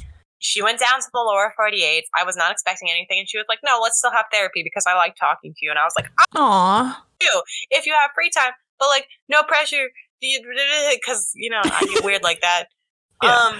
She 0.45 0.61
went 0.63 0.79
down 0.79 1.01
to 1.01 1.07
the 1.11 1.21
lower 1.21 1.55
48. 1.57 2.05
I 2.15 2.23
was 2.23 2.37
not 2.37 2.53
expecting 2.53 2.91
anything, 2.91 3.19
and 3.19 3.27
she 3.27 3.39
was 3.39 3.47
like, 3.49 3.61
no, 3.65 3.81
let's 3.83 3.97
still 3.97 4.13
have 4.13 4.27
therapy 4.31 4.63
because 4.63 4.85
I 4.87 4.95
like 4.95 5.17
talking 5.17 5.55
to 5.55 5.59
you. 5.63 5.71
And 5.71 5.79
I 5.79 5.85
was 5.85 5.95
like, 5.97 6.11
Aw. 6.37 7.07
do 7.19 7.43
if 7.71 7.87
you 7.87 7.95
have 7.99 8.11
free 8.15 8.29
time, 8.29 8.53
but 8.79 8.89
like 8.89 9.07
no 9.31 9.43
pressure 9.43 9.89
because 10.21 11.33
you 11.35 11.49
know 11.49 11.63
I 11.65 11.87
get 11.93 12.05
weird 12.05 12.23
like 12.23 12.43
that. 12.43 12.65
Yeah. 13.23 13.31
Um, 13.31 13.55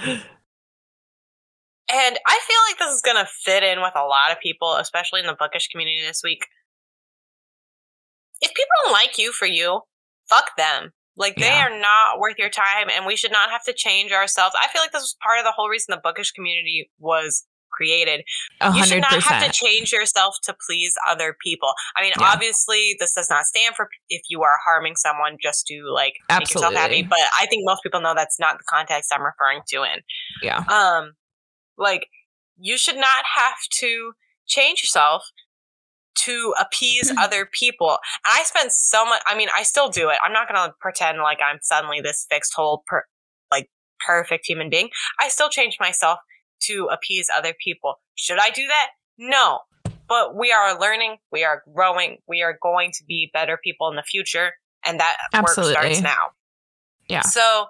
and 1.89 2.19
I 2.27 2.39
feel 2.45 2.57
like 2.69 2.77
this 2.77 2.93
is 2.93 3.01
gonna 3.01 3.25
fit 3.25 3.63
in 3.63 3.81
with 3.81 3.93
a 3.95 4.05
lot 4.05 4.31
of 4.31 4.39
people, 4.39 4.75
especially 4.75 5.21
in 5.21 5.25
the 5.25 5.35
bookish 5.39 5.69
community 5.69 6.01
this 6.05 6.21
week. 6.23 6.45
If 8.41 8.49
people 8.49 8.69
don't 8.83 8.93
like 8.93 9.17
you 9.17 9.31
for 9.31 9.47
you, 9.47 9.81
fuck 10.29 10.55
them. 10.55 10.91
Like 11.17 11.35
they 11.35 11.45
Yeah. 11.47 11.67
are 11.67 11.79
not 11.79 12.19
worth 12.19 12.37
your 12.37 12.49
time, 12.49 12.89
and 12.89 13.05
we 13.05 13.15
should 13.15 13.31
not 13.31 13.49
have 13.49 13.63
to 13.63 13.73
change 13.73 14.11
ourselves. 14.11 14.55
I 14.59 14.67
feel 14.67 14.81
like 14.81 14.91
this 14.91 15.01
was 15.01 15.15
part 15.23 15.39
of 15.39 15.45
the 15.45 15.51
whole 15.51 15.69
reason 15.69 15.93
the 15.93 16.01
bookish 16.01 16.31
community 16.31 16.89
was 16.99 17.45
created 17.71 18.23
A 18.61 18.71
you 18.73 18.85
should 18.85 19.01
not 19.01 19.21
have 19.21 19.43
to 19.45 19.51
change 19.51 19.91
yourself 19.91 20.37
to 20.43 20.55
please 20.65 20.93
other 21.09 21.35
people. 21.43 21.73
I 21.97 22.01
mean, 22.03 22.13
Yeah. 22.17 22.27
obviously, 22.31 22.95
this 22.99 23.13
does 23.13 23.29
not 23.29 23.43
stand 23.45 23.75
for 23.75 23.89
if 24.09 24.21
you 24.29 24.43
are 24.43 24.57
harming 24.63 24.95
someone 24.95 25.37
just 25.43 25.67
to 25.67 25.83
like 25.91 26.13
make 26.29 26.41
yourself 26.41 26.73
happy. 26.73 27.01
But 27.03 27.19
I 27.37 27.45
think 27.47 27.63
most 27.65 27.83
people 27.83 27.99
know 27.99 28.13
that's 28.15 28.39
not 28.39 28.57
the 28.59 28.63
context 28.69 29.11
I'm 29.13 29.23
referring 29.25 29.61
to 29.69 29.83
in. 29.83 30.01
Yeah. 30.41 30.59
Um, 30.69 31.15
like 31.77 32.07
you 32.57 32.77
should 32.77 32.95
not 32.95 33.25
have 33.35 33.57
to 33.79 34.13
change 34.47 34.81
yourself 34.81 35.25
to 36.25 36.53
appease 36.59 37.11
other 37.17 37.47
people. 37.51 37.97
And 38.25 38.33
I 38.39 38.43
spend 38.43 38.71
so 38.71 39.05
much. 39.05 39.21
I 39.25 39.35
mean, 39.35 39.49
I 39.55 39.63
still 39.63 39.89
do 39.89 40.09
it. 40.09 40.17
I'm 40.23 40.33
not 40.33 40.47
gonna 40.47 40.73
pretend 40.79 41.19
like 41.19 41.39
I'm 41.41 41.59
suddenly 41.61 42.01
this 42.01 42.25
fixed 42.29 42.53
whole 42.55 42.83
per, 42.87 43.03
like 43.51 43.69
perfect 44.05 44.45
human 44.47 44.69
being. 44.69 44.89
I 45.19 45.29
still 45.29 45.49
change 45.49 45.77
myself 45.79 46.19
to 46.63 46.89
appease 46.91 47.29
other 47.35 47.53
people. 47.63 47.95
Should 48.15 48.39
I 48.39 48.49
do 48.49 48.65
that? 48.67 48.89
No. 49.17 49.59
But 50.07 50.35
we 50.35 50.51
are 50.51 50.79
learning, 50.79 51.17
we 51.31 51.43
are 51.43 51.63
growing, 51.73 52.17
we 52.27 52.43
are 52.43 52.57
going 52.61 52.91
to 52.91 53.03
be 53.05 53.29
better 53.33 53.57
people 53.63 53.89
in 53.89 53.95
the 53.95 54.03
future, 54.03 54.51
and 54.85 54.99
that 54.99 55.17
work 55.33 55.49
starts 55.49 56.01
now. 56.01 56.27
Yeah. 57.09 57.21
So, 57.21 57.65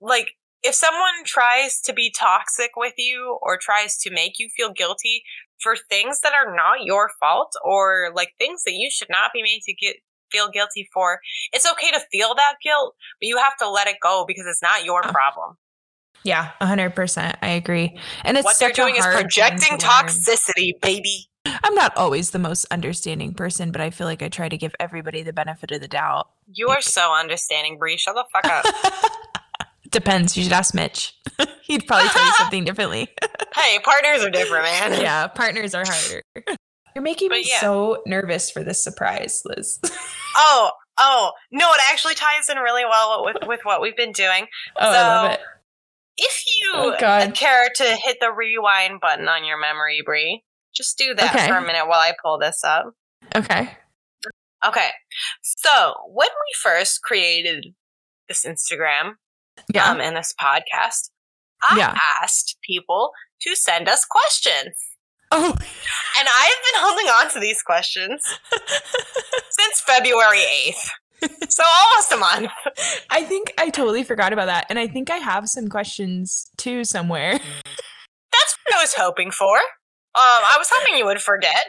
like, 0.00 0.28
if 0.62 0.74
someone 0.74 1.24
tries 1.24 1.80
to 1.82 1.92
be 1.92 2.10
toxic 2.10 2.70
with 2.76 2.94
you 2.98 3.38
or 3.42 3.58
tries 3.60 3.96
to 3.98 4.10
make 4.10 4.38
you 4.38 4.48
feel 4.56 4.72
guilty 4.72 5.22
for 5.60 5.76
things 5.88 6.20
that 6.20 6.32
are 6.34 6.54
not 6.54 6.84
your 6.84 7.10
fault 7.20 7.52
or 7.64 8.10
like 8.14 8.30
things 8.38 8.62
that 8.64 8.74
you 8.74 8.90
should 8.90 9.08
not 9.10 9.32
be 9.32 9.42
made 9.42 9.60
to 9.64 9.74
get 9.74 9.96
feel 10.30 10.48
guilty 10.50 10.88
for, 10.92 11.20
it's 11.52 11.70
okay 11.70 11.90
to 11.90 12.00
feel 12.12 12.34
that 12.34 12.54
guilt, 12.62 12.94
but 13.20 13.26
you 13.26 13.38
have 13.38 13.56
to 13.56 13.68
let 13.68 13.86
it 13.86 13.96
go 14.02 14.24
because 14.28 14.44
it's 14.46 14.60
not 14.62 14.84
your 14.84 15.00
Oh. 15.06 15.10
problem. 15.10 15.56
Yeah, 16.24 16.50
a 16.60 16.66
hundred 16.66 16.94
percent. 16.94 17.38
I 17.42 17.48
agree. 17.50 17.98
And 18.24 18.36
it's 18.36 18.44
what 18.44 18.58
they're 18.58 18.72
doing 18.72 18.96
is 18.96 19.06
projecting 19.06 19.78
to 19.78 19.86
toxicity, 19.86 20.78
baby. 20.82 21.30
I'm 21.46 21.74
not 21.74 21.96
always 21.96 22.30
the 22.30 22.38
most 22.38 22.66
understanding 22.70 23.32
person, 23.32 23.70
but 23.70 23.80
I 23.80 23.90
feel 23.90 24.06
like 24.06 24.22
I 24.22 24.28
try 24.28 24.48
to 24.48 24.56
give 24.58 24.74
everybody 24.80 25.22
the 25.22 25.32
benefit 25.32 25.70
of 25.70 25.80
the 25.80 25.88
doubt. 25.88 26.28
You 26.52 26.68
are 26.68 26.82
so 26.82 27.14
understanding, 27.14 27.78
Brea. 27.78 27.96
Shut 27.96 28.16
the 28.16 28.24
fuck 28.32 28.44
up. 28.44 28.64
Depends. 29.90 30.36
You 30.36 30.42
should 30.42 30.52
ask 30.52 30.74
Mitch. 30.74 31.14
He'd 31.62 31.86
probably 31.86 32.08
tell 32.10 32.24
you 32.24 32.32
something 32.32 32.64
differently. 32.64 33.08
hey, 33.54 33.78
partners 33.80 34.22
are 34.24 34.30
different, 34.30 34.64
man. 34.64 35.00
yeah, 35.00 35.26
partners 35.28 35.74
are 35.74 35.84
harder. 35.86 36.22
You're 36.94 37.02
making 37.02 37.28
But 37.28 37.38
me 37.38 37.46
yeah. 37.48 37.60
so 37.60 38.02
nervous 38.06 38.50
for 38.50 38.62
this 38.64 38.82
surprise, 38.82 39.42
Liz. 39.44 39.80
Oh, 40.40 40.70
oh, 40.98 41.32
no, 41.50 41.68
it 41.72 41.80
actually 41.90 42.14
ties 42.14 42.48
in 42.48 42.58
really 42.58 42.84
well 42.84 43.24
with, 43.24 43.38
with 43.46 43.60
what 43.64 43.80
we've 43.80 43.96
been 43.96 44.12
doing. 44.12 44.46
oh, 44.78 44.88
I 44.88 44.92
love 44.92 45.32
it. 45.32 45.40
If 46.16 46.44
you 46.46 46.72
Oh, 46.76 46.90
uh, 46.92 47.30
care 47.32 47.68
to 47.74 47.84
hit 47.84 48.18
the 48.20 48.30
rewind 48.30 49.00
button 49.00 49.26
on 49.26 49.44
your 49.44 49.58
memory, 49.60 50.00
Brea, 50.04 50.44
just 50.74 50.96
do 50.96 51.14
that 51.14 51.34
Okay. 51.34 51.48
for 51.48 51.56
a 51.56 51.60
minute 51.60 51.88
while 51.88 51.98
I 51.98 52.12
pull 52.22 52.38
this 52.38 52.62
up. 52.62 52.92
Okay. 53.34 53.68
Okay. 54.64 54.88
So 55.42 55.94
when 56.08 56.28
we 56.28 56.54
first 56.62 57.02
created 57.02 57.66
this 58.28 58.44
Instagram 58.44 59.14
Yeah. 59.72 59.90
um, 59.90 60.00
and 60.00 60.16
this 60.16 60.34
podcast, 60.40 61.10
I 61.68 61.76
Yeah. 61.78 61.94
asked 62.22 62.56
people 62.66 63.12
to 63.42 63.54
send 63.56 63.88
us 63.88 64.04
questions. 64.04 64.76
oh. 65.30 65.52
And 66.18 66.28
I've 66.28 66.62
been 66.72 66.80
holding 66.82 67.06
on 67.06 67.30
to 67.32 67.40
these 67.40 67.62
questions 67.62 68.22
since 69.50 69.80
February 69.80 70.38
8th. 70.66 70.90
So 71.48 71.62
almost 71.66 72.12
a 72.12 72.16
month. 72.16 72.50
I 73.10 73.24
think 73.24 73.52
I 73.58 73.70
totally 73.70 74.04
forgot 74.04 74.32
about 74.32 74.46
that. 74.46 74.66
And 74.70 74.78
I 74.78 74.86
think 74.86 75.10
I 75.10 75.16
have 75.16 75.48
some 75.48 75.68
questions 75.68 76.48
too 76.56 76.84
somewhere. 76.84 77.32
That's 78.32 78.56
what 78.64 78.76
I 78.76 78.80
was 78.80 78.94
hoping 78.94 79.30
for. 79.32 79.56
Um, 79.56 79.62
I 80.14 80.54
was 80.58 80.68
hoping 80.72 80.96
you 80.96 81.04
would 81.06 81.20
forget. 81.20 81.66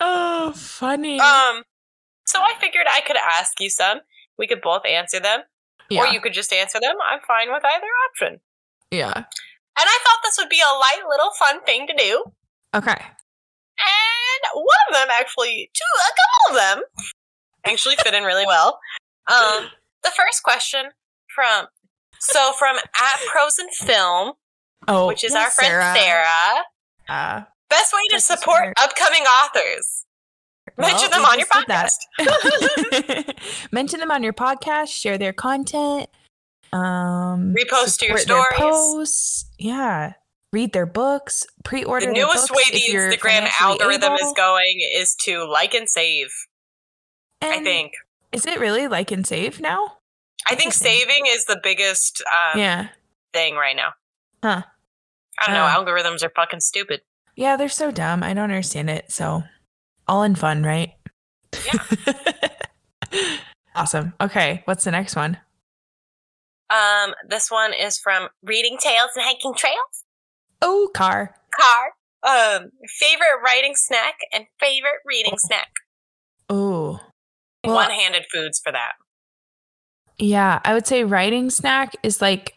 Oh, 0.00 0.52
funny. 0.52 1.18
Um, 1.20 1.62
so 2.26 2.40
I 2.40 2.54
figured 2.60 2.86
I 2.88 3.00
could 3.00 3.16
ask 3.16 3.58
you 3.60 3.68
some. 3.70 3.98
We 4.38 4.46
could 4.46 4.60
both 4.60 4.86
answer 4.86 5.18
them, 5.18 5.40
yeah. 5.90 6.02
or 6.02 6.06
you 6.08 6.20
could 6.20 6.32
just 6.32 6.52
answer 6.52 6.78
them. 6.80 6.96
I'm 7.08 7.20
fine 7.26 7.50
with 7.52 7.64
either 7.64 7.86
option. 8.10 8.40
yeah. 8.90 9.24
And 9.80 9.86
I 9.86 9.98
thought 10.02 10.18
this 10.24 10.36
would 10.38 10.48
be 10.48 10.60
a 10.60 10.74
light 10.76 11.02
little 11.08 11.30
fun 11.38 11.62
thing 11.62 11.86
to 11.86 11.94
do. 11.96 12.24
Okay. 12.74 12.90
And 12.98 14.40
one 14.54 14.82
of 14.88 14.94
them 14.94 15.06
actually, 15.20 15.70
two, 15.72 16.00
a 16.00 16.10
couple 16.18 16.56
of 16.56 16.76
them 16.76 16.84
actually 17.64 17.94
fit 18.02 18.12
in 18.12 18.24
really 18.24 18.44
well. 18.44 18.80
Um, 19.30 19.68
the 20.02 20.10
first 20.16 20.42
question 20.42 20.86
from, 21.32 21.66
so 22.18 22.52
from 22.58 22.76
at 22.76 23.20
Pros 23.30 23.58
and 23.58 23.70
Film, 23.72 24.32
Oh, 24.88 25.06
which 25.06 25.22
is 25.22 25.34
our 25.34 25.50
friend 25.50 25.96
Sarah. 25.96 26.64
Uh, 27.08 27.42
Best 27.70 27.92
way 27.92 28.00
to 28.10 28.20
support 28.20 28.72
upcoming 28.78 29.22
authors. 29.22 30.06
Mention 30.78 31.10
well, 31.10 31.22
them 31.22 31.24
on 31.24 31.38
your 31.38 31.48
podcast. 31.48 33.34
Mention 33.72 34.00
them 34.00 34.10
on 34.10 34.22
your 34.22 34.32
podcast. 34.32 34.88
Share 34.88 35.18
their 35.18 35.32
content. 35.32 36.08
Um, 36.72 37.54
Repost 37.54 37.98
to 37.98 38.06
your 38.06 38.18
stories. 38.18 38.52
Posts. 38.54 39.50
Yeah. 39.58 40.12
read 40.52 40.72
their 40.72 40.86
books, 40.86 41.46
pre-order 41.64 42.06
The 42.06 42.12
newest 42.12 42.50
way 42.50 42.62
the 42.70 42.78
Instagram 42.78 43.48
algorithm 43.60 44.14
is 44.14 44.32
going 44.36 44.80
is 44.94 45.16
to 45.24 45.44
like 45.44 45.74
and 45.74 45.88
save. 45.88 46.28
I 47.42 47.62
think. 47.62 47.92
Is 48.32 48.46
it 48.46 48.60
really 48.60 48.88
like 48.88 49.10
and 49.10 49.26
save 49.26 49.60
now? 49.60 49.98
I 50.46 50.54
think 50.54 50.72
saving 50.72 51.26
is 51.26 51.44
the 51.46 51.60
biggest 51.62 52.22
um, 52.26 52.58
yeah. 52.58 52.88
thing 53.32 53.54
right 53.54 53.76
now. 53.76 53.92
Huh. 54.42 54.62
I 55.38 55.46
don't 55.46 55.54
know. 55.54 55.64
Oh. 55.64 55.84
Algorithms 55.84 56.22
are 56.22 56.32
fucking 56.34 56.60
stupid. 56.60 57.00
Yeah, 57.36 57.56
they're 57.56 57.68
so 57.68 57.90
dumb. 57.90 58.22
I 58.22 58.34
don't 58.34 58.44
understand 58.44 58.90
it. 58.90 59.12
So, 59.12 59.44
all 60.08 60.22
in 60.22 60.34
fun, 60.34 60.62
right? 60.62 60.94
Yeah. 61.66 62.18
awesome. 63.74 64.14
Okay, 64.20 64.62
what's 64.64 64.84
the 64.84 64.90
next 64.90 65.16
one? 65.16 65.38
Um, 66.70 67.14
this 67.28 67.50
one 67.50 67.72
is 67.72 67.98
from 67.98 68.28
Reading 68.42 68.76
Tales 68.78 69.10
and 69.16 69.24
Hiking 69.24 69.54
Trails. 69.54 70.04
Oh, 70.60 70.90
car. 70.94 71.34
Car. 71.58 71.92
Um, 72.22 72.70
favorite 72.98 73.40
writing 73.44 73.72
snack 73.74 74.14
and 74.32 74.44
favorite 74.60 75.00
reading 75.06 75.34
snack. 75.38 75.68
Oh. 76.50 77.00
Well, 77.64 77.74
One-handed 77.76 78.26
foods 78.32 78.60
for 78.62 78.72
that. 78.72 78.92
yeah, 80.18 80.60
I 80.64 80.74
would 80.74 80.86
say 80.86 81.04
writing 81.04 81.50
snack 81.50 81.94
is 82.02 82.20
like 82.22 82.54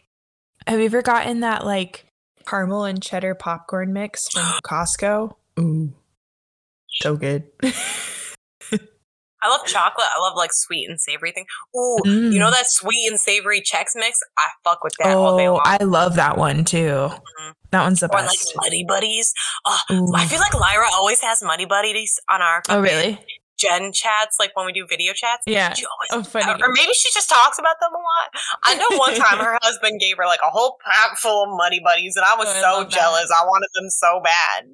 have 0.66 0.78
you 0.78 0.86
ever 0.86 1.02
gotten 1.02 1.40
that 1.40 1.64
like 1.64 2.06
caramel 2.46 2.84
and 2.84 3.02
cheddar 3.02 3.34
popcorn 3.34 3.92
mix 3.92 4.28
from 4.28 4.42
Costco? 4.64 5.34
Ooh. 5.58 5.92
So 7.02 7.16
good. 7.16 7.44
I 9.44 9.48
love 9.48 9.66
chocolate. 9.66 10.06
I 10.16 10.20
love 10.20 10.36
like 10.36 10.52
sweet 10.52 10.88
and 10.88 11.00
savory 11.00 11.32
thing. 11.32 11.46
Ooh, 11.76 11.98
you 12.04 12.38
know 12.38 12.52
that 12.52 12.66
sweet 12.68 13.08
and 13.10 13.18
savory 13.18 13.60
Chex 13.60 13.86
mix? 13.96 14.20
I 14.38 14.48
fuck 14.62 14.84
with 14.84 14.94
that 15.00 15.16
all 15.16 15.36
day 15.36 15.44
Mm. 15.44 15.48
oh, 15.48 15.52
long. 15.54 15.62
I 15.64 15.82
love 15.82 16.14
that 16.14 16.38
one 16.38 16.64
too. 16.64 17.10
Mhm. 17.10 17.52
That 17.72 17.82
one's 17.82 17.98
the 18.00 18.06
or 18.14 18.20
like. 18.22 18.38
Muddy 18.54 18.84
Buddies. 18.86 19.34
Oh, 19.66 19.80
Ooh. 19.90 20.12
I 20.14 20.26
feel 20.26 20.38
like 20.38 20.54
Lyra 20.54 20.86
always 20.94 21.20
has 21.22 21.42
Muddy 21.42 21.64
Buddies 21.64 22.20
on 22.30 22.40
our 22.40 22.62
oh, 22.68 22.80
really? 22.80 23.18
Gen 23.58 23.92
chats, 23.92 24.36
like 24.38 24.56
when 24.56 24.64
we 24.66 24.72
do 24.72 24.86
video 24.88 25.12
chats. 25.12 25.42
Yeah. 25.46 25.72
She 25.72 25.86
always 25.86 26.26
Oh, 26.26 26.28
funny. 26.28 26.62
Or 26.62 26.68
maybe 26.68 26.92
she 26.92 27.10
just 27.12 27.28
talks 27.28 27.58
about 27.58 27.76
them 27.80 27.90
a 27.92 27.98
lot. 27.98 28.42
I 28.64 28.74
know 28.76 28.96
one 28.98 29.14
time 29.16 29.38
her 29.38 29.58
husband 29.62 29.98
gave 30.00 30.18
her 30.18 30.26
like 30.26 30.40
a 30.46 30.50
whole 30.50 30.78
pack 30.84 31.18
full 31.18 31.44
of 31.44 31.48
Muddy 31.56 31.80
Buddies, 31.84 32.14
and 32.16 32.24
I 32.24 32.36
was 32.36 32.46
Oh, 32.48 32.52
I 32.52 32.60
so 32.60 32.82
that. 32.84 32.90
jealous. 32.90 33.28
I 33.36 33.44
wanted 33.44 33.68
them 33.74 33.90
so 33.90 34.20
bad. 34.22 34.66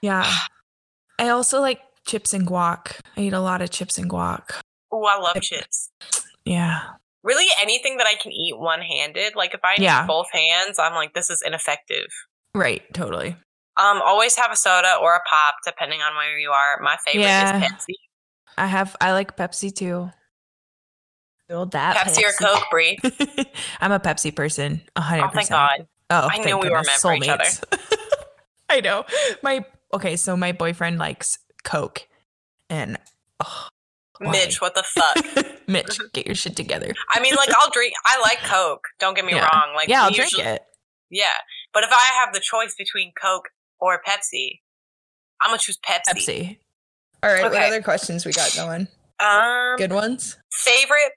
Yeah. 0.00 0.32
I 1.20 1.28
also 1.28 1.60
like 1.60 1.80
chips 2.06 2.32
and 2.34 2.46
guac. 2.46 2.98
I 3.16 3.20
eat 3.20 3.32
a 3.32 3.40
lot 3.40 3.62
of 3.62 3.70
chips 3.70 3.98
and 3.98 4.10
guac. 4.10 4.42
Oh, 4.90 5.04
I 5.04 5.18
love 5.18 5.40
chips. 5.42 5.90
Yeah. 6.44 6.80
Really, 7.22 7.46
anything 7.60 7.98
that 7.98 8.06
I 8.06 8.14
can 8.14 8.32
eat 8.32 8.58
one 8.58 8.80
handed. 8.80 9.36
Like 9.36 9.54
if 9.54 9.60
I 9.62 9.76
Yeah. 9.78 10.00
need 10.00 10.06
both 10.08 10.26
hands, 10.32 10.78
I'm 10.78 10.94
like, 10.94 11.12
this 11.14 11.28
is 11.30 11.42
ineffective. 11.44 12.06
Right. 12.54 12.82
Totally. 12.94 13.36
Um, 13.76 14.00
always 14.04 14.34
have 14.36 14.50
a 14.50 14.56
soda 14.56 14.96
or 15.00 15.14
a 15.14 15.20
pop, 15.28 15.56
depending 15.64 16.00
on 16.00 16.16
where 16.16 16.38
you 16.38 16.50
are. 16.50 16.80
My 16.82 16.96
favorite 17.04 17.22
Yeah. 17.24 17.56
is 17.58 17.62
Pepsi. 17.72 17.94
I 18.58 18.66
have, 18.66 18.96
I 19.00 19.12
like 19.12 19.36
Pepsi 19.36 19.74
too. 19.74 20.10
Build 21.48 21.72
that 21.72 21.96
Pepsi 21.96 22.22
or 22.22 22.32
Coke, 22.32 22.64
Brea. 22.70 22.98
I'm 23.80 23.92
a 23.92 23.98
Pepsi 24.00 24.34
person. 24.34 24.82
a 24.96 25.00
hundred 25.00 25.20
Oh, 25.24 25.28
thank 25.28 25.34
percent. 25.48 25.50
God. 25.50 25.86
Oh, 26.10 26.28
I 26.30 26.38
knew 26.38 26.58
we 26.58 26.68
were 26.70 26.76
goodness. 26.82 26.86
meant 26.86 27.00
for 27.00 27.14
each 27.14 27.28
other. 27.28 27.44
Soulmates. 27.44 28.24
I 28.70 28.80
know. 28.80 29.04
My 29.42 29.64
okay, 29.92 30.16
so 30.16 30.36
my 30.36 30.52
boyfriend 30.52 30.98
likes 30.98 31.38
Coke, 31.64 32.08
and 32.68 32.98
oh. 33.44 33.68
Mitch, 34.20 34.60
what 34.60 34.74
the 34.74 34.82
fuck? 34.82 35.56
Mitch, 35.66 35.98
get 36.12 36.26
your 36.26 36.34
shit 36.34 36.54
together. 36.54 36.92
I 37.10 37.20
mean, 37.20 37.34
like, 37.36 37.48
I'll 37.54 37.70
drink. 37.70 37.94
I 38.04 38.20
like 38.20 38.38
Coke. 38.42 38.84
Don't 38.98 39.14
get 39.14 39.24
me 39.24 39.32
Yeah. 39.32 39.44
wrong. 39.46 39.72
Like, 39.74 39.88
yeah, 39.88 40.02
I'll 40.04 40.10
we 40.10 40.16
drink 40.16 40.38
it. 40.38 40.62
Yeah, 41.10 41.26
but 41.72 41.84
if 41.84 41.90
I 41.90 42.20
have 42.22 42.34
the 42.34 42.40
choice 42.40 42.74
between 42.76 43.12
Coke 43.20 43.48
or 43.80 44.00
Pepsi, 44.06 44.60
I'm 45.40 45.48
gonna 45.50 45.58
choose 45.58 45.78
Pepsi. 45.78 46.12
Pepsi. 46.12 46.58
All 47.22 47.32
right. 47.32 47.42
What 47.44 47.54
other 47.62 47.82
questions 47.82 48.24
we 48.26 48.32
got 48.32 48.54
going? 48.54 48.88
Um, 49.20 49.76
Good 49.76 49.92
ones. 49.92 50.38
favorite 50.52 51.12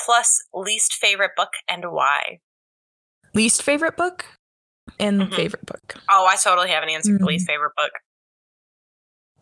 plus 0.00 0.42
least 0.54 0.94
favorite 0.94 1.32
book 1.36 1.50
and 1.68 1.90
why? 1.92 2.38
Least 3.34 3.62
favorite 3.62 3.96
book 3.96 4.24
and 4.98 5.22
Mhm. 5.22 5.34
favorite 5.34 5.66
book. 5.66 5.94
Oh, 6.10 6.26
I 6.26 6.36
totally 6.36 6.70
have 6.70 6.82
an 6.82 6.90
answer 6.90 7.16
for 7.16 7.24
Mm. 7.24 7.28
least 7.28 7.46
favorite 7.46 7.72
book. 7.76 7.92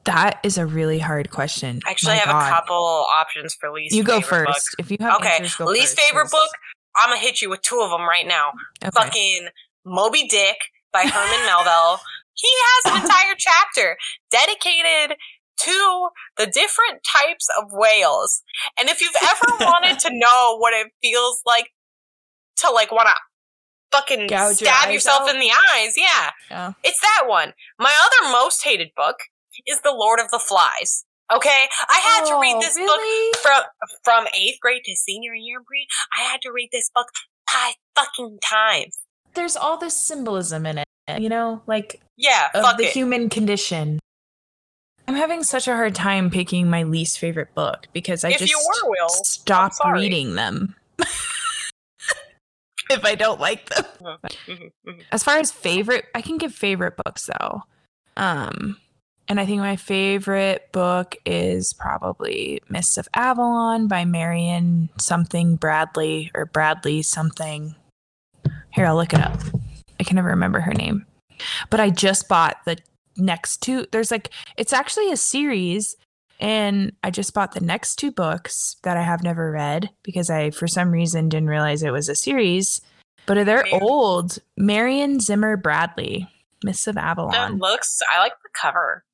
That 0.04 0.40
is 0.42 0.56
a 0.56 0.64
really 0.66 0.98
hard 0.98 1.30
question. 1.30 1.80
I 1.86 1.90
actually 1.90 2.14
My 2.14 2.20
have 2.20 2.26
God. 2.28 2.46
a 2.46 2.54
couple 2.54 2.74
options 3.12 3.54
for 3.54 3.70
least. 3.70 3.94
You 3.94 4.02
go 4.02 4.20
first. 4.20 4.74
If 4.78 4.90
you 4.90 4.96
have 5.00 5.16
Okay, 5.16 5.36
answers, 5.36 5.60
least 5.60 5.96
first, 5.96 6.00
favorite 6.08 6.30
book. 6.30 6.48
I'm 6.96 7.10
gonna 7.10 7.20
hit 7.20 7.42
you 7.42 7.50
with 7.50 7.60
two 7.62 7.80
of 7.80 7.90
them 7.90 8.08
right 8.08 8.26
now. 8.26 8.52
Okay. 8.82 8.90
Fucking 8.94 9.48
Moby 9.84 10.26
Dick 10.26 10.56
by 10.92 11.02
Herman 11.04 11.46
Melville. 11.46 12.00
He 12.34 12.48
has 12.50 12.94
an 12.94 13.02
entire 13.02 13.34
chapter 13.36 13.98
dedicated 14.30 15.18
to 15.58 16.08
the 16.38 16.46
different 16.46 17.04
types 17.04 17.46
of 17.58 17.66
whales. 17.70 18.42
And 18.78 18.88
if 18.88 19.02
you've 19.02 19.14
ever 19.22 19.56
wanted 19.66 19.98
to 20.00 20.08
know 20.12 20.56
what 20.56 20.72
it 20.72 20.90
feels 21.02 21.42
like 21.44 21.70
to 22.56 22.70
like 22.70 22.90
want 22.90 23.08
to 23.08 23.14
fucking 23.92 24.26
Gouge 24.28 24.56
stab 24.56 24.86
eyes 24.88 24.94
yourself 24.94 25.22
out? 25.28 25.34
in 25.34 25.40
the 25.40 25.50
eyes, 25.74 25.94
yeah, 25.96 26.30
Yeah. 26.50 26.72
it's 26.82 27.00
that 27.00 27.24
one. 27.26 27.52
My 27.78 27.92
other 28.06 28.32
most 28.32 28.64
hated 28.64 28.90
book 28.96 29.16
is 29.66 29.80
The 29.82 29.92
Lord 29.92 30.20
of 30.20 30.30
the 30.30 30.38
Flies. 30.38 31.04
Okay, 31.32 31.66
I 31.88 31.98
had 31.98 32.26
to 32.26 32.40
read 32.40 32.56
Oh, 32.56 32.60
this 32.60 32.76
book 32.76 33.36
from 33.42 33.62
from 34.02 34.26
eighth 34.34 34.58
grade 34.60 34.82
to 34.84 34.96
senior 34.96 35.32
year. 35.34 35.60
I 36.18 36.22
had 36.22 36.40
to 36.42 36.50
read 36.50 36.70
this 36.72 36.90
book 36.94 37.06
five 37.48 37.74
fucking 37.94 38.38
times. 38.42 38.96
There's 39.34 39.54
all 39.56 39.76
this 39.76 39.96
symbolism 39.96 40.66
in 40.66 40.78
it, 40.78 40.88
you 41.20 41.28
know, 41.28 41.62
like 41.68 42.00
Yeah, 42.16 42.48
of 42.54 42.76
the 42.78 42.84
it. 42.86 42.92
human 42.92 43.28
condition. 43.30 44.00
I'm 45.06 45.14
having 45.14 45.42
such 45.44 45.68
a 45.68 45.74
hard 45.74 45.94
time 45.94 46.30
picking 46.30 46.68
my 46.68 46.82
least 46.82 47.18
favorite 47.20 47.54
book 47.54 47.86
because 47.92 48.24
I 48.24 48.30
If 48.30 48.38
just 48.38 48.50
you 48.50 48.58
were, 48.58 48.90
Will, 48.90 49.08
stop 49.08 49.72
reading 49.92 50.34
them. 50.34 50.74
if 52.98 53.04
I 53.04 53.14
don't 53.14 53.40
like 53.40 53.68
them. 53.68 53.84
Mhm, 54.46 54.70
mhm. 54.86 55.02
As 55.12 55.22
far 55.22 55.38
as 55.38 55.50
favorite, 55.50 56.06
I 56.14 56.22
can 56.22 56.38
give 56.38 56.54
favorite 56.54 56.96
books 56.96 57.28
though. 57.38 57.62
Um 58.16 58.76
and 59.28 59.38
I 59.38 59.46
think 59.46 59.60
my 59.60 59.76
favorite 59.76 60.72
book 60.72 61.16
is 61.24 61.72
probably 61.72 62.60
Mists 62.68 62.98
of 62.98 63.08
Avalon 63.14 63.86
by 63.86 64.04
Marion 64.04 64.90
something 64.98 65.54
Bradley 65.54 66.32
or 66.34 66.46
Bradley 66.46 67.02
something. 67.02 67.76
Here, 68.72 68.86
I'll 68.86 68.96
look 68.96 69.12
it 69.14 69.20
up. 69.20 69.38
I 70.00 70.02
can 70.02 70.16
never 70.16 70.30
remember 70.30 70.58
her 70.58 70.74
name. 70.74 71.06
But 71.70 71.78
I 71.78 71.90
just 71.90 72.28
bought 72.28 72.56
the 72.64 72.78
next 73.16 73.58
two. 73.62 73.86
There's 73.92 74.10
like, 74.10 74.30
it's 74.56 74.72
actually 74.72 75.12
a 75.12 75.16
series. 75.16 75.96
And 76.40 76.92
I 77.04 77.10
just 77.10 77.34
bought 77.34 77.52
the 77.52 77.60
next 77.60 77.96
two 77.96 78.10
books 78.10 78.76
that 78.82 78.96
I 78.96 79.02
have 79.02 79.22
never 79.22 79.52
read 79.52 79.90
because 80.02 80.30
I, 80.30 80.50
for 80.50 80.66
some 80.66 80.90
reason, 80.90 81.28
didn't 81.28 81.50
realize 81.50 81.82
it 81.82 81.92
was 81.92 82.08
a 82.08 82.14
series. 82.14 82.80
But 83.26 83.44
they're 83.44 83.66
old. 83.80 84.38
Marion 84.56 85.20
Zimmer 85.20 85.56
Bradley, 85.56 86.26
Mists 86.64 86.86
of 86.86 86.96
Avalon. 86.96 87.32
That 87.32 87.54
looks. 87.54 88.00
I 88.12 88.18
like 88.18 88.32
the 88.42 88.48
cover. 88.54 89.04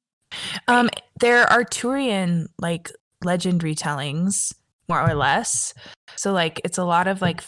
Um, 0.69 0.89
they're 1.21 1.51
Arthurian 1.51 2.49
like 2.59 2.91
legend 3.25 3.63
retellings, 3.63 4.55
more 4.89 5.03
or 5.03 5.15
less. 5.15 5.75
So 6.15 6.33
like 6.33 6.61
it's 6.65 6.79
a 6.79 6.85
lot 6.85 7.09
of 7.09 7.21
like 7.21 7.43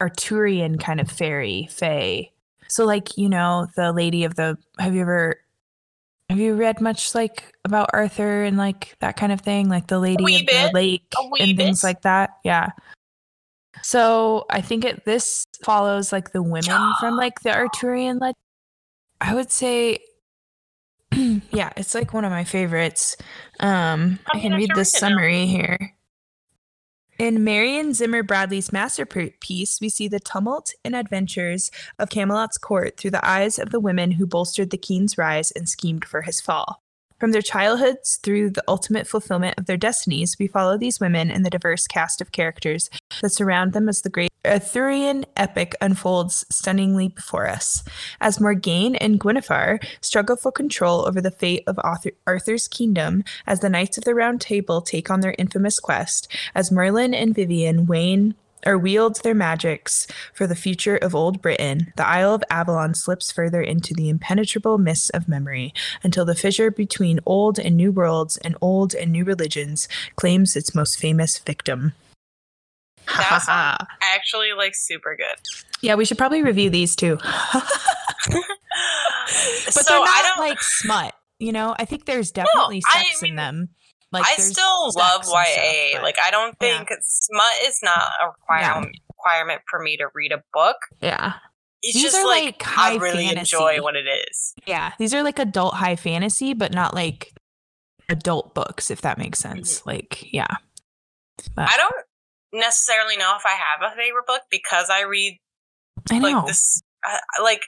Arthurian 0.00 0.78
kind 0.78 1.00
of 1.00 1.10
fairy 1.10 1.68
fae. 1.70 2.30
So 2.68 2.84
like 2.84 3.16
you 3.16 3.28
know 3.28 3.66
the 3.76 3.92
Lady 3.92 4.24
of 4.24 4.34
the. 4.34 4.56
Have 4.78 4.94
you 4.94 5.02
ever? 5.02 5.40
Have 6.28 6.38
you 6.38 6.54
read 6.54 6.80
much 6.80 7.14
like 7.14 7.54
about 7.64 7.90
Arthur 7.92 8.44
and 8.44 8.56
like 8.56 8.96
that 9.00 9.16
kind 9.16 9.32
of 9.32 9.40
thing, 9.40 9.68
like 9.68 9.86
the 9.86 9.98
Lady 9.98 10.36
of 10.36 10.46
bit, 10.46 10.46
the 10.46 10.70
Lake 10.74 11.14
and 11.40 11.56
things 11.56 11.80
bit. 11.80 11.86
like 11.86 12.02
that? 12.02 12.30
Yeah. 12.44 12.70
So 13.82 14.44
I 14.50 14.60
think 14.60 14.84
it 14.84 15.04
this 15.04 15.46
follows 15.64 16.12
like 16.12 16.32
the 16.32 16.42
women 16.42 16.92
from 17.00 17.16
like 17.16 17.40
the 17.40 17.54
Arthurian 17.54 18.18
legend. 18.18 18.36
I 19.20 19.34
would 19.34 19.50
say 19.50 20.00
yeah, 21.12 21.72
it's 21.76 21.94
like 21.94 22.12
one 22.12 22.24
of 22.24 22.30
my 22.30 22.44
favorites. 22.44 23.16
Um, 23.60 24.18
I 24.32 24.40
can 24.40 24.52
read 24.52 24.70
the 24.74 24.84
summary 24.84 25.46
here. 25.46 25.94
In 27.18 27.42
Marion 27.42 27.94
Zimmer 27.94 28.22
Bradley's 28.22 28.72
masterpiece, 28.72 29.80
we 29.80 29.88
see 29.88 30.06
the 30.06 30.20
tumult 30.20 30.72
and 30.84 30.94
adventures 30.94 31.72
of 31.98 32.10
Camelot's 32.10 32.58
court 32.58 32.96
through 32.96 33.10
the 33.10 33.28
eyes 33.28 33.58
of 33.58 33.70
the 33.70 33.80
women 33.80 34.12
who 34.12 34.24
bolstered 34.24 34.70
the 34.70 34.78
king's 34.78 35.18
rise 35.18 35.50
and 35.50 35.68
schemed 35.68 36.04
for 36.04 36.22
his 36.22 36.40
fall. 36.40 36.80
From 37.18 37.32
their 37.32 37.42
childhoods 37.42 38.20
through 38.22 38.50
the 38.50 38.62
ultimate 38.68 39.06
fulfillment 39.06 39.58
of 39.58 39.66
their 39.66 39.76
destinies, 39.76 40.36
we 40.38 40.46
follow 40.46 40.78
these 40.78 41.00
women 41.00 41.32
and 41.32 41.44
the 41.44 41.50
diverse 41.50 41.88
cast 41.88 42.20
of 42.20 42.30
characters 42.30 42.88
that 43.22 43.30
surround 43.30 43.72
them 43.72 43.88
as 43.88 44.02
the 44.02 44.08
great 44.08 44.32
Arthurian 44.44 45.26
epic 45.36 45.74
unfolds 45.80 46.46
stunningly 46.48 47.08
before 47.08 47.48
us. 47.48 47.82
As 48.20 48.40
Morgaine 48.40 48.94
and 48.94 49.18
Guinevere 49.18 49.80
struggle 50.00 50.36
for 50.36 50.52
control 50.52 51.06
over 51.08 51.20
the 51.20 51.32
fate 51.32 51.64
of 51.66 51.80
Arthur- 51.82 52.12
Arthur's 52.24 52.68
kingdom, 52.68 53.24
as 53.48 53.60
the 53.60 53.68
Knights 53.68 53.98
of 53.98 54.04
the 54.04 54.14
Round 54.14 54.40
Table 54.40 54.80
take 54.80 55.10
on 55.10 55.20
their 55.20 55.34
infamous 55.38 55.80
quest, 55.80 56.28
as 56.54 56.70
Merlin 56.70 57.14
and 57.14 57.34
Vivian 57.34 57.86
wane 57.86 58.36
or 58.66 58.78
wields 58.78 59.20
their 59.20 59.34
magics 59.34 60.06
for 60.34 60.46
the 60.46 60.54
future 60.56 60.96
of 60.96 61.14
old 61.14 61.40
Britain, 61.42 61.92
the 61.96 62.06
Isle 62.06 62.34
of 62.34 62.44
Avalon 62.50 62.94
slips 62.94 63.30
further 63.30 63.60
into 63.62 63.94
the 63.94 64.08
impenetrable 64.08 64.78
mists 64.78 65.10
of 65.10 65.28
memory 65.28 65.72
until 66.02 66.24
the 66.24 66.34
fissure 66.34 66.70
between 66.70 67.20
old 67.26 67.58
and 67.58 67.76
new 67.76 67.92
worlds 67.92 68.36
and 68.38 68.56
old 68.60 68.94
and 68.94 69.12
new 69.12 69.24
religions 69.24 69.88
claims 70.16 70.56
its 70.56 70.74
most 70.74 70.98
famous 70.98 71.38
victim. 71.38 71.92
That 73.06 73.42
sounds 73.42 73.88
actually 74.02 74.52
like 74.52 74.74
super 74.74 75.16
good. 75.16 75.38
yeah, 75.80 75.94
we 75.94 76.04
should 76.04 76.18
probably 76.18 76.42
review 76.42 76.68
these 76.70 76.94
too. 76.94 77.18
but 77.54 78.42
so 79.72 79.82
they're 79.88 79.98
not 79.98 80.38
I 80.38 80.40
like 80.40 80.60
smut. 80.60 81.14
You 81.38 81.52
know, 81.52 81.74
I 81.78 81.84
think 81.84 82.04
there's 82.04 82.32
definitely 82.32 82.82
I 82.92 83.04
sex 83.04 83.22
mean, 83.22 83.32
in 83.32 83.36
them. 83.36 83.68
Like 84.12 84.24
I 84.26 84.34
still 84.36 84.86
love 84.96 85.22
YA. 85.26 85.44
stuff, 85.44 85.56
but- 85.94 86.02
like 86.02 86.16
I 86.22 86.30
don't 86.30 86.56
yeah. 86.60 86.78
think 86.78 86.88
smut 87.02 87.52
is 87.64 87.80
not 87.82 88.02
a 88.22 88.26
requirement 88.28 88.96
requirement 89.10 89.62
for 89.68 89.80
me 89.80 89.96
to 89.98 90.06
read 90.14 90.32
a 90.32 90.42
book. 90.54 90.76
yeah, 91.00 91.34
It's 91.82 91.94
These 91.94 92.02
just 92.04 92.16
are, 92.18 92.24
like, 92.26 92.44
like, 92.44 92.62
high 92.62 92.92
I 92.92 92.96
really 92.96 93.26
fantasy. 93.26 93.56
enjoy 93.56 93.82
what 93.82 93.96
it 93.96 94.06
is. 94.06 94.54
yeah. 94.66 94.92
These 94.98 95.12
are 95.12 95.22
like 95.24 95.38
adult 95.40 95.74
high 95.74 95.96
fantasy, 95.96 96.54
but 96.54 96.72
not 96.72 96.94
like 96.94 97.32
adult 98.08 98.54
books, 98.54 98.90
if 98.90 99.00
that 99.02 99.18
makes 99.18 99.38
sense. 99.40 99.84
Like, 99.84 100.32
yeah, 100.32 100.46
I 101.56 101.76
don't 101.76 101.94
necessarily 102.52 103.16
know 103.16 103.34
if 103.36 103.44
I 103.44 103.50
have 103.50 103.92
a 103.92 103.94
favorite 103.96 104.26
book 104.26 104.42
because 104.50 104.88
I 104.90 105.02
read 105.02 105.38
I 106.10 106.18
know. 106.20 106.30
like 106.38 106.46
this 106.46 106.80
uh, 107.06 107.42
like 107.42 107.62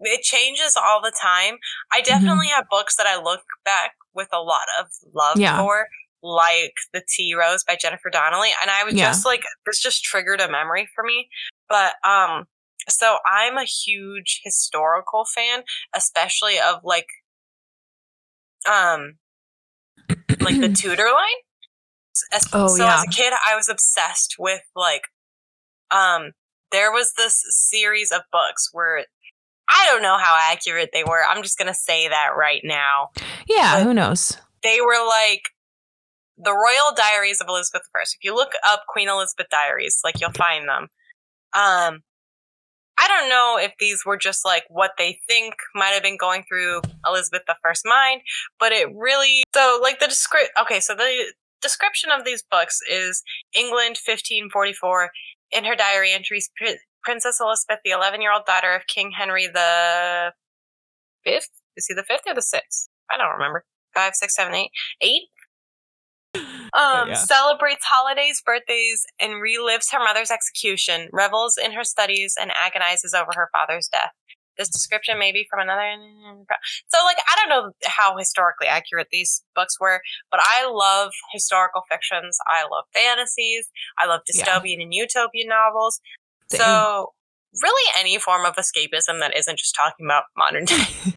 it 0.00 0.22
changes 0.22 0.76
all 0.76 1.00
the 1.02 1.12
time. 1.20 1.58
I 1.92 2.00
Mm-hmm. 2.00 2.04
definitely 2.08 2.48
have 2.48 2.66
books 2.70 2.96
that 2.96 3.06
I 3.06 3.20
look 3.20 3.42
back 3.64 3.92
with 4.14 4.28
a 4.32 4.40
lot 4.40 4.66
of 4.80 4.86
love 5.14 5.38
Yeah. 5.38 5.58
for, 5.60 5.88
like 6.22 6.74
The 6.92 7.02
Tea 7.08 7.34
Rose 7.34 7.62
by 7.64 7.76
Jennifer 7.76 8.10
Donnelly, 8.10 8.50
and 8.60 8.70
I 8.70 8.84
was 8.84 8.94
Yeah. 8.94 9.06
just 9.08 9.24
like 9.26 9.42
this 9.66 9.80
just 9.80 10.02
triggered 10.02 10.40
a 10.40 10.50
memory 10.50 10.88
for 10.94 11.04
me. 11.04 11.28
But 11.68 11.94
um 12.04 12.46
so 12.88 13.18
I'm 13.30 13.58
a 13.58 13.64
huge 13.64 14.40
historical 14.44 15.24
fan, 15.26 15.62
especially 15.94 16.58
of 16.58 16.80
like 16.84 17.06
um 18.68 19.14
like 20.40 20.60
the 20.60 20.68
Tudor 20.76 21.04
line. 21.12 21.40
As- 22.32 22.48
Oh, 22.52 22.68
so 22.68 22.84
yeah. 22.84 22.96
as 22.98 23.04
a 23.04 23.08
kid, 23.08 23.32
I 23.46 23.54
was 23.54 23.68
obsessed 23.68 24.36
with 24.38 24.62
like, 24.74 25.02
um, 25.90 26.32
there 26.72 26.90
was 26.90 27.12
this 27.16 27.44
series 27.48 28.10
of 28.10 28.22
books 28.32 28.70
where 28.72 29.04
I 29.70 29.86
don't 29.90 30.02
know 30.02 30.16
how 30.18 30.36
accurate 30.50 30.90
they 30.92 31.04
were. 31.04 31.22
I'm 31.24 31.42
just 31.42 31.58
gonna 31.58 31.74
say 31.74 32.08
that 32.08 32.30
right 32.36 32.62
now. 32.64 33.10
yeah, 33.46 33.78
but- 33.78 33.84
who 33.84 33.94
knows? 33.94 34.36
They 34.62 34.80
were 34.80 35.06
like 35.06 35.42
the 36.36 36.52
Royal 36.52 36.94
Diaries 36.96 37.40
of 37.40 37.48
Elizabeth 37.48 37.82
I. 37.94 38.02
If 38.02 38.22
you 38.22 38.34
look 38.34 38.52
up 38.66 38.84
Queen 38.88 39.08
Elizabeth 39.08 39.46
Diaries, 39.50 40.00
like 40.04 40.20
you'll 40.20 40.32
find 40.32 40.68
them. 40.68 40.88
Um, 41.54 42.00
I 43.00 43.06
don't 43.06 43.28
know 43.28 43.58
if 43.60 43.72
these 43.78 44.04
were 44.04 44.16
just 44.16 44.44
like 44.44 44.64
what 44.68 44.92
they 44.98 45.20
think 45.28 45.54
might 45.74 45.90
have 45.90 46.02
been 46.02 46.16
going 46.16 46.44
through 46.48 46.82
Elizabeth 47.06 47.42
I's 47.64 47.82
mind, 47.84 48.22
but 48.58 48.72
it 48.72 48.88
really 48.94 49.44
so 49.54 49.78
like 49.82 50.00
the 50.00 50.06
descri- 50.06 50.60
okay, 50.60 50.80
so 50.80 50.94
the 50.94 51.32
description 51.62 52.10
of 52.10 52.24
these 52.24 52.42
books 52.50 52.80
is 52.90 53.22
England 53.54 53.98
1544 54.04 55.10
in 55.52 55.64
her 55.64 55.74
diary 55.76 56.12
entries 56.12 56.50
Princess 57.08 57.38
Elizabeth 57.40 57.78
the 57.84 57.90
11-year-old 57.90 58.44
daughter 58.44 58.74
of 58.74 58.86
King 58.86 59.12
Henry 59.16 59.46
the 59.46 60.32
5th 61.26 61.48
is 61.76 61.86
he 61.86 61.94
the 61.94 62.02
5th 62.02 62.26
or 62.30 62.34
the 62.34 62.42
6th 62.42 62.88
I 63.10 63.16
don't 63.16 63.32
remember 63.32 63.64
five 63.94 64.14
six 64.14 64.34
seven 64.34 64.54
eight 64.54 64.70
eight 65.00 65.22
um, 66.36 67.08
yeah. 67.08 67.14
celebrates 67.14 67.84
holidays, 67.84 68.42
birthdays, 68.44 69.06
and 69.18 69.42
relives 69.42 69.90
her 69.90 69.98
mother's 69.98 70.30
execution, 70.30 71.08
revels 71.10 71.56
in 71.56 71.72
her 71.72 71.84
studies, 71.84 72.34
and 72.38 72.52
agonizes 72.54 73.14
over 73.14 73.30
her 73.34 73.48
father's 73.52 73.88
death. 73.88 74.12
This 74.58 74.68
description 74.68 75.18
may 75.18 75.30
be 75.32 75.46
from 75.48 75.60
another. 75.60 75.94
So, 76.88 76.98
like, 77.04 77.16
I 77.30 77.36
don't 77.36 77.48
know 77.48 77.72
how 77.86 78.16
historically 78.18 78.66
accurate 78.66 79.06
these 79.12 79.42
books 79.54 79.78
were, 79.80 80.02
but 80.32 80.40
I 80.42 80.68
love 80.68 81.12
historical 81.32 81.82
fictions. 81.90 82.36
I 82.48 82.64
love 82.70 82.84
fantasies. 82.92 83.70
I 83.98 84.06
love 84.06 84.20
Yeah. 84.34 84.44
dystopian 84.44 84.82
and 84.82 84.92
utopian 84.92 85.48
novels. 85.48 86.00
Same. 86.50 86.60
So, 86.60 87.12
really, 87.62 87.92
any 87.98 88.18
form 88.18 88.44
of 88.44 88.56
escapism 88.56 89.20
that 89.20 89.36
isn't 89.36 89.58
just 89.58 89.74
talking 89.74 90.06
about 90.06 90.24
modern 90.36 90.64
day. 90.64 90.84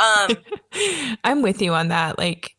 um, 0.00 0.36
I'm 1.24 1.42
with 1.42 1.60
you 1.60 1.72
on 1.74 1.88
that. 1.88 2.18
Like, 2.18 2.52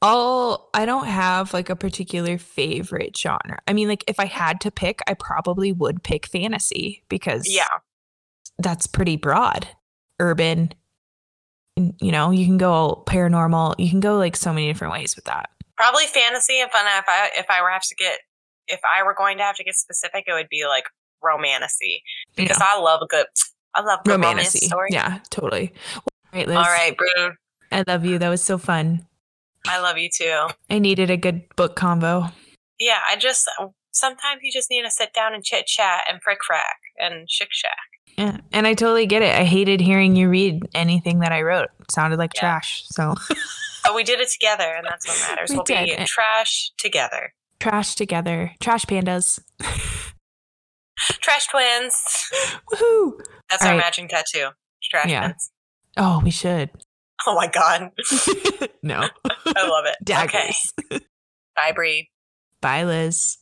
all 0.00 0.70
I 0.74 0.84
don't 0.84 1.06
have 1.06 1.54
like 1.54 1.70
a 1.70 1.76
particular 1.76 2.36
favorite 2.36 3.16
genre. 3.16 3.58
I 3.68 3.72
mean, 3.72 3.88
like, 3.88 4.04
if 4.08 4.18
I 4.18 4.26
had 4.26 4.60
to 4.62 4.70
pick, 4.70 5.00
I 5.06 5.14
probably 5.14 5.72
would 5.72 6.02
pick 6.02 6.26
fantasy 6.26 7.04
because 7.08 7.44
yeah. 7.48 7.68
that's 8.58 8.86
pretty 8.86 9.16
broad, 9.16 9.68
urban. 10.18 10.74
You 11.76 12.12
know, 12.12 12.30
you 12.30 12.44
can 12.44 12.58
go 12.58 13.02
paranormal. 13.06 13.76
You 13.78 13.88
can 13.88 14.00
go 14.00 14.18
like 14.18 14.36
so 14.36 14.52
many 14.52 14.66
different 14.66 14.92
ways 14.92 15.16
with 15.16 15.24
that. 15.26 15.50
probably 15.76 16.04
fantasy 16.06 16.60
and 16.60 16.70
fun. 16.70 16.84
If 16.86 17.04
I 17.08 17.30
if 17.36 17.46
I 17.48 17.62
were 17.62 17.70
have 17.70 17.82
to 17.82 17.94
get 17.94 18.18
if 18.68 18.80
I 18.84 19.02
were 19.02 19.14
going 19.14 19.38
to 19.38 19.44
have 19.44 19.56
to 19.56 19.64
get 19.64 19.74
specific, 19.76 20.24
it 20.26 20.32
would 20.32 20.48
be 20.48 20.64
like 20.66 20.84
romantasy 21.22 22.02
because 22.36 22.58
I 22.60 22.78
love 22.80 23.00
a 23.02 23.06
good 23.06 23.26
I 23.74 23.80
love 23.82 24.00
good 24.04 24.12
romance 24.12 24.52
story. 24.52 24.88
Yeah, 24.90 25.18
totally. 25.30 25.72
All 25.96 26.02
right, 26.32 26.46
Liz. 26.46 26.56
All 26.56 26.62
right. 26.62 26.96
I 27.70 27.84
love 27.86 28.04
you. 28.04 28.18
That 28.18 28.28
was 28.28 28.42
so 28.42 28.58
fun. 28.58 29.06
I 29.66 29.80
love 29.80 29.96
you 29.96 30.10
too. 30.12 30.48
I 30.68 30.78
needed 30.78 31.10
a 31.10 31.16
good 31.16 31.42
book 31.56 31.76
combo. 31.76 32.26
Yeah, 32.78 32.98
I 33.08 33.16
just 33.16 33.48
sometimes 33.92 34.40
you 34.42 34.52
just 34.52 34.70
need 34.70 34.82
to 34.82 34.90
sit 34.90 35.12
down 35.14 35.34
and 35.34 35.44
chit 35.44 35.66
chat 35.66 36.02
and 36.08 36.20
frick 36.22 36.38
frack 36.48 36.80
and 36.98 37.30
shick 37.30 37.48
shack. 37.52 37.76
Yeah, 38.18 38.38
and 38.52 38.66
I 38.66 38.74
totally 38.74 39.06
get 39.06 39.22
it. 39.22 39.34
I 39.34 39.44
hated 39.44 39.80
hearing 39.80 40.16
you 40.16 40.28
read 40.28 40.68
anything 40.74 41.20
that 41.20 41.32
I 41.32 41.42
wrote. 41.42 41.68
It 41.80 41.92
sounded 41.92 42.18
like 42.18 42.32
Yeah. 42.34 42.40
trash. 42.40 42.84
So 42.86 43.14
But 43.84 43.94
we 43.94 44.04
did 44.04 44.20
it 44.20 44.28
together, 44.28 44.74
and 44.76 44.86
that's 44.86 45.06
what 45.08 45.18
matters. 45.28 45.50
We 45.50 45.56
we'll 45.56 45.64
be 45.64 45.96
trash 46.06 46.70
together. 46.78 47.34
Trash 47.62 47.94
together. 47.94 48.50
Trash 48.60 48.84
pandas. 48.86 49.38
Trash 50.98 51.46
twins. 51.46 51.94
Woohoo! 52.72 53.12
That's 53.48 53.62
All 53.62 53.68
our 53.68 53.74
right. 53.76 53.84
matching 53.84 54.08
tattoo. 54.08 54.48
Trash 54.82 55.06
Yeah. 55.08 55.20
twins. 55.28 55.52
Oh, 55.96 56.20
we 56.24 56.32
should. 56.32 56.70
Oh 57.24 57.36
my 57.36 57.46
god, 57.46 57.90
no. 58.82 59.08
I 59.46 59.68
love 59.68 59.84
it. 59.86 59.96
Okay, 60.24 60.52
bye, 61.54 61.70
Brea. 61.72 62.10
Bye, 62.60 62.82
Liz. 62.82 63.38